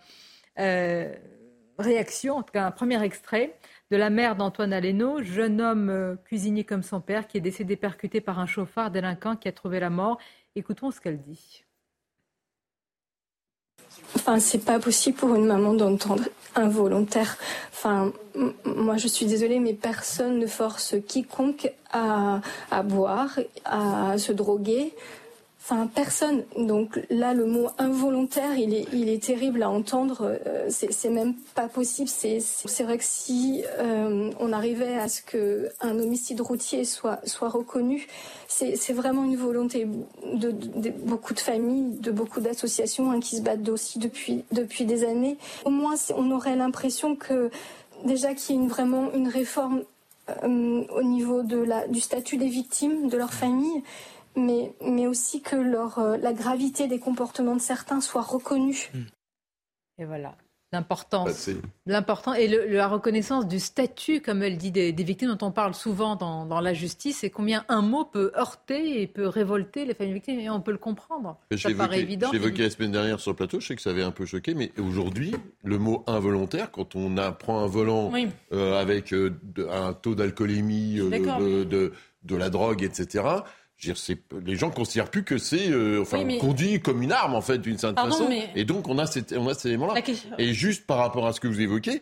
euh, 0.58 1.14
réaction, 1.78 2.36
en 2.36 2.42
tout 2.42 2.52
cas 2.52 2.66
un 2.66 2.70
premier 2.70 3.02
extrait 3.02 3.58
de 3.90 3.96
la 3.96 4.08
mère 4.08 4.34
d'Antoine 4.34 4.72
Aleno, 4.72 5.22
jeune 5.22 5.60
homme 5.60 5.90
euh, 5.90 6.16
cuisinier 6.16 6.64
comme 6.64 6.82
son 6.82 7.00
père, 7.00 7.28
qui 7.28 7.36
est 7.36 7.42
décédé 7.42 7.76
percuté 7.76 8.22
par 8.22 8.38
un 8.38 8.46
chauffard 8.46 8.90
délinquant 8.90 9.36
qui 9.36 9.46
a 9.48 9.52
trouvé 9.52 9.78
la 9.78 9.90
mort. 9.90 10.18
Écoutons 10.54 10.90
ce 10.90 11.00
qu'elle 11.00 11.20
dit. 11.20 11.65
Enfin, 14.14 14.40
c'est 14.40 14.64
pas 14.64 14.78
possible 14.78 15.16
pour 15.16 15.34
une 15.34 15.46
maman 15.46 15.74
d'entendre 15.74 16.24
involontaire. 16.54 17.36
Enfin, 17.72 18.12
moi, 18.64 18.96
je 18.96 19.08
suis 19.08 19.26
désolée, 19.26 19.60
mais 19.60 19.74
personne 19.74 20.38
ne 20.38 20.46
force 20.46 20.94
quiconque 21.06 21.70
à, 21.92 22.40
à 22.70 22.82
boire, 22.82 23.38
à 23.64 24.16
se 24.18 24.32
droguer. 24.32 24.94
Enfin, 25.68 25.88
personne. 25.92 26.44
Donc 26.56 27.00
là, 27.10 27.34
le 27.34 27.44
mot 27.44 27.70
involontaire, 27.78 28.56
il 28.56 28.72
est, 28.72 29.20
terrible 29.20 29.64
à 29.64 29.68
entendre. 29.68 30.38
Euh, 30.46 30.68
c'est 30.70 31.10
même 31.10 31.34
pas 31.56 31.66
possible. 31.66 32.08
C'est 32.08 32.82
vrai 32.84 32.98
que 32.98 33.04
si 33.04 33.64
euh, 33.80 34.30
on 34.38 34.52
arrivait 34.52 34.96
à 34.96 35.08
ce 35.08 35.22
que 35.22 35.68
un 35.80 35.98
homicide 35.98 36.40
routier 36.40 36.84
soit, 36.84 37.18
reconnu, 37.40 38.06
c'est 38.46 38.92
vraiment 38.92 39.24
une 39.24 39.36
volonté 39.36 39.88
de, 40.34 40.54
beaucoup 41.04 41.34
de 41.34 41.40
familles, 41.40 41.98
de 41.98 42.12
beaucoup 42.12 42.40
d'associations 42.40 43.10
hein, 43.10 43.18
qui 43.18 43.34
se 43.34 43.42
battent 43.42 43.68
aussi 43.68 43.98
depuis, 43.98 44.44
des 44.52 45.02
années. 45.02 45.36
Au 45.64 45.70
moins, 45.70 45.94
on 46.16 46.30
aurait 46.30 46.54
l'impression 46.54 47.16
que 47.16 47.50
déjà 48.04 48.34
qu'il 48.34 48.54
y 48.54 48.58
ait 48.58 48.62
une, 48.62 48.68
vraiment 48.68 49.12
une 49.12 49.26
réforme 49.26 49.82
euh, 50.44 50.84
au 50.94 51.02
niveau 51.02 51.42
du 51.42 52.00
statut 52.00 52.36
des 52.36 52.48
victimes, 52.48 53.08
de 53.08 53.16
leur 53.16 53.32
famille 53.32 53.82
mais, 54.36 54.74
mais 54.82 55.06
aussi 55.06 55.42
que 55.42 55.56
leur, 55.56 55.98
euh, 55.98 56.16
la 56.16 56.32
gravité 56.32 56.88
des 56.88 56.98
comportements 56.98 57.56
de 57.56 57.60
certains 57.60 58.00
soit 58.00 58.22
reconnue. 58.22 58.90
Et 59.98 60.04
voilà. 60.04 60.36
L'importance, 60.72 61.48
bah, 61.48 61.68
l'important 61.86 62.34
et 62.34 62.48
la 62.48 62.88
reconnaissance 62.88 63.46
du 63.46 63.60
statut, 63.60 64.20
comme 64.20 64.42
elle 64.42 64.58
dit, 64.58 64.72
des, 64.72 64.90
victimes 64.92 65.28
dont 65.28 65.46
on 65.46 65.52
parle 65.52 65.74
souvent 65.74 66.16
dans, 66.16 66.44
dans, 66.44 66.60
la 66.60 66.74
justice, 66.74 67.22
et 67.22 67.30
combien 67.30 67.64
un 67.68 67.82
mot 67.82 68.04
peut 68.04 68.32
heurter 68.36 69.00
et 69.00 69.06
peut 69.06 69.28
révolter 69.28 69.84
les 69.84 69.94
familles 69.94 70.14
victimes, 70.14 70.40
et 70.40 70.50
on 70.50 70.60
peut 70.60 70.72
le 70.72 70.78
comprendre. 70.78 71.38
Ça 71.56 71.70
paraît 71.72 72.00
évident. 72.00 72.30
J'ai 72.32 72.38
évoqué 72.38 72.64
la 72.64 72.70
semaine 72.70 72.90
dernière 72.90 73.20
sur 73.20 73.30
le 73.30 73.36
plateau, 73.36 73.60
je 73.60 73.68
sais 73.68 73.76
que 73.76 73.80
ça 73.80 73.90
avait 73.90 74.02
un 74.02 74.10
peu 74.10 74.26
choqué, 74.26 74.54
mais 74.54 74.72
aujourd'hui, 74.78 75.36
le 75.62 75.78
mot 75.78 76.02
involontaire, 76.08 76.72
quand 76.72 76.96
on 76.96 77.16
apprend 77.16 77.60
un 77.62 77.68
volant 77.68 78.12
euh, 78.52 78.80
avec 78.80 79.14
euh, 79.14 79.38
un 79.70 79.92
taux 79.92 80.16
d'alcoolémie, 80.16 80.96
de, 80.96 81.62
de, 81.62 81.92
de, 82.24 82.36
la 82.36 82.50
drogue, 82.50 82.82
etc., 82.82 83.22
les 84.44 84.56
gens 84.56 84.70
considèrent 84.70 85.10
plus 85.10 85.22
que 85.24 85.38
c'est 85.38 85.70
euh, 85.70 86.00
enfin 86.02 86.26
conduit 86.38 86.80
comme 86.80 87.02
une 87.02 87.12
arme 87.12 87.34
en 87.34 87.40
fait 87.40 87.58
d'une 87.58 87.78
certaine 87.78 88.10
façon. 88.10 88.28
et 88.54 88.64
donc 88.64 88.88
on 88.88 88.98
a 88.98 89.06
cet, 89.06 89.32
on 89.36 89.46
a 89.48 89.54
cet 89.54 89.66
élément 89.66 89.92
là 89.92 90.00
et 90.38 90.54
juste 90.54 90.86
par 90.86 90.98
rapport 90.98 91.26
à 91.26 91.32
ce 91.32 91.40
que 91.40 91.48
vous 91.48 91.60
évoquez 91.60 92.00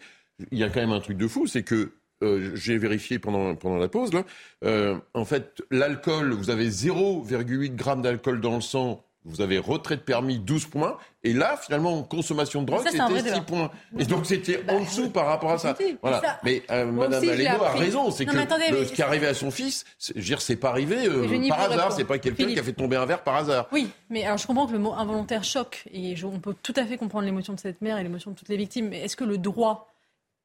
il 0.52 0.58
y 0.58 0.64
a 0.64 0.68
quand 0.68 0.80
même 0.80 0.92
un 0.92 1.00
truc 1.00 1.16
de 1.16 1.26
fou 1.26 1.46
c'est 1.46 1.62
que 1.62 1.92
euh, 2.22 2.52
j'ai 2.54 2.78
vérifié 2.78 3.18
pendant 3.18 3.54
pendant 3.56 3.76
la 3.76 3.88
pause 3.88 4.12
là 4.12 4.24
euh, 4.64 4.96
en 5.14 5.24
fait 5.24 5.62
l'alcool 5.70 6.32
vous 6.32 6.50
avez 6.50 6.68
0,8 6.68 7.74
grammes 7.74 8.02
d'alcool 8.02 8.40
dans 8.40 8.54
le 8.54 8.60
sang 8.60 9.04
vous 9.24 9.40
avez 9.40 9.58
retrait 9.58 9.96
de 9.96 10.02
permis 10.02 10.38
12 10.38 10.66
points, 10.66 10.98
et 11.22 11.32
là, 11.32 11.56
finalement, 11.56 12.02
consommation 12.02 12.60
de 12.60 12.66
drogue, 12.66 12.84
c'était 12.86 13.34
6 13.34 13.40
points. 13.42 13.70
Et 13.98 14.04
donc, 14.04 14.26
c'était 14.26 14.62
en 14.68 14.78
bah, 14.78 14.84
dessous 14.84 15.08
par 15.08 15.26
rapport 15.26 15.52
à 15.52 15.58
ça. 15.58 15.76
Voilà. 16.02 16.38
Mais 16.44 16.62
euh, 16.70 16.90
Madame 16.92 17.24
a 17.24 17.68
raison, 17.70 18.10
c'est 18.10 18.26
que 18.26 18.32
ce 18.36 18.92
qui 18.92 19.00
est 19.00 19.04
arrivé 19.04 19.26
à 19.26 19.34
son 19.34 19.50
fils, 19.50 19.84
je 19.98 20.12
veux 20.14 20.20
dire, 20.20 20.42
c'est 20.42 20.56
pas 20.56 20.68
arrivé 20.68 21.08
euh, 21.08 21.48
par 21.48 21.60
hasard, 21.60 21.92
c'est 21.92 22.04
pas 22.04 22.18
quelqu'un 22.18 22.46
qui 22.46 22.58
a 22.58 22.62
fait 22.62 22.74
tomber 22.74 22.96
un 22.96 23.06
verre 23.06 23.22
par 23.22 23.36
hasard. 23.36 23.68
Oui, 23.72 23.88
mais 24.10 24.24
alors 24.24 24.36
je 24.36 24.46
comprends 24.46 24.66
que 24.66 24.72
le 24.72 24.78
mot 24.78 24.92
involontaire 24.92 25.44
choque, 25.44 25.84
et 25.90 26.14
on 26.24 26.38
peut 26.40 26.54
tout 26.62 26.74
à 26.76 26.84
fait 26.84 26.98
comprendre 26.98 27.24
l'émotion 27.24 27.54
de 27.54 27.60
cette 27.60 27.80
mère 27.80 27.98
et 27.98 28.02
l'émotion 28.02 28.32
de 28.32 28.36
toutes 28.36 28.48
les 28.48 28.56
victimes, 28.56 28.88
mais 28.88 29.00
est-ce 29.00 29.16
que 29.16 29.24
le 29.24 29.38
droit 29.38 29.88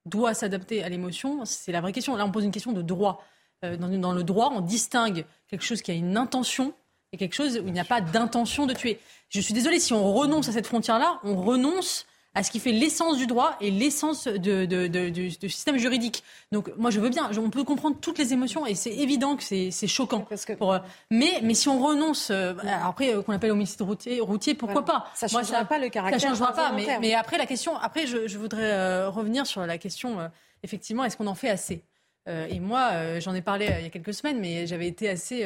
doit 0.05 0.33
s'adapter 0.33 0.83
à 0.83 0.89
l'émotion? 0.89 1.43
C'est 1.43 1.71
la 1.71 1.81
vraie 1.81 1.91
question. 1.91 2.15
Là, 2.15 2.25
on 2.25 2.31
pose 2.31 2.45
une 2.45 2.51
question 2.51 2.71
de 2.71 2.81
droit. 2.81 3.23
Euh, 3.65 3.75
dans, 3.75 3.89
dans 3.89 4.13
le 4.13 4.23
droit, 4.23 4.51
on 4.55 4.61
distingue 4.61 5.25
quelque 5.49 5.65
chose 5.65 5.81
qui 5.81 5.91
a 5.91 5.93
une 5.93 6.15
intention 6.15 6.73
et 7.11 7.17
quelque 7.17 7.35
chose 7.35 7.57
où 7.57 7.67
il 7.67 7.73
n'y 7.73 7.79
a 7.79 7.85
pas 7.85 8.01
d'intention 8.01 8.65
de 8.65 8.73
tuer. 8.73 8.99
Je 9.29 9.41
suis 9.41 9.53
désolée, 9.53 9.79
si 9.79 9.93
on 9.93 10.13
renonce 10.13 10.49
à 10.49 10.51
cette 10.51 10.67
frontière-là, 10.67 11.19
on 11.23 11.35
renonce 11.35 12.05
à 12.35 12.43
ce 12.43 12.51
qui 12.51 12.59
fait 12.59 12.71
l'essence 12.71 13.17
du 13.17 13.25
droit 13.25 13.57
et 13.59 13.71
l'essence 13.71 14.27
de, 14.27 14.65
du, 15.09 15.49
système 15.49 15.77
juridique. 15.77 16.23
Donc 16.51 16.71
moi 16.77 16.91
je 16.91 16.99
veux 16.99 17.09
bien, 17.09 17.29
on 17.37 17.49
peut 17.49 17.63
comprendre 17.63 17.97
toutes 17.99 18.19
les 18.19 18.33
émotions 18.33 18.65
et 18.65 18.75
c'est 18.75 18.91
évident 18.91 19.35
que 19.35 19.43
c'est 19.43 19.87
choquant. 19.87 20.25
pour, 20.57 20.73
euh, 20.73 20.79
mais, 21.09 21.39
mais 21.41 21.55
si 21.55 21.67
on 21.69 21.83
renonce, 21.83 22.29
euh, 22.29 22.53
après 22.83 23.13
euh, 23.13 23.23
qu'on 23.23 23.33
appelle 23.33 23.51
homicide 23.51 23.81
routier, 23.81 24.19
routier 24.19 24.53
pourquoi 24.53 24.85
pas? 24.85 25.07
Ça 25.15 25.25
ne 25.25 25.31
changera 25.31 25.65
pas 25.65 25.79
le 25.79 25.89
caractère. 25.89 26.21
Ça 26.21 26.27
changera 26.27 26.53
pas, 26.53 26.71
mais, 26.71 26.99
mais, 27.01 27.13
après 27.15 27.37
la 27.37 27.47
question, 27.47 27.75
après 27.77 28.05
je, 28.05 28.27
je 28.27 28.37
voudrais 28.37 29.07
revenir 29.07 29.47
sur 29.47 29.65
la 29.65 29.77
question, 29.77 30.17
effectivement, 30.61 31.03
est-ce 31.05 31.17
qu'on 31.17 31.27
en 31.27 31.35
fait 31.35 31.49
assez? 31.49 31.83
Et 32.27 32.59
moi, 32.59 33.19
j'en 33.19 33.33
ai 33.33 33.41
parlé 33.41 33.67
il 33.79 33.83
y 33.83 33.87
a 33.87 33.89
quelques 33.89 34.13
semaines, 34.13 34.39
mais 34.39 34.67
j'avais 34.67 34.87
été 34.87 35.09
assez 35.09 35.43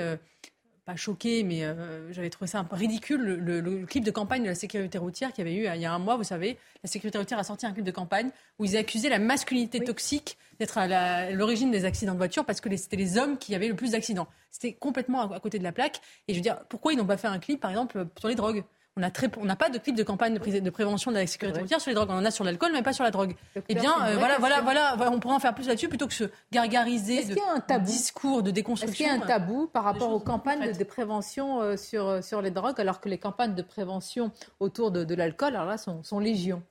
pas 0.85 0.95
choqué, 0.95 1.43
mais 1.43 1.63
euh, 1.63 2.11
j'avais 2.11 2.29
trouvé 2.29 2.47
ça 2.47 2.59
un 2.59 2.63
peu 2.63 2.75
ridicule, 2.75 3.21
le, 3.21 3.85
clip 3.85 4.03
de 4.03 4.11
campagne 4.11 4.43
de 4.43 4.47
la 4.47 4.55
sécurité 4.55 4.97
routière 4.97 5.31
qu'il 5.31 5.45
y 5.45 5.47
avait 5.47 5.57
eu 5.57 5.75
il 5.75 5.81
y 5.81 5.85
a 5.85 5.93
un 5.93 5.99
mois, 5.99 6.17
vous 6.17 6.23
savez. 6.23 6.57
La 6.83 6.89
sécurité 6.89 7.17
routière 7.17 7.39
a 7.39 7.43
sorti 7.43 7.65
un 7.65 7.71
clip 7.71 7.85
de 7.85 7.91
campagne 7.91 8.31
où 8.59 8.65
ils 8.65 8.75
accusaient 8.75 9.09
la 9.09 9.19
masculinité 9.19 9.79
toxique 9.79 10.37
d'être 10.59 10.77
à 10.77 11.31
l'origine 11.31 11.71
des 11.71 11.85
accidents 11.85 12.13
de 12.13 12.17
voiture 12.17 12.45
parce 12.45 12.59
que 12.61 12.75
c'était 12.75 12.97
les 12.97 13.17
hommes 13.17 13.37
qui 13.37 13.55
avaient 13.55 13.69
le 13.69 13.75
plus 13.75 13.91
d'accidents. 13.91 14.27
C'était 14.51 14.73
complètement 14.73 15.31
à, 15.31 15.39
côté 15.39 15.57
de 15.57 15.63
la 15.63 15.71
plaque. 15.71 16.01
Et 16.27 16.33
je 16.33 16.39
veux 16.39 16.43
dire, 16.43 16.63
pourquoi 16.69 16.93
ils 16.93 16.97
n'ont 16.97 17.05
pas 17.05 17.17
fait 17.17 17.27
un 17.27 17.39
clip, 17.39 17.59
par 17.59 17.71
exemple, 17.71 18.05
sur 18.19 18.27
les 18.27 18.35
drogues? 18.35 18.63
On 18.95 19.45
n'a 19.45 19.55
pas 19.55 19.69
de 19.69 19.79
clip 19.79 19.95
de 19.95 20.03
campagne 20.03 20.35
de, 20.35 20.69
prévention 20.69 21.09
de 21.09 21.17
la 21.17 21.25
sécurité 21.25 21.59
routière 21.59 21.81
sur 21.81 21.89
les 21.89 21.95
drogues. 21.95 22.09
On 22.11 22.17
en 22.17 22.25
a 22.25 22.31
sur 22.31 22.43
l'alcool, 22.43 22.71
mais 22.73 22.83
pas 22.83 22.93
sur 22.93 23.03
la 23.03 23.09
drogue. 23.09 23.35
Eh 23.67 23.73
bien, 23.73 23.93
euh, 24.05 24.17
voilà, 24.17 24.37
voilà, 24.37 24.61
voilà, 24.61 25.11
on 25.11 25.19
pourrait 25.19 25.33
en 25.33 25.39
faire 25.39 25.55
plus 25.55 25.67
là-dessus 25.67 25.89
plutôt 25.89 26.07
que 26.07 26.13
se 26.13 26.25
gargariser 26.51 27.25
de, 27.25 27.35
un 27.55 27.59
tabou 27.59 27.85
discours 27.85 28.43
de 28.43 28.51
déconstruction. 28.51 29.05
Est-ce 29.05 29.11
qu'il 29.11 29.19
y 29.19 29.21
a 29.21 29.23
un 29.23 29.39
tabou 29.39 29.67
par 29.67 29.83
rapport 29.83 30.11
aux 30.11 30.19
campagnes 30.19 30.71
de, 30.71 30.83
prévention 30.83 31.61
euh, 31.61 31.75
sur, 31.75 32.07
euh, 32.07 32.21
sur 32.21 32.41
les 32.43 32.51
drogues, 32.51 32.79
alors 32.79 32.99
que 32.99 33.09
les 33.09 33.17
campagnes 33.17 33.55
de 33.55 33.63
prévention 33.63 34.31
autour 34.59 34.91
de, 34.91 35.15
l'alcool, 35.15 35.55
alors 35.55 35.67
là, 35.67 35.77
sont, 35.77 36.03
sont 36.03 36.19
légion? 36.19 36.61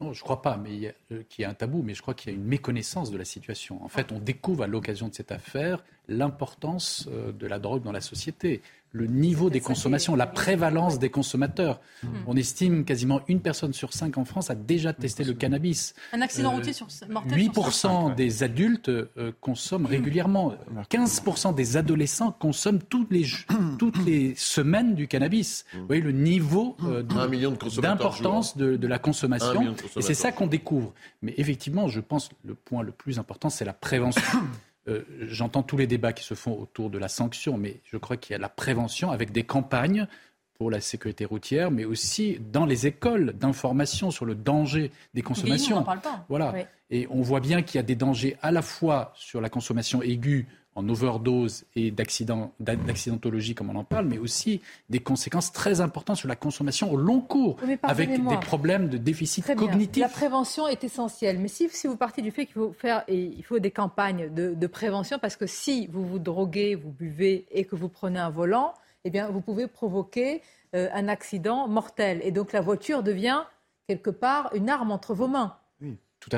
Non, 0.00 0.12
je 0.12 0.20
ne 0.20 0.24
crois 0.24 0.42
pas 0.42 0.56
mais 0.56 0.94
qu'il 1.28 1.42
y, 1.42 1.44
a 1.44 1.50
un 1.50 1.54
tabou, 1.54 1.82
mais 1.82 1.94
je 1.94 2.02
crois 2.02 2.14
qu'il 2.14 2.32
y 2.32 2.34
a 2.34 2.36
une 2.36 2.44
méconnaissance 2.44 3.10
de 3.10 3.18
la 3.18 3.24
situation. 3.24 3.82
En 3.84 3.88
fait, 3.88 4.12
on 4.12 4.18
découvre 4.18 4.64
à 4.64 4.66
l'occasion 4.68 5.08
de 5.08 5.14
cette 5.14 5.32
affaire 5.32 5.84
l'importance 6.06 7.08
de 7.08 7.46
la 7.46 7.58
drogue 7.58 7.82
dans 7.82 7.90
la 7.90 8.00
société 8.00 8.62
le 8.92 9.06
niveau 9.06 9.50
des 9.50 9.60
consommations, 9.60 10.16
la 10.16 10.26
prévalence 10.26 10.98
des 10.98 11.10
consommateurs. 11.10 11.80
Hmm. 12.02 12.08
On 12.26 12.36
estime 12.36 12.84
quasiment 12.84 13.20
une 13.28 13.40
personne 13.40 13.72
sur 13.72 13.92
cinq 13.92 14.18
en 14.18 14.24
France 14.24 14.50
a 14.50 14.54
déjà 14.54 14.92
testé 14.92 15.24
le 15.24 15.34
cannabis. 15.34 15.94
Un 16.12 16.22
accident 16.22 16.52
euh, 16.52 16.56
routier 16.56 16.72
sur, 16.72 16.86
mortel 17.08 17.38
8% 17.38 18.14
des 18.14 18.42
adultes 18.42 18.88
euh, 18.88 19.32
consomment 19.40 19.86
régulièrement. 19.86 20.54
15% 20.90 21.54
des 21.54 21.76
adolescents 21.76 22.32
consomment 22.32 22.82
toutes 22.82 23.10
les, 23.10 23.26
toutes 23.78 24.04
les 24.04 24.34
semaines 24.36 24.94
du 24.94 25.06
cannabis. 25.06 25.64
Vous 25.74 25.86
voyez 25.86 26.02
le 26.02 26.12
niveau 26.12 26.76
euh, 26.84 27.02
d'importance 27.02 28.56
de, 28.56 28.76
de, 28.76 28.86
la 28.86 28.98
consommation. 28.98 29.74
Et 29.96 30.02
c'est 30.02 30.14
ça 30.14 30.32
qu'on 30.32 30.46
découvre. 30.46 30.94
Mais 31.22 31.34
effectivement, 31.36 31.88
je 31.88 32.00
pense 32.00 32.28
que 32.28 32.34
le 32.44 32.54
point 32.54 32.82
le 32.82 32.92
plus 32.92 33.18
important, 33.18 33.50
c'est 33.50 33.64
la 33.64 33.74
prévention. 33.74 34.22
Euh, 34.88 35.02
j'entends 35.20 35.62
tous 35.62 35.76
les 35.76 35.86
débats 35.86 36.12
qui 36.12 36.24
se 36.24 36.34
font 36.34 36.58
autour 36.58 36.90
de 36.90 36.98
la 36.98 37.08
sanction, 37.08 37.58
mais 37.58 37.80
je 37.84 37.96
crois 37.96 38.16
qu'il 38.16 38.32
y 38.32 38.36
a 38.36 38.38
la 38.38 38.48
prévention 38.48 39.10
avec 39.10 39.32
des 39.32 39.44
campagnes 39.44 40.06
pour 40.54 40.70
la 40.70 40.80
sécurité 40.80 41.24
routière, 41.24 41.70
mais 41.70 41.84
aussi 41.84 42.38
dans 42.40 42.66
les 42.66 42.86
écoles 42.86 43.32
d'information 43.32 44.10
sur 44.10 44.24
le 44.24 44.34
danger 44.34 44.90
des 45.14 45.22
consommations. 45.22 45.76
on 45.76 45.80
en 45.80 45.84
parle 45.84 46.00
pas. 46.00 46.24
Voilà. 46.28 46.52
Et 46.90 47.06
on 47.10 47.22
voit 47.22 47.40
bien 47.40 47.62
qu'il 47.62 47.76
y 47.76 47.78
a 47.78 47.84
des 47.84 47.94
dangers 47.94 48.36
à 48.42 48.50
la 48.50 48.62
fois 48.62 49.12
sur 49.14 49.40
la 49.40 49.50
consommation 49.50 50.02
aiguë 50.02 50.48
en 50.78 50.88
overdose 50.88 51.64
et 51.74 51.90
d'accidentologie, 51.90 53.54
comme 53.56 53.70
on 53.70 53.76
en 53.76 53.84
parle, 53.84 54.06
mais 54.06 54.18
aussi 54.18 54.60
des 54.88 55.00
conséquences 55.00 55.52
très 55.52 55.80
importantes 55.80 56.18
sur 56.18 56.28
la 56.28 56.36
consommation 56.36 56.92
au 56.92 56.96
long 56.96 57.20
cours, 57.20 57.56
avec 57.82 58.10
des 58.10 58.36
problèmes 58.36 58.88
de 58.88 58.96
déficit 58.96 59.44
cognitif. 59.56 60.00
La 60.00 60.08
prévention 60.08 60.68
est 60.68 60.84
essentielle, 60.84 61.40
mais 61.40 61.48
si, 61.48 61.68
si 61.70 61.88
vous 61.88 61.96
partez 61.96 62.22
du 62.22 62.30
fait 62.30 62.46
qu'il 62.46 62.54
faut 62.54 62.72
faire, 62.72 63.02
et 63.08 63.18
il 63.18 63.42
faut 63.42 63.58
des 63.58 63.72
campagnes 63.72 64.32
de, 64.32 64.66
prévention, 64.68 65.18
parce 65.18 65.34
que 65.34 65.46
si 65.46 65.88
vous 65.88 66.06
vous 66.06 66.20
droguez, 66.20 66.76
vous 66.76 66.92
buvez 66.92 67.46
et 67.50 67.64
que 67.64 67.74
vous 67.74 67.88
prenez 67.88 68.20
un 68.20 68.30
volant, 68.30 68.74
eh 69.04 69.10
bien, 69.10 69.28
vous 69.30 69.40
pouvez 69.40 69.66
provoquer 69.66 70.42
euh, 70.76 70.88
un 70.92 71.08
accident 71.08 71.66
mortel. 71.66 72.20
Et 72.22 72.30
donc 72.30 72.52
la 72.52 72.60
voiture 72.60 73.02
devient 73.02 73.42
quelque 73.88 74.10
part 74.10 74.50
une 74.54 74.70
arme 74.70 74.92
entre 74.92 75.14
vos 75.14 75.26
mains. 75.26 75.56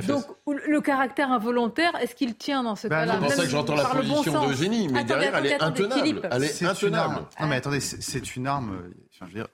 Donc, 0.06 0.24
le 0.46 0.80
caractère 0.80 1.32
involontaire, 1.32 1.96
est-ce 1.96 2.14
qu'il 2.14 2.36
tient 2.36 2.62
dans 2.62 2.76
ce 2.76 2.86
bah, 2.86 3.00
cas-là 3.00 3.14
C'est 3.14 3.20
pour 3.20 3.32
ça 3.32 3.42
que 3.42 3.48
j'entends 3.48 3.74
la 3.74 3.86
position 3.86 4.46
d'Eugénie, 4.46 4.88
mais 4.88 5.04
derrière, 5.04 5.34
elle 5.36 5.46
est 5.46 5.54
intenable. 5.54 6.28
Elle 6.30 6.44
est, 6.44 6.62
intenable. 6.62 7.26
Non, 7.40 7.46
mais 7.46 7.56
attendez, 7.56 7.80
c'est 7.80 8.36
une 8.36 8.46
arme, 8.46 8.92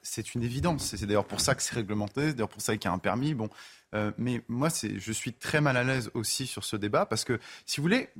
c'est 0.02 0.34
une 0.34 0.42
évidence. 0.42 0.94
C'est 0.96 1.06
d'ailleurs 1.06 1.24
pour 1.26 1.40
ça 1.40 1.54
que 1.54 1.62
c'est 1.62 1.74
réglementé, 1.74 2.28
c'est 2.28 2.34
d'ailleurs 2.34 2.48
pour 2.48 2.60
ça 2.60 2.76
qu'il 2.76 2.88
y 2.88 2.92
a 2.92 2.94
un 2.94 2.98
permis. 2.98 3.34
Bon. 3.34 3.48
Euh, 3.94 4.10
mais 4.18 4.42
moi, 4.48 4.68
je 4.68 5.12
suis 5.12 5.32
très 5.32 5.60
mal 5.60 5.76
à 5.76 5.84
l'aise 5.84 6.10
aussi 6.14 6.46
sur 6.46 6.64
ce 6.64 6.76
débat 6.76 7.06
parce 7.06 7.24
que, 7.24 7.38
si 7.64 7.76
vous 7.76 7.82
voulez, 7.82 8.10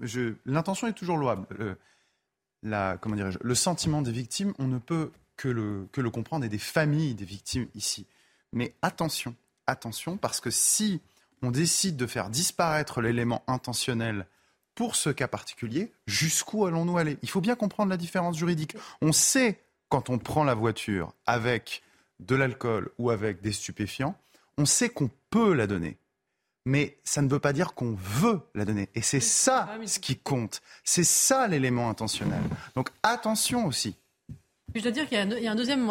l'intention 0.47 0.87
est 0.87 0.93
toujours 0.93 1.17
louable. 1.17 1.47
Le, 1.51 1.77
la, 2.63 2.97
comment 3.01 3.17
le 3.17 3.55
sentiment 3.55 4.01
des 4.01 4.13
victimes, 4.13 4.55
on 4.59 4.69
ne 4.69 4.79
peut 4.79 5.11
que 5.37 5.49
le, 5.49 5.89
que 5.93 6.01
le 6.01 6.11
comprendre 6.11 6.45
et 6.45 6.49
des 6.49 6.59
familles 6.59 7.15
des 7.15 7.25
victimes 7.25 7.67
ici. 7.75 8.07
Mais 8.53 8.75
attention, 8.81 9.35
attention, 9.67 10.17
parce 10.17 10.41
que 10.41 10.51
si 10.51 11.01
on 11.43 11.51
décide 11.51 11.97
de 11.97 12.07
faire 12.07 12.31
disparaître 12.31 13.01
l'élément 13.01 13.43
intentionnel 13.47 14.27
pour 14.75 14.95
ce 14.95 15.11
cas 15.11 15.29
particulier, 15.29 15.93
jusqu'où 16.07 16.67
allons-nous 16.67 16.99
aller? 16.99 17.19
Il 17.23 17.31
faut 17.31 17.41
bien 17.41 17.57
comprendre 17.57 17.91
la 17.91 17.97
différence 17.97 18.37
juridique. 18.37 18.77
On 19.01 19.13
sait 19.13 19.61
quand 19.89 20.11
on 20.11 20.19
prend 20.19 20.45
la 20.45 20.55
voiture 20.55 21.15
avec 21.25 21.83
de 22.21 22.35
l'alcool 22.35 22.91
ou 22.99 23.11
avec 23.11 23.41
des 23.41 23.53
stupéfiants, 23.53 24.17
on 24.59 24.67
sait 24.67 24.91
qu'on 24.91 25.11
peut 25.31 25.55
la 25.55 25.67
donner. 25.67 25.99
Mais 26.65 26.99
ça 27.05 27.23
ne 27.23 27.29
veut 27.29 27.39
pas 27.39 27.53
dire 27.53 27.75
qu'on 27.75 27.95
veut 27.95 28.41
la 28.55 28.65
donner. 28.65 28.89
Et 28.95 29.03
c'est 29.03 29.21
ça 29.21 29.69
ah 29.71 29.87
ce 29.87 29.99
qui 29.99 30.17
compte. 30.17 30.63
C'est 30.85 31.05
ça 31.05 31.47
l'élément 31.47 31.89
intentionnel. 31.89 32.43
Donc 32.75 32.91
attention 33.03 33.67
aussi. 33.67 33.97
Je 34.77 34.83
dois 34.83 34.93
dire 34.93 35.09
qu'il 35.09 35.17
y, 35.17 35.47
a 35.47 35.51
un 35.51 35.55
deuxième 35.55 35.91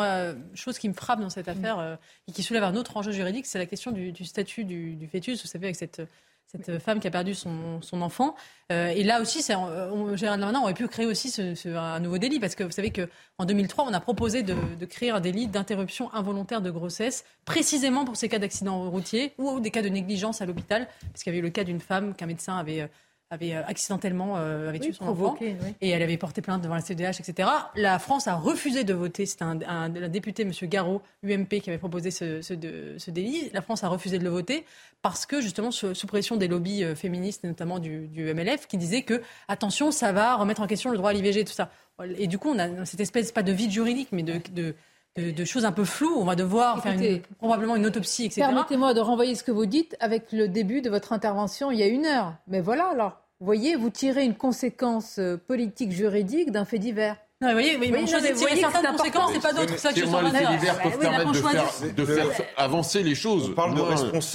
chose 0.53 0.77
qui 0.77 0.87
me 0.87 0.93
frappe 0.93 1.19
dans 1.19 1.29
cette 1.29 1.47
affaire 1.47 1.79
euh, 1.79 1.95
et 2.27 2.31
qui 2.31 2.43
soulève 2.43 2.63
un 2.63 2.75
autre 2.75 2.97
enjeu 2.97 3.11
juridique, 3.11 3.45
c'est 3.47 3.57
la 3.57 3.65
question 3.65 3.91
du, 3.91 4.13
statut 4.25 4.63
du, 4.63 5.07
fœtus. 5.11 5.41
Vous 5.41 5.47
savez, 5.47 5.67
avec 5.67 5.75
cette, 5.75 6.01
cette 6.45 6.79
femme 6.79 6.99
qui 6.99 7.07
a 7.07 7.11
perdu 7.11 7.33
son, 7.33 7.81
son 7.81 8.01
enfant. 8.01 8.35
Euh, 8.71 8.89
et 8.89 9.03
là 9.03 9.21
aussi, 9.21 9.43
on, 9.53 10.15
Gérald 10.15 10.39
Darmanin 10.39 10.61
aurait 10.61 10.73
pu 10.73 10.87
créer 10.87 11.05
aussi 11.05 11.31
ce, 11.31 11.75
un 11.75 11.99
nouveau 11.99 12.19
délit 12.19 12.39
parce 12.39 12.53
que 12.53 12.63
vous 12.63 12.71
savez 12.71 12.91
qu'en 12.91 13.45
2003, 13.45 13.85
on 13.85 13.93
a 13.93 13.99
proposé 13.99 14.43
de, 14.43 14.55
de, 14.79 14.85
créer 14.85 15.09
un 15.09 15.19
délit 15.19 15.47
d'interruption 15.47 16.13
involontaire 16.13 16.61
de 16.61 16.69
grossesse, 16.69 17.25
précisément 17.45 18.05
pour 18.05 18.15
ces 18.15 18.29
cas 18.29 18.39
d'accident 18.39 18.89
routier 18.89 19.33
ou 19.37 19.59
des 19.59 19.71
cas 19.71 19.81
de 19.81 19.89
négligence 19.89 20.41
à 20.41 20.45
l'hôpital, 20.45 20.87
parce 21.11 21.23
qu'il 21.23 21.31
y 21.31 21.35
avait 21.35 21.39
eu 21.39 21.47
le 21.47 21.49
cas 21.49 21.63
d'une 21.63 21.81
femme 21.81 22.15
qu'un 22.15 22.27
médecin 22.27 22.57
avait 22.57 22.81
euh, 22.81 22.87
avait 23.31 23.53
euh, 23.53 23.63
accidentellement 23.65 24.37
euh, 24.37 24.69
avait 24.69 24.79
tué 24.79 24.93
son 24.93 25.07
enfant 25.07 25.35
et 25.39 25.89
elle 25.89 26.03
avait 26.03 26.17
porté 26.17 26.41
plainte 26.41 26.61
devant 26.61 26.75
la 26.75 26.81
CDH, 26.81 27.19
etc. 27.19 27.49
La 27.75 27.97
France 27.97 28.27
a 28.27 28.35
refusé 28.35 28.83
de 28.83 28.93
voter. 28.93 29.25
C'était 29.25 29.43
un, 29.43 29.89
député, 29.89 30.43
M. 30.43 30.51
Garot, 30.63 31.01
UMP, 31.23 31.59
qui 31.61 31.69
avait 31.69 31.79
proposé 31.79 32.11
ce, 32.11 32.41
ce, 32.41 32.53
délit. 32.53 33.49
La 33.53 33.61
France 33.61 33.83
a 33.83 33.87
refusé 33.87 34.19
de 34.19 34.23
le 34.23 34.29
voter 34.29 34.65
parce 35.01 35.25
que 35.25 35.41
justement 35.41 35.71
sous, 35.71 35.93
pression 36.07 36.37
des 36.37 36.47
lobbies 36.47 36.83
euh, 36.83 36.95
féministes, 36.95 37.43
notamment 37.43 37.79
du, 37.79 38.09
MLF, 38.15 38.67
qui 38.67 38.77
disaient 38.77 39.03
que 39.03 39.21
attention, 39.47 39.91
ça 39.91 40.11
va 40.11 40.35
remettre 40.35 40.61
en 40.61 40.67
question 40.67 40.91
le 40.91 40.97
droit 40.97 41.09
à 41.09 41.13
l'IVG, 41.13 41.45
tout 41.45 41.53
ça. 41.53 41.71
Et 42.17 42.27
du 42.27 42.37
coup, 42.37 42.49
on 42.49 42.59
a 42.59 42.85
cette 42.85 42.99
espèce 42.99 43.31
pas 43.31 43.43
de 43.43 43.51
vide 43.51 43.71
juridique, 43.71 44.09
mais 44.11 44.23
de, 44.23 44.39
de 44.51 44.75
de, 45.17 45.45
choses 45.45 45.65
un 45.65 45.71
peu 45.71 45.85
floues. 45.85 46.15
On 46.17 46.25
va 46.25 46.35
devoir 46.35 46.81
faire 46.81 46.97
probablement 47.37 47.75
une 47.75 47.85
autopsie, 47.85 48.25
etc. 48.25 48.41
Permettez-moi 48.41 48.93
de 48.93 48.99
renvoyer 48.99 49.35
ce 49.35 49.43
que 49.43 49.51
vous 49.51 49.65
dites 49.65 49.95
avec 49.99 50.31
le 50.31 50.47
début 50.47 50.81
de 50.81 50.89
votre 50.89 51.13
intervention 51.13 51.71
il 51.71 51.79
y 51.79 51.83
a 51.83 51.87
une 51.87 52.05
heure. 52.05 52.33
Mais 52.47 52.61
voilà, 52.61 52.87
alors, 52.87 53.21
vous 53.39 53.45
voyez, 53.45 53.75
vous 53.75 53.89
tirez 53.89 54.25
une 54.25 54.35
conséquence 54.35 55.19
euh, 55.19 55.37
politique 55.37 55.91
juridique 55.91 56.51
d'un 56.51 56.65
fait 56.65 56.79
divers. 56.79 57.17
Non, 57.41 57.49
vous 57.49 57.53
voyez, 57.53 57.77
mais 57.77 57.91
on 57.97 58.07
choisit 58.07 58.31
de 58.31 58.37
tirer 58.37 58.55
certaines 58.55 58.95
conséquences 58.95 59.35
et 59.35 59.39
pas 59.39 59.53
d'autres. 59.53 59.77
Ça 59.77 59.91
que 59.91 59.99
je 59.99 60.05
les 60.05 60.31
faits 60.31 60.49
divers 60.49 60.81
peuvent 60.81 60.99
permettre 60.99 61.31
de 61.31 61.37
faire, 61.37 61.93
de 61.93 62.05
faire 62.05 62.45
avancer 62.55 63.03
les 63.03 63.15
choses. 63.15 63.49
On 63.49 63.53
parle, 63.53 63.77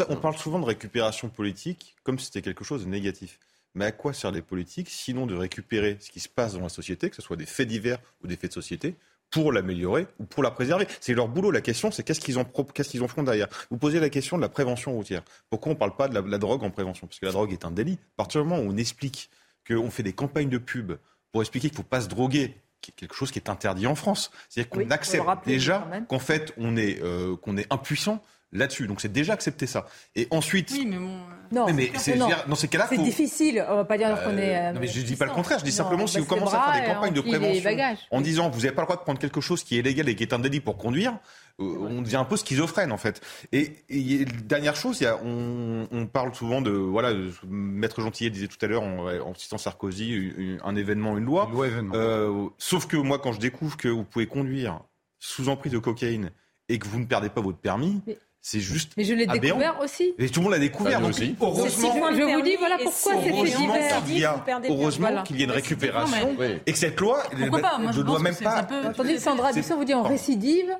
on 0.08 0.16
parle 0.16 0.36
souvent 0.36 0.58
de 0.58 0.66
récupération 0.66 1.28
politique 1.28 1.96
comme 2.04 2.18
si 2.18 2.26
c'était 2.26 2.42
quelque 2.42 2.64
chose 2.64 2.84
de 2.84 2.90
négatif. 2.90 3.38
Mais 3.74 3.86
à 3.86 3.92
quoi 3.92 4.12
servent 4.12 4.34
les 4.34 4.42
politiques 4.42 4.90
sinon 4.90 5.26
de 5.26 5.34
récupérer 5.34 5.96
ce 6.00 6.10
qui 6.10 6.20
se 6.20 6.28
passe 6.28 6.54
dans 6.54 6.60
la 6.60 6.68
société, 6.68 7.08
que 7.08 7.16
ce 7.16 7.22
soit 7.22 7.36
des 7.36 7.46
faits 7.46 7.68
divers 7.68 7.98
ou 8.22 8.26
des 8.26 8.36
faits 8.36 8.50
de 8.50 8.54
société, 8.54 8.96
pour 9.30 9.52
l'améliorer 9.52 10.06
ou 10.18 10.24
pour 10.24 10.42
la 10.42 10.50
préserver. 10.50 10.86
C'est 11.00 11.14
leur 11.14 11.28
boulot. 11.28 11.50
La 11.50 11.60
question, 11.60 11.90
c'est 11.90 12.02
qu'est-ce 12.02 12.20
qu'ils 12.20 12.38
ont, 12.38 12.44
qu'est-ce 12.44 12.90
qu'ils 12.90 13.02
ont 13.02 13.08
font 13.08 13.22
derrière. 13.22 13.48
Vous 13.70 13.78
posez 13.78 14.00
la 14.00 14.10
question 14.10 14.36
de 14.36 14.42
la 14.42 14.48
prévention 14.48 14.92
routière. 14.92 15.22
Pourquoi 15.48 15.70
on 15.70 15.74
ne 15.74 15.78
parle 15.78 15.96
pas 15.96 16.08
de 16.08 16.18
la, 16.18 16.38
drogue 16.38 16.62
en 16.62 16.70
prévention? 16.70 17.06
Parce 17.06 17.18
que 17.18 17.26
la 17.26 17.32
drogue 17.32 17.52
est 17.52 17.64
un 17.64 17.70
délit. 17.70 17.98
À 18.14 18.16
partir 18.18 18.42
du 18.42 18.48
moment 18.48 18.62
où 18.62 18.72
on 18.72 18.76
explique 18.76 19.30
qu'on 19.66 19.90
fait 19.90 20.02
des 20.02 20.12
campagnes 20.12 20.48
de 20.48 20.58
pub 20.58 20.92
pour 21.32 21.42
expliquer 21.42 21.68
qu'il 21.68 21.78
ne 21.78 21.82
faut 21.82 21.88
pas 21.88 22.00
se 22.00 22.08
droguer, 22.08 22.56
quelque 22.96 23.14
chose 23.14 23.30
qui 23.30 23.38
est 23.38 23.48
interdit 23.48 23.86
en 23.86 23.94
France. 23.94 24.30
C'est-à-dire 24.48 24.70
qu'on 24.70 24.90
accepte 24.90 25.24
déjà 25.46 25.86
qu'en 26.08 26.18
fait, 26.18 26.52
on 26.56 26.76
est, 26.76 27.00
euh, 27.02 27.36
qu'on 27.36 27.56
est 27.56 27.72
impuissant 27.72 28.22
là-dessus. 28.52 28.86
Donc 28.86 29.00
c'est 29.00 29.12
déjà 29.12 29.32
accepté 29.32 29.66
ça. 29.66 29.86
Et 30.14 30.28
ensuite. 30.30 30.70
Oui, 30.72 30.86
mais 30.86 30.96
bon. 30.96 31.08
Euh, 31.08 31.34
non, 31.52 31.72
mais, 31.72 31.90
c'est, 31.96 32.16
dans 32.16 32.54
ces 32.54 32.68
cas-là. 32.68 32.86
C'est 32.88 32.98
difficile. 32.98 33.64
On 33.68 33.76
va 33.76 33.84
pas 33.84 33.98
dire 33.98 34.16
qu'on 34.22 34.36
est. 34.36 34.56
Euh, 34.56 34.72
non, 34.72 34.80
mais 34.80 34.86
je 34.86 35.00
dis 35.02 35.16
pas 35.16 35.26
le 35.26 35.32
contraire. 35.32 35.58
Je 35.58 35.64
dis 35.64 35.72
simplement 35.72 36.06
si 36.06 36.18
vous 36.18 36.26
commencez 36.26 36.54
à 36.54 36.72
faire 36.72 36.82
des 36.82 36.92
campagnes 36.92 37.14
de 37.14 37.20
prévention 37.20 37.96
en 38.10 38.20
disant 38.20 38.50
vous 38.50 38.60
n'avez 38.60 38.72
pas 38.72 38.82
le 38.82 38.86
droit 38.86 38.96
de 38.96 39.02
prendre 39.02 39.18
quelque 39.18 39.40
chose 39.40 39.64
qui 39.64 39.78
est 39.78 39.82
légal 39.82 40.08
et 40.08 40.14
qui 40.14 40.22
est 40.22 40.32
un 40.32 40.38
délit 40.38 40.60
pour 40.60 40.76
conduire, 40.76 41.18
on 41.58 42.02
devient 42.02 42.16
un 42.16 42.24
peu 42.24 42.36
schizophrène 42.36 42.92
en 42.92 42.98
fait. 42.98 43.20
Et, 43.52 44.24
dernière 44.44 44.76
chose, 44.76 45.04
on, 45.24 46.06
parle 46.06 46.34
souvent 46.34 46.62
de 46.62 46.70
voilà, 46.70 47.12
Maître 47.48 48.00
Gentillet 48.00 48.30
disait 48.30 48.48
tout 48.48 48.58
à 48.62 48.66
l'heure 48.66 48.82
en, 48.82 49.34
citant 49.34 49.58
Sarkozy, 49.58 50.58
un 50.62 50.76
événement, 50.76 51.18
une 51.18 51.24
loi. 51.24 51.50
Euh, 51.94 52.48
sauf 52.58 52.86
que 52.86 52.96
moi, 52.96 53.18
quand 53.18 53.32
je 53.32 53.40
découvre 53.40 53.76
que 53.76 53.88
vous 53.88 54.04
pouvez 54.04 54.26
conduire 54.26 54.80
sous 55.18 55.48
emprise 55.48 55.72
de 55.72 55.78
cocaïne 55.78 56.30
et 56.68 56.78
que 56.78 56.86
vous 56.86 56.98
ne 57.00 57.04
perdez 57.04 57.28
pas 57.28 57.40
votre 57.40 57.58
permis. 57.58 58.00
C'est 58.42 58.60
juste. 58.60 58.92
Mais 58.96 59.04
je 59.04 59.12
l'ai 59.12 59.26
découvert 59.26 59.78
aussi. 59.82 60.14
Et 60.18 60.28
tout 60.28 60.40
le 60.40 60.44
monde 60.44 60.52
l'a 60.52 60.58
découvert 60.58 61.04
aussi. 61.04 61.36
Heureusement. 61.40 62.12
Je 62.12 62.22
vous 62.22 62.42
dis 62.42 62.56
voilà 62.56 62.78
pourquoi 62.82 63.12
c'est 63.22 63.32
fait 63.32 64.00
divers. 64.06 64.44
Heureusement 64.68 65.22
qu'il 65.22 65.36
y 65.36 65.42
ait 65.42 65.44
une 65.44 65.50
récupération 65.50 66.36
et 66.66 66.72
que 66.72 66.78
cette 66.78 66.98
loi, 67.00 67.22
je 67.36 67.44
ne 67.44 68.02
dois 68.02 68.18
même 68.18 68.36
pas. 68.36 68.66
Attendez, 68.84 69.18
Sandra 69.18 69.52
Dusson 69.52 69.76
vous 69.76 69.84
dit 69.84 69.94
en 69.94 70.02
récidive. 70.02 70.70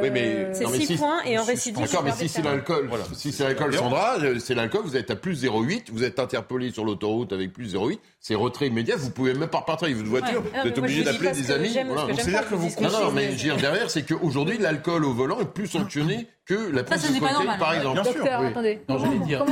Oui, 0.00 0.08
mais 0.10 0.36
euh, 0.36 0.54
c'est 0.54 0.66
6 0.66 0.96
points 0.96 1.22
et 1.24 1.38
en 1.38 1.44
récidive. 1.44 1.84
D'accord, 1.84 2.02
mais 2.02 2.12
si 2.12 2.26
c'est 2.26 2.40
l'alcool, 2.40 2.88
si 3.12 3.30
c'est 3.30 3.44
l'alcool, 3.44 3.74
Sandra, 3.74 4.16
euh, 4.20 4.38
c'est 4.38 4.54
l'alcool, 4.54 4.82
vous 4.84 4.96
êtes 4.96 5.10
à 5.10 5.16
plus 5.16 5.44
0,8, 5.44 5.90
vous 5.92 6.02
êtes 6.02 6.18
interpellé 6.18 6.70
sur 6.70 6.86
l'autoroute 6.86 7.32
avec 7.34 7.52
plus 7.52 7.74
0,8, 7.74 7.98
c'est 8.18 8.34
retrait 8.34 8.68
immédiat, 8.68 8.96
vous 8.96 9.10
pouvez 9.10 9.34
même 9.34 9.50
pas 9.50 9.58
repartir 9.58 9.86
avec 9.86 9.98
votre 9.98 10.08
voiture, 10.08 10.42
vous 10.42 10.68
êtes 10.68 10.78
obligé 10.78 11.04
d'appeler 11.04 11.32
des 11.32 11.50
amis. 11.50 11.68
C'est-à-dire 11.68 12.48
que 12.48 12.54
vous 12.54 12.70
Non, 12.80 12.90
non, 12.90 13.12
mais 13.12 13.36
je 13.36 13.52
derrière, 13.52 13.90
c'est 13.90 14.02
qu'aujourd'hui, 14.02 14.56
l'alcool 14.56 15.04
au 15.04 15.12
volant 15.12 15.40
est 15.40 15.52
plus 15.52 15.66
sanctionné 15.66 16.26
que 16.44 16.70
la 16.70 16.82
prise 16.82 17.02
de 17.02 17.18
cocaïne, 17.18 17.58
par 17.58 17.74
exemple. 17.74 18.02
Bien 18.02 18.12
sûr. 18.12 18.26
Attendez. 18.26 18.80
Non, 18.88 18.98
j'allais 18.98 19.18
dire, 19.20 19.44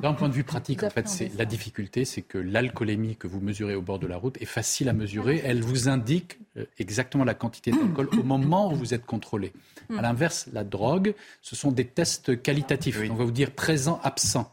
d'un 0.00 0.12
point 0.12 0.28
de 0.28 0.34
vue 0.34 0.44
pratique, 0.44 0.82
en 0.82 0.90
fait, 0.90 1.08
c'est 1.08 1.32
la 1.36 1.44
difficulté, 1.44 2.04
c'est 2.04 2.22
que 2.22 2.38
l'alcoolémie 2.38 3.16
que 3.16 3.26
vous 3.26 3.40
mesurez 3.40 3.74
au 3.74 3.82
bord 3.82 3.98
de 3.98 4.06
la 4.06 4.16
route 4.16 4.40
est 4.40 4.46
facile 4.46 4.88
à 4.88 4.92
mesurer. 4.92 5.42
Elle 5.44 5.62
vous 5.62 5.88
indique 5.88 6.38
euh, 6.56 6.64
exactement 6.78 7.24
la 7.24 7.34
quantité 7.34 7.70
d'alcool 7.70 8.08
au 8.18 8.22
moment 8.22 8.72
où 8.72 8.76
vous 8.76 8.94
êtes 8.94 9.06
contrôlé. 9.06 9.52
À 9.96 10.02
l'inverse, 10.02 10.48
la 10.52 10.64
drogue, 10.64 11.14
ce 11.42 11.54
sont 11.54 11.70
des 11.70 11.84
tests 11.84 12.40
qualitatifs. 12.42 12.98
On 13.10 13.14
va 13.14 13.24
vous 13.24 13.30
dire 13.30 13.52
présent, 13.52 14.00
absent. 14.02 14.52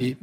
Et 0.00 0.16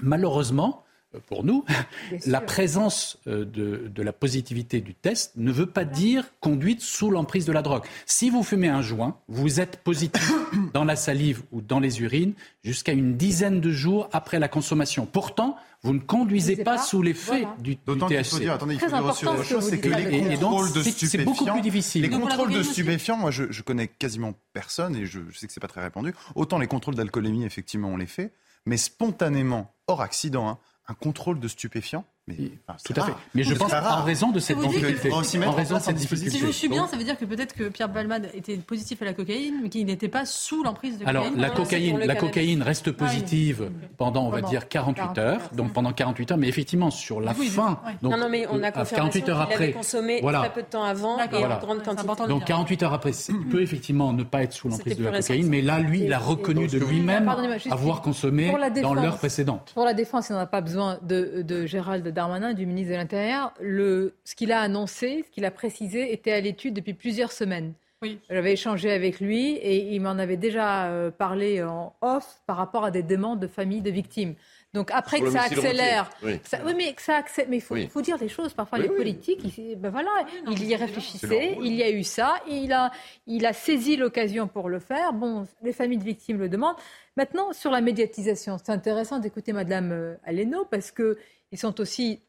malheureusement, 0.00 0.83
pour 1.26 1.44
nous, 1.44 1.64
la 2.26 2.40
présence 2.40 3.18
euh, 3.26 3.44
de, 3.44 3.90
de, 3.94 4.02
la 4.02 4.12
positivité 4.12 4.80
du 4.80 4.94
test 4.94 5.32
ne 5.36 5.52
veut 5.52 5.66
pas 5.66 5.84
dire 5.84 6.24
conduite 6.40 6.80
sous 6.80 7.10
l'emprise 7.10 7.44
de 7.44 7.52
la 7.52 7.62
drogue. 7.62 7.84
Si 8.06 8.30
vous 8.30 8.42
fumez 8.42 8.68
un 8.68 8.82
joint, 8.82 9.16
vous 9.28 9.60
êtes 9.60 9.78
positif 9.78 10.32
dans 10.74 10.84
la 10.84 10.96
salive 10.96 11.42
ou 11.52 11.60
dans 11.60 11.80
les 11.80 12.00
urines 12.02 12.34
jusqu'à 12.62 12.92
une 12.92 13.16
dizaine 13.16 13.60
de 13.60 13.70
jours 13.70 14.08
après 14.12 14.38
la 14.38 14.48
consommation. 14.48 15.06
Pourtant, 15.06 15.56
vous 15.84 15.92
ne 15.92 16.00
conduisez 16.00 16.56
pas, 16.56 16.78
sous 16.78 17.02
l'effet 17.02 17.46
du, 17.58 17.76
du 17.76 17.78
THC. 17.84 18.40
Dire, 18.40 18.54
attendez, 18.54 18.74
il 18.74 18.80
faut 18.80 18.86
dire 18.88 19.04
aussi 19.04 19.26
autre 19.26 19.44
chose, 19.44 19.68
c'est 19.68 19.78
que 19.78 19.88
les 19.88 20.36
contrôles 20.38 20.72
de 20.72 20.82
stupéfiants, 20.82 21.08
c'est 21.10 21.24
beaucoup 21.24 21.44
plus 21.44 21.60
difficile. 21.60 22.02
Les 22.02 22.10
contrôles 22.10 22.52
de 22.52 22.62
stupéfiants, 22.62 23.18
moi, 23.18 23.30
je, 23.30 23.52
je, 23.52 23.62
connais 23.62 23.88
quasiment 23.88 24.32
personne 24.54 24.96
et 24.96 25.04
je, 25.04 25.20
je 25.30 25.38
sais 25.38 25.46
que 25.46 25.52
c'est 25.52 25.60
pas 25.60 25.68
très 25.68 25.82
répandu. 25.82 26.14
Autant 26.34 26.58
les 26.58 26.66
contrôles 26.66 26.94
d'alcoolémie, 26.94 27.44
effectivement, 27.44 27.88
on 27.88 27.98
les 27.98 28.06
fait, 28.06 28.32
mais 28.64 28.78
spontanément, 28.78 29.74
hors 29.86 30.00
accident, 30.00 30.48
hein, 30.48 30.58
un 30.86 30.94
contrôle 30.94 31.40
de 31.40 31.48
stupéfiants. 31.48 32.04
Mais, 32.26 32.52
enfin, 32.66 32.78
tout 32.82 32.94
à 32.98 33.04
fait. 33.04 33.12
Mais 33.34 33.42
je 33.42 33.54
pense 33.54 33.72
en 33.72 34.02
raison 34.02 34.30
de 34.30 34.38
cette 34.38 34.58
difficulté. 34.58 35.12
En 35.12 35.52
raison 35.52 35.76
de 35.76 35.82
cette 35.82 35.96
difficulté. 35.96 36.30
Si 36.30 36.38
je 36.38 36.46
suis 36.50 36.68
bien, 36.68 36.86
ça 36.86 36.96
veut 36.96 37.04
dire 37.04 37.18
que 37.18 37.26
peut-être 37.26 37.54
que 37.54 37.64
Pierre 37.64 37.90
Balmade 37.90 38.30
était 38.32 38.56
positif 38.56 39.02
à 39.02 39.04
la 39.04 39.12
cocaïne, 39.12 39.60
mais 39.62 39.68
qu'il 39.68 39.84
n'était 39.84 40.08
pas 40.08 40.24
sous 40.24 40.62
l'emprise 40.62 40.98
de 40.98 41.04
cocaïne. 41.04 41.16
Alors 41.16 41.30
la 41.36 41.50
cocaïne, 41.50 41.98
la 41.98 42.14
cocaïne 42.14 42.62
reste 42.62 42.92
positive 42.92 43.70
pendant, 43.98 44.26
on 44.26 44.30
va 44.30 44.40
dire, 44.40 44.68
48 44.68 45.18
heures. 45.18 45.40
Donc 45.52 45.72
pendant 45.74 45.92
48 45.92 46.32
heures, 46.32 46.38
mais 46.38 46.48
effectivement 46.48 46.90
sur 46.90 47.20
la 47.20 47.34
fin. 47.34 47.80
Donc, 48.00 48.12
non, 48.12 48.18
non, 48.18 48.28
mais 48.30 48.46
on 48.50 48.62
a 48.62 48.72
48 48.72 49.28
heures 49.28 49.40
après. 49.42 49.72
consommé 49.72 50.20
voilà. 50.22 50.40
très 50.40 50.52
peu 50.52 50.62
de 50.62 50.66
temps 50.66 50.84
avant 50.84 51.18
et 51.18 51.44
en 51.44 51.58
grande 51.58 51.82
quantité. 51.82 52.26
Donc 52.28 52.44
48 52.44 52.82
heures 52.84 52.94
après, 52.94 53.10
il 53.28 53.48
peut 53.48 53.60
effectivement 53.60 54.14
ne 54.14 54.22
pas 54.22 54.42
être 54.42 54.54
sous 54.54 54.68
l'emprise 54.68 54.96
de 54.96 55.04
la 55.04 55.20
cocaïne, 55.20 55.48
mais 55.48 55.60
là, 55.60 55.78
lui, 55.78 56.04
il 56.04 56.12
a 56.12 56.18
reconnu 56.18 56.68
de 56.68 56.78
lui-même 56.78 57.28
avoir 57.70 58.00
consommé 58.00 58.50
dans 58.80 58.94
l'heure 58.94 59.18
précédente. 59.18 59.72
Pour 59.74 59.84
la 59.84 59.92
défense, 59.92 60.30
il 60.30 60.32
n'en 60.32 60.38
a 60.38 60.46
pas 60.46 60.62
besoin 60.62 60.98
de 61.02 61.66
Gérald 61.66 62.13
Darmanin, 62.14 62.54
du 62.54 62.66
ministre 62.66 62.92
de 62.92 62.96
l'Intérieur, 62.96 63.52
le, 63.60 64.14
ce 64.24 64.34
qu'il 64.34 64.52
a 64.52 64.60
annoncé, 64.60 65.24
ce 65.26 65.30
qu'il 65.30 65.44
a 65.44 65.50
précisé, 65.50 66.12
était 66.12 66.32
à 66.32 66.40
l'étude 66.40 66.74
depuis 66.74 66.94
plusieurs 66.94 67.32
semaines. 67.32 67.74
Oui. 68.02 68.18
J'avais 68.28 68.52
échangé 68.52 68.90
avec 68.90 69.20
lui 69.20 69.52
et 69.52 69.94
il 69.94 70.00
m'en 70.00 70.18
avait 70.18 70.36
déjà 70.36 70.88
euh, 70.88 71.10
parlé 71.10 71.62
en 71.62 71.94
off 72.02 72.42
par 72.46 72.56
rapport 72.56 72.84
à 72.84 72.90
des 72.90 73.02
demandes 73.02 73.40
de 73.40 73.46
familles 73.46 73.80
de 73.80 73.90
victimes. 73.90 74.34
Donc 74.74 74.90
après 74.92 75.20
que 75.20 75.30
ça 75.30 75.42
accélère, 75.42 76.10
oui. 76.24 76.40
mais 76.76 76.92
que 76.92 77.00
ça 77.00 77.16
accélère, 77.18 77.48
mais 77.48 77.58
il 77.58 77.60
faut, 77.60 77.76
faut, 77.88 78.02
dire 78.02 78.16
les 78.20 78.28
choses. 78.28 78.52
Parfois 78.52 78.78
les 78.78 78.88
politiques, 78.88 79.60
ben 79.78 79.88
voilà, 79.88 80.10
il 80.50 80.64
y 80.64 80.74
réfléchissait, 80.74 81.56
il 81.62 81.74
y 81.74 81.82
a 81.84 81.90
eu 81.90 82.02
ça, 82.02 82.34
il 82.50 82.72
a, 82.72 82.90
il 83.28 83.46
a 83.46 83.52
saisi 83.52 83.94
l'occasion 83.94 84.48
pour 84.48 84.68
le 84.68 84.80
faire. 84.80 85.12
Bon, 85.12 85.46
les 85.62 85.72
familles 85.72 85.98
de 85.98 86.04
victimes 86.04 86.38
le 86.38 86.48
demandent. 86.48 86.76
Maintenant 87.16 87.52
sur 87.52 87.70
la 87.70 87.80
médiatisation, 87.80 88.58
c'est 88.58 88.72
intéressant 88.72 89.20
d'écouter 89.20 89.52
Madame 89.52 89.92
euh, 89.92 90.16
Aleno 90.24 90.64
parce 90.64 90.90
que 90.90 91.18
ils 91.54 91.58
sont 91.58 91.80
aussi 91.80 92.20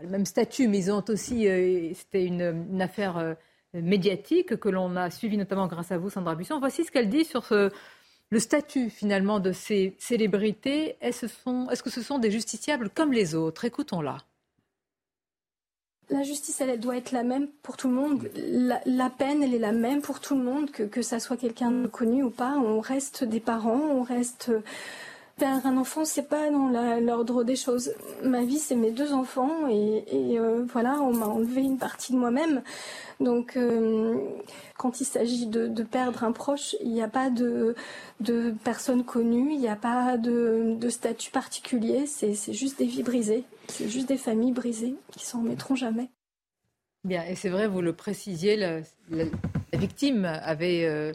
le 0.00 0.08
même 0.08 0.26
statut, 0.26 0.66
mais 0.66 0.78
ils 0.78 0.90
ont 0.90 1.04
aussi, 1.08 1.48
euh, 1.48 1.92
c'était 1.94 2.24
une, 2.24 2.82
affaire 2.82 3.16
euh, 3.16 3.34
médiatique 3.72 4.56
que 4.56 4.68
l'on 4.68 4.96
a 4.96 5.10
suivie 5.10 5.36
notamment 5.36 5.68
grâce 5.68 5.92
à 5.92 5.98
vous, 5.98 6.10
Sandra 6.10 6.34
Busson. 6.34 6.58
Voici 6.58 6.84
ce 6.84 6.90
qu'elle 6.90 7.08
dit 7.08 7.24
sur 7.24 7.46
le 7.50 8.40
statut 8.40 8.90
finalement 8.90 9.38
de 9.38 9.52
ces 9.52 9.94
célébrités. 9.98 10.96
Est-ce, 11.00 11.26
est 11.26 11.82
que 11.82 11.90
ce 11.90 12.02
sont 12.02 12.18
des 12.18 12.32
justiciables 12.32 12.90
comme 12.90 13.12
les 13.12 13.36
autres? 13.36 13.64
Écoutons-la. 13.64 14.18
La 16.10 16.24
justice, 16.24 16.60
elle, 16.60 16.80
doit 16.80 16.96
être 16.96 17.12
la 17.12 17.22
même 17.22 17.46
pour 17.62 17.76
tout 17.76 17.88
le 17.88 17.94
monde. 17.94 18.28
La, 18.34 19.08
peine, 19.08 19.42
elle 19.42 19.54
est 19.54 19.58
la 19.58 19.72
même 19.72 20.02
pour 20.02 20.20
tout 20.20 20.36
le 20.36 20.42
monde, 20.42 20.70
que, 20.72 20.82
que 20.82 21.00
ça 21.00 21.20
soit 21.20 21.36
quelqu'un 21.36 21.70
de 21.70 21.86
connu 21.86 22.24
ou 22.24 22.30
pas. 22.30 22.56
On 22.58 22.80
reste 22.80 23.22
des 23.22 23.40
parents, 23.40 23.80
on 23.80 24.02
reste 24.02 24.50
Perdre 25.36 25.66
un 25.66 25.76
enfant, 25.78 26.04
c'est 26.04 26.28
pas 26.28 26.48
dans 26.50 26.68
l'ordre 27.00 27.42
des 27.42 27.56
choses. 27.56 27.92
Ma 28.22 28.44
vie, 28.44 28.58
c'est 28.58 28.76
mes 28.76 28.92
deux 28.92 29.12
enfants 29.12 29.66
et, 29.68 30.04
euh, 30.38 30.64
voilà, 30.72 31.00
on 31.00 31.12
m'a 31.12 31.26
enlevé 31.26 31.60
une 31.60 31.76
partie 31.76 32.12
de 32.12 32.18
moi-même. 32.18 32.62
Donc, 33.18 33.56
euh, 33.56 34.14
quand 34.78 35.00
il 35.00 35.04
s'agit 35.04 35.46
de, 35.46 35.82
perdre 35.82 36.22
un 36.22 36.30
proche, 36.30 36.76
il 36.80 36.92
n'y 36.92 37.02
a 37.02 37.08
pas 37.08 37.30
de, 37.30 37.74
personnes 38.62 39.04
connues, 39.04 39.52
il 39.52 39.58
n'y 39.58 39.68
a 39.68 39.74
pas 39.74 40.16
de, 40.18 40.88
statut 40.88 41.32
particulier. 41.32 42.06
C'est 42.06 42.52
juste 42.52 42.78
des 42.78 42.86
vies 42.86 43.02
brisées, 43.02 43.42
c'est 43.66 43.88
juste 43.88 44.08
des 44.08 44.16
familles 44.18 44.52
brisées 44.52 44.94
qui 45.10 45.26
s'en 45.26 45.40
remettront 45.40 45.74
jamais. 45.74 46.10
Bien, 47.02 47.24
et 47.24 47.34
c'est 47.34 47.50
vrai, 47.50 47.66
vous 47.66 47.82
le 47.82 47.92
précisiez, 47.92 48.56
la, 48.56 48.80
victime 49.72 50.24
avait 50.24 50.84
euh, 50.84 51.12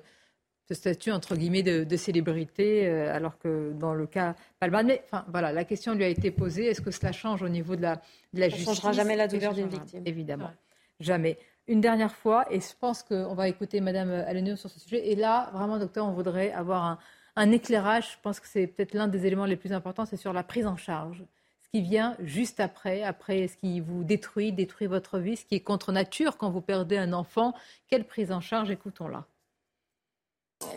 ce 0.70 0.76
statut 0.76 1.11
entre 1.11 1.36
guillemets 1.36 1.63
de, 1.63 1.97
célébrité, 1.97 2.88
euh, 2.88 3.13
alors 3.13 3.39
que 3.39 3.74
dans 3.74 3.93
le 3.95 4.05
cas 4.05 4.36
Palman, 4.59 4.86
mais 4.86 5.01
enfin 5.05 5.26
voilà, 5.30 5.51
la 5.51 5.65
question 5.65 5.95
lui 5.95 6.03
a 6.03 6.07
été 6.07 6.30
posée 6.30 6.67
est-ce 6.67 6.82
que 6.82 6.91
cela 6.91 7.11
change 7.11 7.41
au 7.41 7.49
niveau 7.49 7.76
de 7.76 7.82
la, 7.82 7.95
de 8.34 8.39
la 8.39 8.49
Ça 8.49 8.55
justice? 8.55 8.70
ne 8.70 8.76
changera 8.76 8.91
jamais 8.91 9.15
la 9.15 9.28
douleur 9.28 9.53
d'une 9.53 9.67
victime. 9.67 10.03
Évidemment, 10.05 10.51
jamais. 10.99 11.38
Une 11.67 11.82
dernière 11.82 12.13
fois, 12.13 12.45
et 12.51 12.59
je 12.59 12.74
pense 12.80 13.01
qu'on 13.03 13.34
va 13.34 13.47
écouter 13.47 13.82
Madame 13.82 14.11
Alenio 14.11 14.55
sur 14.55 14.70
ce 14.70 14.80
sujet. 14.80 15.07
Et 15.09 15.15
là, 15.15 15.49
vraiment, 15.53 15.78
docteur, 15.78 16.05
on 16.07 16.11
voudrait 16.11 16.51
avoir 16.51 16.84
un, 16.84 16.99
un 17.36 17.51
éclairage. 17.51 18.13
Je 18.13 18.17
pense 18.22 18.39
que 18.39 18.47
c'est 18.47 18.67
peut-être 18.67 18.93
l'un 18.93 19.07
des 19.07 19.26
éléments 19.26 19.45
les 19.45 19.55
plus 19.55 19.74
importants, 19.74 20.05
c'est 20.05 20.17
sur 20.17 20.34
la 20.34 20.43
prise 20.43 20.65
en 20.67 20.78
charge. 20.78 21.24
Ce 21.61 21.70
qui 21.70 21.82
vient 21.82 22.15
juste 22.22 22.59
après, 22.59 23.03
après 23.03 23.47
ce 23.47 23.55
qui 23.57 23.80
vous 23.80 24.03
détruit, 24.03 24.51
détruit 24.51 24.88
votre 24.88 25.20
vie, 25.20 25.36
ce 25.36 25.45
qui 25.45 25.55
est 25.55 25.59
contre 25.59 25.91
nature 25.91 26.38
quand 26.38 26.49
vous 26.49 26.61
perdez 26.61 26.97
un 26.97 27.13
enfant. 27.13 27.53
Quelle 27.88 28.05
prise 28.05 28.32
en 28.32 28.41
charge 28.41 28.72
Écoutons-la? 28.72 29.26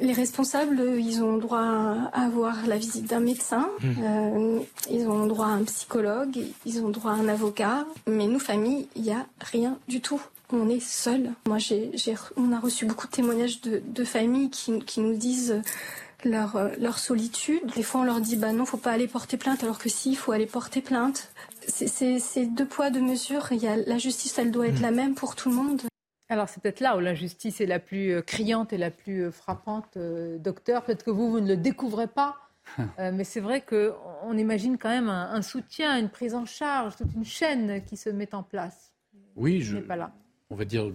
Les 0.00 0.12
responsables, 0.12 0.80
ils 0.98 1.22
ont 1.22 1.38
droit 1.38 1.60
à 1.60 2.24
avoir 2.24 2.66
la 2.66 2.76
visite 2.76 3.06
d'un 3.06 3.20
médecin, 3.20 3.68
mmh. 3.80 3.88
euh, 4.02 4.58
ils 4.90 5.06
ont 5.08 5.26
droit 5.26 5.46
à 5.46 5.50
un 5.50 5.64
psychologue, 5.64 6.38
ils 6.64 6.80
ont 6.80 6.88
droit 6.88 7.12
à 7.12 7.14
un 7.14 7.28
avocat. 7.28 7.84
Mais 8.06 8.26
nous, 8.26 8.38
famille, 8.38 8.88
il 8.94 9.02
n'y 9.02 9.12
a 9.12 9.26
rien 9.40 9.78
du 9.88 10.00
tout. 10.00 10.20
On 10.52 10.68
est 10.68 10.80
seuls. 10.80 11.30
Moi, 11.46 11.58
j'ai, 11.58 11.90
on 12.36 12.52
a 12.52 12.60
reçu 12.60 12.84
beaucoup 12.84 13.06
de 13.06 13.12
témoignages 13.12 13.60
de, 13.60 14.04
familles 14.04 14.50
qui, 14.50 15.00
nous 15.00 15.16
disent 15.16 15.62
leur, 16.24 16.70
leur 16.78 16.98
solitude. 16.98 17.62
Des 17.74 17.82
fois, 17.82 18.02
on 18.02 18.04
leur 18.04 18.20
dit, 18.20 18.36
bah 18.36 18.52
non, 18.52 18.64
faut 18.64 18.76
pas 18.76 18.92
aller 18.92 19.08
porter 19.08 19.36
plainte, 19.36 19.64
alors 19.64 19.78
que 19.78 19.88
si, 19.88 20.10
il 20.10 20.16
faut 20.16 20.32
aller 20.32 20.46
porter 20.46 20.80
plainte. 20.80 21.30
C'est, 21.66 22.46
deux 22.46 22.66
poids, 22.66 22.90
deux 22.90 23.00
mesures. 23.00 23.48
Il 23.50 23.62
y 23.62 23.66
a, 23.66 23.76
la 23.76 23.98
justice, 23.98 24.36
elle 24.38 24.50
doit 24.50 24.66
être 24.66 24.80
mmh. 24.80 24.82
la 24.82 24.90
même 24.90 25.14
pour 25.14 25.34
tout 25.34 25.48
le 25.48 25.54
monde. 25.54 25.82
Alors 26.32 26.48
c'est 26.48 26.62
peut-être 26.62 26.80
là 26.80 26.96
où 26.96 27.00
l'injustice 27.00 27.60
est 27.60 27.66
la 27.66 27.78
plus 27.78 28.14
euh, 28.14 28.22
criante 28.22 28.72
et 28.72 28.78
la 28.78 28.90
plus 28.90 29.24
euh, 29.24 29.30
frappante, 29.30 29.98
euh, 29.98 30.38
docteur. 30.38 30.82
Peut-être 30.82 31.04
que 31.04 31.10
vous, 31.10 31.30
vous 31.30 31.40
ne 31.40 31.48
le 31.48 31.58
découvrez 31.58 32.06
pas, 32.06 32.38
mais 32.98 33.24
c'est 33.24 33.40
vrai 33.40 33.60
qu'on 33.60 34.38
imagine 34.38 34.78
quand 34.78 34.88
même 34.88 35.10
un, 35.10 35.42
soutien, 35.42 35.98
une 35.98 36.08
prise 36.08 36.34
en 36.34 36.46
charge, 36.46 36.96
toute 36.96 37.12
une 37.12 37.24
chaîne 37.24 37.84
qui 37.84 37.98
se 37.98 38.08
met 38.08 38.34
en 38.34 38.42
place. 38.42 38.94
Oui, 39.36 39.60
je, 39.60 39.76
pas 39.76 39.96
là. 39.96 40.14
on 40.48 40.54
va 40.54 40.64
dire, 40.64 40.90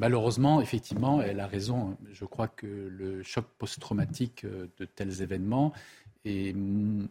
malheureusement, 0.00 0.60
effectivement, 0.60 1.22
elle 1.22 1.38
a 1.38 1.46
raison. 1.46 1.96
Je 2.10 2.24
crois 2.24 2.48
que 2.48 2.66
le 2.66 3.22
choc 3.22 3.44
post-traumatique 3.58 4.44
de 4.44 4.84
tels 4.86 5.22
événements 5.22 5.72
est, 6.24 6.56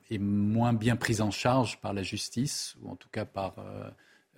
est, 0.10 0.18
moins 0.18 0.74
bien 0.74 0.98
pris 0.98 1.22
en 1.22 1.32
charge 1.32 1.80
par 1.80 1.94
la 1.94 2.04
justice, 2.04 2.76
ou 2.82 2.90
en 2.90 2.98
tout 2.98 3.10
cas 3.10 3.24
par... 3.24 3.60
Euh, 3.60 3.90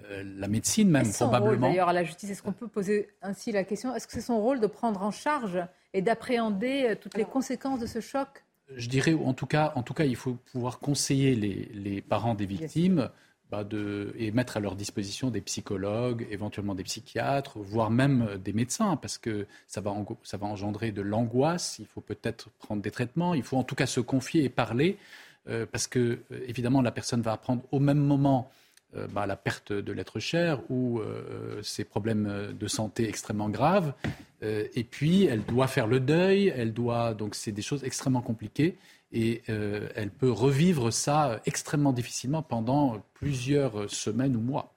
la 0.09 0.47
médecine 0.47 0.89
même, 0.89 1.11
probablement. 1.11 1.69
D'ailleurs, 1.69 1.89
à 1.89 1.93
la 1.93 2.03
justice, 2.03 2.29
est-ce 2.29 2.43
qu'on 2.43 2.51
peut 2.51 2.67
poser 2.67 3.09
ainsi 3.21 3.51
la 3.51 3.63
question 3.63 3.95
Est-ce 3.95 4.07
que 4.07 4.13
c'est 4.13 4.21
son 4.21 4.39
rôle 4.39 4.59
de 4.59 4.67
prendre 4.67 5.01
en 5.01 5.11
charge 5.11 5.59
et 5.93 6.01
d'appréhender 6.01 6.87
euh, 6.89 6.95
toutes 6.99 7.17
les 7.17 7.25
conséquences 7.25 7.79
de 7.79 7.87
ce 7.87 8.01
choc? 8.01 8.27
Je 8.75 8.89
dirais, 8.89 9.13
en 9.13 9.33
tout 9.33 9.45
cas, 9.45 9.73
en 9.75 9.83
tout 9.83 9.93
cas 9.93 10.05
il 10.05 10.15
faut 10.15 10.37
pouvoir 10.51 10.79
conseiller 10.79 11.35
les, 11.35 12.01
parents 12.01 12.35
des 12.35 12.45
victimes. 12.45 13.09
Bah, 13.51 13.63
de, 13.63 14.11
et 14.17 14.31
mettre 14.31 14.57
à 14.57 14.59
leur 14.59 14.75
disposition 14.75 15.29
des 15.29 15.39
psychologues, 15.39 16.25
éventuellement 16.31 16.73
des 16.73 16.81
psychiatres, 16.83 17.59
voire 17.59 17.91
même 17.91 18.39
des 18.43 18.53
médecins, 18.53 18.95
parce 18.95 19.19
que 19.19 19.45
ça 19.67 19.81
va, 19.81 19.93
ça 20.23 20.37
va 20.37 20.47
engendrer 20.47 20.91
de 20.91 21.03
l'angoisse, 21.03 21.77
il 21.77 21.85
faut 21.85 22.01
peut-être 22.01 22.49
prendre 22.57 22.81
des 22.81 22.89
traitements, 22.89 23.35
il 23.35 23.43
faut 23.43 23.57
en 23.57 23.63
tout 23.63 23.75
cas 23.75 23.85
se 23.85 23.99
confier 23.99 24.43
et 24.45 24.49
parler, 24.49 24.97
euh, 25.47 25.67
parce 25.71 25.85
que, 25.85 25.99
euh, 25.99 26.39
évidemment, 26.47 26.81
la 26.81 26.91
personne 26.91 27.21
va 27.21 27.33
apprendre 27.33 27.61
au 27.71 27.79
même 27.79 27.99
moment 27.99 28.49
euh, 28.49 28.64
bah, 29.11 29.25
la 29.25 29.35
perte 29.35 29.73
de 29.73 29.91
l'être 29.91 30.19
cher 30.19 30.61
ou 30.69 31.01
ses 31.61 31.83
problèmes 31.83 32.53
de 32.57 32.67
santé 32.67 33.07
extrêmement 33.07 33.49
graves. 33.49 33.93
et 34.41 34.83
puis, 34.83 35.25
elle 35.25 35.43
doit 35.43 35.67
faire 35.67 35.87
le 35.87 35.99
deuil, 35.99 36.53
elle 36.55 36.73
doit. 36.73 37.13
Donc, 37.13 37.35
c'est 37.35 37.51
des 37.51 37.61
choses 37.61 37.83
extrêmement 37.83 38.21
compliquées 38.21 38.77
et 39.11 39.41
elle 39.47 40.11
peut 40.11 40.31
revivre 40.31 40.91
ça 40.91 41.41
extrêmement 41.45 41.93
difficilement 41.93 42.41
pendant 42.41 43.01
plusieurs 43.13 43.89
semaines 43.89 44.35
ou 44.35 44.41
mois. 44.41 44.74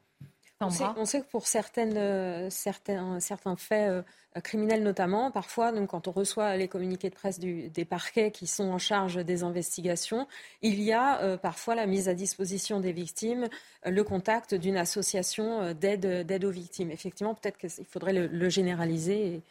On 0.61 1.05
sait, 1.05 1.21
que 1.21 1.27
pour 1.27 1.47
certaines, 1.47 2.51
certains, 2.51 3.21
certains 3.21 3.57
faits 3.57 4.05
euh, 4.39 4.41
criminels 4.41 4.83
notamment. 4.83 5.31
Parfois, 5.31 5.73
donc, 5.73 5.91
quand 5.91 6.07
on 6.07 6.13
reçoit 6.13 6.57
les 6.57 6.69
communiqués 6.69 7.11
de 7.11 7.15
presse 7.15 7.39
des 7.39 7.85
parquets 7.85 8.31
qui 8.31 8.47
sont 8.47 8.71
en 8.71 8.79
charge 8.79 9.25
des 9.25 9.43
investigations, 9.43 10.27
il 10.63 10.81
y 10.83 10.93
a 10.93 11.21
euh, 11.23 11.37
parfois 11.37 11.75
la 11.75 11.87
mise 11.87 12.09
à 12.09 12.15
disposition 12.15 12.81
des 12.81 12.93
victimes, 12.93 13.49
euh, 13.87 13.91
le 13.91 14.05
contact 14.05 14.55
d'une 14.55 14.77
association 14.77 15.73
d'aide 15.73 16.45
aux 16.45 16.51
victimes. 16.51 16.91
Effectivement, 16.91 17.35
peut-être 17.35 17.59
qu'il 17.59 17.85
faudrait 17.87 18.13
le, 18.13 18.49
généraliser. 18.49 19.27
Et, 19.27 19.43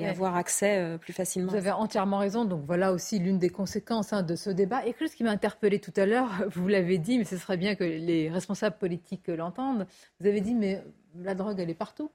avoir 0.00 0.36
accès 0.36 0.96
plus 1.00 1.12
facilement. 1.12 1.50
Vous 1.50 1.56
avez 1.56 1.70
entièrement 1.70 2.18
raison. 2.18 2.44
Donc 2.44 2.64
voilà 2.66 2.92
aussi 2.92 3.18
l'une 3.18 3.38
des 3.38 3.50
conséquences 3.50 4.12
hein, 4.12 4.22
de 4.22 4.36
ce 4.36 4.50
débat. 4.50 4.82
Et 4.82 4.92
quelque 4.92 5.00
chose 5.00 5.14
qui 5.14 5.24
m'a 5.24 5.30
interpellé 5.30 5.78
tout 5.78 5.92
à 5.96 6.06
l'heure, 6.06 6.30
vous 6.54 6.68
l'avez 6.68 6.98
dit, 6.98 7.18
mais 7.18 7.24
ce 7.24 7.36
serait 7.36 7.56
bien 7.56 7.74
que 7.74 7.84
les 7.84 8.30
responsables 8.30 8.76
politiques 8.78 9.28
l'entendent. 9.28 9.86
Vous 10.20 10.26
avez 10.26 10.40
dit, 10.40 10.54
mais 10.54 10.82
la 11.20 11.34
drogue, 11.34 11.60
elle 11.60 11.70
est 11.70 11.74
partout. 11.74 12.10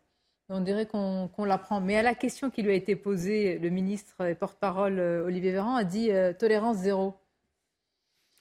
On 0.50 0.62
dirait 0.62 0.86
qu'on 0.86 1.30
l'apprend. 1.46 1.82
Mais 1.82 1.98
à 1.98 2.02
la 2.02 2.16
question 2.16 2.50
qui 2.50 2.62
lui 2.62 2.72
a 2.72 2.76
été 2.76 2.96
posée, 2.96 3.60
le 3.60 3.70
ministre 3.70 4.26
et 4.26 4.34
porte-parole 4.34 4.98
euh, 4.98 5.26
Olivier 5.26 5.52
Véran 5.52 5.76
a 5.76 5.84
dit 5.84 6.10
euh, 6.12 6.32
tolérance 6.32 6.78
zéro. 6.78 7.16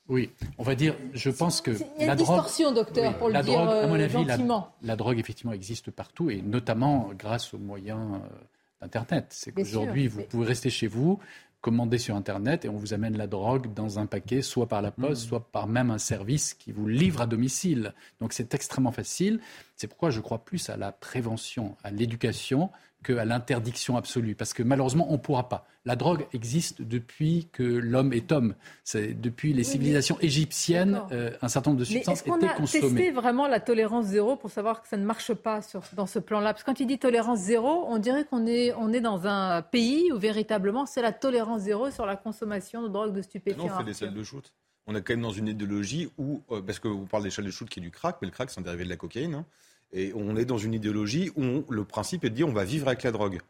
Oui, 0.09 0.31
on 0.57 0.63
va 0.63 0.77
dire, 0.77 0.95
je 1.15 1.31
pense 1.31 1.61
que. 1.61 1.73
Il 1.99 2.07
y 2.07 2.09
a 2.09 2.13
une 2.13 2.19
distorsion, 2.19 2.71
docteur, 2.71 3.19
pour 3.19 3.29
le 3.29 3.43
dire 3.43 3.59
à 3.59 3.89
mon 3.89 3.95
avis, 3.95 4.13
gentiment. 4.13 4.73
La, 4.83 4.95
drogue, 4.95 5.19
effectivement, 5.19 5.53
existe 5.53 5.91
partout 5.91 6.31
et 6.31 6.43
notamment 6.43 7.11
grâce 7.19 7.53
aux 7.55 7.59
moyens 7.59 8.15
euh, 8.15 8.37
d'Internet. 8.81 9.27
C'est 9.31 9.53
qu'aujourd'hui, 9.53 10.09
vous 10.09 10.23
pouvez 10.23 10.47
rester 10.47 10.71
chez 10.71 10.87
vous, 10.87 11.19
commander 11.61 11.99
sur 11.99 12.15
Internet 12.15 12.65
et 12.65 12.69
on 12.69 12.77
vous 12.77 12.95
amène 12.95 13.17
la 13.17 13.27
drogue 13.27 13.75
dans 13.75 13.99
un 13.99 14.07
paquet, 14.07 14.43
soit 14.43 14.69
par 14.69 14.83
la 14.83 14.93
poste, 14.93 15.25
mmh. 15.25 15.29
soit 15.29 15.51
par 15.51 15.67
même 15.67 15.91
un 15.91 15.99
service 15.99 16.55
qui 16.55 16.71
vous 16.71 16.87
livre 16.87 17.23
à 17.23 17.27
domicile. 17.27 17.93
Donc 18.21 18.33
c'est 18.33 18.55
extrêmement 18.55 18.93
facile. 18.93 19.41
C'est 19.75 19.89
pourquoi 19.89 20.11
je 20.11 20.21
crois 20.21 20.45
plus 20.45 20.71
à 20.71 20.77
la 20.77 20.93
prévention, 20.93 21.77
à 21.83 21.91
l'éducation, 21.91 22.71
qu'à 23.07 23.25
l'interdiction 23.25 23.97
absolue. 23.97 24.35
Parce 24.35 24.53
que 24.53 24.63
malheureusement, 24.63 25.07
on 25.09 25.13
ne 25.13 25.19
pourra 25.19 25.49
pas. 25.49 25.67
La 25.85 25.95
drogue 25.95 26.27
existe 26.33 26.83
depuis 26.83 27.49
que 27.53 27.63
l'homme 27.63 28.13
est 28.13 28.33
homme. 28.33 28.55
C'est 28.83 29.15
depuis 29.15 29.53
les 29.53 29.63
civilisations 29.63 30.19
égyptiennes, 30.21 31.01
euh, 31.13 31.31
un 31.43 31.49
certain 31.49 31.71
nombre 31.71 31.81
de 31.81 31.85
substances 31.85 32.23
étaient 32.23 32.31
consommées. 32.31 32.65
Est-ce 32.65 32.81
qu'on 32.81 32.87
a 32.87 32.89
testé 32.89 33.11
vraiment 33.13 33.47
la 33.47 33.61
tolérance 33.61 34.07
zéro 34.07 34.37
pour 34.37 34.51
savoir 34.51 34.83
que 34.83 34.89
ça 34.89 34.97
ne 34.97 35.05
marche 35.05 35.33
pas 35.33 35.63
sur, 35.63 35.83
dans 35.95 36.07
ce 36.07 36.19
plan-là? 36.19 36.53
Parce 36.53 36.65
que 36.65 36.71
quand 36.71 36.81
il 36.81 36.87
dit 36.87 36.99
tolérance 36.99 37.39
zéro, 37.39 37.87
on 37.89 37.99
dirait 37.99 38.25
qu'on 38.25 38.47
est, 38.47 38.73
on 38.75 38.93
est 38.93 39.01
dans 39.01 39.29
un 39.29 39.63
pays 39.63 40.11
où 40.13 40.19
véritablement 40.19 40.87
c'est 40.87 41.03
la 41.03 41.13
tolérance 41.13 41.63
zéro 41.63 41.91
sur 41.93 42.05
la 42.05 42.17
consommation 42.17 42.83
de 42.83 42.89
drogue, 42.89 43.13
de 43.15 43.23
stupéfiants. 43.23 43.67
Non, 43.67 43.73
on 43.73 43.79
fait 43.79 43.85
des 43.85 43.95
salles 43.95 44.15
de 44.15 44.23
shoot. 44.25 44.53
On 44.89 44.95
est 44.95 45.03
quand 45.03 45.15
même 45.15 45.23
dans 45.23 45.31
une 45.31 45.49
idéologie 45.49 46.11
où, 46.19 46.43
euh, 46.51 46.63
parce 46.63 46.79
que 46.79 46.89
vous 46.89 47.07
parlez 47.07 47.25
des 47.27 47.31
salles 47.31 47.45
de 47.45 47.51
shoot 47.51 47.69
qui 47.69 47.81
est 47.81 47.83
du 47.83 47.91
crack, 47.91 48.19
mais 48.21 48.27
le 48.27 48.33
crack 48.33 48.51
c'est 48.51 48.61
un 48.61 48.63
dérivé 48.63 48.85
de 48.85 48.89
la 48.89 48.97
cocaïne. 48.97 49.35
Hein. 49.35 49.45
Et 49.93 50.13
on 50.15 50.37
est 50.37 50.45
dans 50.45 50.59
une 50.59 50.75
idéologie 50.75 51.31
où 51.37 51.65
le 51.71 51.85
principe 51.85 52.25
est 52.25 52.31
de 52.31 52.35
dire 52.35 52.49
on 52.49 52.53
va 52.53 52.65
vivre 52.65 52.89
avec 52.89 53.03
la 53.03 53.13
drogue. 53.13 53.41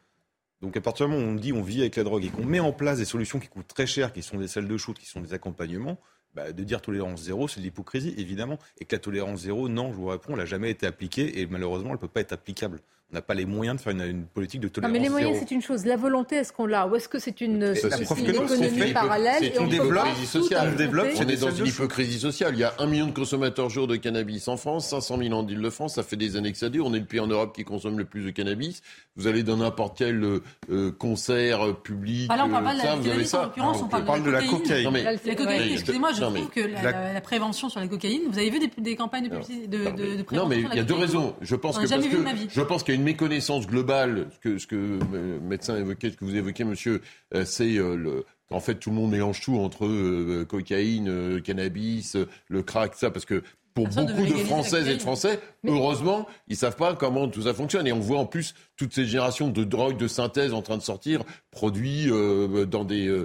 Donc 0.60 0.76
à 0.76 0.80
partir 0.80 1.06
du 1.06 1.12
moment 1.12 1.26
où 1.26 1.30
on 1.30 1.34
dit 1.34 1.52
on 1.52 1.62
vit 1.62 1.80
avec 1.80 1.96
la 1.96 2.04
drogue 2.04 2.24
et 2.24 2.28
qu'on 2.28 2.44
met 2.44 2.60
en 2.60 2.72
place 2.72 2.98
des 2.98 3.04
solutions 3.04 3.38
qui 3.38 3.48
coûtent 3.48 3.68
très 3.68 3.86
cher, 3.86 4.12
qui 4.12 4.22
sont 4.22 4.38
des 4.38 4.48
salles 4.48 4.68
de 4.68 4.76
shoot, 4.76 4.98
qui 4.98 5.06
sont 5.06 5.20
des 5.20 5.34
accompagnements, 5.34 5.98
bah, 6.34 6.52
de 6.52 6.64
dire 6.64 6.82
tolérance 6.82 7.22
zéro, 7.22 7.48
c'est 7.48 7.60
de 7.60 7.64
l'hypocrisie, 7.64 8.14
évidemment. 8.18 8.58
Et 8.78 8.84
que 8.84 8.94
la 8.94 9.00
tolérance 9.00 9.40
zéro, 9.40 9.70
non, 9.70 9.90
je 9.90 9.96
vous 9.96 10.06
réponds, 10.06 10.32
elle 10.32 10.40
n'a 10.40 10.44
jamais 10.44 10.70
été 10.70 10.86
appliquée 10.86 11.40
et 11.40 11.46
malheureusement, 11.46 11.88
elle 11.88 11.96
ne 11.96 12.00
peut 12.00 12.08
pas 12.08 12.20
être 12.20 12.32
applicable 12.32 12.80
on 13.12 13.14
n'a 13.14 13.22
pas 13.22 13.34
les 13.34 13.46
moyens 13.46 13.76
de 13.76 13.80
faire 13.82 13.92
une, 13.92 14.26
politique 14.26 14.60
de 14.60 14.66
tolérance. 14.66 14.92
Non, 14.92 14.98
mais 14.98 15.04
les 15.04 15.10
moyens, 15.10 15.36
c'est 15.38 15.52
une 15.52 15.62
chose. 15.62 15.86
La 15.86 15.96
volonté, 15.96 16.36
est-ce 16.36 16.52
qu'on 16.52 16.66
l'a? 16.66 16.88
Ou 16.88 16.96
est-ce 16.96 17.08
que 17.08 17.20
c'est 17.20 17.40
une, 17.40 17.62
économie 17.62 18.92
parallèle 18.92 19.36
C'est 19.38 19.60
une 19.60 19.70
hypocrisie 19.70 20.26
sociale. 20.26 20.74
On, 20.76 21.28
est 21.28 21.40
dans 21.40 21.50
une 21.52 21.66
hypocrisie 21.66 22.18
sociale. 22.18 22.54
Il 22.54 22.58
y 22.58 22.64
a 22.64 22.74
un 22.80 22.86
million 22.86 23.06
de 23.06 23.12
consommateurs 23.12 23.70
jour 23.70 23.86
de 23.86 23.94
cannabis 23.94 24.48
en 24.48 24.56
France, 24.56 24.88
500 24.88 25.18
000 25.18 25.34
en 25.34 25.46
Ile-de-France. 25.46 25.94
Ça 25.94 26.02
fait 26.02 26.16
des 26.16 26.36
années 26.36 26.50
que 26.50 26.58
ça 26.58 26.68
dure. 26.68 26.84
On 26.84 26.94
est 26.94 26.98
le 26.98 27.04
pays 27.04 27.20
en 27.20 27.28
Europe 27.28 27.54
qui 27.54 27.62
consomme 27.62 27.96
le 27.96 28.06
plus 28.06 28.24
de 28.24 28.30
cannabis. 28.30 28.82
Vous 29.14 29.28
allez 29.28 29.44
dans 29.44 29.58
n'importe 29.58 29.98
quel 29.98 30.40
euh, 30.70 30.90
concert 30.90 31.76
public. 31.76 32.28
Alors, 32.28 32.46
ah 32.46 32.48
on 32.48 32.52
parle 32.52 32.64
pas 32.64 32.72
de 32.72 32.78
la 32.78 32.84
cannabis, 32.84 33.34
en 33.34 33.42
l'occurrence, 33.44 33.82
on 33.82 33.88
parle 33.88 34.22
de 34.24 34.30
la 34.30 34.42
cocaïne. 34.42 34.90
La 35.24 35.34
cocaïne, 35.36 35.72
excusez-moi, 35.74 36.12
je 36.12 36.22
trouve 36.22 36.50
que 36.50 36.60
la 36.60 37.20
prévention 37.20 37.68
sur 37.68 37.78
la 37.78 37.86
cocaïne, 37.86 38.22
vous 38.28 38.38
avez 38.38 38.50
vu 38.50 38.58
des 38.78 38.96
campagnes 38.96 39.28
de 39.28 40.22
prévention 40.24 40.32
Non, 40.32 40.46
mais 40.46 40.58
il 40.72 40.76
y 40.76 40.80
a 40.80 40.84
deux 40.84 40.94
raisons. 40.94 41.36
Je 41.40 41.54
pense 41.54 41.78
qu'il 41.78 41.88
y 41.88 41.92
a 41.92 42.95
une 42.96 43.04
méconnaissance 43.04 43.66
global, 43.66 44.26
ce 44.32 44.38
que, 44.40 44.58
ce 44.58 44.66
que 44.66 44.98
euh, 45.14 45.38
médecin 45.40 45.76
évoquait, 45.76 46.10
ce 46.10 46.16
que 46.16 46.24
vous 46.24 46.34
évoquez, 46.34 46.64
monsieur, 46.64 47.02
euh, 47.34 47.44
c'est 47.44 47.76
euh, 47.76 47.94
le, 47.94 48.24
en 48.50 48.60
fait, 48.60 48.76
tout 48.76 48.90
le 48.90 48.96
monde 48.96 49.10
mélange 49.10 49.40
tout 49.40 49.56
entre 49.58 50.44
cocaïne, 50.44 51.40
cannabis, 51.42 52.16
le 52.48 52.62
crack, 52.62 52.94
ça, 52.94 53.10
parce 53.10 53.24
que 53.24 53.42
pour 53.74 53.88
beaucoup 53.88 54.24
de 54.24 54.36
Françaises 54.44 54.88
et 54.88 54.96
de 54.96 55.02
Français, 55.02 55.38
heureusement, 55.66 56.26
ils 56.48 56.56
savent 56.56 56.76
pas 56.76 56.94
comment 56.94 57.28
tout 57.28 57.42
ça 57.42 57.52
fonctionne. 57.52 57.86
Et 57.86 57.92
on 57.92 58.00
voit 58.00 58.18
en 58.18 58.24
plus 58.24 58.54
toutes 58.76 58.94
ces 58.94 59.04
générations 59.04 59.48
de 59.48 59.64
drogues 59.64 59.98
de 59.98 60.08
synthèse 60.08 60.54
en 60.54 60.62
train 60.62 60.78
de 60.78 60.82
sortir, 60.82 61.24
produits 61.50 62.06
dans 62.06 62.84
des 62.84 63.24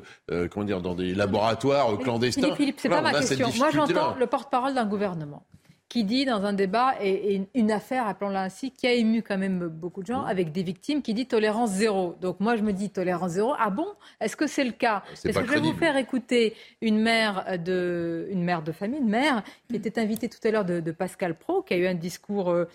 comment 0.49 0.65
dire, 0.65 0.81
dans 0.81 0.95
des 0.95 1.13
laboratoires 1.13 1.97
clandestins. 1.99 2.41
Philippe, 2.41 2.57
Philippe 2.57 2.79
c'est 2.81 2.89
pas 2.89 3.01
ma 3.01 3.13
question. 3.13 3.49
Moi, 3.57 3.69
j'entends 3.71 4.15
le 4.15 4.27
porte-parole 4.27 4.73
d'un 4.73 4.85
gouvernement 4.85 5.45
qui 5.91 6.05
dit 6.05 6.23
dans 6.23 6.45
un 6.45 6.53
débat, 6.53 6.95
et, 7.03 7.41
une 7.53 7.69
affaire, 7.69 8.07
appelons-la 8.07 8.43
ainsi, 8.43 8.71
qui 8.71 8.87
a 8.87 8.93
ému 8.93 9.21
quand 9.21 9.37
même 9.37 9.67
beaucoup 9.67 10.01
de 10.01 10.07
gens, 10.07 10.23
avec 10.23 10.53
des 10.53 10.63
victimes, 10.63 11.01
qui 11.01 11.13
dit 11.13 11.25
tolérance 11.25 11.71
zéro. 11.71 12.15
Donc 12.21 12.39
moi, 12.39 12.55
je 12.55 12.61
me 12.61 12.71
dis 12.71 12.89
tolérance 12.89 13.31
zéro. 13.31 13.53
Ah 13.59 13.69
bon? 13.69 13.87
Est-ce 14.21 14.37
que 14.37 14.47
c'est 14.47 14.63
le 14.63 14.71
cas? 14.71 15.03
Parce 15.05 15.21
que 15.21 15.45
je 15.45 15.51
vais 15.51 15.59
vous 15.59 15.73
faire 15.73 15.97
écouter 15.97 16.55
une 16.79 16.97
mère 16.97 17.57
de, 17.59 18.25
une 18.31 18.41
mère 18.41 18.61
de 18.61 18.71
famille, 18.71 19.01
une 19.01 19.09
mère 19.09 19.43
qui 19.69 19.75
était 19.75 19.99
invitée 19.99 20.29
tout 20.29 20.39
à 20.45 20.51
l'heure 20.51 20.63
de, 20.63 20.79
de, 20.79 20.91
Pascal 20.93 21.35
Pro, 21.35 21.61
qui 21.61 21.73
a 21.73 21.77
eu 21.77 21.87
un 21.87 21.93
discours 21.93 22.51
euh, 22.51 22.69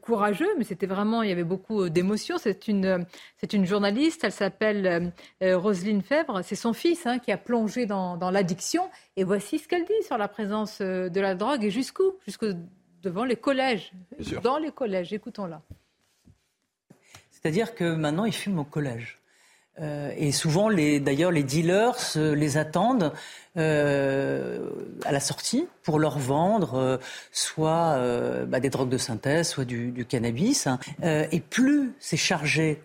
courageux, 0.00 0.48
mais 0.58 0.64
c'était 0.64 0.86
vraiment, 0.86 1.22
il 1.22 1.28
y 1.28 1.32
avait 1.32 1.44
beaucoup 1.44 1.82
euh, 1.82 1.90
d'émotions. 1.90 2.38
C'est 2.38 2.68
une, 2.68 2.84
euh, 2.84 2.98
c'est 3.38 3.52
une 3.52 3.66
journaliste, 3.66 4.24
elle 4.24 4.32
s'appelle 4.32 5.12
Roselyne 5.40 6.02
Fèvre. 6.02 6.42
C'est 6.42 6.56
son 6.56 6.72
fils 6.72 7.06
hein, 7.06 7.18
qui 7.18 7.32
a 7.32 7.36
plongé 7.36 7.86
dans, 7.86 8.30
l'addiction. 8.30 8.88
Et 9.16 9.24
voici 9.24 9.58
ce 9.58 9.68
qu'elle 9.68 9.84
dit 9.84 10.02
sur 10.06 10.18
la 10.18 10.28
présence 10.28 10.80
de 10.80 11.20
la 11.20 11.34
drogue 11.34 11.64
et 11.64 11.70
jusqu'où? 11.70 12.14
Jusque 12.26 12.46
devant 13.02 13.24
les 13.24 13.36
collèges. 13.36 13.92
Dans 14.42 14.58
les 14.58 14.70
collèges, 14.70 15.12
écoutons-la. 15.12 15.62
C'est-à-dire 17.30 17.74
que 17.74 17.94
maintenant, 17.94 18.24
ils 18.24 18.34
fument 18.34 18.60
au 18.60 18.64
collège. 18.64 19.19
Euh, 19.80 20.12
et 20.16 20.32
souvent, 20.32 20.70
d'ailleurs, 20.70 21.30
les 21.30 21.42
dealers 21.42 21.96
les 22.16 22.56
attendent 22.58 23.12
euh, 23.56 24.70
à 25.04 25.12
la 25.12 25.20
sortie 25.20 25.66
pour 25.82 25.98
leur 25.98 26.18
vendre 26.18 26.74
euh, 26.74 26.96
soit 27.32 27.98
bah, 28.46 28.60
des 28.60 28.70
drogues 28.70 28.90
de 28.90 28.98
synthèse, 28.98 29.48
soit 29.48 29.64
du, 29.64 30.04
cannabis. 30.08 30.66
Hein. 30.66 30.78
et 31.02 31.40
plus 31.40 31.92
c'est 31.98 32.16
chargé 32.16 32.82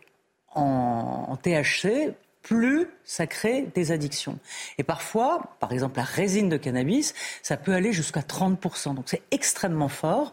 en, 0.54 1.26
en 1.30 1.36
THC, 1.36 2.14
plus 2.46 2.88
ça 3.04 3.26
crée 3.26 3.68
des 3.74 3.92
addictions. 3.92 4.38
Et 4.78 4.84
parfois, 4.84 5.56
par 5.60 5.72
exemple, 5.72 5.98
la 5.98 6.04
résine 6.04 6.48
de 6.48 6.58
cannabis, 6.58 7.16
ça 7.42 7.58
peut 7.58 7.74
aller 7.74 7.92
jusqu'à 7.92 8.22
30%. 8.22 8.94
Donc 8.94 9.06
c'est 9.08 9.24
extrêmement 9.32 9.90
fort. 9.90 10.32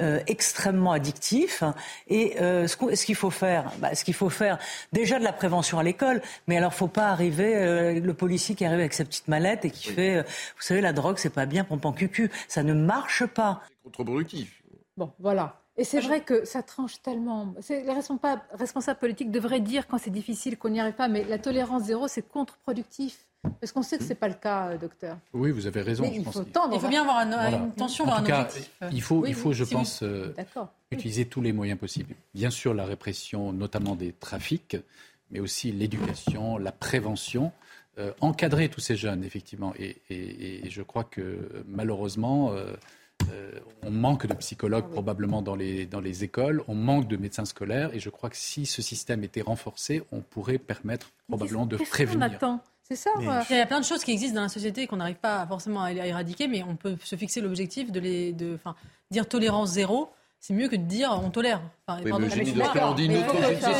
Euh, 0.00 0.20
extrêmement 0.26 0.92
addictif. 0.92 1.62
Et 2.08 2.40
euh, 2.40 2.66
ce 2.66 3.04
qu'il 3.04 3.14
faut 3.14 3.28
faire, 3.28 3.70
bah, 3.80 3.94
ce 3.94 4.02
qu'il 4.02 4.14
faut 4.14 4.30
faire, 4.30 4.58
déjà 4.94 5.18
de 5.18 5.24
la 5.24 5.32
prévention 5.32 5.78
à 5.78 5.82
l'école, 5.82 6.22
mais 6.46 6.56
alors 6.56 6.72
faut 6.72 6.88
pas 6.88 7.08
arriver 7.08 7.54
euh, 7.54 8.00
le 8.00 8.14
policier 8.14 8.54
qui 8.54 8.64
arrive 8.64 8.78
avec 8.78 8.94
sa 8.94 9.04
petite 9.04 9.28
mallette 9.28 9.66
et 9.66 9.70
qui 9.70 9.88
fait, 9.88 10.22
vous 10.22 10.62
savez, 10.62 10.80
la 10.80 10.94
drogue 10.94 11.18
c'est 11.18 11.28
pas 11.28 11.44
bien, 11.44 11.64
pompant 11.64 11.92
cucu, 11.92 12.30
ça 12.48 12.62
ne 12.62 12.72
marche 12.72 13.26
pas. 13.26 13.60
C'est 13.68 13.82
contre-productif. 13.82 14.62
Bon, 14.96 15.12
voilà. 15.18 15.59
Et 15.76 15.84
c'est 15.84 16.00
vrai 16.00 16.20
que 16.22 16.44
ça 16.44 16.62
tranche 16.62 17.00
tellement. 17.02 17.54
Les 17.68 17.92
responsables, 17.92 18.42
responsables 18.52 18.98
politiques 18.98 19.30
devraient 19.30 19.60
dire 19.60 19.86
quand 19.86 19.98
c'est 19.98 20.10
difficile 20.10 20.58
qu'on 20.58 20.70
n'y 20.70 20.80
arrive 20.80 20.94
pas, 20.94 21.08
mais 21.08 21.24
la 21.24 21.38
tolérance 21.38 21.84
zéro, 21.84 22.08
c'est 22.08 22.22
contre-productif. 22.22 23.26
Parce 23.58 23.72
qu'on 23.72 23.82
sait 23.82 23.96
que 23.96 24.04
ce 24.04 24.10
n'est 24.10 24.14
pas 24.16 24.28
le 24.28 24.34
cas, 24.34 24.68
euh, 24.68 24.76
docteur. 24.76 25.16
Oui, 25.32 25.50
vous 25.50 25.66
avez 25.66 25.80
raison. 25.80 26.04
il, 26.04 26.22
faut 26.26 26.44
il 26.72 26.80
faut 26.80 26.88
bien 26.88 27.02
avoir 27.08 27.20
une 27.20 27.72
tension 27.72 28.04
vers 28.04 28.16
un 28.16 28.20
objectif. 28.20 28.70
Il 28.92 29.00
faut, 29.00 29.24
il 29.24 29.34
faut 29.34 29.54
je 29.54 29.64
pense, 29.64 30.02
euh, 30.02 30.34
utiliser 30.90 31.24
tous 31.24 31.40
les 31.40 31.54
moyens 31.54 31.78
possibles. 31.78 32.14
Bien 32.34 32.50
sûr, 32.50 32.74
la 32.74 32.84
répression, 32.84 33.54
notamment 33.54 33.96
des 33.96 34.12
trafics, 34.12 34.76
mais 35.30 35.40
aussi 35.40 35.72
l'éducation, 35.72 36.58
la 36.58 36.72
prévention. 36.72 37.52
Euh, 37.98 38.12
encadrer 38.20 38.68
tous 38.68 38.80
ces 38.80 38.96
jeunes, 38.96 39.24
effectivement. 39.24 39.74
Et, 39.78 40.62
je 40.70 40.80
crois 40.82 41.04
que 41.04 41.64
malheureusement, 41.66 42.52
euh, 42.52 42.74
euh, 43.32 43.52
on 43.82 43.90
manque 43.90 44.26
de 44.26 44.34
psychologues 44.34 44.88
probablement 44.90 45.42
dans 45.42 45.54
les, 45.54 45.86
dans 45.86 46.00
les 46.00 46.24
écoles, 46.24 46.62
on 46.68 46.74
manque 46.74 47.08
de 47.08 47.16
médecins 47.16 47.44
scolaires. 47.44 47.94
Et 47.94 48.00
je 48.00 48.10
crois 48.10 48.30
que 48.30 48.36
si 48.36 48.66
ce 48.66 48.82
système 48.82 49.24
était 49.24 49.40
renforcé, 49.40 50.02
on 50.12 50.20
pourrait 50.20 50.58
permettre 50.58 51.10
probablement 51.28 51.66
de 51.66 51.76
prévenir. 51.76 52.38
C'est 52.82 52.96
ça. 52.96 53.10
Il 53.50 53.56
y 53.56 53.60
a 53.60 53.66
plein 53.66 53.78
de 53.78 53.84
choses 53.84 54.02
qui 54.02 54.10
existent 54.10 54.34
dans 54.34 54.42
la 54.42 54.48
société 54.48 54.88
qu'on 54.88 54.96
n'arrive 54.96 55.16
pas 55.16 55.46
forcément 55.46 55.82
à 55.82 55.92
éradiquer, 55.92 56.48
mais 56.48 56.64
on 56.64 56.74
peut 56.74 56.96
se 57.04 57.14
fixer 57.14 57.40
l'objectif 57.40 57.92
de 57.92 58.00
les, 58.00 58.32
de, 58.32 58.58
dire 59.12 59.28
tolérance 59.28 59.70
zéro 59.70 60.10
c'est 60.40 60.54
mieux 60.54 60.68
que 60.68 60.76
de 60.76 60.84
dire 60.84 61.10
on 61.22 61.28
tolère. 61.28 61.60
Enfin, 61.86 62.00
oui, 62.02 62.10
pardon, 62.10 62.26
mais 62.26 62.40
on 62.82 62.94
dit 62.94 63.08
notre 63.10 63.32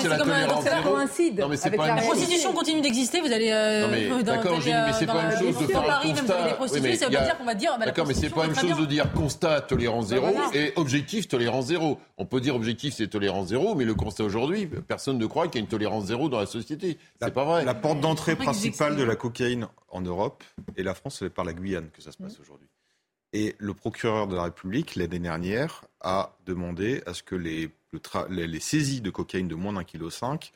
c'est 0.03 0.09
la 0.09 0.19
tolérance 0.19 0.65
zéro. 0.65 0.97
Non, 1.39 1.49
mais 1.49 1.57
c'est 1.57 1.71
pas 1.71 1.87
la 1.87 2.03
prostitution 2.03 2.53
continue 2.53 2.83
d'exister, 2.83 3.23
vous 3.23 3.33
allez. 3.33 3.51
Euh, 3.51 4.23
D'accord, 4.23 4.59
mais 4.63 4.93
c'est 4.93 5.07
pas 5.07 5.25
une 5.25 5.39
chose 5.39 5.59
de 5.59 5.67
faire 5.67 5.91
un 5.91 6.57
constat. 6.57 6.83
Oui, 6.83 6.97
ça 6.97 7.09
veut 7.09 7.17
pas 7.17 7.25
dire 7.25 7.39
qu'on 7.39 7.45
va 7.45 7.55
dire. 7.55 7.79
Bah, 7.79 7.87
D'accord, 7.87 8.07
mais 8.07 8.15
c'est 8.15 8.29
pas 8.29 8.45
une 8.45 8.55
chose 8.55 8.77
de 8.79 8.85
dire 8.85 9.11
constat 9.13 9.63
tolérance 9.63 10.09
zéro 10.09 10.29
et 10.53 10.75
objectif 10.77 11.29
tolérance 11.29 11.67
zéro. 11.67 11.99
On 12.19 12.27
peut 12.27 12.43
dire 12.43 12.55
objectif 12.55 12.95
c'est 12.95 13.09
tolérance 13.09 13.49
zéro, 13.49 13.75
mais 13.75 13.87
le 13.87 13.95
constat 13.95 14.25
aujourd'hui, 14.25 14.67
personne 14.67 15.17
ne 15.17 15.27
croit 15.27 15.49
qu'il 15.49 15.57
y 15.57 15.59
a 15.59 15.63
une 15.63 15.69
tolérance 15.71 16.05
zéro 16.05 16.29
dans 16.29 16.41
la 16.41 16.47
société. 16.47 16.99
C'est 17.23 17.33
pas 17.33 17.45
vrai. 17.45 17.65
La 17.65 17.75
porte 17.75 18.01
d'entrée 18.01 18.37
principale 18.37 18.97
de 18.97 19.03
la 19.03 19.17
cocaïne 19.17 19.67
en 19.89 20.03
Europe 20.03 20.45
et 20.77 20.83
la 20.83 20.93
France, 20.93 21.17
c'est 21.21 21.31
par 21.31 21.47
la 21.47 21.55
Guyane 21.55 21.89
que 21.91 22.03
ça 22.03 22.13
se 22.13 22.19
passe 22.19 22.39
aujourd'hui. 22.39 22.69
Et 23.33 23.55
le 23.59 23.75
procureur 23.75 24.27
de 24.27 24.35
la 24.35 24.43
République, 24.45 24.97
l'année 24.97 25.21
dernière, 25.21 25.83
a 26.01 26.37
demandé 26.47 27.03
à 27.07 27.15
ce 27.15 27.23
que 27.23 27.35
les, 27.35 27.71
les, 28.29 28.61
saisies 28.61 29.01
de 29.01 29.11
cocaïne 29.11 29.49
de 29.49 29.55
moins 29.55 29.73
d'un 29.73 29.85
kilo 29.85 30.11
cinq 30.11 30.53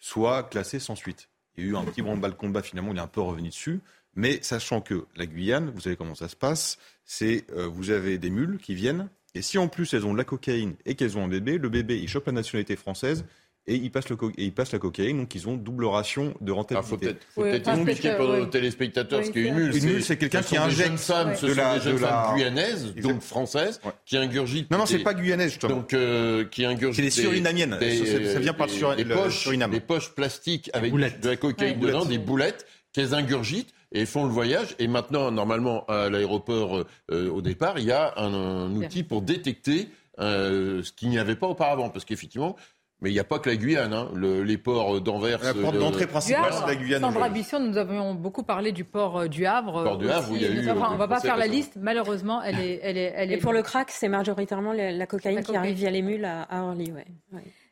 soient 0.00 0.42
classées 0.42 0.80
sans 0.80 0.96
suite. 0.96 1.28
Il 1.56 1.64
y 1.64 1.68
a 1.68 1.70
eu 1.70 1.76
un 1.76 1.84
petit 1.84 2.02
branle-bas 2.02 2.30
combat, 2.32 2.62
finalement, 2.62 2.92
il 2.92 2.98
est 2.98 3.02
un 3.02 3.06
peu 3.06 3.20
revenu 3.20 3.48
dessus. 3.48 3.80
Mais 4.14 4.42
sachant 4.42 4.80
que 4.80 5.06
la 5.16 5.26
Guyane, 5.26 5.70
vous 5.70 5.80
savez 5.80 5.96
comment 5.96 6.14
ça 6.14 6.28
se 6.28 6.36
passe, 6.36 6.78
c'est 7.04 7.46
euh, 7.52 7.66
vous 7.66 7.90
avez 7.90 8.18
des 8.18 8.30
mules 8.30 8.58
qui 8.58 8.74
viennent, 8.74 9.08
et 9.34 9.40
si 9.40 9.56
en 9.56 9.68
plus 9.68 9.94
elles 9.94 10.04
ont 10.04 10.12
de 10.12 10.18
la 10.18 10.24
cocaïne 10.24 10.74
et 10.84 10.94
qu'elles 10.94 11.16
ont 11.16 11.24
un 11.24 11.28
bébé, 11.28 11.56
le 11.56 11.70
bébé 11.70 11.98
il 11.98 12.08
chope 12.08 12.26
la 12.26 12.32
nationalité 12.32 12.76
française, 12.76 13.24
et 13.66 13.76
ils 13.76 13.90
passent, 13.90 14.08
le 14.08 14.16
et 14.36 14.44
ils 14.44 14.52
passent 14.52 14.72
la 14.72 14.80
cocaïne, 14.80 15.18
donc 15.18 15.34
ils 15.34 15.48
ont 15.48 15.56
double 15.56 15.84
ration 15.84 16.34
de 16.40 16.50
rentabilité. 16.50 17.06
Il 17.10 17.16
faut 17.32 17.42
peut-être 17.42 17.68
expliquer 17.68 18.16
pour 18.16 18.28
nos 18.28 18.46
téléspectateurs 18.46 19.24
ce 19.24 19.30
qu'est 19.30 19.42
une 19.42 19.54
mule. 19.54 19.76
Une 19.76 19.84
mule, 19.84 20.02
c'est 20.02 20.16
quelqu'un 20.16 20.42
qui 20.42 20.56
injecte. 20.56 20.88
Jeune 20.88 20.98
femme, 20.98 21.34
ce 21.36 21.46
de 21.46 21.52
sont 21.52 21.60
la, 21.60 21.78
des 21.78 21.84
jeunes 21.84 21.98
femmes 21.98 22.36
guyanaises, 22.36 22.94
donc 22.96 23.20
françaises, 23.20 23.80
qui 24.04 24.16
ingurgitent. 24.16 24.70
Non, 24.70 24.78
non, 24.78 24.86
c'est 24.86 24.98
pas 24.98 25.14
guyanaise, 25.14 25.50
justement. 25.50 25.76
Donc, 25.76 25.94
euh, 25.94 26.44
qui 26.44 26.64
ingurgitent. 26.64 26.96
C'est 26.96 27.22
des 27.22 27.22
surinamiennes. 27.22 27.78
ça, 27.78 28.38
vient 28.40 28.52
par 28.52 28.68
sur, 28.68 28.94
les 28.94 29.04
poches, 29.04 29.38
Suriname. 29.38 29.70
Des 29.70 29.80
poches 29.80 30.12
plastiques 30.14 30.70
avec 30.72 30.92
de 30.92 31.28
la 31.28 31.36
cocaïne 31.36 31.78
dedans, 31.78 32.04
des 32.04 32.18
boulettes, 32.18 32.66
qu'elles 32.92 33.14
ingurgitent 33.14 33.72
et 33.92 34.06
font 34.06 34.24
le 34.24 34.32
voyage. 34.32 34.74
Et 34.78 34.88
maintenant, 34.88 35.30
normalement, 35.30 35.84
à 35.86 36.08
l'aéroport, 36.08 36.84
euh, 37.10 37.30
au 37.30 37.42
départ, 37.42 37.78
il 37.78 37.84
y 37.84 37.92
a 37.92 38.14
un, 38.16 38.74
outil 38.74 39.02
pour 39.02 39.22
détecter 39.22 39.88
euh, 40.18 40.82
ce 40.82 40.92
qu'il 40.92 41.10
n'y 41.10 41.18
avait 41.18 41.36
pas 41.36 41.46
auparavant. 41.46 41.90
Parce 41.90 42.04
qu'effectivement, 42.04 42.56
mais 43.02 43.10
il 43.10 43.14
n'y 43.14 43.20
a 43.20 43.24
pas 43.24 43.40
que 43.40 43.50
la 43.50 43.56
Guyane, 43.56 43.92
hein. 43.92 44.08
les 44.14 44.56
ports 44.56 45.00
d'Anvers. 45.00 45.42
La 45.42 45.54
porte 45.54 45.76
d'entrée 45.76 46.06
principale, 46.06 46.52
c'est 46.52 46.66
la 46.66 46.76
Guyane. 46.76 47.00
Sandra 47.00 47.28
Bisson, 47.28 47.58
nous 47.58 47.76
avions 47.76 48.14
beaucoup 48.14 48.44
parlé 48.44 48.70
du 48.70 48.84
port 48.84 49.18
euh, 49.18 49.28
du 49.28 49.44
Havre. 49.44 49.82
Port 49.82 49.98
du 49.98 50.08
Havre, 50.08 50.30
où 50.30 50.36
il 50.36 50.42
y 50.42 50.44
a 50.44 50.50
eu. 50.50 50.70
on 50.70 50.92
ne 50.92 50.96
va 50.96 51.08
pas 51.08 51.20
faire 51.20 51.36
la 51.36 51.48
liste, 51.48 51.76
malheureusement, 51.80 52.40
elle 52.42 52.60
est. 52.60 52.80
Elle 52.82 52.96
est, 52.96 53.12
elle 53.16 53.32
est... 53.32 53.34
Et 53.34 53.38
pour 53.38 53.52
le 53.52 53.62
crack, 53.62 53.90
c'est 53.90 54.08
majoritairement 54.08 54.72
la 54.72 55.06
cocaïne 55.06 55.42
qui 55.42 55.56
arrive 55.56 55.74
via 55.74 55.90
les 55.90 56.02
mules 56.02 56.24
à, 56.24 56.64
Orly. 56.64 56.92
Ouais. 56.92 57.06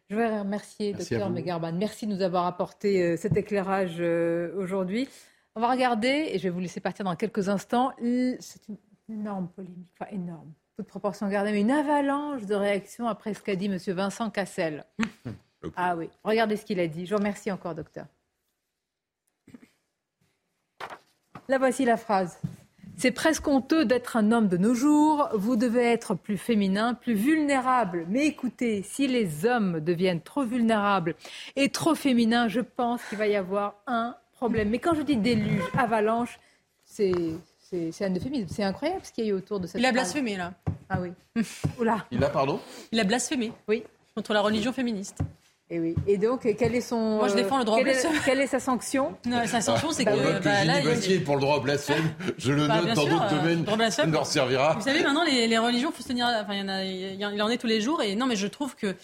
Je 0.08 0.16
voudrais 0.16 0.40
remercier 0.40 0.92
Dr 0.92 1.30
Megarban. 1.30 1.72
Merci 1.72 2.08
de 2.08 2.14
nous 2.14 2.22
avoir 2.22 2.46
apporté 2.46 3.00
euh, 3.00 3.16
cet 3.16 3.36
éclairage 3.36 3.98
euh, 4.00 4.52
aujourd'hui. 4.56 5.08
On 5.54 5.60
va 5.60 5.70
regarder, 5.70 6.30
et 6.32 6.38
je 6.38 6.44
vais 6.44 6.50
vous 6.50 6.58
laisser 6.58 6.80
partir 6.80 7.04
dans 7.04 7.14
quelques 7.14 7.48
instants. 7.48 7.92
C'est 8.00 8.66
une 8.68 8.78
énorme 9.08 9.48
polémique, 9.54 9.86
enfin 9.96 10.10
énorme 10.10 10.52
toute 10.80 10.88
proportion 10.88 11.28
gardée, 11.28 11.52
mais 11.52 11.60
une 11.60 11.70
avalanche 11.70 12.46
de 12.46 12.54
réactions 12.54 13.06
après 13.06 13.34
ce 13.34 13.42
qu'a 13.42 13.54
dit 13.54 13.66
M. 13.66 13.76
Vincent 13.88 14.30
Cassel. 14.30 14.86
ah 15.76 15.94
oui, 15.94 16.08
regardez 16.24 16.56
ce 16.56 16.64
qu'il 16.64 16.80
a 16.80 16.86
dit. 16.86 17.04
Je 17.04 17.10
vous 17.10 17.18
remercie 17.18 17.52
encore, 17.52 17.74
docteur. 17.74 18.06
Là 21.48 21.58
voici 21.58 21.84
la 21.84 21.98
phrase. 21.98 22.38
C'est 22.96 23.10
presque 23.10 23.46
honteux 23.46 23.84
d'être 23.84 24.16
un 24.16 24.32
homme 24.32 24.48
de 24.48 24.56
nos 24.56 24.72
jours. 24.72 25.28
Vous 25.34 25.56
devez 25.56 25.84
être 25.84 26.14
plus 26.14 26.38
féminin, 26.38 26.94
plus 26.94 27.14
vulnérable. 27.14 28.06
Mais 28.08 28.24
écoutez, 28.26 28.82
si 28.82 29.06
les 29.06 29.44
hommes 29.44 29.80
deviennent 29.80 30.22
trop 30.22 30.44
vulnérables 30.44 31.14
et 31.56 31.68
trop 31.68 31.94
féminins, 31.94 32.48
je 32.48 32.60
pense 32.60 33.04
qu'il 33.04 33.18
va 33.18 33.26
y 33.26 33.36
avoir 33.36 33.74
un 33.86 34.16
problème. 34.32 34.70
Mais 34.70 34.78
quand 34.78 34.94
je 34.94 35.02
dis 35.02 35.18
déluge, 35.18 35.62
avalanche, 35.76 36.40
c'est 36.86 37.12
c'est 37.70 38.04
un 38.04 38.14
euphémisme. 38.14 38.48
C'est 38.50 38.64
incroyable 38.64 39.04
ce 39.04 39.12
qu'il 39.12 39.24
y 39.24 39.28
a 39.28 39.30
eu 39.30 39.34
autour 39.34 39.60
de 39.60 39.66
cette. 39.66 39.80
Il 39.80 39.86
a 39.86 39.92
blasphémé, 39.92 40.36
là. 40.36 40.54
Ah 40.90 40.98
oui. 41.00 41.12
Oula. 41.78 42.04
Il 42.10 42.22
a, 42.22 42.28
pardon 42.28 42.60
Il 42.92 43.00
a 43.00 43.04
blasphémé. 43.04 43.52
Oui. 43.68 43.84
Contre 44.14 44.34
la 44.34 44.40
religion 44.40 44.72
féministe. 44.72 45.18
Et 45.72 45.78
oui. 45.78 45.94
Et 46.08 46.18
donc, 46.18 46.48
quel 46.58 46.74
est 46.74 46.80
son. 46.80 46.98
Moi, 47.18 47.28
je 47.28 47.34
défends 47.34 47.58
le 47.58 47.64
droit 47.64 47.78
quelle, 47.78 47.88
est, 47.88 48.06
quelle 48.24 48.40
est 48.40 48.48
sa 48.48 48.58
sanction? 48.58 49.16
Non, 49.24 49.46
Sa 49.46 49.60
sanction, 49.60 49.92
c'est 49.92 50.04
que. 50.04 50.10
Bah, 50.10 50.40
bah, 50.42 50.64
là, 50.64 50.80
il... 50.80 51.22
pour 51.22 51.36
le 51.36 51.40
droit 51.40 51.58
au 51.58 51.60
blasphème. 51.60 52.12
Je 52.38 52.52
le 52.52 52.66
bah, 52.66 52.82
note 52.82 52.94
dans 52.96 53.06
d'autres 53.06 53.64
domaines. 53.64 53.90
Ça 53.92 54.04
ne 54.04 54.12
leur 54.12 54.26
servira. 54.26 54.74
Vous 54.74 54.80
savez, 54.82 55.04
maintenant, 55.04 55.22
les, 55.22 55.46
les 55.46 55.58
religions, 55.58 55.92
faut 55.92 56.02
se 56.02 56.08
tenir. 56.08 56.26
Enfin, 56.26 56.54
il 56.54 56.60
y 56.60 56.62
en 57.24 57.28
a, 57.28 57.32
il 57.32 57.42
en 57.42 57.48
est 57.48 57.58
tous 57.58 57.68
les 57.68 57.80
jours. 57.80 58.02
Et 58.02 58.16
non, 58.16 58.26
mais 58.26 58.34
je 58.34 58.48
trouve 58.48 58.74
que. 58.74 58.88
Euh, 58.88 58.94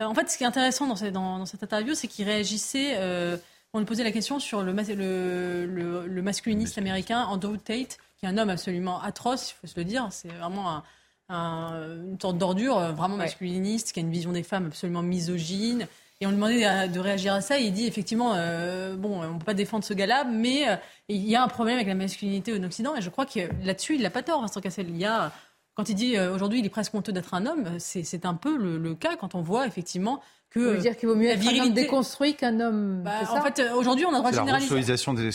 en 0.00 0.14
fait, 0.14 0.30
ce 0.30 0.38
qui 0.38 0.44
est 0.44 0.46
intéressant 0.46 0.86
dans, 0.86 0.94
dans, 1.10 1.38
dans 1.40 1.46
cette 1.46 1.62
interview, 1.62 1.94
c'est 1.94 2.08
qu'il 2.08 2.24
réagissait. 2.24 2.94
Euh, 2.96 3.36
on 3.74 3.80
lui 3.80 3.86
posait 3.86 4.04
la 4.04 4.12
question 4.12 4.38
sur 4.38 4.62
le, 4.62 4.72
le, 4.72 5.66
le, 5.66 6.06
le 6.06 6.22
masculiniste 6.22 6.78
américain 6.78 7.24
Andrew 7.24 7.56
Tate, 7.56 7.98
qui 8.18 8.24
est 8.24 8.28
un 8.28 8.38
homme 8.38 8.48
absolument 8.48 9.02
atroce, 9.02 9.50
il 9.50 9.54
faut 9.60 9.66
se 9.66 9.78
le 9.78 9.84
dire. 9.84 10.06
C'est 10.10 10.28
vraiment 10.28 10.82
une 11.30 12.18
sorte 12.20 12.38
d'ordure, 12.38 12.78
euh, 12.78 12.92
vraiment 12.92 13.16
masculiniste, 13.16 13.92
qui 13.92 14.00
a 14.00 14.02
une 14.02 14.10
vision 14.10 14.32
des 14.32 14.42
femmes 14.42 14.66
absolument 14.66 15.02
misogyne. 15.02 15.86
Et 16.20 16.26
on 16.26 16.30
lui 16.30 16.36
demandait 16.36 16.88
de 16.88 17.00
réagir 17.00 17.34
à 17.34 17.40
ça. 17.40 17.58
Et 17.58 17.64
il 17.64 17.72
dit 17.72 17.86
effectivement, 17.86 18.34
euh, 18.34 18.94
bon, 18.96 19.22
on 19.22 19.34
ne 19.34 19.38
peut 19.38 19.44
pas 19.44 19.54
défendre 19.54 19.84
ce 19.84 19.94
gars-là, 19.94 20.24
mais 20.24 20.68
euh, 20.68 20.76
il 21.08 21.28
y 21.28 21.34
a 21.34 21.42
un 21.42 21.48
problème 21.48 21.76
avec 21.76 21.88
la 21.88 21.94
masculinité 21.94 22.56
en 22.56 22.62
Occident. 22.62 22.94
Et 22.94 23.02
je 23.02 23.10
crois 23.10 23.26
que 23.26 23.40
là-dessus, 23.64 23.96
il 23.96 24.02
n'a 24.02 24.10
pas 24.10 24.22
tort, 24.22 24.40
Vincent 24.40 24.60
Cassel. 24.60 24.88
Il 24.88 24.96
y 24.96 25.04
a, 25.04 25.32
quand 25.74 25.88
il 25.88 25.94
dit 25.94 26.18
aujourd'hui, 26.18 26.60
il 26.60 26.66
est 26.66 26.70
presque 26.70 26.94
honteux 26.94 27.12
d'être 27.12 27.34
un 27.34 27.46
homme, 27.46 27.78
c'est 27.78 28.24
un 28.24 28.34
peu 28.34 28.56
le, 28.56 28.78
le, 28.78 28.94
cas 28.94 29.16
quand 29.16 29.34
on 29.34 29.42
voit 29.42 29.66
effectivement 29.66 30.20
que 30.54 30.80
dire 30.80 30.96
qu'il 30.96 31.08
vaut 31.08 31.16
mieux 31.16 31.28
être 31.28 31.46
un 31.46 31.60
homme 31.60 31.72
déconstruit 31.72 32.34
qu'un 32.34 32.60
homme. 32.60 33.02
Bah, 33.04 33.12
en 33.30 33.42
fait, 33.42 33.58
euh, 33.58 33.74
aujourd'hui, 33.74 34.04
on 34.06 34.10
a 34.10 34.12
le 34.12 34.18
droit 34.18 34.30
de 34.30 34.36
généraliser. 34.36 34.74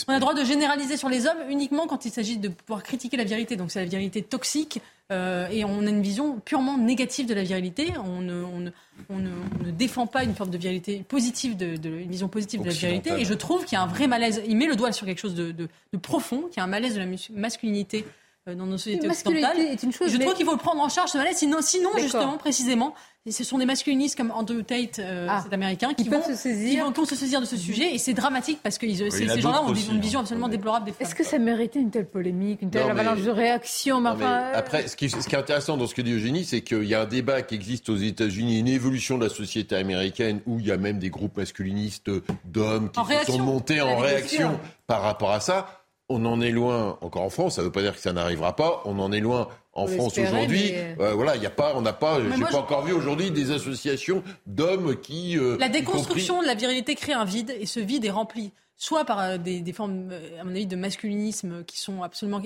on 0.08 0.12
a 0.12 0.16
le 0.16 0.20
droit 0.20 0.34
de 0.34 0.44
généraliser 0.44 0.98
sur 0.98 1.10
les 1.10 1.28
hommes 1.28 1.38
uniquement 1.50 1.88
quand 1.88 2.06
il 2.06 2.12
s'agit 2.12 2.38
de 2.38 2.48
pouvoir 2.48 2.84
critiquer 2.84 3.18
la 3.18 3.26
virilité. 3.26 3.56
Donc 3.56 3.72
c'est 3.72 3.80
la 3.80 3.86
virilité 3.86 4.22
toxique 4.22 4.82
euh, 5.12 5.48
et 5.50 5.66
on 5.66 5.86
a 5.86 5.90
une 5.90 6.02
vision 6.02 6.40
purement 6.40 6.78
négative 6.78 7.26
de 7.26 7.34
la 7.34 7.44
virilité. 7.44 7.94
On 7.98 8.22
ne, 8.22 8.44
on 8.44 8.60
ne, 8.60 8.72
on 9.10 9.18
ne, 9.20 9.72
défend 9.72 10.08
pas 10.08 10.24
une 10.24 10.36
forme 10.36 10.52
de 10.52 10.58
virilité 10.58 11.04
positive, 11.08 11.58
de, 11.58 11.76
de 11.76 11.90
une 11.90 12.12
vision 12.12 12.30
positive 12.30 12.62
de 12.62 12.68
la 12.68 12.74
virilité. 12.74 13.12
Et 13.18 13.26
je 13.26 13.34
trouve 13.34 13.66
qu'il 13.66 13.78
y 13.78 13.80
a 13.80 13.84
un 13.84 13.88
vrai 13.88 14.08
malaise. 14.08 14.42
Il 14.48 14.56
met 14.56 14.68
le 14.68 14.76
doigt 14.76 14.92
sur 14.92 15.06
quelque 15.06 15.20
chose 15.20 15.36
de, 15.36 15.52
de 15.52 15.98
profond, 15.98 16.44
qui 16.52 16.60
est 16.60 16.64
un 16.64 16.68
malaise 16.68 16.96
de 16.96 17.00
la 17.00 17.08
masculinité 17.34 18.06
euh, 18.06 18.29
dans 18.56 18.66
nos 18.66 18.78
sociétés 18.78 19.08
occidentales. 19.08 19.60
Est 19.60 19.84
une 19.84 19.92
chose, 19.92 20.12
je 20.12 20.18
trouve 20.18 20.34
qu'il 20.34 20.46
faut 20.46 20.54
le 20.54 20.58
prendre 20.58 20.82
en 20.82 20.90
charge 20.90 21.12
ce 21.12 21.18
malaise. 21.18 21.38
Sinon, 21.38 21.62
sinon 21.62 21.90
justement, 21.98 22.38
précisément, 22.38 22.94
ce 23.32 23.44
sont 23.44 23.58
des 23.58 23.66
masculinistes 23.66 24.18
comme 24.18 24.32
Andrew 24.32 24.62
Tate, 24.62 25.00
euh, 25.00 25.28
ah. 25.30 25.42
cet 25.44 25.54
américain, 25.54 25.94
qui, 25.94 26.08
vont, 26.08 26.24
se 26.24 26.36
saisir. 26.36 26.86
Qui 26.86 27.00
vont, 27.00 27.06
se 27.06 27.16
saisir 27.16 27.42
de 27.42 27.46
ce 27.46 27.58
sujet. 27.58 27.94
Et 27.94 27.98
c'est 27.98 28.14
dramatique 28.14 28.60
parce 28.64 28.78
que 28.78 28.88
ces 28.88 29.40
gens-là 29.40 29.64
ont 29.64 29.74
une 29.74 30.00
vision 30.00 30.20
hein. 30.20 30.24
absolument 30.24 30.48
déplorable 30.48 30.86
des 30.86 30.92
femmes. 30.92 31.06
Est-ce 31.06 31.16
que 31.16 31.24
ça 31.24 31.38
méritait 31.38 31.80
une 31.80 31.92
telle 31.92 32.08
polémique, 32.08 32.62
une 32.62 32.72
telle 32.72 32.90
avalanche 32.90 33.22
de 33.22 33.32
réactions 33.32 34.04
Après, 34.06 34.88
ce 34.88 34.96
qui, 34.96 35.06
est 35.06 35.34
intéressant 35.36 35.78
dans 35.78 35.88
ce 35.88 35.96
que 35.96 36.02
dit 36.02 36.14
Eugénie, 36.14 36.46
c'est 36.46 36.62
qu'il 36.62 36.86
y 36.86 36.96
a 36.96 37.02
un 37.02 37.06
débat 37.06 37.42
qui 37.42 37.56
existe 37.56 37.90
aux 37.90 37.98
États-Unis, 37.98 38.60
une 38.60 38.68
évolution 38.68 39.18
de 39.18 39.26
la 39.26 39.30
société 39.30 39.76
américaine 39.76 40.42
où 40.46 40.60
il 40.60 40.68
y 40.68 40.72
a 40.72 40.78
même 40.78 41.00
des 41.00 41.10
groupes 41.10 41.38
masculinistes 41.38 42.10
d'hommes 42.46 42.90
qui 42.92 43.32
sont 43.32 43.40
montés 43.40 43.82
en 43.82 43.98
réaction 43.98 44.60
par 44.88 45.02
rapport 45.02 45.32
à 45.32 45.40
ça. 45.40 45.79
On 46.10 46.26
en 46.26 46.42
est 46.42 46.52
loin 46.52 46.98
encore 47.02 47.22
en 47.22 47.30
France, 47.30 47.56
ça 47.56 47.62
ne 47.62 47.68
veut 47.68 47.72
pas 47.72 47.82
dire 47.82 47.94
que 47.94 48.02
ça 48.02 48.14
n'arrivera 48.14 48.56
pas. 48.56 48.82
On 48.86 48.98
en 49.00 49.12
est 49.12 49.20
loin 49.20 49.48
en 49.74 49.88
France 49.88 50.18
aujourd'hui. 50.18 50.74
Euh, 51.00 51.14
voilà, 51.14 51.36
il 51.36 51.44
y 51.44 51.46
a 51.46 51.52
pas, 51.52 51.74
on 51.76 51.82
n'a 51.82 51.94
pas, 51.94 52.20
j'ai 52.22 52.44
pas 52.44 52.58
encore 52.58 52.84
vu 52.84 52.94
aujourd'hui 52.94 53.32
des 53.32 53.52
associations 53.52 54.24
d'hommes 54.46 55.00
qui. 55.00 55.38
Euh, 55.38 55.58
la 55.60 55.70
déconstruction 55.70 56.42
de 56.42 56.48
la 56.48 56.56
virilité 56.56 56.96
crée 56.96 57.14
un 57.14 57.26
vide 57.26 57.56
et 57.60 57.66
ce 57.66 57.80
vide 57.80 58.06
est 58.06 58.12
rempli 58.12 58.52
soit 58.76 59.04
par 59.04 59.20
euh, 59.20 59.38
des, 59.38 59.60
des, 59.60 59.74
formes, 59.74 60.10
à 60.40 60.44
mon 60.44 60.52
avis, 60.52 60.66
de 60.66 60.76
masculinisme 60.76 61.64
qui 61.66 61.78
sont 61.78 62.02
absolument 62.02 62.42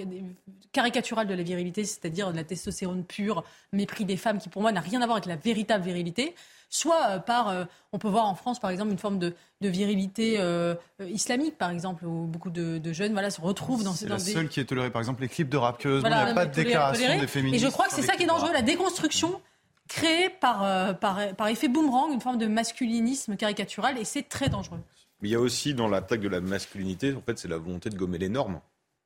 caricaturales 0.72 1.27
de 1.27 1.34
la 1.35 1.44
virilité, 1.44 1.85
c'est-à-dire 1.85 2.31
de 2.31 2.35
la 2.35 2.44
testostérone 2.44 3.03
pure, 3.03 3.44
mépris 3.72 4.03
des 4.03 4.18
femmes, 4.18 4.40
qui 4.40 4.49
pour 4.49 4.61
moi 4.61 4.72
n'a 4.72 4.81
rien 4.81 5.02
à 5.02 5.06
voir 5.06 5.18
avec 5.18 5.27
la 5.27 5.35
véritable 5.35 5.85
virilité 5.85 6.35
soit 6.73 7.09
euh, 7.09 7.19
par, 7.19 7.49
euh, 7.49 7.65
on 7.91 7.99
peut 7.99 8.07
voir 8.09 8.25
en 8.25 8.35
France 8.35 8.59
par 8.59 8.71
exemple 8.71 8.91
une 8.91 8.97
forme 8.97 9.19
de, 9.19 9.33
virilité 9.61 10.35
euh, 10.39 10.75
islamique 10.99 11.57
par 11.57 11.69
exemple, 11.69 12.05
où 12.05 12.25
beaucoup 12.25 12.49
de, 12.49 12.81
jeunes 12.91 13.13
voilà, 13.13 13.29
se 13.29 13.39
retrouvent 13.39 13.83
dans 13.83 13.93
ces... 13.93 14.05
C'est 14.05 14.09
la 14.09 14.19
seule 14.19 14.49
qui 14.49 14.59
est 14.59 14.65
tolérée 14.65 14.89
par 14.89 15.01
exemple 15.01 15.21
les 15.21 15.29
clips 15.29 15.49
de 15.49 15.57
rap, 15.57 15.81
il 15.85 15.99
n'y 15.99 16.05
a 16.05 16.33
pas 16.33 16.45
de 16.45 16.53
déclaration 16.53 17.19
des 17.19 17.27
féministes. 17.27 17.63
Et 17.63 17.65
je 17.65 17.71
crois 17.71 17.87
que 17.87 17.93
c'est 17.93 18.01
ça 18.01 18.15
qui 18.15 18.23
est 18.23 18.27
dangereux, 18.27 18.51
la 18.51 18.61
déconstruction 18.61 19.39
créée 19.87 20.29
par, 20.29 20.97
par, 20.99 21.35
par 21.35 21.47
effet 21.47 21.67
boomerang, 21.67 22.11
une 22.11 22.21
forme 22.21 22.37
de 22.37 22.47
masculinisme 22.47 23.35
caricatural, 23.35 23.97
et 23.97 24.05
c'est 24.05 24.27
très 24.27 24.49
dangereux. 24.49 24.79
Mais 25.21 25.29
il 25.29 25.31
y 25.31 25.35
a 25.35 25.39
aussi 25.39 25.73
dans 25.73 25.87
l'attaque 25.87 26.21
de 26.21 26.27
la 26.27 26.41
masculinité, 26.41 27.13
en 27.13 27.21
fait, 27.21 27.37
c'est 27.37 27.47
la 27.47 27.57
volonté 27.57 27.89
de 27.89 27.95
gommer 27.95 28.17
les 28.17 28.29
normes. 28.29 28.59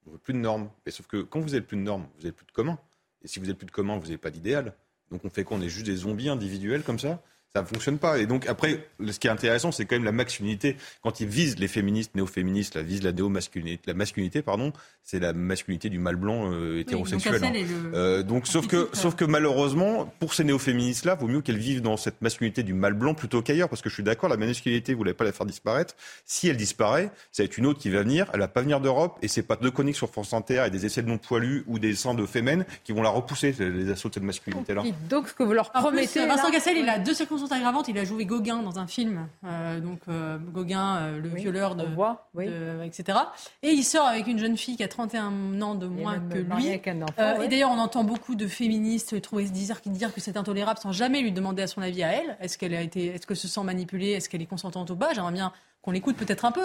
On 0.07 0.11
veut 0.11 0.17
plus 0.17 0.33
de 0.33 0.39
normes. 0.39 0.69
Mais 0.85 0.91
sauf 0.91 1.05
que 1.05 1.17
quand 1.17 1.39
vous 1.39 1.49
n'avez 1.49 1.61
plus 1.61 1.77
de 1.77 1.81
normes, 1.83 2.07
vous 2.15 2.23
n'avez 2.23 2.31
plus 2.31 2.45
de 2.45 2.51
commun. 2.51 2.79
Et 3.23 3.27
si 3.27 3.39
vous 3.39 3.45
n'avez 3.45 3.57
plus 3.57 3.67
de 3.67 3.71
commun, 3.71 3.97
vous 3.97 4.05
n'avez 4.05 4.17
pas 4.17 4.31
d'idéal. 4.31 4.73
Donc 5.11 5.25
on 5.25 5.29
fait 5.29 5.43
quoi 5.43 5.57
On 5.57 5.61
est 5.61 5.69
juste 5.69 5.85
des 5.85 5.97
zombies 5.97 6.29
individuels 6.29 6.83
comme 6.83 6.99
ça 6.99 7.21
ça 7.57 7.63
ne 7.63 7.67
fonctionne 7.67 7.97
pas. 7.97 8.19
Et 8.19 8.27
donc 8.27 8.47
après, 8.47 8.87
ce 9.05 9.17
qui 9.17 9.27
est 9.27 9.31
intéressant, 9.31 9.71
c'est 9.71 9.85
quand 9.85 9.95
même 9.95 10.05
la 10.05 10.11
masculinité. 10.11 10.77
Quand 11.01 11.19
ils 11.19 11.27
visent 11.27 11.57
les 11.57 11.67
féministes, 11.67 12.13
néo-féministes, 12.15 12.75
la 12.75 12.83
visent 12.83 13.03
la 13.03 13.11
néo-masculinité, 13.11 13.81
la 13.87 13.93
masculinité, 13.95 14.41
pardon, 14.41 14.73
c'est 15.03 15.19
la 15.19 15.33
masculinité 15.33 15.89
du 15.89 15.97
mâle 15.97 16.17
blanc 16.17 16.51
euh, 16.51 16.79
hétérosexuel. 16.79 17.41
donc, 17.41 17.55
hein. 17.55 17.91
euh, 17.93 18.23
donc 18.23 18.47
sauf 18.47 18.67
que, 18.67 18.89
sauf 18.93 19.15
que 19.15 19.25
malheureusement, 19.25 20.13
pour 20.19 20.33
ces 20.33 20.43
néo-féministes-là, 20.43 21.15
vaut 21.15 21.27
mieux 21.27 21.41
qu'elles 21.41 21.57
vivent 21.57 21.81
dans 21.81 21.97
cette 21.97 22.21
masculinité 22.21 22.61
du 22.61 22.73
mâle 22.73 22.93
blanc 22.93 23.15
plutôt 23.15 23.41
qu'ailleurs, 23.41 23.69
parce 23.69 23.81
que 23.81 23.89
je 23.89 23.95
suis 23.95 24.03
d'accord, 24.03 24.29
la 24.29 24.37
masculinité, 24.37 24.93
vous 24.93 25.03
n'allez 25.03 25.15
pas 25.15 25.23
la 25.23 25.31
faire 25.31 25.45
disparaître. 25.45 25.95
Si 26.25 26.47
elle 26.47 26.57
disparaît, 26.57 27.09
ça 27.31 27.41
va 27.41 27.45
être 27.45 27.57
une 27.57 27.65
autre 27.65 27.79
qui 27.79 27.89
va 27.89 28.03
venir. 28.03 28.29
Elle 28.33 28.41
va 28.41 28.47
pas 28.47 28.61
venir 28.61 28.81
d'Europe, 28.81 29.17
et 29.23 29.27
c'est 29.27 29.41
pas 29.41 29.55
deux 29.55 29.71
coniques 29.71 29.95
sur 29.95 30.09
France 30.09 30.33
Inter 30.33 30.65
et 30.67 30.69
des 30.69 30.85
essais 30.85 31.01
de 31.01 31.07
non 31.07 31.17
poilus 31.17 31.63
ou 31.67 31.79
des 31.79 31.95
seins 31.95 32.13
de 32.13 32.25
fémènes 32.25 32.65
qui 32.83 32.91
vont 32.91 33.01
la 33.01 33.09
repousser 33.09 33.55
les 33.57 33.89
assauts 33.89 34.09
de 34.09 34.13
cette 34.13 34.23
masculinité-là. 34.23 34.83
Donc 35.09 35.29
ce 35.29 35.33
que 35.33 35.43
vous 35.43 35.53
leur 35.53 35.71
promettez, 35.71 36.25
Vincent 36.27 36.51
Cassel, 36.51 36.77
il 36.77 36.89
a 36.89 36.99
deux 36.99 37.13
circonstances 37.13 37.46
aggravante, 37.53 37.87
il 37.87 37.97
a 37.97 38.03
joué 38.03 38.25
Gauguin 38.25 38.61
dans 38.61 38.79
un 38.79 38.87
film, 38.87 39.27
euh, 39.45 39.79
donc 39.79 39.99
euh, 40.07 40.37
Gauguin, 40.37 40.97
euh, 40.97 41.19
le 41.19 41.29
violeur 41.29 41.75
de, 41.75 41.85
voit, 41.85 42.29
etc. 42.83 43.17
Et 43.63 43.71
il 43.71 43.83
sort 43.83 44.05
avec 44.05 44.27
une 44.27 44.39
jeune 44.39 44.57
fille 44.57 44.77
qui 44.77 44.83
a 44.83 44.87
31 44.87 45.61
ans 45.61 45.75
de 45.75 45.87
moins 45.87 46.19
que 46.19 46.37
lui. 46.37 46.67
Et 46.67 47.47
d'ailleurs, 47.47 47.71
on 47.71 47.79
entend 47.79 48.03
beaucoup 48.03 48.35
de 48.35 48.47
féministes 48.47 49.21
trouver 49.21 49.45
dire, 49.45 49.79
dire 49.85 50.13
que 50.13 50.21
c'est 50.21 50.37
intolérable 50.37 50.79
sans 50.79 50.91
jamais 50.91 51.21
lui 51.21 51.31
demander 51.31 51.63
à 51.63 51.67
son 51.67 51.81
avis 51.81 52.03
à 52.03 52.11
elle. 52.11 52.37
Est-ce 52.41 52.57
qu'elle 52.57 52.73
a 52.73 52.81
été, 52.81 53.07
est-ce 53.07 53.27
que 53.27 53.35
se 53.35 53.47
sent 53.47 53.63
manipulée, 53.63 54.11
est-ce 54.11 54.29
qu'elle 54.29 54.41
est 54.41 54.47
consentante 54.47 54.89
ou 54.89 54.95
pas? 54.95 55.13
J'aimerais 55.13 55.33
bien 55.33 55.51
qu'on 55.81 55.91
l'écoute 55.91 56.17
peut-être 56.17 56.43
un 56.43 56.51
peu, 56.51 56.63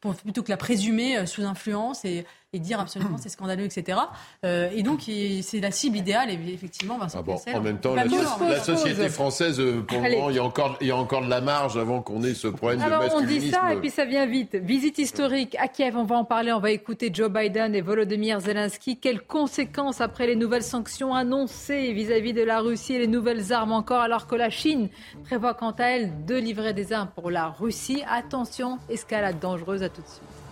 pour, 0.00 0.14
plutôt 0.14 0.42
que 0.42 0.50
la 0.50 0.56
présumer 0.56 1.26
sous 1.26 1.42
influence 1.42 2.04
et 2.04 2.24
et 2.54 2.60
dire 2.60 2.80
absolument 2.80 3.18
c'est 3.18 3.28
scandaleux, 3.28 3.64
etc. 3.64 3.98
Euh, 4.44 4.70
et 4.72 4.82
donc 4.82 5.02
c'est 5.42 5.60
la 5.60 5.70
cible 5.70 5.98
idéale, 5.98 6.30
et 6.30 6.38
effectivement, 6.52 6.96
Vincent 6.96 7.18
ah 7.20 7.22
bon, 7.22 7.36
En 7.52 7.60
même 7.60 7.78
temps, 7.78 7.94
la, 7.94 8.04
la, 8.04 8.60
société 8.60 9.08
française, 9.08 9.60
euh, 9.60 9.82
pour 9.82 10.00
le 10.00 10.10
moment, 10.10 10.30
il 10.30 10.36
y, 10.36 10.38
a 10.38 10.44
encore, 10.44 10.78
il 10.80 10.86
y 10.86 10.90
a 10.90 10.96
encore 10.96 11.22
de 11.22 11.28
la 11.28 11.40
marge 11.40 11.76
avant 11.76 12.00
qu'on 12.00 12.22
ait 12.22 12.34
ce 12.34 12.46
problème 12.46 12.80
Alors, 12.80 13.00
de 13.00 13.06
masculinisme. 13.06 13.36
on 13.36 13.40
dit 13.40 13.50
ça 13.50 13.74
et 13.74 13.76
puis 13.80 13.90
ça 13.90 14.04
vient 14.04 14.26
vite. 14.26 14.54
Visite 14.54 14.98
historique 14.98 15.56
à 15.58 15.66
Kiev, 15.66 15.96
on 15.96 16.04
va 16.04 16.16
en 16.16 16.24
parler, 16.24 16.52
on 16.52 16.60
va 16.60 16.70
écouter 16.70 17.10
Joe 17.12 17.28
Biden 17.28 17.74
et 17.74 17.80
Volodymyr 17.80 18.40
Zelensky. 18.40 18.98
Quelles 18.98 19.22
conséquences 19.22 20.00
après 20.00 20.28
les 20.28 20.36
nouvelles 20.36 20.62
sanctions 20.62 21.12
annoncées 21.12 21.92
vis-à-vis 21.92 22.32
-vis 22.32 22.36
de 22.36 22.42
la 22.42 22.60
Russie 22.60 22.94
et 22.94 23.00
les 23.00 23.08
nouvelles 23.08 23.52
armes 23.52 23.72
encore, 23.72 24.00
alors 24.00 24.26
que 24.28 24.36
la 24.36 24.50
Chine 24.50 24.88
prévoit 25.24 25.54
quant 25.54 25.72
à 25.72 25.86
elle 25.86 26.24
de 26.24 26.36
livrer 26.36 26.72
des 26.72 26.92
armes 26.92 27.10
pour 27.14 27.30
la 27.30 27.48
Russie? 27.48 28.02
Attention, 28.08 28.78
escalade 28.88 29.40
dangereuse, 29.40 29.82
à 29.82 29.88
tout 29.88 30.02
de 30.02 30.06
suite. 30.06 30.43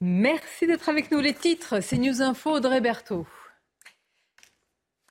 Merci 0.00 0.66
d'être 0.66 0.88
avec 0.88 1.10
nous. 1.10 1.20
Les 1.20 1.32
titres, 1.32 1.80
c'est 1.80 1.96
News 1.96 2.20
Info, 2.20 2.50
Audrey 2.50 2.80
Berthaud. 2.80 3.26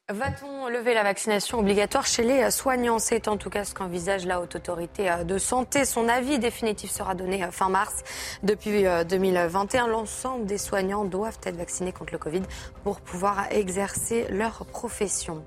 Va-t-on 0.07 0.67
lever 0.67 0.93
la 0.93 1.01
vaccination 1.01 1.57
obligatoire 1.57 2.05
chez 2.05 2.21
les 2.21 2.51
soignants? 2.51 2.99
C'est 2.99 3.27
en 3.27 3.37
tout 3.37 3.49
cas 3.49 3.65
ce 3.65 3.73
qu'envisage 3.73 4.27
la 4.27 4.39
Haute 4.39 4.55
Autorité 4.55 5.11
de 5.25 5.39
Santé. 5.39 5.83
Son 5.83 6.07
avis 6.07 6.37
définitif 6.37 6.91
sera 6.91 7.15
donné 7.15 7.43
fin 7.49 7.69
mars. 7.69 8.03
Depuis 8.43 8.83
2021, 9.09 9.87
euh, 9.87 9.91
l'ensemble 9.91 10.45
des 10.45 10.59
soignants 10.59 11.05
doivent 11.05 11.39
être 11.43 11.57
vaccinés 11.57 11.91
contre 11.91 12.13
le 12.13 12.19
Covid 12.19 12.43
pour 12.83 13.01
pouvoir 13.01 13.51
exercer 13.51 14.27
leur 14.29 14.67
profession. 14.67 15.43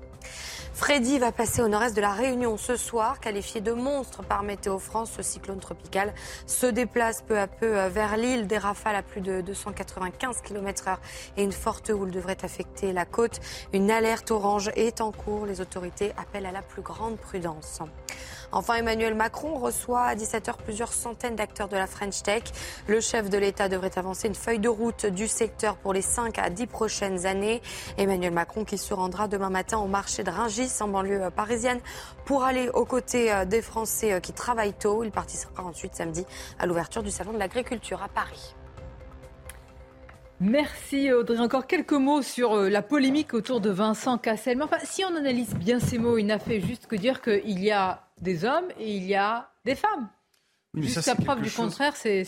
Freddy 0.79 1.19
va 1.19 1.33
passer 1.33 1.61
au 1.61 1.67
nord-est 1.67 1.93
de 1.93 1.99
la 1.99 2.13
Réunion 2.13 2.55
ce 2.55 2.77
soir. 2.77 3.19
Qualifié 3.19 3.59
de 3.59 3.73
monstre 3.73 4.23
par 4.23 4.43
Météo 4.43 4.79
France, 4.79 5.11
ce 5.17 5.21
cyclone 5.21 5.59
tropical 5.59 6.13
se 6.47 6.67
déplace 6.67 7.21
peu 7.21 7.37
à 7.37 7.47
peu 7.47 7.77
euh, 7.77 7.89
vers 7.89 8.15
l'île. 8.15 8.47
Des 8.47 8.57
rafales 8.57 8.95
à 8.95 9.03
plus 9.03 9.19
de 9.19 9.41
295 9.41 10.37
km/h 10.41 10.95
et 11.35 11.43
une 11.43 11.51
forte 11.51 11.89
houle 11.89 12.11
devrait 12.11 12.37
affecter 12.43 12.93
la 12.93 13.03
côte. 13.03 13.41
Une 13.73 13.91
alerte 13.91 14.31
orange 14.31 14.71
est 14.77 15.01
en 15.01 15.11
cours. 15.11 15.45
Les 15.45 15.59
autorités 15.59 16.13
appellent 16.17 16.45
à 16.45 16.53
la 16.53 16.61
plus 16.61 16.81
grande 16.81 17.17
prudence. 17.17 17.81
Enfin, 18.51 18.75
Emmanuel 18.75 19.13
Macron 19.13 19.59
reçoit 19.59 20.03
à 20.03 20.15
17h 20.15 20.55
plusieurs 20.63 20.91
centaines 20.91 21.35
d'acteurs 21.35 21.67
de 21.67 21.75
la 21.75 21.85
French 21.85 22.23
Tech. 22.23 22.43
Le 22.87 22.99
chef 22.99 23.29
de 23.29 23.37
l'État 23.37 23.69
devrait 23.69 23.97
avancer 23.97 24.27
une 24.27 24.35
feuille 24.35 24.59
de 24.59 24.69
route 24.69 25.05
du 25.05 25.27
secteur 25.27 25.75
pour 25.77 25.93
les 25.93 26.01
5 26.01 26.39
à 26.39 26.49
10 26.49 26.67
prochaines 26.67 27.25
années. 27.25 27.61
Emmanuel 27.97 28.33
Macron 28.33 28.65
qui 28.65 28.77
se 28.77 28.93
rendra 28.93 29.27
demain 29.27 29.49
matin 29.49 29.77
au 29.77 29.87
marché 29.87 30.23
de 30.23 30.31
Ringis 30.31 30.71
en 30.81 30.87
banlieue 30.87 31.29
parisienne 31.29 31.79
pour 32.25 32.43
aller 32.43 32.69
aux 32.69 32.85
côtés 32.85 33.31
euh, 33.31 33.45
des 33.45 33.61
Français 33.61 34.13
euh, 34.13 34.19
qui 34.19 34.33
travaillent 34.33 34.73
tôt. 34.73 35.03
Il 35.03 35.11
participera 35.11 35.63
ensuite 35.63 35.95
samedi 35.95 36.25
à 36.57 36.65
l'ouverture 36.65 37.03
du 37.03 37.11
Salon 37.11 37.33
de 37.33 37.39
l'agriculture 37.39 38.01
à 38.01 38.07
Paris. 38.07 38.55
Merci 40.39 41.11
Audrey. 41.11 41.39
Encore 41.39 41.67
quelques 41.67 41.93
mots 41.93 42.21
sur 42.21 42.53
euh, 42.53 42.69
la 42.69 42.81
polémique 42.81 43.33
autour 43.33 43.59
de 43.59 43.69
Vincent 43.69 44.17
Cassel. 44.17 44.61
enfin, 44.61 44.77
si 44.83 45.03
on 45.03 45.15
analyse 45.15 45.53
bien 45.55 45.79
ces 45.79 45.97
mots, 45.97 46.17
il 46.17 46.25
n'a 46.25 46.39
fait 46.39 46.61
juste 46.61 46.87
que 46.87 46.95
dire 46.95 47.21
qu'il 47.21 47.59
y 47.59 47.71
a 47.71 48.07
des 48.21 48.45
hommes 48.45 48.67
et 48.79 48.95
il 48.95 49.03
y 49.03 49.15
a 49.15 49.51
des 49.65 49.75
femmes. 49.75 50.09
Oui, 50.75 50.83
Jusqu'à 50.83 51.15
preuve 51.15 51.41
du 51.41 51.49
contraire, 51.49 51.95
c'est 51.95 52.23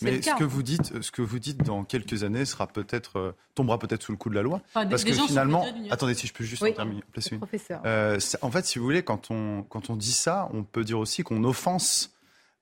mais 0.00 0.12
le 0.12 0.18
cas. 0.18 0.34
Ce 0.34 0.38
que 0.38 0.44
vous 0.44 0.62
dites, 0.62 1.02
ce 1.02 1.10
que 1.10 1.22
vous 1.22 1.40
dites 1.40 1.64
dans 1.64 1.82
quelques 1.82 2.22
années 2.22 2.44
sera 2.44 2.68
peut-être 2.68 3.18
euh, 3.18 3.32
tombera 3.56 3.80
peut-être 3.80 4.02
sous 4.02 4.12
le 4.12 4.18
coup 4.18 4.30
de 4.30 4.36
la 4.36 4.42
loi, 4.42 4.62
parce 4.72 5.02
que 5.02 5.12
finalement, 5.12 5.66
attendez, 5.90 6.14
si 6.14 6.28
je 6.28 6.32
peux 6.32 6.44
juste 6.44 6.62
terminer, 6.74 7.02
professeur. 7.38 7.82
Euh, 7.84 8.18
en 8.42 8.50
fait, 8.52 8.64
si 8.64 8.78
vous 8.78 8.84
voulez, 8.84 9.02
quand 9.02 9.32
on 9.32 9.64
quand 9.64 9.90
on 9.90 9.96
dit 9.96 10.12
ça, 10.12 10.48
on 10.54 10.62
peut 10.62 10.84
dire 10.84 11.00
aussi 11.00 11.24
qu'on 11.24 11.42
offense 11.42 12.14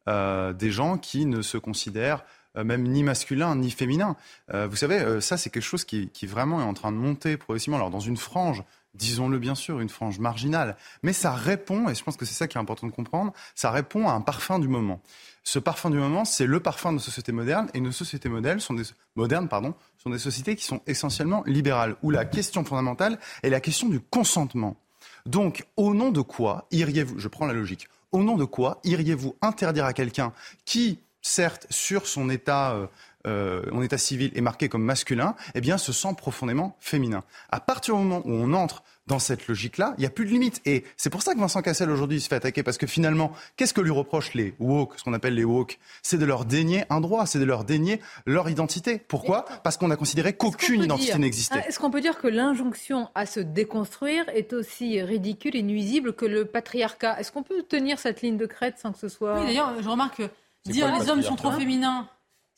euh, 0.08 0.54
des 0.54 0.70
gens 0.70 0.96
qui 0.96 1.26
ne 1.26 1.42
se 1.42 1.58
considèrent 1.58 2.24
même 2.54 2.88
ni 2.88 3.02
masculin 3.02 3.54
ni 3.56 3.70
féminin. 3.70 4.16
vous 4.52 4.76
savez, 4.76 5.20
ça 5.20 5.36
c'est 5.36 5.50
quelque 5.50 5.62
chose 5.62 5.84
qui, 5.84 6.10
vraiment 6.26 6.60
est 6.60 6.64
en 6.64 6.74
train 6.74 6.92
de 6.92 6.96
monter 6.96 7.36
progressivement. 7.36 7.76
Alors 7.76 7.90
dans 7.90 8.00
une 8.00 8.16
frange 8.16 8.64
disons-le 8.94 9.38
bien 9.38 9.54
sûr, 9.54 9.80
une 9.80 9.88
frange 9.88 10.18
marginale. 10.18 10.76
Mais 11.02 11.12
ça 11.12 11.32
répond, 11.32 11.88
et 11.88 11.94
je 11.94 12.02
pense 12.02 12.16
que 12.16 12.24
c'est 12.24 12.34
ça 12.34 12.48
qui 12.48 12.58
est 12.58 12.60
important 12.60 12.86
de 12.86 12.92
comprendre, 12.92 13.32
ça 13.54 13.70
répond 13.70 14.08
à 14.08 14.12
un 14.12 14.20
parfum 14.20 14.58
du 14.58 14.68
moment. 14.68 15.00
Ce 15.44 15.58
parfum 15.58 15.90
du 15.90 15.96
moment, 15.96 16.24
c'est 16.24 16.46
le 16.46 16.60
parfum 16.60 16.90
de 16.90 16.94
nos 16.94 17.00
sociétés 17.00 17.32
modernes, 17.32 17.68
et 17.74 17.80
nos 17.80 17.92
sociétés 17.92 18.28
modernes 18.28 18.60
sont 18.60 18.76
modernes 19.16 19.48
pardon, 19.48 19.74
sont 19.96 20.10
des 20.10 20.18
sociétés 20.18 20.56
qui 20.56 20.64
sont 20.64 20.82
essentiellement 20.86 21.42
libérales, 21.46 21.96
où 22.02 22.10
la 22.10 22.24
question 22.24 22.64
fondamentale 22.64 23.18
est 23.42 23.50
la 23.50 23.60
question 23.60 23.88
du 23.88 24.00
consentement. 24.00 24.76
Donc, 25.26 25.66
au 25.76 25.94
nom 25.94 26.10
de 26.10 26.20
quoi 26.20 26.66
iriez-vous, 26.70 27.18
je 27.18 27.28
prends 27.28 27.46
la 27.46 27.52
logique, 27.52 27.88
au 28.12 28.22
nom 28.22 28.36
de 28.36 28.44
quoi 28.44 28.80
iriez-vous 28.84 29.36
interdire 29.40 29.84
à 29.84 29.92
quelqu'un 29.92 30.32
qui, 30.64 30.98
certes, 31.22 31.66
sur 31.70 32.06
son 32.06 32.30
état 32.30 32.72
euh, 32.72 32.86
euh, 33.26 33.62
en 33.72 33.82
état 33.82 33.98
civil 33.98 34.30
est 34.34 34.40
marqué 34.40 34.68
comme 34.68 34.82
masculin, 34.82 35.34
eh 35.54 35.60
bien, 35.60 35.78
se 35.78 35.92
sent 35.92 36.14
profondément 36.16 36.76
féminin. 36.80 37.24
À 37.50 37.60
partir 37.60 37.96
du 37.96 38.02
moment 38.02 38.22
où 38.24 38.32
on 38.32 38.52
entre 38.54 38.82
dans 39.06 39.18
cette 39.18 39.48
logique-là, 39.48 39.94
il 39.96 40.00
n'y 40.00 40.06
a 40.06 40.10
plus 40.10 40.26
de 40.26 40.30
limite. 40.30 40.60
Et 40.66 40.84
c'est 40.96 41.08
pour 41.08 41.22
ça 41.22 41.34
que 41.34 41.40
Vincent 41.40 41.62
Cassel 41.62 41.90
aujourd'hui 41.90 42.20
se 42.20 42.28
fait 42.28 42.36
attaquer, 42.36 42.62
parce 42.62 42.78
que 42.78 42.86
finalement, 42.86 43.32
qu'est-ce 43.56 43.74
que 43.74 43.80
lui 43.80 43.90
reprochent 43.90 44.34
les 44.34 44.54
woke, 44.58 44.98
ce 44.98 45.04
qu'on 45.04 45.14
appelle 45.14 45.34
les 45.34 45.44
woke? 45.44 45.78
C'est 46.02 46.18
de 46.18 46.24
leur 46.26 46.44
dénier 46.44 46.84
un 46.90 47.00
droit, 47.00 47.26
c'est 47.26 47.38
de 47.38 47.44
leur 47.44 47.64
dénier 47.64 48.00
leur 48.26 48.48
identité. 48.50 48.98
Pourquoi? 48.98 49.46
Parce 49.64 49.78
qu'on 49.78 49.90
a 49.90 49.96
considéré 49.96 50.34
qu'aucune 50.34 50.84
identité 50.84 51.18
n'existait. 51.18 51.64
Est-ce 51.66 51.78
qu'on 51.78 51.90
peut 51.90 52.02
dire 52.02 52.18
que 52.18 52.28
l'injonction 52.28 53.08
à 53.14 53.24
se 53.24 53.40
déconstruire 53.40 54.28
est 54.28 54.52
aussi 54.52 55.00
ridicule 55.02 55.56
et 55.56 55.62
nuisible 55.62 56.12
que 56.12 56.26
le 56.26 56.44
patriarcat? 56.44 57.18
Est-ce 57.18 57.32
qu'on 57.32 57.42
peut 57.42 57.62
tenir 57.62 57.98
cette 57.98 58.20
ligne 58.20 58.36
de 58.36 58.46
crête 58.46 58.78
sans 58.78 58.92
que 58.92 58.98
ce 58.98 59.08
soit... 59.08 59.40
Oui, 59.40 59.46
d'ailleurs, 59.46 59.72
je 59.82 59.88
remarque 59.88 60.18
que 60.18 60.28
dire 60.68 60.98
les 60.98 61.08
hommes 61.10 61.22
sont 61.22 61.36
trop 61.36 61.52
féminins 61.52 62.08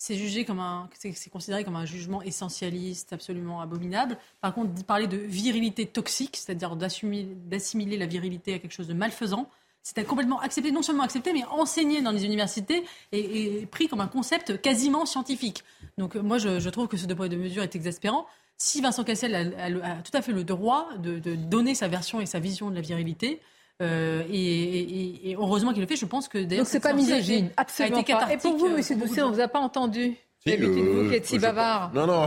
c'est 0.01 0.17
jugé 0.17 0.47
comme 0.47 0.61
un, 0.61 0.89
c'est 0.95 1.31
considéré 1.31 1.63
comme 1.63 1.77
un 1.77 1.85
jugement 1.85 2.23
essentialiste, 2.23 3.13
absolument 3.13 3.61
abominable. 3.61 4.17
Par 4.41 4.55
contre, 4.55 4.83
parler 4.87 5.07
de 5.07 5.19
virilité 5.19 5.85
toxique, 5.85 6.39
c'est-à-dire 6.39 6.75
d'assimiler 6.75 7.99
la 7.99 8.07
virilité 8.07 8.55
à 8.55 8.59
quelque 8.59 8.73
chose 8.73 8.89
de 8.89 8.95
malfaisant, 8.95 9.51
c'est 9.83 10.03
complètement 10.05 10.41
accepté, 10.41 10.73
non 10.73 10.81
seulement 10.81 11.03
accepté, 11.03 11.35
mais 11.35 11.45
enseigné 11.51 12.01
dans 12.01 12.13
les 12.13 12.25
universités 12.25 12.83
et, 13.13 13.67
pris 13.71 13.89
comme 13.89 14.01
un 14.01 14.09
concept 14.09 14.63
quasiment 14.63 15.05
scientifique. 15.05 15.65
Donc 15.99 16.15
moi, 16.15 16.39
je, 16.39 16.69
trouve 16.71 16.89
que 16.89 16.97
ce 16.97 17.05
deux 17.05 17.15
poids 17.15 17.29
de 17.29 17.37
mesure 17.37 17.63
est 17.63 17.77
exaspérant. 17.77 18.27
Si 18.57 18.81
Vincent 18.81 19.05
Cassel 19.05 19.35
a, 19.35 19.97
tout 20.03 20.17
à 20.17 20.23
fait 20.23 20.33
le 20.33 20.45
droit 20.45 20.89
de, 20.97 21.19
de, 21.19 21.35
donner 21.35 21.75
sa 21.75 21.89
version 21.89 22.23
et 22.23 22.27
sa 22.27 22.39
vision 22.39 22.71
de 22.71 22.75
la 22.75 22.81
virilité, 22.81 23.43
euh, 23.81 24.23
et, 24.31 25.35
heureusement 25.39 25.73
qu'il 25.73 25.81
le 25.81 25.89
fait. 25.89 25.97
Je 25.97 26.07
pense 26.07 26.29
que 26.29 26.39
d'ailleurs. 26.39 26.65
Donc 26.65 26.69
c'est 26.69 26.81
pas 26.81 26.93
misogyne, 26.93 27.51
absolument 27.57 28.03
pas. 28.03 28.33
Et 28.33 28.37
pour 28.37 28.57
vous, 28.57 28.69
Monsieur 28.69 28.97
Doucet, 28.97 29.23
on 29.23 29.31
vous 29.31 29.41
a 29.41 29.49
pas 29.49 29.61
entendu. 29.61 30.17
Si, 30.47 30.57
vous 30.57 31.11
qui 31.11 31.17
êtes 31.17 31.27
si 31.27 31.39
bavard. 31.39 31.91
Non, 31.93 32.07
non. 32.07 32.27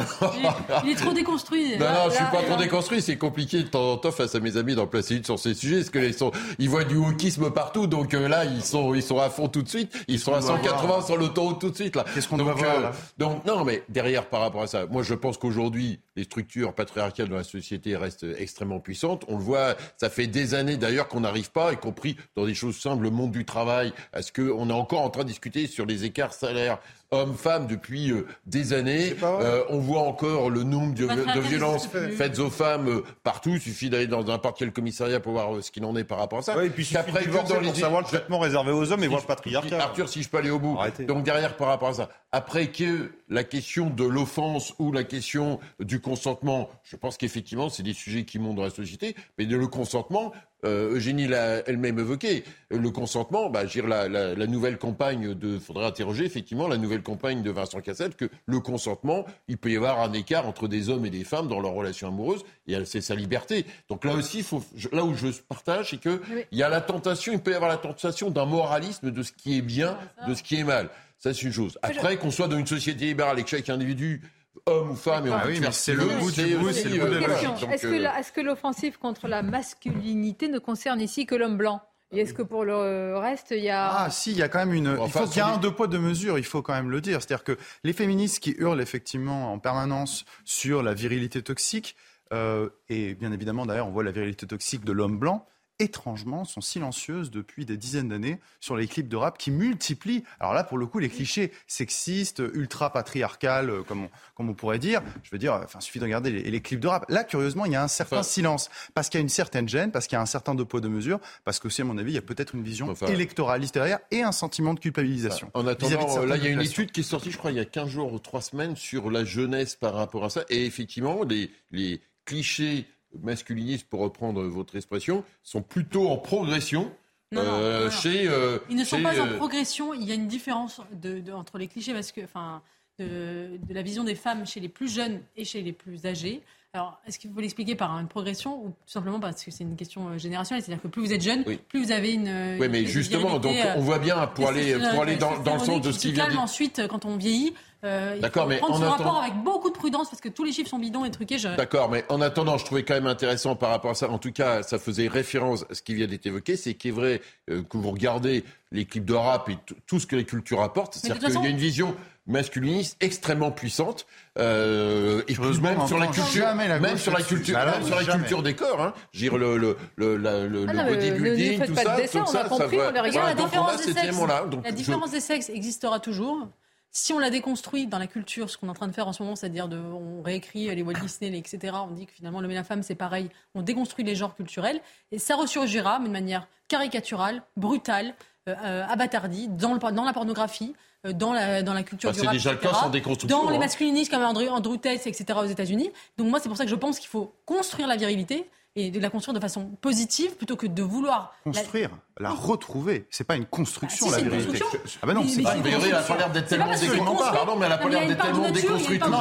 Il 0.84 0.92
est, 0.92 0.96
trop 0.96 1.14
déconstruit. 1.14 1.80
Non, 1.80 1.88
non, 1.88 2.10
je 2.10 2.16
suis 2.16 2.26
pas 2.26 2.44
trop 2.44 2.58
déconstruit. 2.58 3.02
C'est 3.02 3.18
compliqué 3.18 3.64
de 3.64 3.68
temps 3.70 3.94
en 3.94 3.98
temps 3.98 4.12
face 4.12 4.36
à 4.36 4.40
mes 4.40 4.56
amis 4.56 4.76
d'en 4.76 4.86
placer 4.86 5.16
une 5.16 5.24
sur 5.24 5.40
ces 5.40 5.56
sujets, 5.56 5.78
parce 5.78 5.90
que 5.90 5.98
ils 5.98 6.14
sont, 6.14 6.32
ils 6.60 6.70
voient 6.70 6.84
du 6.84 6.96
wokisme 6.96 7.50
partout, 7.50 7.88
donc 7.88 8.14
euh, 8.14 8.28
là, 8.28 8.46
ils 8.46 8.62
sont, 8.62 8.94
ils 8.94 9.02
sont 9.02 9.18
à 9.18 9.32
fond 9.32 9.48
tout 9.48 9.64
de 9.64 9.68
suite. 9.68 9.92
Ils 10.08 10.20
sont 10.20 10.36
à 10.36 10.44
180 10.44 11.02
sur 11.02 11.18
l'autoroute 11.18 11.60
tout 11.60 11.72
de 11.72 11.76
suite 11.76 11.96
là. 11.96 12.06
Qu'est-ce 12.14 12.28
qu'on 12.28 12.38
doit 12.38 12.54
voir 12.54 12.78
euh, 12.78 12.82
là 12.82 12.92
Donc 13.18 13.46
non, 13.46 13.66
mais 13.66 13.84
derrière 13.90 14.28
par 14.28 14.42
rapport 14.42 14.62
à 14.62 14.68
ça, 14.68 14.86
moi 14.86 15.02
je 15.02 15.16
pense 15.16 15.40
qu'aujourd'hui, 15.40 16.00
les 16.16 16.26
structures 16.26 16.76
patriarcales 16.76 17.30
dans 17.30 17.38
la 17.38 17.44
société 17.44 17.96
restent 17.96 18.28
extrêmement 18.38 18.80
puissantes. 18.80 19.26
On 19.28 19.38
le 19.38 19.44
voit, 19.44 19.76
ça 19.98 20.12
fait 20.12 20.28
des 20.28 20.54
années 20.54 20.78
d'ailleurs 20.78 21.08
qu'on 21.08 21.22
n'arrive 21.22 21.50
pas, 21.50 21.74
y 21.74 21.78
compris 21.78 22.16
dans 22.36 22.46
des 22.46 22.54
choses 22.54 22.78
simples, 22.78 23.02
le 23.02 23.10
monde 23.10 23.32
du 23.32 23.44
travail, 23.44 23.92
à 24.12 24.22
ce 24.22 24.32
qu'on 24.32 24.70
est 24.70 24.74
encore 24.74 25.02
en 25.02 25.10
train 25.10 25.24
de 25.24 25.30
discuter 25.30 25.66
sur 25.66 25.88
les 25.88 26.06
écarts 26.06 26.34
salaires 26.34 26.78
hommes-femmes 27.14 27.68
depuis 27.68 28.12
euh, 28.12 28.26
des 28.46 28.74
années. 28.74 29.16
Euh, 29.24 29.64
on 29.70 29.80
voit 29.80 30.02
encore 30.02 30.50
le 30.50 30.64
nombre 30.64 30.94
de, 30.94 31.06
de 31.06 31.40
violences 31.40 31.88
faites 31.88 32.40
aux 32.40 32.50
femmes 32.50 32.88
euh, 32.88 33.04
partout. 33.24 33.52
Il 33.52 33.62
suffit 33.62 33.90
d'aller 33.90 34.08
dans 34.08 34.24
n'importe 34.24 34.58
quel 34.58 34.72
commissariat 34.72 35.20
pour 35.20 35.34
voir 35.34 35.64
ce 35.64 35.72
qu'il 35.72 35.86
en 35.86 35.96
est 35.96 36.04
par 36.04 36.18
rapport 36.18 36.40
à 36.40 36.42
ça. 36.42 36.64
et 36.64 36.70
puis 36.70 36.90
après, 36.96 37.26
dans 37.26 37.60
les... 37.60 37.68
pour 37.68 37.76
savoir 37.76 38.02
le 38.02 38.08
traitement 38.08 38.40
réservé 38.40 38.72
aux 38.72 38.92
hommes 38.92 39.04
et 39.04 39.08
voir 39.08 39.22
le 39.22 39.28
patriarcat. 39.28 39.80
Arthur, 39.80 40.10
si 40.10 40.24
je 40.24 40.30
peux 40.30 40.38
aller 40.38 40.50
au 40.50 40.60
bout. 40.60 40.78
Donc 41.08 41.24
derrière, 41.24 41.56
par 41.56 41.68
rapport 41.68 41.90
à 41.90 41.94
ça, 41.94 42.10
après 42.32 42.68
que 42.68 43.12
la 43.30 43.44
question 43.44 43.90
de 43.90 44.04
l'offense 44.04 44.74
ou 44.80 44.92
la 44.92 45.04
question 45.04 45.60
du 45.80 46.00
consentement, 46.00 46.70
je 46.84 46.96
pense 46.96 47.18
qu'effectivement, 47.18 47.70
c'est 47.70 47.84
des 47.84 47.94
sujets 47.94 48.26
qui 48.26 48.40
montent 48.40 48.56
dans 48.56 48.64
la 48.64 48.70
société, 48.70 49.16
mais 49.38 49.46
de 49.46 49.56
le 49.56 49.68
consentement, 49.68 50.32
euh, 50.64 50.96
Eugénie 50.96 51.28
l'a 51.28 51.68
elle-même 51.68 52.00
évoqué, 52.00 52.44
le 52.70 52.90
consentement, 52.90 53.50
bah, 53.50 53.64
la, 53.76 54.08
la, 54.08 54.36
la, 54.36 54.48
nouvelle 54.48 54.78
campagne 54.78 55.34
de, 55.34 55.60
faudrait 55.60 55.86
interroger 55.86 56.26
effectivement 56.26 56.68
la 56.68 56.78
nouvelle 56.78 57.04
campagne 57.04 57.42
de 57.42 57.52
Vincent 57.52 57.82
Cassel, 57.82 58.16
que 58.16 58.30
le 58.46 58.60
consentement, 58.60 59.26
il 59.48 59.58
peut 59.58 59.72
y 59.72 59.78
avoir 59.78 60.02
un 60.02 60.14
écart 60.14 60.48
entre 60.48 60.68
des 60.68 60.90
hommes 60.90 61.06
et 61.06 61.10
des 61.10 61.24
femmes 61.24 61.48
dans 61.48 61.60
leur 61.60 61.74
relation 61.74 62.08
amoureuse, 62.08 62.44
et 62.68 62.84
c'est 62.86 63.02
sa 63.02 63.16
liberté. 63.16 63.66
Donc 63.90 64.06
là 64.06 64.14
aussi, 64.14 64.44
faut, 64.44 64.64
là 64.92 65.04
où 65.04 65.14
je 65.16 65.28
partage, 65.48 65.92
c'est 65.92 66.00
que 66.00 66.22
il 66.52 66.58
y 66.58 66.64
a 66.64 66.70
la 66.70 66.82
tentation, 66.82 67.34
il 67.34 67.40
peut 67.40 67.52
y 67.52 67.56
avoir 67.56 67.70
la 67.70 67.78
tentation 67.78 68.30
d'un 68.30 68.46
moralisme 68.46 69.12
de 69.12 69.24
ce 69.24 69.32
qui 69.32 69.58
est 69.58 69.62
bien, 69.62 69.98
de 70.28 70.34
ce 70.34 70.44
qui 70.44 70.56
est 70.56 70.64
mal. 70.64 70.90
Ça, 71.20 71.34
c'est 71.34 71.44
une 71.44 71.54
chose. 71.54 71.78
Après, 71.82 72.18
qu'on 72.18 72.32
soit 72.32 72.48
dans 72.50 72.58
une 72.58 72.68
société 72.68 73.06
libérale 73.06 73.40
et 73.40 73.44
que 73.44 73.50
chaque 73.50 73.70
individu 73.70 74.22
homme 74.66 74.92
ou 74.92 74.96
femme, 74.96 75.28
et 75.28 75.30
on 75.30 75.34
ah 75.34 75.44
oui, 75.46 75.62
c'est 75.72 75.94
le 75.94 76.06
bout 76.06 76.32
du 76.32 76.56
bout, 76.56 76.72
c'est 76.72 76.90
le 76.90 77.00
bout 77.00 77.08
de 77.08 77.18
la 77.18 77.28
euh, 77.28 78.18
Est-ce 78.18 78.32
que 78.32 78.42
l'offensive 78.42 78.98
contre 78.98 79.28
la 79.28 79.44
masculinité 79.44 80.48
ne 80.48 80.60
concerne 80.60 81.02
ici 81.02 81.26
que 81.26 81.36
l'homme 81.36 81.58
blanc? 81.58 81.82
Et 82.12 82.20
est-ce 82.20 82.34
que 82.34 82.44
pour 82.44 82.64
le 82.64 83.18
reste, 83.18 83.52
il 83.52 83.64
y 83.64 83.72
a... 83.72 83.90
Ah 83.90 84.10
si, 84.12 84.32
il 84.32 84.38
y 84.38 84.44
a 84.44 84.48
quand 84.48 84.60
même 84.60 84.74
une... 84.74 85.00
il 85.04 85.12
faut 85.12 85.26
qu'il 85.26 85.38
y 85.38 85.40
ait 85.40 85.50
un 85.50 85.58
deux 85.58 85.72
poids, 85.72 85.88
deux 85.88 86.00
mesures, 86.00 86.38
il 86.38 86.46
faut 86.46 86.62
quand 86.62 86.74
même 86.74 86.92
le 86.92 87.02
dire. 87.02 87.22
C'est-à-dire 87.22 87.44
que 87.44 87.58
les 87.84 87.92
féministes 87.92 88.40
qui 88.40 88.56
hurlent 88.58 88.82
effectivement 88.82 89.52
en 89.52 89.58
permanence 89.58 90.24
sur 90.46 90.84
la 90.84 90.94
virilité 90.94 91.42
toxique, 91.42 91.96
euh, 92.32 92.70
et 92.88 93.16
bien 93.16 93.32
évidemment 93.32 93.66
d'ailleurs 93.66 93.88
on 93.88 93.92
voit 93.92 94.04
la 94.04 94.12
virilité 94.12 94.46
toxique 94.46 94.86
de 94.86 94.92
l'homme 94.92 95.18
blanc, 95.18 95.46
étrangement, 95.80 96.46
sont 96.46 96.62
silencieuses 96.62 97.32
depuis 97.32 97.66
des 97.66 97.78
dizaines 97.78 98.10
d'années 98.10 98.40
sur 98.60 98.76
les 98.76 98.88
clips 98.88 99.08
de 99.08 99.16
rap 99.16 99.38
qui 99.38 99.52
multiplient, 99.52 100.24
alors 100.40 100.54
là, 100.54 100.64
pour 100.64 100.78
le 100.78 100.86
coup, 100.86 101.00
les 101.00 101.10
clichés 101.10 101.52
sexistes, 101.68 102.42
ultra-patriarcales, 102.54 103.70
euh, 103.70 103.84
comme 103.84 104.04
on, 104.04 104.10
comme 104.36 104.50
on 104.50 104.54
pourrait 104.54 104.80
dire. 104.80 105.02
Je 105.24 105.32
veux 105.32 105.38
dire, 105.38 105.54
enfin, 105.54 105.80
il 105.80 105.84
suffit 105.84 106.00
de 106.00 106.04
regarder 106.04 106.32
les, 106.32 106.62
clips 106.62 106.80
de 106.80 106.88
rap. 106.88 107.06
Là, 107.10 107.24
curieusement, 107.24 107.66
il 107.66 107.72
y 107.72 107.76
a 107.76 107.84
un 107.84 107.88
certain 107.88 108.24
silence, 108.24 108.70
parce 108.94 109.10
qu'il 109.10 109.20
y 109.20 109.22
a 109.22 109.24
une 109.24 109.30
certaine 109.30 109.68
gêne, 109.68 109.92
parce 109.92 110.08
qu'il 110.08 110.16
y 110.16 110.20
a 110.20 110.22
un 110.22 110.28
certain 110.28 110.56
de 110.56 110.64
poids 110.64 110.82
de 110.82 110.88
mesure, 110.88 111.20
parce 111.44 111.60
qu'aussi, 111.60 111.82
à 111.82 111.86
mon 111.86 111.98
avis, 111.98 112.12
il 112.12 112.16
y 112.16 112.20
a 112.20 112.22
peut-être 112.22 112.56
une 112.56 112.64
vision 112.64 112.94
électoraliste 113.08 113.74
derrière 113.74 114.00
et 114.12 114.22
un 114.22 114.32
sentiment 114.32 114.74
de 114.74 114.80
culpabilisation. 114.80 115.52
En 115.54 115.68
attendant, 115.68 116.26
là, 116.26 116.38
il 116.38 116.44
y 116.44 116.48
a 116.48 116.52
une 116.52 116.62
étude 116.62 116.92
qui 116.92 117.02
est 117.02 117.04
sortie, 117.04 117.32
je 117.32 117.38
crois, 117.38 117.52
il 117.52 117.58
y 117.58 117.62
a 117.62 117.66
15 117.66 117.90
jours 117.90 118.14
ou 118.14 118.20
3 118.20 118.42
semaines 118.42 118.76
sur 118.76 119.10
la 119.10 119.26
jeunesse 119.26 119.76
par 119.76 119.94
rapport 119.94 120.26
à 120.26 120.30
ça. 120.30 120.44
Et 120.50 120.66
effectivement, 120.66 121.24
les, 121.24 121.52
les 121.72 122.02
clichés 122.26 122.88
masculinistes, 123.22 123.88
pour 123.88 124.02
reprendre 124.02 124.44
votre 124.44 124.76
expression, 124.76 125.24
sont 125.44 125.62
plutôt 125.62 126.10
en 126.10 126.18
progression. 126.18 126.92
Euh, 127.36 127.90
chez, 127.90 128.28
euh, 128.28 128.60
Ils 128.70 128.76
ne 128.76 128.84
sont 128.84 129.02
pas 129.02 129.20
en 129.20 129.28
euh, 129.28 129.38
progression. 129.38 129.94
Il 129.94 130.04
y 130.04 130.12
a 130.12 130.16
une 130.16 130.28
différence 130.28 130.82
de, 130.92 131.32
entre 131.32 131.58
les 131.58 131.68
clichés 131.68 131.94
parce 131.94 132.12
que, 132.12 132.22
enfin, 132.22 132.62
de, 133.00 133.58
de, 133.68 133.74
la 133.74 133.82
vision 133.82 134.04
des 134.04 134.16
femmes 134.16 134.46
chez 134.46 134.60
les 134.60 134.70
plus 134.70 134.94
jeunes 134.94 135.22
et 135.36 135.46
chez 135.46 135.62
les 135.62 135.74
plus 135.74 136.06
âgés. 136.06 136.44
Alors, 136.76 137.00
est-ce 137.06 137.20
qu'il 137.20 137.32
faut 137.32 137.40
l'expliquer 137.40 137.76
par 137.76 137.92
une 138.00 138.08
progression 138.08 138.58
ou 138.58 138.70
tout 138.70 138.92
simplement 138.92 139.20
parce 139.20 139.44
que 139.44 139.52
c'est 139.52 139.64
une 139.64 139.76
question 139.76 140.10
euh, 140.10 140.18
générationnelle? 140.18 140.64
C'est-à-dire 140.64 140.82
que 140.82 140.88
plus 140.88 141.04
vous 141.04 141.14
êtes 141.14 141.22
jeune, 141.22 141.44
plus 141.44 141.84
vous 141.84 141.92
avez 141.92 142.14
une. 142.14 142.58
Oui, 142.60 142.68
mais 142.68 142.86
justement, 142.86 143.38
donc 143.38 143.56
on 143.76 143.82
voit 143.82 144.00
bien 144.00 144.26
pour 144.26 144.48
aller, 144.48 144.76
pour 144.92 145.04
aller 145.04 145.16
dans, 145.16 145.38
dans 145.38 145.54
le 145.54 145.60
sens 145.60 145.82
de 145.82 145.92
ce 145.92 146.00
qui 146.00 146.12
vient. 146.14 146.26
Calme 146.26 146.40
ensuite 146.40 146.82
quand 146.90 147.06
on 147.06 147.16
vieillit. 147.16 147.54
Euh, 147.84 148.18
D'accord, 148.20 148.48
mais 148.48 148.58
prendre 148.58 148.78
son 148.78 148.90
rapport 148.90 149.22
avec 149.22 149.36
beaucoup 149.44 149.70
de 149.70 149.76
prudence 149.76 150.10
parce 150.10 150.22
que 150.22 150.30
tous 150.30 150.46
les 150.46 150.54
chiffres 150.54 150.70
sont 150.70 150.80
bidons 150.80 151.04
et 151.04 151.12
truqués. 151.12 151.38
Je... 151.38 151.50
D'accord, 151.50 151.90
mais 151.90 152.06
en 152.08 152.22
attendant, 152.22 152.58
je 152.58 152.64
trouvais 152.64 152.84
quand 152.84 152.94
même 152.94 153.08
intéressant 153.08 153.56
par 153.56 153.72
rapport 153.72 153.92
à 153.92 153.96
ça. 153.96 154.10
En 154.10 154.20
tout 154.20 154.32
cas, 154.32 154.64
ça 154.64 154.80
faisait 154.80 155.08
référence 155.10 155.66
à 155.70 155.76
ce 155.76 155.82
qui 155.82 155.94
vient 155.94 156.08
d'être 156.08 156.26
évoqué. 156.26 156.56
C'est 156.56 156.76
qu'il 156.76 156.90
est 156.90 156.94
vrai 156.94 157.22
euh, 157.50 157.62
que 157.62 157.78
vous 157.78 157.92
regardez 157.92 158.46
les 158.72 158.86
clips 158.86 159.06
de 159.06 159.14
rap 159.14 159.50
et 159.50 159.58
tout 159.86 160.00
ce 160.00 160.08
que 160.08 160.16
les 160.16 160.24
cultures 160.24 160.62
apportent. 160.62 160.96
C'est-à-dire 160.96 161.30
qu'il 161.30 161.44
y 161.44 161.46
a 161.46 161.50
une 161.50 161.58
vision 161.58 161.94
masculiniste 162.26 162.96
extrêmement 163.02 163.52
puissante 163.52 164.06
euh, 164.40 165.22
et 165.28 165.36
plus 165.36 165.62
même 165.62 165.86
sur 165.86 166.00
la 166.00 166.08
culture, 166.08 166.56
même 166.56 166.98
sur 166.98 167.12
la 167.12 167.22
culture, 167.22 167.58
même 167.58 167.84
sur 167.84 167.96
la 167.96 168.04
culture 168.04 168.42
des 168.42 168.56
corps. 168.56 168.82
Hein. 168.82 168.94
Dire 169.14 169.38
le 169.38 169.58
le 169.58 169.78
le, 169.96 170.18
le, 170.18 170.48
le 170.48 170.66
ah 170.70 170.84
bodybuilding, 170.86 171.66
tout 171.66 171.76
ça, 171.76 171.98
tout 172.02 172.26
ça, 172.26 172.50
ça 172.50 172.68
va. 172.68 172.92
La 172.92 173.34
différence 173.36 173.86
des 173.86 173.94
sexes, 173.94 174.18
la 174.64 174.72
différence 174.72 175.12
des 175.12 175.20
sexes 175.20 175.50
existera 175.50 176.00
toujours. 176.00 176.48
Si 176.96 177.12
on 177.12 177.18
la 177.18 177.32
déconstruit 177.32 177.88
dans 177.88 177.98
la 177.98 178.06
culture, 178.06 178.52
ce 178.52 178.58
qu'on 178.58 178.68
est 178.68 178.70
en 178.70 178.76
train 178.76 178.88
de 178.88 178.94
faire 178.94 179.08
en 179.08 179.14
ce 179.14 179.24
moment, 179.24 179.36
c'est-à-dire 179.36 179.68
de, 179.68 179.78
on 179.78 180.22
réécrit 180.22 180.74
les 180.76 180.82
Walt 180.84 180.94
Disney, 181.02 181.40
etc. 181.40 181.76
On 181.90 181.92
dit 181.92 182.06
que 182.06 182.12
finalement 182.12 182.40
l'homme 182.40 182.52
et 182.52 182.56
la 182.56 182.64
femme 182.64 182.84
c'est 182.84 182.94
pareil. 182.96 183.30
On 183.56 183.64
déconstruit 183.64 184.06
les 184.06 184.16
genres 184.16 184.36
culturels 184.36 184.80
et 185.12 185.18
ça 185.18 185.36
ressurgira, 185.36 186.00
mais 186.00 186.08
de 186.08 186.14
manière 186.14 186.48
caricaturale, 186.68 187.44
brutale, 187.58 188.14
euh, 188.50 188.56
euh 188.64 188.86
abattardie 188.88 189.48
dans, 189.48 189.74
le, 189.74 189.80
dans 189.80 190.04
la 190.04 190.14
pornographie. 190.14 190.74
Euh, 191.06 191.12
dans 191.12 191.34
la, 191.34 191.64
dans 191.64 191.74
la 191.74 191.84
culture 191.84 192.12
bah, 192.12 192.16
du 192.18 192.26
rap, 192.26 192.34
déjà 192.34 192.52
le 192.54 192.58
cas 192.60 192.74
sans 192.74 192.90
déconstruction. 192.90 193.44
Dans 193.44 193.50
les 193.50 193.58
hein. 193.58 193.60
masculinistes 193.60 194.10
comme 194.10 194.24
Andrew, 194.24 194.48
Andrew 194.48 194.78
Tate, 194.78 195.06
etc. 195.06 195.38
aux 195.38 195.46
États-Unis. 195.46 195.92
Donc 196.18 196.30
moi, 196.30 196.40
c'est 196.40 196.48
pour 196.48 196.58
ça 196.58 196.64
que 196.64 196.70
je 196.70 196.76
pense 196.76 196.98
qu'il 196.98 197.10
faut 197.10 197.34
construire 197.46 197.90
la 197.90 197.98
virilité 197.98 198.50
et 198.76 198.90
de 198.90 199.00
la 199.00 199.10
construire 199.10 199.36
de 199.36 199.40
façon 199.40 199.70
positive 199.82 200.36
plutôt 200.36 200.56
que 200.56 200.66
de 200.66 200.82
vouloir 200.82 201.36
construire, 201.44 201.92
la, 202.20 202.30
la 202.30 202.36
retrouver. 202.36 203.06
C'est 203.12 203.24
pas 203.24 203.36
une 203.36 203.46
construction 203.46 204.08
bah, 204.10 204.18
la 204.18 204.24
virilité. 204.24 204.66
Ah 205.02 205.06
ben 205.06 205.14
non, 205.14 205.28
c'est 205.28 205.44
pas. 205.44 205.56
Mais 205.56 205.70
elle 205.70 205.94
a 205.94 206.02
pas 206.02 206.18
l'air 206.18 206.32
d'être 206.32 206.48
tellement 206.48 206.72
déconstruite. 206.72 207.04
Pardon, 207.04 207.56
mais 207.56 207.68
elle 207.68 207.72
a 207.72 207.78
pas 207.78 207.90
l'air 207.90 208.08
d'être 208.08 208.24
tellement 208.24 208.52
déconstruite. 208.52 209.08
Non, 209.08 209.20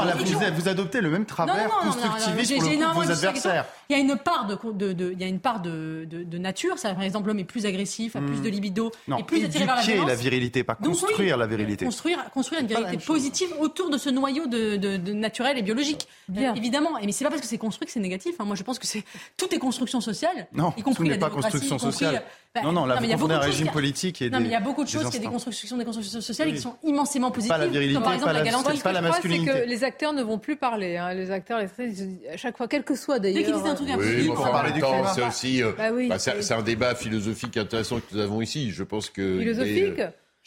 vous 0.55 0.69
adoptez 0.69 1.01
le 1.01 1.11
même 1.11 1.27
travers 1.27 1.69
constructiviste 1.69 2.59
pour 2.59 3.03
vos 3.03 3.11
adversaires. 3.11 3.67
Il 3.89 3.97
y 3.97 4.01
a 4.01 4.03
une 4.03 4.17
part 4.17 4.47
de, 4.47 5.13
il 5.13 5.21
y 5.21 5.25
a 5.25 5.27
une 5.27 5.41
part 5.41 5.61
de, 5.61 6.07
de, 6.09 6.39
nature. 6.39 6.79
Ça, 6.79 6.95
par 6.95 7.03
exemple, 7.03 7.29
l'homme 7.29 7.39
est 7.39 7.45
plus 7.45 7.67
agressif, 7.67 8.17
a 8.17 8.21
plus 8.21 8.37
hmm. 8.37 8.43
de 8.43 8.49
libido, 8.49 8.93
non, 9.07 9.19
est 9.19 9.23
plus 9.23 9.45
attiré 9.45 9.67
vers 9.67 9.77
la 9.77 9.83
violence. 9.83 10.09
la 10.09 10.15
virilité, 10.15 10.65
pas 10.65 10.75
construire 10.77 11.37
la 11.37 11.47
virilité. 11.47 11.85
Construire, 11.85 12.31
construire 12.31 12.63
une 12.63 12.69
virilité 12.69 12.97
positive 13.05 13.49
autour 13.61 13.91
de 13.91 13.99
ce 13.99 14.09
noyau 14.09 14.47
de, 14.47 15.13
naturel 15.13 15.59
et 15.59 15.63
biologique. 15.63 16.09
Évidemment. 16.57 16.93
Mais 17.05 17.13
c'est 17.13 17.25
pas 17.25 17.31
parce 17.31 17.43
que 17.43 17.49
c'est 17.49 17.59
construit 17.59 17.87
que 17.87 17.93
c'est 17.93 18.01
négatif. 18.01 18.37
Moi, 18.39 18.57
je 18.57 18.63
pense 18.63 18.79
que 18.79 18.87
c'est 18.87 19.05
tout 19.43 19.55
est 19.55 19.59
construction 19.59 20.01
sociale, 20.01 20.47
non, 20.53 20.73
y 20.77 20.83
compris 20.83 21.05
tout 21.05 21.11
n'est 21.11 21.19
pas 21.19 21.31
construction 21.31 21.79
sociale. 21.79 22.23
Bah, 22.55 22.61
non, 22.65 22.73
non, 22.73 22.85
là, 22.85 22.97
vous 23.01 23.09
confondez 23.09 23.35
un 23.35 23.39
régime 23.39 23.71
politique 23.71 24.21
et 24.21 24.29
Non, 24.29 24.39
mais 24.39 24.47
il 24.47 24.51
y 24.51 24.55
a 24.55 24.61
beaucoup 24.61 24.85
de 24.85 24.89
choses, 24.89 25.07
qui 25.07 25.17
sont 25.17 25.23
des 25.23 25.29
constructions, 25.29 25.77
des 25.79 25.85
constructions 25.87 26.21
sociales 26.21 26.53
qui 26.53 26.61
sont 26.61 26.77
immensément 26.85 27.31
positives. 27.31 27.51
Pas 27.51 27.59
la 27.59 27.67
virilité, 27.67 27.95
comme 27.95 28.03
par 28.03 28.13
exemple 28.13 28.33
la, 28.35 28.43
galanterie. 28.43 28.79
Pas 28.79 28.93
la 28.93 29.01
masculinité. 29.01 29.51
C'est 29.51 29.63
que 29.63 29.69
les 29.69 29.85
acteurs 29.85 30.13
ne 30.13 30.23
vont 30.23 30.39
plus 30.39 30.57
parler. 30.57 30.99
Hein. 30.99 31.15
Les 31.15 31.31
acteurs, 31.31 31.59
à 31.59 32.37
chaque 32.37 32.57
fois, 32.57 32.69
quel 32.69 32.85
que 32.85 32.95
soit 32.95 33.19
d'ailleurs. 33.19 33.39
Dès 33.39 33.45
qu'ils 33.45 33.55
disent 33.55 33.67
un 33.67 33.75
truc 33.75 33.89
oui, 33.97 34.27
pour 34.27 34.51
parler 34.51 34.73
du 34.73 34.81
climat. 34.81 35.13
C'est 35.15 35.27
aussi, 35.27 35.63
euh, 35.63 35.73
bah 35.79 35.91
bah, 36.09 36.19
c'est 36.19 36.53
un 36.53 36.63
débat 36.63 36.95
philosophique 36.95 37.57
intéressant 37.57 38.01
que 38.01 38.15
nous 38.15 38.21
avons 38.21 38.43
ici. 38.43 38.71
Je 38.71 38.85
pense 38.85 39.09
que. 39.09 39.39
Philosophique 39.39 40.03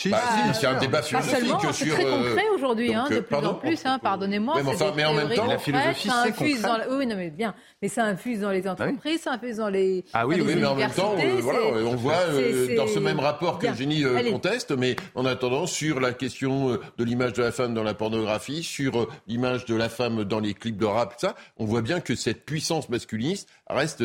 bah, 0.06 0.20
c'est 0.54 0.68
un 0.68 0.78
débat 0.78 1.02
philosophique 1.02 1.52
pas 1.52 1.60
sur. 1.60 1.74
C'est 1.74 1.90
très 1.90 2.04
concret 2.04 2.46
aujourd'hui, 2.54 2.94
hein, 2.94 3.08
de 3.10 3.20
plus 3.20 3.36
en 3.36 3.54
plus. 3.54 3.86
Hein, 3.86 4.00
Pardonnez-moi. 4.00 4.62
Mais, 4.62 4.70
enfin, 4.70 4.92
mais 4.96 5.06
en 5.06 5.14
même 5.14 5.30
temps, 5.30 5.48
la 5.48 5.58
philosophie, 5.58 6.10
c'est 6.24 6.32
concret. 6.32 6.62
Dans... 6.62 6.98
Oui, 6.98 7.08
non, 7.08 7.16
mais 7.16 7.30
bien. 7.30 7.56
Mais 7.82 7.88
ça 7.88 8.04
infuse 8.04 8.42
dans 8.42 8.52
les 8.52 8.68
entreprises, 8.68 9.22
ça 9.22 9.34
infuse 9.34 9.58
dans 9.58 9.70
les. 9.70 10.04
Ah 10.14 10.28
oui, 10.28 10.42
oui, 10.46 10.56
mais 10.56 10.66
en 10.66 10.76
même 10.76 10.92
temps, 10.92 11.16
euh, 11.18 11.38
voilà, 11.40 11.60
on 11.86 11.96
voit 11.96 12.14
euh, 12.30 12.76
dans 12.76 12.88
ce 12.88 13.00
même 13.00 13.20
rapport 13.20 13.58
que 13.60 13.74
Génie 13.74 14.04
euh, 14.04 14.32
conteste, 14.32 14.72
mais 14.72 14.96
en 15.16 15.26
attendant, 15.26 15.66
sur 15.66 16.00
la 16.00 16.14
question 16.14 16.78
de 16.98 17.04
l'image 17.04 17.34
de 17.34 17.44
la 17.44 17.52
femme 17.52 17.74
dans 17.74 17.84
la 17.84 17.94
pornographie, 17.94 18.64
sur 18.64 19.08
l'image 19.28 19.66
de 19.66 19.76
la 19.76 19.90
femme 19.90 20.24
dans 20.24 20.40
les 20.40 20.54
clips 20.54 20.78
de 20.78 20.86
rap, 20.86 21.16
ça, 21.18 21.36
on 21.58 21.66
voit 21.66 21.82
bien 21.82 22.02
que 22.02 22.16
cette 22.16 22.46
puissance 22.46 22.90
masculiniste 22.90 23.48
reste 23.70 24.04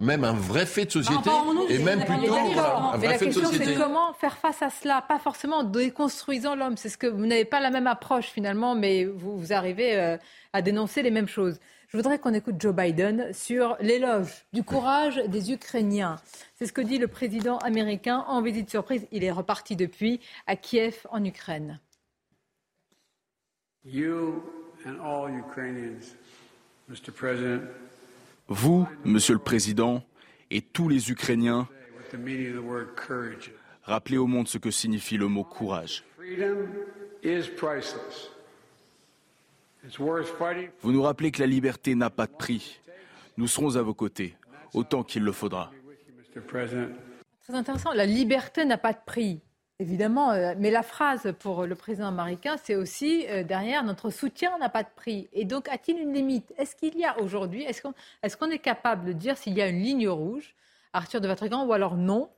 même 0.00 0.24
un 0.24 0.32
vrai 0.32 0.66
fait 0.66 0.84
de 0.84 0.90
société 0.90 1.30
et 1.70 1.78
même 1.78 2.04
plutôt 2.04 2.34
un 2.34 2.96
vrai 2.96 3.18
fait 3.18 3.26
de 3.26 3.32
société. 3.32 3.58
La 3.58 3.64
question, 3.64 3.74
c'est 3.74 3.74
comment 3.74 4.12
faire 4.14 4.36
face 4.36 4.62
à 4.62 4.70
cela, 4.70 5.04
pas 5.06 5.18
forcément 5.28 5.62
déconstruisant 5.62 6.54
l'homme. 6.54 6.78
C'est 6.78 6.88
ce 6.88 6.96
que 6.96 7.06
vous 7.06 7.26
n'avez 7.26 7.44
pas 7.44 7.60
la 7.60 7.68
même 7.68 7.86
approche 7.86 8.28
finalement, 8.28 8.74
mais 8.74 9.04
vous, 9.04 9.38
vous 9.38 9.52
arrivez 9.52 9.94
euh, 9.94 10.16
à 10.54 10.62
dénoncer 10.62 11.02
les 11.02 11.10
mêmes 11.10 11.28
choses. 11.28 11.60
Je 11.88 11.98
voudrais 11.98 12.18
qu'on 12.18 12.32
écoute 12.32 12.54
Joe 12.58 12.74
Biden 12.74 13.30
sur 13.34 13.76
l'éloge 13.80 14.46
du 14.54 14.62
courage 14.62 15.16
des 15.28 15.52
Ukrainiens. 15.52 16.16
C'est 16.54 16.64
ce 16.64 16.72
que 16.72 16.80
dit 16.80 16.96
le 16.96 17.08
président 17.08 17.58
américain 17.58 18.24
en 18.26 18.40
visite 18.40 18.70
surprise. 18.70 19.06
Il 19.12 19.22
est 19.22 19.30
reparti 19.30 19.76
depuis 19.76 20.18
à 20.46 20.56
Kiev 20.56 21.06
en 21.10 21.22
Ukraine. 21.22 21.78
Vous, 28.48 28.88
Monsieur 29.04 29.34
le 29.34 29.40
Président, 29.40 30.02
et 30.50 30.62
tous 30.62 30.88
les 30.88 31.10
Ukrainiens, 31.10 31.68
Rappelez 33.88 34.18
au 34.18 34.26
monde 34.26 34.46
ce 34.48 34.58
que 34.58 34.70
signifie 34.70 35.16
le 35.16 35.28
mot 35.28 35.44
courage. 35.44 36.04
Vous 40.82 40.92
nous 40.92 41.02
rappelez 41.02 41.30
que 41.30 41.40
la 41.40 41.46
liberté 41.46 41.94
n'a 41.94 42.10
pas 42.10 42.26
de 42.26 42.32
prix. 42.32 42.80
Nous 43.38 43.46
serons 43.46 43.76
à 43.76 43.82
vos 43.82 43.94
côtés, 43.94 44.36
autant 44.74 45.02
qu'il 45.02 45.22
le 45.22 45.32
faudra. 45.32 45.70
Très 46.44 47.54
intéressant. 47.54 47.94
La 47.94 48.04
liberté 48.04 48.66
n'a 48.66 48.76
pas 48.76 48.92
de 48.92 48.98
prix. 49.06 49.40
Évidemment, 49.78 50.32
euh, 50.32 50.52
mais 50.58 50.70
la 50.70 50.82
phrase 50.82 51.32
pour 51.38 51.64
le 51.64 51.74
président 51.74 52.08
américain, 52.08 52.56
c'est 52.62 52.74
aussi 52.74 53.26
euh, 53.28 53.42
derrière 53.42 53.84
notre 53.84 54.10
soutien 54.10 54.58
n'a 54.58 54.68
pas 54.68 54.82
de 54.82 54.88
prix. 54.94 55.30
Et 55.32 55.46
donc, 55.46 55.66
a-t-il 55.68 55.98
une 55.98 56.12
limite? 56.12 56.52
Est-ce 56.58 56.76
qu'il 56.76 56.98
y 56.98 57.06
a 57.06 57.18
aujourd'hui, 57.20 57.62
est-ce 57.62 57.80
qu'on 57.80 57.94
est, 58.22 58.36
qu'on 58.36 58.50
est, 58.50 58.58
capable 58.58 59.06
de 59.06 59.12
dire 59.12 59.38
s'il 59.38 59.54
y 59.54 59.62
a 59.62 59.68
une 59.68 59.80
ligne 59.80 60.08
rouge, 60.08 60.54
Arthur 60.92 61.22
de 61.22 61.28
Vatrigan, 61.28 61.64
ou 61.64 61.72
alors 61.72 61.96
non? 61.96 62.28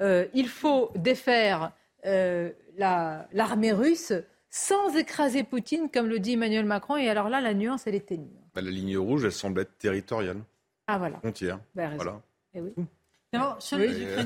Euh, 0.00 0.26
Il 0.34 0.48
faut 0.48 0.90
défaire 0.94 1.72
l'armée 2.04 3.72
russe 3.72 4.12
sans 4.50 4.96
écraser 4.96 5.44
Poutine, 5.44 5.88
comme 5.92 6.08
le 6.08 6.18
dit 6.18 6.32
Emmanuel 6.32 6.64
Macron. 6.64 6.96
Et 6.96 7.08
alors 7.08 7.28
là, 7.28 7.40
la 7.40 7.54
nuance, 7.54 7.86
elle 7.86 7.94
est 7.94 8.06
ténue. 8.06 8.28
Bah, 8.54 8.60
la 8.60 8.70
ligne 8.70 8.98
rouge, 8.98 9.24
elle 9.24 9.32
semble 9.32 9.60
être 9.60 9.78
territoriale. 9.78 10.38
Ah 10.86 10.98
voilà. 10.98 11.18
Frontière. 11.18 11.60
Ben, 11.74 11.94
voilà. 11.94 12.20
Et 12.54 12.60
oui. 12.60 12.72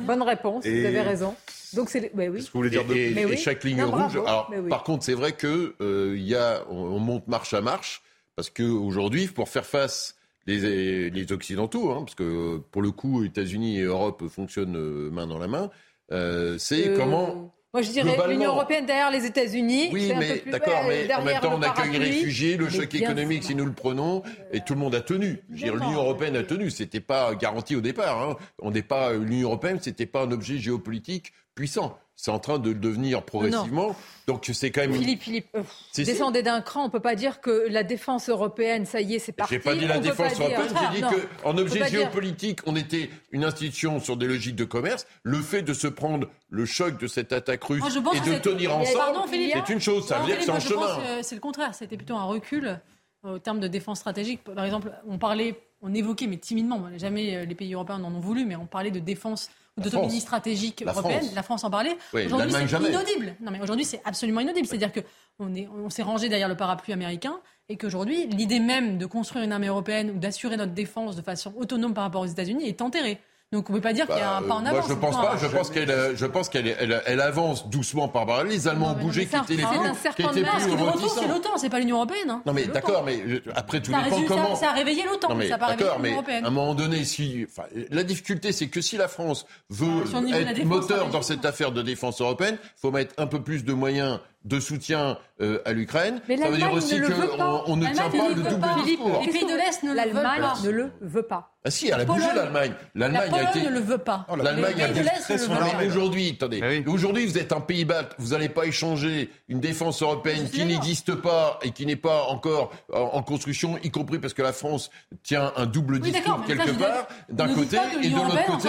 Bonne 0.01 0.23
réponse, 0.23 0.65
vous 0.67 0.87
avez 0.87 1.03
raison. 1.03 1.35
Donc 1.75 1.91
c'est, 1.91 2.11
oui. 2.15 2.41
Ce 2.41 2.47
que 2.47 2.53
vous 2.53 2.59
voulez 2.61 2.71
dire 2.71 2.87
de... 2.87 2.95
et, 2.95 3.37
chaque 3.37 3.63
ligne 3.65 3.83
rouge. 3.83 4.17
Alors, 4.17 4.51
par 4.71 4.83
contre, 4.83 5.05
c'est 5.05 5.15
vrai 5.15 5.33
que 5.33 5.75
euh, 5.81 6.17
y 6.17 6.35
a, 6.35 6.65
on 6.71 6.99
monte 6.99 7.29
marche 7.29 7.53
à 7.53 7.61
marche 7.61 8.03
parce 8.35 8.49
qu'aujourd'hui, 8.49 9.27
pour 9.27 9.49
faire 9.49 9.67
face 9.67 10.17
les, 10.47 11.11
les 11.11 11.33
Occidentaux, 11.33 11.91
hein, 11.91 12.01
parce 12.01 12.15
que 12.15 12.59
pour 12.71 12.83
le 12.83 12.91
coup, 12.91 13.25
États-Unis 13.25 13.79
et 13.79 13.83
Europe 13.83 14.29
fonctionnent 14.29 14.77
euh, 14.77 15.11
main 15.11 15.27
dans 15.27 15.39
la 15.39 15.49
main, 15.49 15.71
euh, 16.13 16.57
c'est 16.59 16.95
comment 16.95 17.55
moi, 17.75 17.83
je 17.83 17.91
dirais 17.91 18.17
l'Union 18.29 18.53
européenne 18.53 18.87
derrière 18.87 19.11
les 19.11 19.27
États-Unis. 19.27 19.89
Oui, 19.93 20.13
mais 20.17 20.45
d'accord, 20.49 20.85
mais 20.87 21.13
en 21.13 21.25
même 21.25 21.41
temps, 21.41 21.59
on 21.59 21.61
accueille 21.61 21.99
les 21.99 21.99
réfugiés, 21.99 22.57
le 22.57 22.69
choc 22.69 22.95
économique, 22.95 23.43
si 23.43 23.57
nous 23.57 23.65
le 23.65 23.73
prenons, 23.73 24.23
et 24.53 24.61
tout 24.61 24.75
le 24.75 24.79
monde 24.79 24.95
a 24.95 25.01
tenu. 25.01 25.41
L'Union 25.49 25.95
européenne 25.95 26.37
a 26.37 26.45
tenu. 26.45 26.71
C'était 26.71 27.01
pas 27.01 27.35
garanti 27.35 27.75
au 27.75 27.81
départ. 27.81 28.23
Hein. 28.23 28.37
On 28.63 28.71
n'est 28.71 28.83
pas 28.83 29.13
l'Union 29.15 29.49
européenne, 29.49 29.79
c'était 29.81 30.07
pas 30.07 30.23
un 30.23 30.31
objet 30.31 30.59
géopolitique 30.59 31.33
puissant. 31.55 31.99
C'est 32.17 32.31
en 32.31 32.39
train 32.39 32.61
de 32.61 32.69
le 32.69 32.77
devenir 32.77 33.25
progressivement. 33.25 33.97
Donc 34.29 34.49
c'est 34.53 34.71
quand 34.71 34.83
même. 34.83 34.95
Philippe, 34.95 35.23
Philippe, 35.23 35.49
euh, 35.57 35.63
descendez 35.97 36.43
d'un 36.45 36.61
cran. 36.61 36.83
On 36.83 36.87
ne 36.87 36.91
peut 36.91 37.01
pas 37.01 37.17
dire 37.17 37.41
que 37.41 37.67
la 37.69 37.83
défense 37.83 38.29
européenne, 38.29 38.87
ça 38.87 39.01
y 39.01 39.17
est, 39.17 39.19
c'est 39.19 39.33
parti. 39.33 39.55
J'ai 39.55 39.61
pas 39.61 39.75
dit 39.75 39.87
la 39.87 39.99
défense 39.99 40.39
européenne. 40.39 40.73
J'ai 40.93 41.01
dit 41.01 41.07
qu'en 41.43 41.59
objet 41.59 41.89
géopolitique, 41.89 42.61
on 42.67 42.77
était 42.77 43.11
une 43.33 43.45
institution 43.45 43.99
sur 43.99 44.17
des 44.17 44.27
logiques 44.27 44.55
de 44.55 44.65
commerce. 44.65 45.07
Le 45.25 45.41
fait 45.41 45.63
de 45.63 45.75
se 45.75 45.89
prendre 45.89 46.29
le 46.51 46.65
choc 46.67 47.01
de 47.01 47.09
cette 47.09 47.33
attaque 47.33 47.65
russe 47.65 47.83
et 48.15 48.31
de 48.31 48.39
tenir 48.39 48.77
ensemble, 48.77 49.19
c'est 49.29 49.73
une 49.73 49.81
chose. 49.81 50.07
Ça 50.07 50.21
veut 50.21 50.27
dire 50.27 50.39
que 50.39 50.45
c'est 50.45 50.51
en 50.51 50.61
chemin. 50.61 51.23
C'est 51.23 51.35
le 51.35 51.41
contraire. 51.41 51.75
C'était 51.75 51.97
plutôt 51.97 52.15
un 52.15 52.25
recul 52.25 52.79
au 53.25 53.39
terme 53.39 53.59
de 53.59 53.69
défense 53.69 53.99
stratégique. 53.99 54.45
Par 54.45 54.65
exemple, 54.65 54.93
on 55.09 55.19
parlait, 55.19 55.59
on 55.83 55.93
évoquait, 55.95 56.27
mais 56.27 56.37
timidement, 56.37 56.89
jamais 56.97 57.37
euh, 57.37 57.45
les 57.45 57.55
pays 57.55 57.73
européens 57.73 57.99
n'en 57.99 58.13
ont 58.15 58.21
voulu, 58.21 58.45
mais 58.45 58.55
on 58.55 58.67
parlait 58.67 58.91
de 58.91 58.99
défense 58.99 59.51
d'autonomie 59.77 60.21
stratégique 60.21 60.85
européenne. 60.87 61.25
La 61.35 61.43
France 61.43 61.65
en 61.65 61.71
parlait. 61.71 61.97
aujourd'hui, 62.13 62.53
c'est 62.53 62.77
inaudible. 62.77 63.37
Non, 63.41 63.51
mais 63.51 63.61
aujourd'hui, 63.61 63.85
c'est 63.85 64.01
absolument 64.05 64.41
inaudible. 64.41 64.67
C'est-à-dire 64.67 64.93
qu'on 64.93 65.53
on 65.85 65.91
s'est 65.91 66.03
rangé 66.03 66.29
derrière 66.29 66.49
le 66.49 66.57
parapluie 66.57 66.93
américain 66.93 67.41
et 67.69 67.77
qu'aujourd'hui, 67.77 68.27
l'idée 68.27 68.61
même 68.61 68.99
de 68.99 69.07
construire 69.07 69.45
une 69.45 69.53
armée 69.53 69.69
européenne 69.69 70.11
ou 70.11 70.19
d'assurer 70.19 70.57
notre 70.57 70.73
défense 70.73 71.17
de 71.17 71.23
façon 71.23 71.53
autonome 71.57 71.95
par 71.95 72.05
rapport 72.05 72.23
aux 72.23 72.27
États-Unis 72.27 72.67
est 72.67 72.83
enterrée. 72.83 73.21
Donc 73.55 73.71
on 73.71 73.73
ne 73.73 73.79
peut 73.79 73.83
pas 73.83 73.93
dire 73.93 74.09
qu'il 74.09 74.17
y 74.17 74.21
a 74.21 74.37
un 74.37 74.41
bah, 74.41 74.49
pas 74.49 74.55
en 74.55 74.67
avance. 74.67 74.89
Moi, 74.89 74.97
je 74.97 75.01
pense 75.01 75.15
pas. 75.15 75.37
Je 75.41 75.47
pense 75.47 75.71
qu'elle, 75.71 75.91
euh, 75.91 76.17
je 76.17 76.27
pense 76.27 76.49
qu'elle, 76.49 76.77
elle, 77.07 77.21
avance 77.21 77.69
doucement 77.69 78.09
par 78.09 78.27
rapport. 78.27 78.43
Les 78.43 78.67
Allemands 78.67 78.91
ont 78.91 78.95
bougé, 79.01 79.27
qui 79.27 79.37
étaient 79.37 79.55
les 79.55 79.63
plus, 79.63 80.11
qui 80.17 80.23
étaient 80.23 80.43
plus 80.43 81.09
C'est 81.09 81.29
l'OTAN, 81.29 81.57
c'est 81.57 81.69
pas 81.69 81.79
l'Union 81.79 81.97
européenne. 81.99 82.31
Hein. 82.31 82.43
Non 82.47 82.53
mais 82.53 82.65
d'accord, 82.65 83.05
mais 83.05 83.23
après 83.55 83.81
tout 83.81 83.93
dépend 83.93 84.23
comment. 84.27 84.57
Ça 84.57 84.71
a 84.71 84.73
réveillé 84.73 85.05
l'OTAN. 85.05 85.29
Non 85.29 85.37
mais 85.37 85.49
d'accord, 85.49 86.01
mais 86.01 86.17
à 86.17 86.49
un 86.49 86.51
moment 86.51 86.75
donné, 86.75 87.05
si, 87.05 87.47
enfin, 87.49 87.69
la 87.91 88.03
difficulté, 88.03 88.51
c'est 88.51 88.67
que 88.67 88.81
si 88.81 88.97
la 88.97 89.07
France 89.07 89.47
veut 89.71 90.03
ah, 90.13 90.41
être 90.41 90.65
moteur 90.65 91.11
dans 91.11 91.23
cette 91.23 91.45
affaire 91.45 91.71
de 91.71 91.83
défense 91.83 92.21
européenne, 92.21 92.59
il 92.61 92.81
faut 92.81 92.91
mettre 92.91 93.15
un 93.19 93.29
peu 93.29 93.41
plus 93.41 93.65
de 93.65 93.73
moyens 93.73 94.19
de 94.45 94.59
soutien 94.59 95.17
euh, 95.41 95.63
à 95.65 95.73
l'Ukraine. 95.73 96.21
Ça 96.27 96.51
veut 96.51 96.57
dire 96.57 96.73
aussi 96.73 97.01
qu'on 97.01 97.77
ne 97.77 97.87
tient 97.87 98.11
pas 98.11 98.29
le 98.31 98.35
double 98.35 98.85
discours. 98.85 99.23
Les 99.25 99.33
pays 99.33 99.47
de 99.47 99.57
l'Est 99.57 99.85
ne 99.85 99.95
L'Allemagne 99.95 100.43
ne 100.65 100.71
le 100.71 100.91
veut 101.01 101.23
pas. 101.23 101.54
Ah 101.67 101.71
si, 101.71 101.89
elle 101.89 101.99
a 101.99 102.05
bougé 102.05 102.27
l'Allemagne. 102.35 102.75
L'Allemagne 102.95 103.33
a 103.33 103.51
été. 103.51 103.63
ne 103.63 103.71
le 103.71 103.81
veut 103.81 103.97
pas. 103.97 104.27
Oh, 104.29 104.37
L'Allemagne 104.37 104.83
a 104.83 104.89
bougé. 104.89 105.87
Aujourd'hui, 105.87 106.37
attendez. 106.37 106.85
Aujourd'hui, 106.87 107.25
vous 107.25 107.39
êtes 107.39 107.53
un 107.53 107.61
pays 107.61 107.87
bas. 107.87 108.03
Vous 108.19 108.33
n'allez 108.33 108.51
pas 108.51 108.67
échanger 108.67 109.31
une 109.49 109.61
défense 109.61 110.03
européenne 110.03 110.51
qui 110.51 110.65
n'existe 110.65 111.15
pas 111.15 111.59
et 111.63 111.71
qui 111.71 111.87
n'est 111.87 111.97
pas 111.97 112.25
encore 112.25 112.71
en 112.93 113.23
construction, 113.23 113.79
y 113.83 113.91
compris 113.91 114.19
parce 114.19 114.35
que 114.35 114.43
la 114.43 114.53
France 114.53 114.91
tient 115.23 115.53
un 115.57 115.65
double 115.65 116.01
discours 116.01 116.45
quelque 116.47 116.73
part, 116.73 117.09
d'un 117.31 117.55
côté 117.55 117.79
et 118.03 118.09
de 118.11 118.15
l'autre 118.15 118.45
côté. 118.47 118.69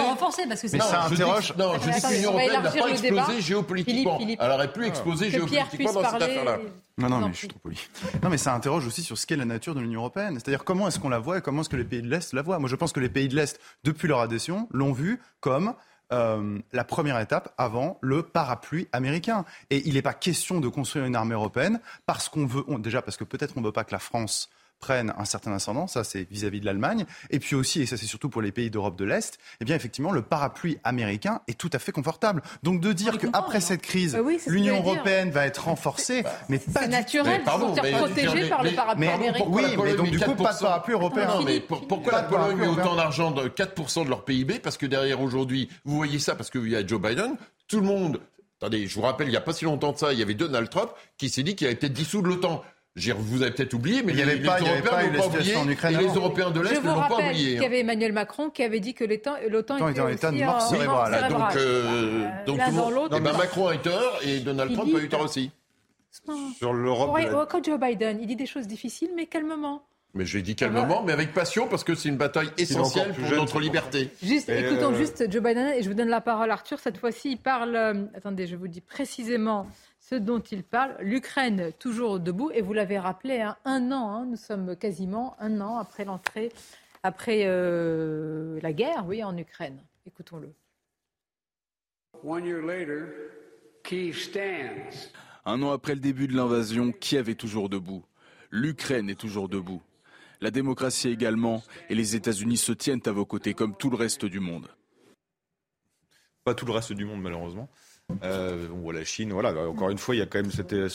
Mais 0.72 0.78
ça 0.78 1.04
interroge. 1.04 1.54
Non, 1.58 1.74
je 1.74 1.90
dis 1.90 2.00
que 2.00 2.14
l'Union 2.14 2.30
européenne 2.30 2.62
n'a 2.62 2.70
pas 2.70 2.88
explosé 2.88 3.40
géopolitiquement. 3.42 4.18
Elle 4.20 4.50
aurait 4.50 4.72
pu 4.72 4.86
exploser 4.86 5.30
géopolitiquement 5.30 5.92
dans 5.92 6.04
cette 6.10 6.22
affaire-là. 6.22 6.58
Non, 6.98 7.10
non, 7.10 7.20
mais 7.26 7.34
je 7.34 7.38
suis 7.38 7.48
trop 7.48 7.58
poli. 7.58 7.78
Non, 8.22 8.30
mais 8.30 8.38
ça 8.38 8.54
interroge 8.54 8.86
aussi 8.86 9.02
sur 9.02 9.18
ce 9.18 9.26
qu'est 9.26 9.36
la 9.36 9.44
nature 9.44 9.74
de 9.74 9.80
l'Union 9.80 10.00
européenne. 10.00 10.34
C'est-à-dire 10.34 10.64
comment 10.64 10.88
est-ce 10.88 10.98
qu'on 10.98 11.10
la 11.10 11.18
voit 11.18 11.38
et 11.38 11.40
comment 11.42 11.60
est-ce 11.60 11.68
que 11.68 11.76
les 11.76 11.84
pays 11.84 12.00
de 12.00 12.08
l'Est 12.08 12.32
la 12.32 12.40
voient. 12.40 12.58
Moi, 12.58 12.70
je 12.70 12.76
pense 12.76 12.92
que 12.92 13.00
les 13.00 13.10
pays 13.10 13.28
de 13.28 13.36
l'Est, 13.36 13.60
depuis 13.84 14.08
leur 14.08 14.20
adhésion, 14.20 14.66
l'ont 14.72 14.92
vu 14.92 15.20
comme 15.40 15.74
euh, 16.12 16.58
la 16.72 16.84
première 16.84 17.18
étape 17.20 17.52
avant 17.58 17.98
le 18.00 18.22
parapluie 18.22 18.88
américain. 18.92 19.44
Et 19.68 19.86
il 19.86 19.94
n'est 19.94 20.02
pas 20.02 20.14
question 20.14 20.60
de 20.60 20.68
construire 20.68 21.04
une 21.04 21.16
armée 21.16 21.34
européenne 21.34 21.80
parce 22.06 22.30
qu'on 22.30 22.46
veut, 22.46 22.64
déjà 22.78 23.02
parce 23.02 23.18
que 23.18 23.24
peut-être 23.24 23.54
on 23.56 23.60
ne 23.60 23.66
veut 23.66 23.72
pas 23.72 23.84
que 23.84 23.92
la 23.92 23.98
France 23.98 24.48
prennent 24.86 25.12
un 25.18 25.24
certain 25.24 25.52
ascendant, 25.52 25.88
ça 25.88 26.04
c'est 26.04 26.30
vis-à-vis 26.30 26.60
de 26.60 26.64
l'Allemagne, 26.64 27.06
et 27.30 27.40
puis 27.40 27.56
aussi, 27.56 27.82
et 27.82 27.86
ça 27.86 27.96
c'est 27.96 28.06
surtout 28.06 28.28
pour 28.28 28.40
les 28.40 28.52
pays 28.52 28.70
d'Europe 28.70 28.96
de 28.96 29.04
l'Est, 29.04 29.36
eh 29.60 29.64
bien 29.64 29.74
effectivement 29.74 30.12
le 30.12 30.22
parapluie 30.22 30.78
américain 30.84 31.40
est 31.48 31.58
tout 31.58 31.70
à 31.72 31.80
fait 31.80 31.90
confortable. 31.90 32.40
Donc 32.62 32.80
de 32.80 32.92
dire 32.92 33.18
qu'après 33.18 33.60
cette 33.60 33.82
crise, 33.82 34.12
bah 34.12 34.20
l'Union 34.46 34.76
européenne 34.76 35.32
va 35.32 35.44
être 35.44 35.64
renforcée, 35.64 36.22
mais 36.48 36.60
pas 36.60 36.86
naturel, 36.86 37.42
de 37.42 37.50
se 37.50 37.58
sentir 37.58 37.98
protégé 37.98 38.48
par 38.48 38.62
le 38.62 38.70
parapluie 38.76 39.08
américain. 39.08 39.44
Oui, 39.48 39.64
mais 39.82 39.94
donc 39.96 40.10
du 40.10 40.20
coup 40.20 40.36
pas 40.36 40.54
de 40.54 40.60
parapluie 40.60 40.94
européen. 40.94 41.26
Non, 41.26 41.42
mais 41.42 41.58
pourquoi 41.58 42.12
la 42.12 42.22
Pologne 42.22 42.56
met 42.56 42.68
autant 42.68 42.94
d'argent, 42.94 43.32
de 43.32 43.48
4% 43.48 44.04
de 44.04 44.08
leur 44.08 44.24
PIB 44.24 44.60
Parce 44.60 44.76
que 44.76 44.86
derrière 44.86 45.20
aujourd'hui, 45.20 45.68
vous 45.84 45.96
voyez 45.96 46.20
ça 46.20 46.36
parce 46.36 46.48
qu'il 46.48 46.68
y 46.68 46.76
a 46.76 46.86
Joe 46.86 47.00
Biden, 47.00 47.34
tout 47.66 47.80
le 47.80 47.86
monde 47.86 48.20
Attendez, 48.58 48.86
je 48.86 48.94
vous 48.94 49.02
rappelle, 49.02 49.26
il 49.26 49.32
n'y 49.32 49.36
a 49.36 49.42
pas 49.42 49.52
si 49.52 49.66
longtemps 49.66 49.92
de 49.92 49.98
ça, 49.98 50.14
il 50.14 50.18
y 50.18 50.22
avait 50.22 50.32
Donald 50.32 50.70
Trump 50.70 50.90
qui 51.18 51.28
s'est 51.28 51.42
dit 51.42 51.54
qu'il 51.54 51.66
avait 51.66 51.76
peut-être 51.76 51.92
dissoudre 51.92 52.28
l'OTAN. 52.28 52.64
Vous 52.96 53.42
avez 53.42 53.50
peut-être 53.50 53.74
oublié, 53.74 54.02
mais 54.02 54.12
il 54.12 54.18
y 54.18 54.24
les, 54.24 54.32
avait 54.32 54.40
pas, 54.40 54.58
les 54.58 54.66
Européens 54.66 55.10
n'ont 55.10 55.18
pas 55.18 55.26
oublié, 55.26 55.52
et 55.52 55.96
les 55.96 56.14
Européens 56.14 56.50
de 56.50 56.60
l'Est 56.60 56.82
ne 56.82 56.86
l'ont 56.86 57.08
pas 57.08 57.16
oublié. 57.16 57.52
Il 57.52 57.62
y 57.62 57.64
avait 57.64 57.80
Emmanuel 57.80 58.12
Macron 58.12 58.48
qui 58.48 58.62
avait 58.62 58.80
dit 58.80 58.94
que 58.94 59.04
l'OTAN 59.04 59.88
était, 59.88 60.00
en 60.00 60.08
état 60.08 60.30
de 60.30 60.42
mort 60.42 60.62
cérébrale. 60.62 61.28
Donc, 61.28 61.56
euh, 61.56 62.28
donc 62.46 62.60
eh 63.14 63.20
ben, 63.20 63.36
Macron 63.36 63.68
a 63.68 63.74
eu 63.74 63.78
tort 63.78 64.18
et 64.24 64.40
Donald 64.40 64.72
Trump 64.72 64.94
a 64.94 64.98
eu 64.98 65.08
tort 65.08 65.22
aussi. 65.22 65.50
Sur 66.56 66.72
l'Europe. 66.72 67.18
Quand 67.50 67.62
Joe 67.62 67.78
Biden, 67.78 68.18
il 68.20 68.26
dit 68.26 68.36
des 68.36 68.46
choses 68.46 68.66
difficiles, 68.66 69.10
mais 69.14 69.26
calmement. 69.26 69.82
Mais 70.14 70.24
je 70.24 70.38
l'ai 70.38 70.42
dit 70.42 70.56
calmement, 70.56 71.02
mais 71.02 71.12
avec 71.12 71.34
passion, 71.34 71.68
parce 71.68 71.84
que 71.84 71.94
c'est 71.94 72.08
une 72.08 72.16
bataille 72.16 72.48
essentielle 72.56 73.12
pour 73.12 73.30
notre 73.36 73.60
liberté. 73.60 74.10
Juste, 74.22 74.48
écoutons 74.48 74.92
euh, 74.92 74.96
juste 74.96 75.30
Joe 75.30 75.42
Biden, 75.42 75.68
et 75.68 75.82
je 75.82 75.88
vous 75.88 75.94
donne 75.94 76.08
la 76.08 76.22
parole, 76.22 76.50
Arthur. 76.50 76.78
Cette 76.78 76.96
fois-ci, 76.96 77.32
il 77.32 77.36
parle. 77.36 77.76
Euh, 77.76 78.04
attendez, 78.14 78.46
je 78.46 78.56
vous 78.56 78.68
dis 78.68 78.80
précisément 78.80 79.66
ce 80.08 80.14
dont 80.14 80.40
il 80.40 80.62
parle. 80.62 80.96
L'Ukraine 81.00 81.72
toujours 81.78 82.20
debout, 82.20 82.50
et 82.52 82.62
vous 82.62 82.72
l'avez 82.72 82.98
rappelé, 82.98 83.40
hein, 83.40 83.56
un 83.64 83.90
an, 83.90 84.10
hein, 84.10 84.26
nous 84.26 84.36
sommes 84.36 84.76
quasiment 84.76 85.36
un 85.40 85.60
an 85.60 85.78
après 85.78 86.04
l'entrée, 86.04 86.52
après 87.02 87.42
euh, 87.44 88.60
la 88.62 88.72
guerre, 88.72 89.04
oui, 89.06 89.24
en 89.24 89.36
Ukraine. 89.36 89.82
Écoutons-le. 90.06 90.52
Un 95.44 95.62
an 95.62 95.72
après 95.72 95.94
le 95.94 96.00
début 96.00 96.28
de 96.28 96.36
l'invasion, 96.36 96.92
Kiev 96.92 97.28
est 97.28 97.34
toujours 97.34 97.68
debout. 97.68 98.04
L'Ukraine 98.50 99.10
est 99.10 99.18
toujours 99.18 99.48
debout. 99.48 99.82
La 100.40 100.50
démocratie 100.52 101.08
également, 101.08 101.64
et 101.88 101.94
les 101.96 102.14
États-Unis 102.14 102.58
se 102.58 102.72
tiennent 102.72 103.02
à 103.06 103.12
vos 103.12 103.24
côtés 103.26 103.54
comme 103.54 103.76
tout 103.76 103.90
le 103.90 103.96
reste 103.96 104.24
du 104.24 104.38
monde. 104.38 104.68
Pas 106.44 106.54
tout 106.54 106.66
le 106.66 106.72
reste 106.72 106.92
du 106.92 107.04
monde, 107.04 107.22
malheureusement. 107.22 107.68
Euh, 108.22 108.68
on 108.72 108.78
voit 108.78 108.92
la 108.92 109.04
Chine, 109.04 109.32
voilà. 109.32 109.54
Encore 109.68 109.90
une 109.90 109.98
fois, 109.98 110.14
il 110.14 110.18
y 110.18 110.22
a 110.22 110.26
quand 110.26 110.40
même 110.40 110.50
cette, 110.50 110.72
euh, 110.72 110.88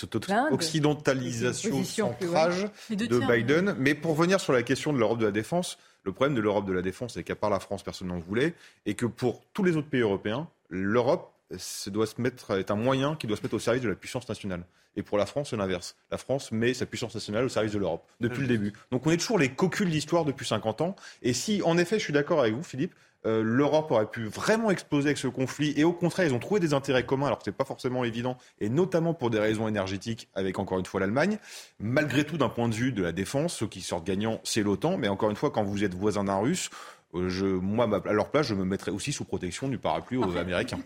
occidentalisation, 0.52 1.84
centrage 1.84 2.68
de 2.90 3.20
Biden. 3.20 3.76
Mais 3.78 3.96
pour 3.96 4.18
revenir 4.18 4.40
sur 4.40 4.54
la 4.54 4.64
question 4.64 4.94
de 4.94 4.98
l'Europe 4.98 5.20
de 5.20 5.26
la 5.26 5.32
défense, 5.32 5.78
le 6.04 6.12
problème 6.14 6.36
de 6.36 6.42
l'Europe 6.42 6.66
de 6.66 6.74
la 6.74 6.82
défense, 6.82 7.14
c'est 7.14 7.24
qu'à 7.24 7.36
part 7.36 7.50
la 7.50 7.60
France, 7.60 7.84
personne 7.84 8.08
n'en 8.08 8.20
voulait, 8.20 8.54
et 8.86 8.96
que 8.96 9.06
pour 9.06 9.42
tous 9.54 9.64
les 9.64 9.78
autres 9.78 9.90
pays 9.90 10.02
européens, 10.02 10.48
l'Europe 10.70 11.32
doit 11.88 12.08
se 12.08 12.20
mettre, 12.22 12.58
est 12.58 12.72
un 12.72 12.76
moyen 12.76 13.16
qui 13.16 13.28
doit 13.28 13.38
se 13.38 13.44
mettre 13.44 13.56
au 13.56 13.60
service 13.60 13.84
de 13.84 13.90
la 13.90 13.96
puissance 13.96 14.28
nationale. 14.28 14.64
Et 14.96 15.04
pour 15.04 15.18
la 15.18 15.26
France, 15.26 15.52
c'est 15.52 15.58
l'inverse. 15.58 15.96
La 16.12 16.18
France 16.18 16.52
met 16.52 16.74
sa 16.74 16.86
puissance 16.86 17.14
nationale 17.14 17.46
au 17.46 17.50
service 17.50 17.72
de 17.72 17.80
l'Europe, 17.80 18.06
depuis 18.20 18.42
le 18.42 18.48
début. 18.48 18.74
Donc 18.92 19.06
on 19.06 19.12
est 19.12 19.18
toujours 19.18 19.40
les 19.40 19.50
cocules 19.50 19.90
d'histoire 19.90 20.26
depuis 20.26 20.46
50 20.46 20.82
ans. 20.82 20.96
Et 21.22 21.34
si, 21.34 21.62
en 21.64 21.78
effet, 21.78 21.98
je 21.98 22.04
suis 22.04 22.14
d'accord 22.14 22.42
avec 22.42 22.54
vous, 22.54 22.64
Philippe, 22.64 22.94
euh, 23.26 23.43
l'Europe 23.43 23.91
aurait 23.91 24.10
pu 24.10 24.26
vraiment 24.26 24.72
exploser 24.72 25.07
avec 25.07 25.18
ce 25.18 25.27
conflit. 25.27 25.73
Et 25.77 25.84
au 25.84 25.93
contraire, 25.93 26.26
ils 26.26 26.34
ont 26.34 26.39
trouvé 26.39 26.60
des 26.60 26.73
intérêts 26.73 27.06
communs, 27.06 27.27
alors 27.27 27.38
que 27.38 27.43
c'est 27.45 27.52
pas 27.52 27.65
forcément 27.65 28.03
évident, 28.03 28.38
et 28.60 28.69
notamment 28.69 29.14
pour 29.14 29.30
des 29.30 29.39
raisons 29.39 29.68
énergétiques, 29.68 30.27
avec 30.34 30.57
encore 30.60 30.80
une 30.80 30.85
fois 30.85 30.99
l'Allemagne. 30.99 31.38
Malgré 31.80 32.26
tout, 32.26 32.38
d'un 32.38 32.49
point 32.49 32.68
de 32.68 32.73
vue 32.73 32.91
de 32.91 33.03
la 33.03 33.11
défense, 33.11 33.56
ceux 33.56 33.68
qui 33.68 33.81
sortent 33.81 34.06
gagnants, 34.06 34.39
c'est 34.43 34.64
l'OTAN. 34.64 34.98
Mais 34.98 35.07
encore 35.07 35.30
une 35.30 35.35
fois, 35.35 35.52
quand 35.52 35.64
vous 35.64 35.84
êtes 35.84 35.93
voisin 35.93 36.23
d'un 36.23 36.38
Russe, 36.38 36.69
euh, 37.14 37.30
je, 37.30 37.45
moi, 37.45 37.88
à 38.06 38.14
leur 38.14 38.31
place, 38.31 38.48
je 38.48 38.56
me 38.56 38.65
mettrais 38.65 38.91
aussi 38.91 39.14
sous 39.14 39.26
protection 39.26 39.68
du 39.68 39.77
parapluie 39.77 40.18
aux 40.18 40.38
Américains. 40.38 40.80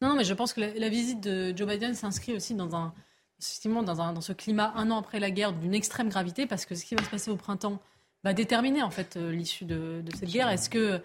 Non, 0.00 0.14
mais 0.14 0.24
je 0.24 0.32
pense 0.32 0.52
que 0.52 0.60
la, 0.60 0.88
visite 0.88 1.20
de 1.20 1.52
Joe 1.56 1.68
Biden 1.68 1.94
s'inscrit 1.94 2.32
aussi 2.32 2.54
dans 2.54 2.76
un, 2.76 2.94
effectivement, 3.40 3.82
dans, 3.82 4.00
un, 4.00 4.12
dans 4.12 4.20
ce 4.20 4.32
climat 4.32 4.72
un 4.76 4.90
an 4.90 4.98
après 4.98 5.18
la 5.18 5.30
guerre 5.30 5.52
d'une 5.52 5.74
extrême 5.74 6.08
gravité, 6.08 6.46
parce 6.46 6.66
que 6.66 6.74
ce 6.76 6.84
qui 6.84 6.94
va 6.94 7.02
se 7.02 7.10
passer 7.10 7.30
au 7.30 7.36
printemps 7.36 7.80
va 8.28 8.34
déterminer 8.34 8.82
en 8.82 8.90
fait 8.90 9.16
euh, 9.16 9.32
l'issue 9.32 9.64
de, 9.64 10.02
cette 10.14 10.30
guerre. 10.30 10.48
Est-ce 10.50 10.68
que, 10.68 11.00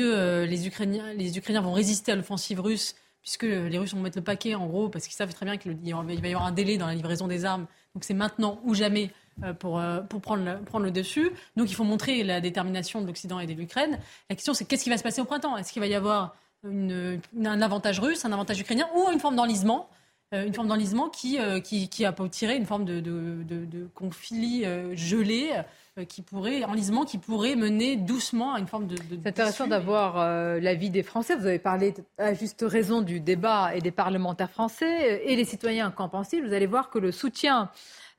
euh, 0.00 0.46
les, 0.46 0.66
Ukrainiens, 0.66 1.12
les 1.14 1.38
Ukrainiens 1.38 1.62
vont 1.62 1.72
résister 1.72 2.12
à 2.12 2.16
l'offensive 2.16 2.60
russe 2.60 2.94
puisque 3.22 3.42
les 3.42 3.76
Russes 3.78 3.94
vont 3.94 4.00
mettre 4.00 4.16
le 4.16 4.24
paquet 4.24 4.54
en 4.54 4.66
gros 4.66 4.88
parce 4.88 5.06
qu'ils 5.06 5.16
savent 5.16 5.34
très 5.34 5.44
bien 5.44 5.56
qu'il 5.56 5.74
va 5.74 6.28
y 6.28 6.32
avoir 6.32 6.46
un 6.46 6.52
délai 6.52 6.78
dans 6.78 6.86
la 6.86 6.94
livraison 6.94 7.26
des 7.26 7.44
armes. 7.44 7.66
Donc 7.94 8.04
c'est 8.04 8.14
maintenant 8.14 8.60
ou 8.64 8.74
jamais 8.74 9.10
euh, 9.42 9.52
pour, 9.52 9.82
pour 10.08 10.20
prendre, 10.20 10.44
le, 10.44 10.58
prendre 10.58 10.84
le 10.84 10.90
dessus. 10.90 11.30
Donc 11.56 11.70
il 11.70 11.74
faut 11.74 11.84
montrer 11.84 12.22
la 12.22 12.40
détermination 12.40 13.00
de 13.02 13.06
l'Occident 13.06 13.40
et 13.40 13.46
de 13.46 13.54
l'Ukraine. 13.54 13.98
La 14.30 14.36
question 14.36 14.54
c'est 14.54 14.64
qu'est-ce 14.64 14.84
qui 14.84 14.90
va 14.90 14.98
se 14.98 15.02
passer 15.02 15.20
au 15.20 15.24
printemps? 15.24 15.56
Est-ce 15.56 15.72
qu'il 15.72 15.80
va 15.80 15.88
y 15.88 15.94
avoir 15.94 16.36
une, 16.64 17.20
un 17.44 17.62
avantage 17.62 18.00
russe, 18.00 18.24
un 18.24 18.32
avantage 18.32 18.60
ukrainien 18.60 18.88
ou 18.94 19.10
une 19.10 19.20
forme 19.20 19.36
d'enlisement 19.36 19.88
une 20.30 20.52
forme 20.52 20.68
d'enlisement 20.68 21.08
qui, 21.08 21.38
qui, 21.64 21.88
qui, 21.88 22.04
a 22.04 22.12
tiré 22.30 22.56
une 22.56 22.66
forme 22.66 22.84
de, 22.84 23.00
de, 23.00 23.42
de, 23.44 23.64
de 23.64 23.88
conflit 23.94 24.66
gelé 24.92 25.62
qui 26.04 26.22
pourrait, 26.22 26.64
enlisement 26.64 27.04
qui 27.04 27.18
pourrait 27.18 27.56
mener 27.56 27.96
doucement 27.96 28.54
à 28.54 28.58
une 28.58 28.66
forme 28.66 28.86
de. 28.86 28.96
C'est 28.96 29.28
intéressant 29.28 29.66
d'avoir 29.66 30.18
euh, 30.18 30.60
l'avis 30.60 30.90
des 30.90 31.02
Français. 31.02 31.36
Vous 31.36 31.46
avez 31.46 31.58
parlé 31.58 31.94
à 32.18 32.34
juste 32.34 32.64
raison 32.66 33.02
du 33.02 33.20
débat 33.20 33.74
et 33.74 33.80
des 33.80 33.90
parlementaires 33.90 34.50
français 34.50 35.22
et 35.24 35.36
les 35.36 35.44
citoyens. 35.44 35.90
Qu'en 35.90 36.08
pensez 36.08 36.40
Vous 36.40 36.52
allez 36.52 36.66
voir 36.66 36.90
que 36.90 36.98
le 36.98 37.12
soutien 37.12 37.70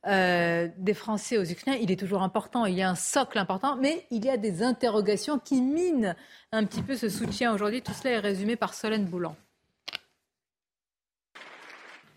euh, 0.08 0.70
des 0.78 0.94
Français 0.94 1.38
aux 1.38 1.44
Ukrainiens, 1.44 1.80
il 1.82 1.92
est 1.92 2.00
toujours 2.00 2.24
important. 2.24 2.66
Il 2.66 2.76
y 2.76 2.82
a 2.82 2.90
un 2.90 2.96
socle 2.96 3.38
important, 3.38 3.76
mais 3.76 4.06
il 4.12 4.24
y 4.24 4.30
a 4.30 4.38
des 4.38 4.64
interrogations 4.64 5.40
qui 5.40 5.62
minent 5.62 6.16
un 6.52 6.64
petit 6.66 6.82
peu 6.82 6.96
ce 6.96 7.10
soutien 7.10 7.54
aujourd'hui. 7.54 7.82
Tout 7.82 7.94
cela 7.94 8.16
est 8.16 8.20
résumé 8.20 8.56
par 8.56 8.74
Solène 8.74 9.06
Boulan. 9.06 9.36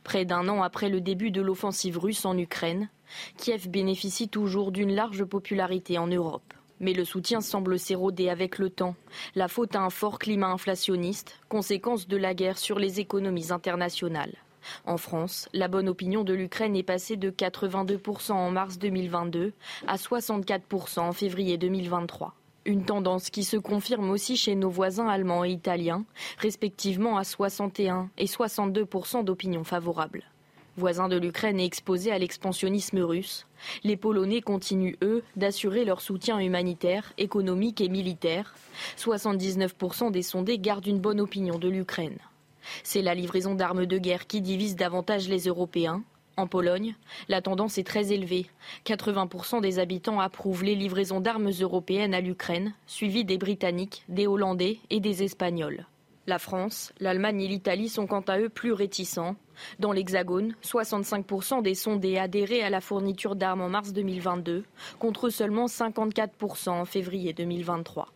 Près 0.05 0.25
d'un 0.25 0.49
an 0.49 0.63
après 0.63 0.89
le 0.89 1.01
début 1.01 1.31
de 1.31 1.41
l'offensive 1.41 1.99
russe 1.99 2.25
en 2.25 2.37
Ukraine, 2.37 2.89
Kiev 3.37 3.69
bénéficie 3.69 4.29
toujours 4.29 4.73
d'une 4.73 4.95
large 4.95 5.25
popularité 5.25 5.99
en 5.99 6.07
Europe. 6.07 6.55
Mais 6.81 6.93
le 6.93 7.05
soutien 7.05 7.41
semble 7.41 7.79
s'éroder 7.79 8.29
avec 8.29 8.59
le 8.59 8.69
temps. 8.69 8.97
La 9.37 9.47
faute 9.47 9.77
à 9.77 9.83
un 9.83 9.91
fort 9.91 10.19
climat 10.19 10.49
inflationniste, 10.49 11.39
conséquence 11.49 12.09
de 12.09 12.17
la 12.17 12.35
guerre 12.35 12.59
sur 12.59 12.79
les 12.79 12.99
économies 12.99 13.53
internationales. 13.53 14.35
En 14.85 14.97
France, 14.97 15.49
la 15.53 15.69
bonne 15.69 15.89
opinion 15.89 16.25
de 16.25 16.35
l'Ukraine 16.35 16.77
est 16.77 16.83
passée 16.83 17.17
de 17.17 17.31
82% 17.31 18.33
en 18.33 18.51
mars 18.51 18.79
2022 18.79 19.53
à 19.87 19.97
64% 19.97 21.01
en 21.01 21.13
février 21.13 21.59
2023. 21.59 22.35
Une 22.65 22.85
tendance 22.85 23.31
qui 23.31 23.43
se 23.43 23.57
confirme 23.57 24.11
aussi 24.11 24.37
chez 24.37 24.55
nos 24.55 24.71
voisins 24.71 25.09
allemands 25.09 25.45
et 25.45 25.51
italiens, 25.51 26.05
respectivement 26.39 27.17
à 27.17 27.25
61 27.25 28.09
et 28.19 28.27
62% 28.27 29.25
d'opinion 29.25 29.65
favorable. 29.65 30.23
Voisins 30.77 31.09
de 31.09 31.19
l'Ukraine 31.19 31.59
et 31.61 31.65
exposés 31.65 32.13
à 32.13 32.19
l'expansionnisme 32.19 33.01
russe, 33.01 33.47
les 33.85 33.97
Polonais 33.97 34.41
continuent, 34.41 34.97
eux, 35.03 35.23
d'assurer 35.37 35.85
leur 35.85 36.01
soutien 36.01 36.39
humanitaire, 36.39 37.13
économique 37.19 37.81
et 37.81 37.89
militaire. 37.89 38.55
79% 38.97 40.13
des 40.13 40.23
sondés 40.23 40.59
gardent 40.59 40.87
une 40.87 41.01
bonne 41.01 41.21
opinion 41.21 41.59
de 41.59 41.69
l'Ukraine. 41.69 42.19
C'est 42.85 43.03
la 43.03 43.15
livraison 43.15 43.55
d'armes 43.55 43.87
de 43.87 43.99
guerre 43.99 44.27
qui 44.27 44.41
divise 44.41 44.77
davantage 44.77 45.29
les 45.29 45.47
Européens. 45.47 46.05
En 46.43 46.49
Pologne, 46.49 46.97
la 47.29 47.41
tendance 47.41 47.79
est 47.79 47.87
très 47.87 48.13
élevée. 48.13 48.47
80% 48.85 49.61
des 49.61 49.79
habitants 49.79 50.19
approuvent 50.19 50.65
les 50.65 50.75
livraisons 50.75 51.21
d'armes 51.21 51.51
européennes 51.61 52.15
à 52.15 52.21
l'Ukraine, 52.21 52.75
suivies 52.89 53.25
des 53.25 53.39
Britanniques, 53.39 54.03
des 54.09 54.27
Hollandais 54.27 54.81
et 54.91 54.99
des 54.99 55.23
Espagnols. 55.23 55.87
La 56.27 56.41
France, 56.41 56.93
l'Allemagne 56.99 57.43
et 57.43 57.47
l'Italie 57.47 57.89
sont 57.89 58.09
quant 58.09 58.23
à 58.23 58.41
eux 58.41 58.49
plus 58.49 58.73
réticents. 58.73 59.37
Dans 59.79 59.93
l'Hexagone, 59.93 60.57
65% 60.65 61.63
des 61.63 61.77
sondés 61.77 62.19
adhéraient 62.19 62.63
à 62.63 62.71
la 62.71 62.81
fourniture 62.81 63.37
d'armes 63.37 63.63
en 63.63 63.69
mars 63.69 63.93
2022, 63.93 64.65
contre 64.99 65.31
seulement 65.31 65.67
54% 65.67 66.71
en 66.71 66.85
février 66.85 67.33
2023. 67.35 68.09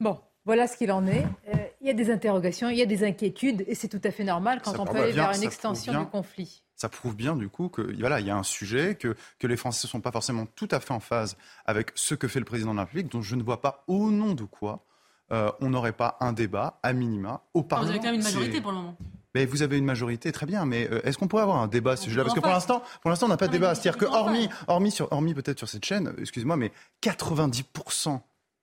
Bon, 0.00 0.18
voilà 0.44 0.66
ce 0.66 0.76
qu'il 0.76 0.92
en 0.92 1.06
est. 1.06 1.24
Euh, 1.48 1.56
il 1.80 1.86
y 1.86 1.90
a 1.90 1.94
des 1.94 2.10
interrogations, 2.10 2.68
il 2.68 2.76
y 2.76 2.82
a 2.82 2.86
des 2.86 3.02
inquiétudes, 3.02 3.64
et 3.66 3.74
c'est 3.74 3.88
tout 3.88 4.02
à 4.04 4.10
fait 4.10 4.24
normal 4.24 4.60
quand 4.62 4.78
on 4.78 4.84
peut 4.84 4.98
aller 4.98 5.12
vers 5.12 5.34
une 5.34 5.42
extension 5.42 5.98
du 5.98 6.04
conflit. 6.04 6.60
Ça 6.76 6.88
prouve 6.88 7.16
bien 7.16 7.36
du 7.36 7.48
coup 7.48 7.68
que 7.68 7.82
voilà, 7.98 8.20
il 8.20 8.26
y 8.26 8.30
a 8.30 8.36
un 8.36 8.42
sujet, 8.42 8.94
que, 8.94 9.16
que 9.38 9.46
les 9.46 9.56
Français 9.56 9.86
ne 9.86 9.90
sont 9.90 10.00
pas 10.00 10.12
forcément 10.12 10.46
tout 10.46 10.68
à 10.70 10.80
fait 10.80 10.92
en 10.92 11.00
phase 11.00 11.36
avec 11.64 11.90
ce 11.94 12.14
que 12.14 12.28
fait 12.28 12.38
le 12.38 12.44
président 12.44 12.72
de 12.72 12.76
la 12.76 12.84
République, 12.84 13.10
dont 13.10 13.22
je 13.22 13.34
ne 13.34 13.42
vois 13.42 13.60
pas 13.60 13.84
au 13.86 14.10
nom 14.10 14.34
de 14.34 14.44
quoi 14.44 14.84
euh, 15.32 15.50
on 15.60 15.70
n'aurait 15.70 15.92
pas 15.92 16.16
un 16.20 16.32
débat 16.32 16.78
à 16.82 16.92
minima 16.92 17.42
au 17.52 17.62
Parlement. 17.62 17.90
Vous 17.90 17.96
avez 17.96 17.98
quand 17.98 18.12
même 18.12 18.20
une 18.20 18.22
majorité 18.22 18.60
pour 18.60 18.70
le 18.70 18.76
moment. 18.76 18.96
Mais 19.34 19.44
vous 19.44 19.62
avez 19.62 19.76
une 19.76 19.84
majorité, 19.84 20.30
très 20.32 20.46
bien. 20.46 20.64
Mais 20.64 20.88
euh, 20.90 21.00
est-ce 21.04 21.18
qu'on 21.18 21.26
pourrait 21.26 21.42
avoir 21.42 21.58
un 21.58 21.66
débat 21.66 21.92
à 21.92 21.96
ce 21.96 22.04
sujet-là? 22.04 22.22
Parce 22.22 22.34
que 22.34 22.40
pour 22.40 22.50
l'instant, 22.50 22.82
pour 23.02 23.10
l'instant, 23.10 23.26
on 23.26 23.30
n'a 23.30 23.36
pas 23.36 23.48
de 23.48 23.52
débat. 23.52 23.74
C'est-à-dire 23.74 23.98
que 23.98 24.06
hormis, 24.06 24.48
hormis, 24.68 24.92
sur, 24.92 25.12
hormis 25.12 25.34
peut-être 25.34 25.58
sur 25.58 25.68
cette 25.68 25.84
chaîne, 25.84 26.14
excusez-moi, 26.18 26.56
mais 26.56 26.72
90 27.00 27.64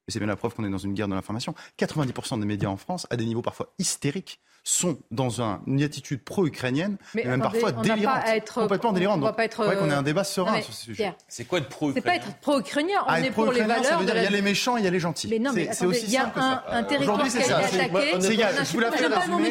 et 0.07 0.11
c'est 0.11 0.19
bien 0.19 0.27
la 0.27 0.35
preuve 0.35 0.53
qu'on 0.53 0.65
est 0.65 0.69
dans 0.69 0.77
une 0.77 0.93
guerre 0.93 1.07
de 1.07 1.13
l'information, 1.13 1.55
90% 1.79 2.39
des 2.39 2.45
médias 2.45 2.69
en 2.69 2.77
France, 2.77 3.07
à 3.09 3.15
des 3.15 3.25
niveaux 3.25 3.41
parfois 3.41 3.73
hystériques, 3.79 4.41
sont 4.63 4.97
dans 5.11 5.41
une 5.67 5.83
attitude 5.83 6.23
pro-ukrainienne, 6.23 6.97
mais 7.13 7.25
même 7.25 7.41
parfois 7.41 7.73
délirante, 7.73 8.21
être, 8.27 8.61
complètement 8.61 8.93
délirante. 8.93 9.21
On 9.21 9.33
pas 9.33 9.43
être, 9.43 9.63
vrai 9.63 9.75
qu'on 9.75 9.89
ait 9.89 9.93
un 9.93 10.03
débat 10.03 10.23
serein 10.23 10.61
sur 10.61 10.73
ce 10.73 10.85
sujet. 10.85 11.13
C'est 11.27 11.45
quoi 11.45 11.59
être 11.59 11.67
pro-ukrainien 11.67 12.01
C'est 12.01 12.09
pas 12.09 12.15
être 12.15 12.37
pro-ukrainien, 12.39 12.99
on 13.01 13.09
ah, 13.09 13.19
est 13.19 13.31
pour 13.31 13.51
les 13.51 13.61
valeurs. 13.61 13.83
Ça 13.83 13.97
veut 13.97 14.05
dire 14.05 14.15
il 14.15 14.23
y 14.23 14.27
a 14.27 14.29
les 14.29 14.41
méchants, 14.41 14.77
il 14.77 14.85
y 14.85 14.87
a 14.87 14.91
les 14.91 14.99
gentils. 14.99 15.27
Mais 15.27 15.39
non, 15.39 15.51
mais 15.53 15.69
c'est 15.73 15.85
aussi 15.85 16.05
il 16.05 16.11
y 16.11 16.17
a 16.17 16.31
un, 16.35 16.63
un 16.69 16.83
territoire 16.83 17.23
qui 17.23 17.37
a 17.37 17.41
été 17.41 17.53
attaqué. 17.53 18.15
C'est 18.19 18.33
égal, 18.33 18.55
je 18.63 18.71
vous 18.71 18.79
la 18.79 18.91
fais 18.91 19.05
résumer. 19.05 19.49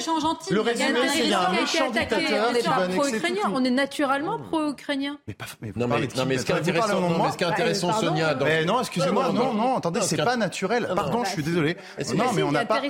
Le 0.51 0.61
résumé, 0.61 0.99
c'est 1.09 1.21
qu'il 1.21 1.31
y 1.31 1.35
a 1.35 1.49
un 1.49 1.53
méchant 1.53 1.91
dictateur 1.91 2.53
qui 2.53 2.67
va 2.67 2.77
annexer. 2.77 3.21
On 3.53 3.65
est 3.65 3.71
naturellement 3.71 4.39
pro-ukrainien. 4.39 5.19
Mais 5.27 5.35
pas, 5.35 5.45
non, 5.77 5.89
mais 5.89 6.39
ce 6.39 6.45
qui 6.45 6.53
est 6.53 7.47
intéressant, 7.47 7.93
Sonia. 7.93 8.35
Mais 8.43 8.65
non, 8.65 8.81
excusez-moi, 8.81 9.31
non, 9.33 9.53
non, 9.53 9.77
attendez, 9.77 10.01
c'est 10.01 10.17
pas 10.17 10.37
naturel. 10.37 10.89
Pardon, 10.95 11.25
je 11.25 11.31
suis 11.31 11.43
désolé. 11.43 11.77
Non, 12.15 12.33
mais 12.35 12.43
on 12.43 12.53
n'a 12.53 12.65
pas. 12.65 12.81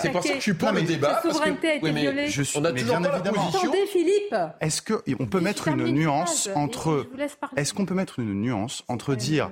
C'est 0.00 0.10
pour 0.10 0.22
ça 0.22 0.28
que 0.28 0.34
je 0.36 0.40
suis 0.40 0.54
pour 0.54 0.70
le 0.70 0.82
débat. 0.82 1.22
La 1.24 1.53
a 1.62 1.74
été 1.74 1.92
violée. 1.92 2.28
On 2.56 2.64
a 2.64 2.72
toujours 2.72 3.00
pas 3.00 3.00
la 3.00 3.20
position. 3.20 3.58
Attendez, 3.58 3.86
Philippe. 3.86 4.36
Est-ce 4.60 4.82
que 4.82 5.02
on 5.18 5.26
peut 5.26 5.40
mettre 5.40 5.68
une 5.68 5.84
nuance 5.88 6.48
entre 6.54 7.06
Est-ce 7.56 7.74
qu'on 7.74 7.86
peut 7.86 7.94
mettre 7.94 8.18
une 8.18 8.34
nuance 8.34 8.84
entre 8.88 9.14
dire 9.14 9.50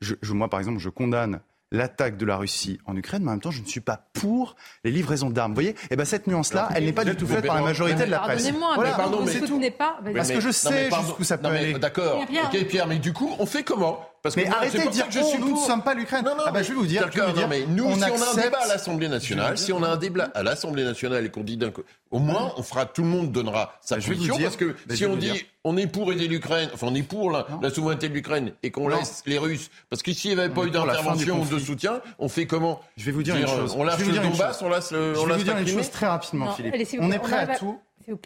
je, 0.00 0.32
moi 0.32 0.48
par 0.48 0.58
exemple 0.58 0.78
je 0.78 0.88
condamne 0.88 1.40
l'attaque 1.70 2.18
de 2.18 2.26
la 2.26 2.36
Russie 2.36 2.78
en 2.84 2.94
Ukraine, 2.96 3.22
mais 3.22 3.30
en 3.30 3.32
même 3.32 3.40
temps, 3.40 3.50
je 3.50 3.62
ne 3.62 3.66
suis 3.66 3.80
pas 3.80 4.08
pour 4.12 4.56
les 4.84 4.90
livraisons 4.90 5.30
d'armes. 5.30 5.52
Vous 5.52 5.56
voyez? 5.56 5.70
Et 5.70 5.92
eh 5.92 5.96
ben 5.96 6.04
cette 6.04 6.26
nuance-là, 6.26 6.68
elle 6.74 6.84
n'est 6.84 6.92
pas 6.92 7.04
du 7.04 7.16
tout 7.16 7.26
faite 7.26 7.46
par 7.46 7.56
la 7.56 7.62
majorité 7.62 8.04
de 8.04 8.10
la 8.10 8.18
presse. 8.18 8.42
Pardonnez-moi, 8.42 8.74
voilà, 8.74 8.92
pardon, 8.92 9.24
mais 9.24 9.40
tout. 9.40 9.60
Pas, 9.78 9.98
Parce 10.14 10.30
que 10.30 10.40
je 10.40 10.50
sais 10.50 10.90
jusqu'où 10.90 11.24
ça 11.24 11.38
peut 11.38 11.48
aller. 11.48 11.72
D'accord. 11.74 12.20
Ok, 12.20 12.64
Pierre, 12.66 12.86
mais 12.86 12.98
du 12.98 13.12
coup, 13.12 13.34
on 13.38 13.46
fait 13.46 13.62
comment? 13.62 14.06
Parce 14.22 14.36
mais 14.36 14.46
arrêtez 14.46 14.78
de 14.78 14.90
dire 14.90 15.08
que 15.08 15.14
je 15.14 15.22
suis 15.22 15.38
nous 15.38 15.52
ne 15.52 15.56
sommes 15.56 15.82
pas 15.82 15.94
l'Ukraine. 15.94 16.24
Ah 16.46 16.52
bah 16.52 16.62
je 16.62 16.68
vais 16.68 16.74
vous 16.74 16.86
dire. 16.86 17.08
non, 17.16 17.48
mais 17.48 17.66
nous, 17.66 17.84
on 17.84 17.96
si 17.96 18.04
on 18.04 18.22
a 18.22 18.30
un 18.30 18.42
débat 18.42 18.58
à 18.62 18.68
l'Assemblée 18.68 19.08
nationale, 19.08 19.58
si 19.58 19.72
on 19.72 19.82
a 19.82 19.88
un 19.88 19.96
débat 19.96 20.30
à 20.34 20.42
l'Assemblée 20.42 20.84
nationale 20.84 21.26
et 21.26 21.28
qu'on 21.30 21.42
dit 21.42 21.56
d'un 21.56 21.72
au 22.10 22.18
moins 22.18 22.52
on 22.56 22.62
fera, 22.62 22.86
tout 22.86 23.02
le 23.02 23.08
monde 23.08 23.32
donnera 23.32 23.74
sa 23.80 23.96
bah, 23.96 24.02
position 24.06 24.38
parce 24.38 24.56
que 24.56 24.76
si 24.90 25.06
on 25.06 25.16
dit 25.16 25.44
on 25.64 25.76
est 25.76 25.86
pour 25.86 26.12
aider 26.12 26.28
l'Ukraine, 26.28 26.68
enfin 26.72 26.86
on 26.90 26.94
est 26.94 27.02
pour 27.02 27.30
la, 27.30 27.46
souveraineté 27.70 28.08
de 28.08 28.14
l'Ukraine 28.14 28.52
et 28.62 28.70
qu'on 28.70 28.88
laisse 28.88 29.22
les 29.26 29.38
Russes, 29.38 29.70
parce 29.90 30.02
qu'ici 30.02 30.28
il 30.30 30.36
n'y 30.36 30.40
avait 30.40 30.52
pas 30.52 30.64
eu 30.64 30.70
d'intervention 30.70 31.40
ou 31.40 31.46
de 31.46 31.58
soutien, 31.58 32.00
on 32.18 32.28
fait 32.28 32.46
comment 32.46 32.80
Je 32.96 33.04
vais 33.06 33.12
vous 33.12 33.22
dire 33.22 33.36
une 33.36 33.46
chose. 33.46 33.74
On 33.76 33.82
lâche 33.82 34.00
le 34.00 34.18
Donbass, 34.18 34.62
on 34.62 34.70
laisse 34.70 34.92
le. 34.92 35.14
Je 35.14 35.26
vais 35.26 35.36
vous 35.36 35.42
dire 35.42 35.58
une 35.58 35.66
chose 35.66 35.90
très 35.90 36.06
rapidement, 36.06 36.52
Philippe. 36.52 36.74
On 37.00 37.10
est 37.10 37.18
prêt 37.18 37.38
à 37.38 37.56
tout. 37.56 37.80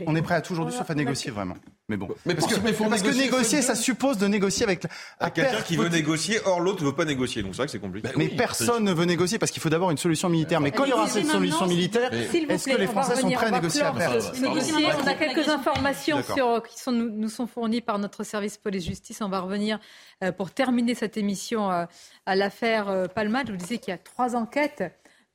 On 0.06 0.16
est 0.16 0.22
prêt 0.22 0.34
à 0.34 0.40
tout 0.40 0.52
aujourd'hui 0.52 0.74
sauf 0.74 0.90
à 0.90 0.94
négocier 0.94 1.30
vraiment. 1.30 1.56
Mais 1.88 1.96
bon. 1.96 2.08
Mais 2.24 2.34
parce, 2.34 2.52
que, 2.52 2.88
parce 2.88 3.02
que 3.02 3.16
négocier, 3.16 3.62
ça 3.62 3.76
suppose 3.76 4.18
de 4.18 4.26
négocier 4.26 4.64
avec. 4.64 4.86
quelqu'un 5.34 5.62
qui 5.62 5.76
veut 5.76 5.88
négocier, 5.88 6.40
or 6.44 6.60
l'autre 6.60 6.82
ne 6.82 6.88
veut 6.88 6.94
pas 6.94 7.04
négocier. 7.04 7.42
Donc 7.42 7.54
c'est 7.54 7.58
vrai 7.58 7.66
que 7.66 7.72
c'est 7.72 7.78
compliqué. 7.78 8.08
mais 8.16 8.28
personne 8.28 8.84
ne 8.84 8.92
veut 8.92 9.04
négocier 9.04 9.38
parce 9.38 9.52
qu'il 9.52 9.62
faut 9.62 9.68
d'abord 9.68 9.90
une 9.90 9.98
solution 9.98 10.28
militaire. 10.28 10.60
Mais 10.60 10.72
quand 10.72 10.84
il 10.84 10.90
y 10.90 10.92
aura 10.92 11.08
cette 11.08 11.26
solution 11.26 11.66
militaire, 11.66 12.12
est-ce 12.12 12.68
que 12.68 12.76
les 12.76 12.86
Français 12.86 13.16
sont 13.16 13.30
prêts 13.30 13.46
à 13.46 13.50
négocier 13.50 13.82
à 13.82 13.92
On 13.92 15.06
a 15.06 15.14
quelques 15.14 15.48
informations 15.48 16.22
sur, 16.22 16.62
qui 16.62 16.78
sont, 16.78 16.92
nous 16.92 17.28
sont 17.28 17.46
fournies 17.46 17.80
par 17.80 17.98
notre 17.98 18.24
service 18.24 18.56
police-justice. 18.58 19.20
On 19.20 19.28
va 19.28 19.40
revenir 19.40 19.78
euh, 20.22 20.32
pour 20.32 20.50
terminer 20.50 20.94
cette 20.94 21.16
émission 21.16 21.70
euh, 21.70 21.84
à 22.26 22.36
l'affaire 22.36 22.88
euh, 22.88 23.06
Palma. 23.06 23.42
Je 23.46 23.52
vous 23.52 23.58
disais 23.58 23.78
qu'il 23.78 23.92
y 23.92 23.94
a 23.94 23.98
trois 23.98 24.34
enquêtes 24.34 24.82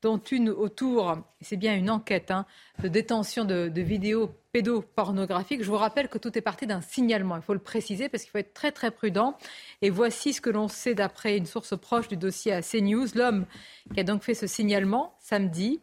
dont 0.01 0.17
une 0.17 0.49
autour, 0.49 1.17
c'est 1.41 1.57
bien 1.57 1.75
une 1.75 1.89
enquête, 1.89 2.31
hein, 2.31 2.45
de 2.81 2.87
détention 2.87 3.45
de, 3.45 3.71
vidéos 3.81 4.31
pédopornographiques. 4.51 5.63
Je 5.63 5.69
vous 5.69 5.77
rappelle 5.77 6.09
que 6.09 6.17
tout 6.17 6.37
est 6.37 6.41
parti 6.41 6.67
d'un 6.67 6.81
signalement. 6.81 7.35
Il 7.35 7.41
faut 7.41 7.53
le 7.53 7.59
préciser 7.59 8.09
parce 8.09 8.23
qu'il 8.23 8.31
faut 8.31 8.39
être 8.39 8.53
très 8.53 8.71
très 8.71 8.91
prudent. 8.91 9.37
Et 9.81 9.89
voici 9.89 10.33
ce 10.33 10.41
que 10.41 10.49
l'on 10.49 10.67
sait 10.67 10.95
d'après 10.95 11.37
une 11.37 11.45
source 11.45 11.77
proche 11.77 12.07
du 12.07 12.17
dossier 12.17 12.51
à 12.51 12.61
CNews. 12.61 13.07
L'homme 13.15 13.45
qui 13.93 13.99
a 13.99 14.03
donc 14.03 14.23
fait 14.23 14.33
ce 14.33 14.47
signalement 14.47 15.15
samedi, 15.19 15.81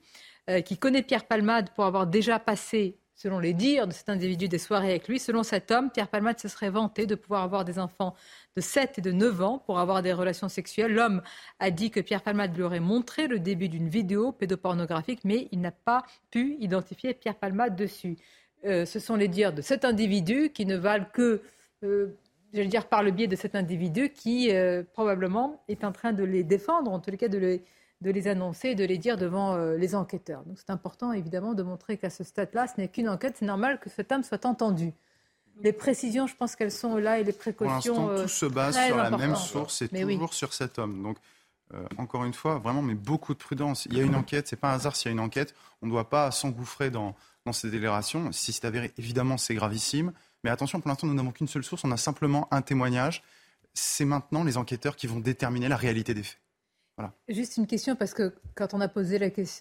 euh, 0.50 0.60
qui 0.60 0.76
connaît 0.76 1.02
Pierre 1.02 1.26
Palmade 1.26 1.70
pour 1.74 1.84
avoir 1.84 2.06
déjà 2.06 2.38
passé 2.38 2.98
selon 3.18 3.40
les 3.40 3.52
dires 3.52 3.88
de 3.88 3.92
cet 3.92 4.08
individu, 4.08 4.46
des 4.46 4.58
soirées 4.58 4.90
avec 4.90 5.08
lui. 5.08 5.18
Selon 5.18 5.42
cet 5.42 5.72
homme, 5.72 5.90
Pierre 5.90 6.06
Palmade 6.06 6.38
se 6.38 6.46
serait 6.46 6.70
vanté 6.70 7.04
de 7.04 7.16
pouvoir 7.16 7.42
avoir 7.42 7.64
des 7.64 7.80
enfants 7.80 8.14
de 8.56 8.60
7 8.60 8.98
et 8.98 9.02
de 9.02 9.10
9 9.10 9.42
ans 9.42 9.58
pour 9.58 9.80
avoir 9.80 10.02
des 10.02 10.12
relations 10.12 10.48
sexuelles. 10.48 10.94
L'homme 10.94 11.20
a 11.58 11.72
dit 11.72 11.90
que 11.90 11.98
Pierre 11.98 12.22
Palmade 12.22 12.56
lui 12.56 12.62
aurait 12.62 12.78
montré 12.78 13.26
le 13.26 13.40
début 13.40 13.68
d'une 13.68 13.88
vidéo 13.88 14.30
pédopornographique, 14.30 15.20
mais 15.24 15.48
il 15.50 15.60
n'a 15.60 15.72
pas 15.72 16.04
pu 16.30 16.56
identifier 16.60 17.12
Pierre 17.12 17.34
Palmade 17.34 17.74
dessus. 17.74 18.16
Euh, 18.64 18.86
ce 18.86 19.00
sont 19.00 19.16
les 19.16 19.28
dires 19.28 19.52
de 19.52 19.62
cet 19.62 19.84
individu 19.84 20.50
qui 20.50 20.64
ne 20.64 20.76
valent 20.76 21.06
que, 21.12 21.42
euh, 21.82 22.16
je 22.54 22.62
dire, 22.62 22.86
par 22.86 23.02
le 23.02 23.10
biais 23.10 23.26
de 23.26 23.36
cet 23.36 23.56
individu 23.56 24.10
qui 24.10 24.54
euh, 24.54 24.84
probablement 24.92 25.64
est 25.66 25.82
en 25.82 25.90
train 25.90 26.12
de 26.12 26.22
les 26.22 26.44
défendre, 26.44 26.92
en 26.92 27.00
tous 27.00 27.10
les 27.10 27.16
cas 27.16 27.28
de 27.28 27.38
les 27.38 27.64
de 28.00 28.10
les 28.10 28.28
annoncer 28.28 28.68
et 28.68 28.74
de 28.74 28.84
les 28.84 28.98
dire 28.98 29.16
devant 29.16 29.54
euh, 29.54 29.76
les 29.76 29.94
enquêteurs. 29.94 30.44
Donc 30.44 30.58
c'est 30.58 30.70
important 30.70 31.12
évidemment 31.12 31.54
de 31.54 31.62
montrer 31.62 31.98
qu'à 31.98 32.10
ce 32.10 32.24
stade-là, 32.24 32.66
ce 32.68 32.80
n'est 32.80 32.88
qu'une 32.88 33.08
enquête, 33.08 33.36
c'est 33.38 33.46
normal 33.46 33.80
que 33.80 33.90
cet 33.90 34.12
homme 34.12 34.22
soit 34.22 34.46
entendu. 34.46 34.92
Les 35.60 35.72
précisions, 35.72 36.28
je 36.28 36.36
pense 36.36 36.54
qu'elles 36.54 36.70
sont 36.70 36.96
là 36.96 37.18
et 37.18 37.24
les 37.24 37.32
précautions. 37.32 37.94
Pour 37.94 38.10
l'instant, 38.10 38.22
tout 38.22 38.28
se 38.28 38.46
base 38.46 38.78
sur 38.86 38.96
la 38.96 39.10
même 39.10 39.34
source 39.34 39.82
et 39.82 39.88
toujours 39.88 40.32
sur 40.32 40.54
cet 40.54 40.78
homme. 40.78 41.02
Donc, 41.02 41.16
euh, 41.74 41.84
encore 41.98 42.24
une 42.24 42.32
fois, 42.32 42.58
vraiment, 42.58 42.80
mais 42.80 42.94
beaucoup 42.94 43.34
de 43.34 43.38
prudence. 43.38 43.86
Il 43.86 43.98
y 43.98 44.00
a 44.00 44.04
une 44.04 44.14
enquête, 44.14 44.46
c'est 44.46 44.56
pas 44.56 44.70
un 44.70 44.74
hasard 44.74 44.94
s'il 44.94 45.06
y 45.06 45.08
a 45.10 45.12
une 45.12 45.20
enquête. 45.20 45.54
On 45.82 45.86
ne 45.86 45.90
doit 45.90 46.08
pas 46.08 46.30
s'engouffrer 46.30 46.90
dans, 46.90 47.16
dans 47.44 47.52
ces 47.52 47.70
déclarations. 47.70 48.30
Si 48.30 48.52
c'est 48.52 48.64
avéré, 48.66 48.92
évidemment, 48.98 49.36
c'est 49.36 49.54
gravissime. 49.56 50.12
Mais 50.44 50.50
attention, 50.50 50.80
pour 50.80 50.88
l'instant, 50.88 51.08
nous 51.08 51.14
n'avons 51.14 51.32
qu'une 51.32 51.48
seule 51.48 51.64
source. 51.64 51.82
On 51.84 51.90
a 51.90 51.96
simplement 51.96 52.46
un 52.52 52.62
témoignage. 52.62 53.24
C'est 53.74 54.04
maintenant 54.04 54.44
les 54.44 54.56
enquêteurs 54.56 54.94
qui 54.94 55.08
vont 55.08 55.18
déterminer 55.18 55.68
la 55.68 55.76
réalité 55.76 56.14
des 56.14 56.22
faits. 56.22 56.38
Juste 57.28 57.56
une 57.56 57.66
question, 57.66 57.94
parce 57.94 58.12
que 58.12 58.34
quand 58.54 58.74
on 58.74 58.80
a 58.80 58.88
posé 58.88 59.18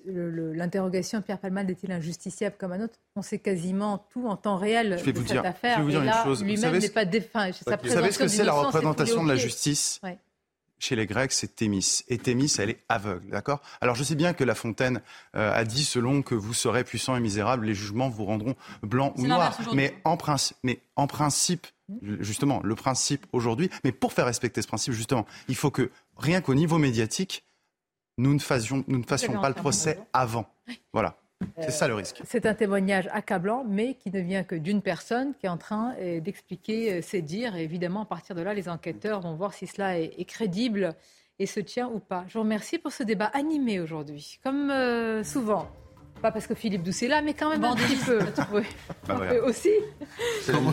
l'interrogation, 0.07 1.21
Pierre 1.21 1.39
Palmade 1.39 1.69
est-il 1.69 1.91
injusticiable 1.91 2.55
comme 2.57 2.71
un 2.71 2.81
autre? 2.83 2.95
On 3.15 3.21
sait 3.21 3.39
quasiment 3.39 4.07
tout 4.11 4.27
en 4.27 4.35
temps 4.35 4.57
réel 4.57 4.91
de 4.91 4.97
cette 4.97 5.45
affaire. 5.45 5.77
Je 5.77 5.81
vais 5.81 5.85
vous 5.85 5.91
dire 5.91 6.03
une 6.03 6.23
chose. 6.23 6.43
Lui-même 6.43 6.77
n'est 6.77 6.89
pas 6.89 7.05
défunt. 7.05 7.49
Vous 7.51 7.89
savez 7.89 8.11
ce 8.11 8.19
que 8.19 8.27
c'est 8.27 8.43
la 8.43 8.53
représentation 8.53 9.23
de 9.23 9.29
la 9.29 9.35
justice? 9.35 10.01
Chez 10.79 10.95
les 10.95 11.07
Grecs, 11.07 11.31
c'est 11.31 11.55
Thémis. 11.55 12.03
Et 12.07 12.17
Thémis, 12.19 12.53
elle 12.59 12.69
est 12.69 12.83
aveugle, 12.87 13.29
d'accord? 13.29 13.61
Alors, 13.81 13.95
je 13.95 14.03
sais 14.03 14.15
bien 14.15 14.33
que 14.33 14.43
La 14.43 14.53
Fontaine 14.53 15.01
euh, 15.35 15.51
a 15.51 15.63
dit, 15.63 15.83
selon 15.83 16.21
que 16.21 16.35
vous 16.35 16.53
serez 16.53 16.83
puissant 16.83 17.15
et 17.15 17.19
misérable, 17.19 17.65
les 17.65 17.73
jugements 17.73 18.09
vous 18.09 18.25
rendront 18.25 18.55
blanc 18.83 19.13
ou 19.17 19.25
noir. 19.25 19.57
Mais 19.73 19.99
en, 20.03 20.17
principe, 20.17 20.57
mais 20.63 20.81
en 20.95 21.07
principe, 21.07 21.65
justement, 22.19 22.61
le 22.63 22.75
principe 22.75 23.25
aujourd'hui, 23.31 23.71
mais 23.83 23.91
pour 23.91 24.13
faire 24.13 24.25
respecter 24.25 24.61
ce 24.61 24.67
principe, 24.67 24.93
justement, 24.93 25.25
il 25.47 25.55
faut 25.55 25.71
que 25.71 25.89
rien 26.15 26.41
qu'au 26.41 26.53
niveau 26.53 26.77
médiatique, 26.77 27.43
nous 28.19 28.33
ne 28.33 28.39
fassions, 28.39 28.83
nous 28.87 28.99
ne 28.99 29.05
fassions 29.05 29.39
pas 29.39 29.49
le 29.49 29.55
procès 29.55 29.99
avant. 30.13 30.47
Voilà. 30.93 31.17
C'est 31.59 31.71
ça 31.71 31.87
le 31.87 31.95
risque. 31.95 32.21
C'est 32.25 32.45
un 32.45 32.53
témoignage 32.53 33.09
accablant, 33.11 33.63
mais 33.67 33.95
qui 33.95 34.11
ne 34.11 34.19
vient 34.19 34.43
que 34.43 34.55
d'une 34.55 34.81
personne 34.81 35.33
qui 35.39 35.45
est 35.45 35.49
en 35.49 35.57
train 35.57 35.95
euh, 35.99 36.19
d'expliquer 36.19 36.93
euh, 36.93 37.01
ses 37.01 37.21
dires. 37.21 37.55
Et 37.55 37.63
évidemment, 37.63 38.01
à 38.01 38.05
partir 38.05 38.35
de 38.35 38.41
là, 38.41 38.53
les 38.53 38.69
enquêteurs 38.69 39.21
vont 39.21 39.35
voir 39.35 39.53
si 39.53 39.67
cela 39.67 39.99
est, 39.99 40.25
crédible 40.25 40.95
et 41.39 41.45
se 41.45 41.59
tient 41.59 41.87
ou 41.87 41.99
pas. 41.99 42.25
Je 42.27 42.33
vous 42.33 42.43
remercie 42.43 42.77
pour 42.77 42.91
ce 42.91 43.03
débat 43.03 43.25
animé 43.33 43.79
aujourd'hui, 43.79 44.39
comme 44.43 44.69
euh, 44.69 45.23
souvent. 45.23 45.67
Pas 46.21 46.31
parce 46.31 46.47
que 46.47 46.55
Philippe 46.55 46.83
Doucet 46.83 47.05
est 47.05 47.09
là, 47.09 47.21
mais 47.21 47.33
quand 47.33 47.49
même 47.49 47.63
un 47.63 47.75
petit 47.75 47.95
peu. 47.95 48.19
Oui. 48.53 48.61
Bah 49.07 49.19
aussi. 49.43 49.69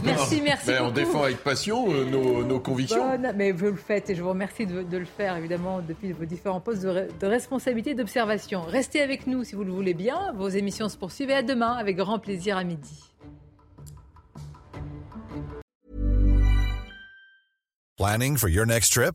Merci, 0.05 0.41
merci. 0.43 0.71
on 0.81 0.91
défend 0.91 1.25
avec 1.25 1.39
passion 1.39 1.87
euh, 1.93 2.05
nos, 2.05 2.61
convictions. 2.61 3.19
mais 3.35 3.53
vous 3.53 3.67
le 3.67 3.77
faites 3.77 4.11
et 4.11 4.15
je 4.15 4.23
vous 4.23 4.29
remercie 4.29 4.67
de, 4.67 4.97
le 4.97 5.05
faire, 5.05 5.37
évidemment, 5.37 5.81
depuis 5.81 6.13
vos 6.13 6.25
différents 6.25 6.61
postes 6.61 6.83
de, 6.83 7.09
de 7.21 7.27
responsabilité 7.27 7.91
et 7.91 7.95
d'observation. 7.95 8.63
Restez 8.63 9.01
avec 9.01 9.27
nous 9.27 9.45
si 9.45 9.55
vous 9.55 9.65
le 9.65 9.73
voulez 9.73 9.95
bien. 9.95 10.33
Vos 10.37 10.49
émissions 10.49 10.89
se 10.89 10.97
poursuivent 10.97 11.31
et 11.31 11.35
à 11.35 11.43
demain 11.43 11.73
avec 11.73 11.97
grand 11.97 12.19
plaisir 12.19 12.57
à 12.57 12.65
midi. 12.65 13.15
Planning 17.97 18.37
for 18.37 18.49
your 18.49 18.67
next 18.67 18.93
trip? 18.93 19.15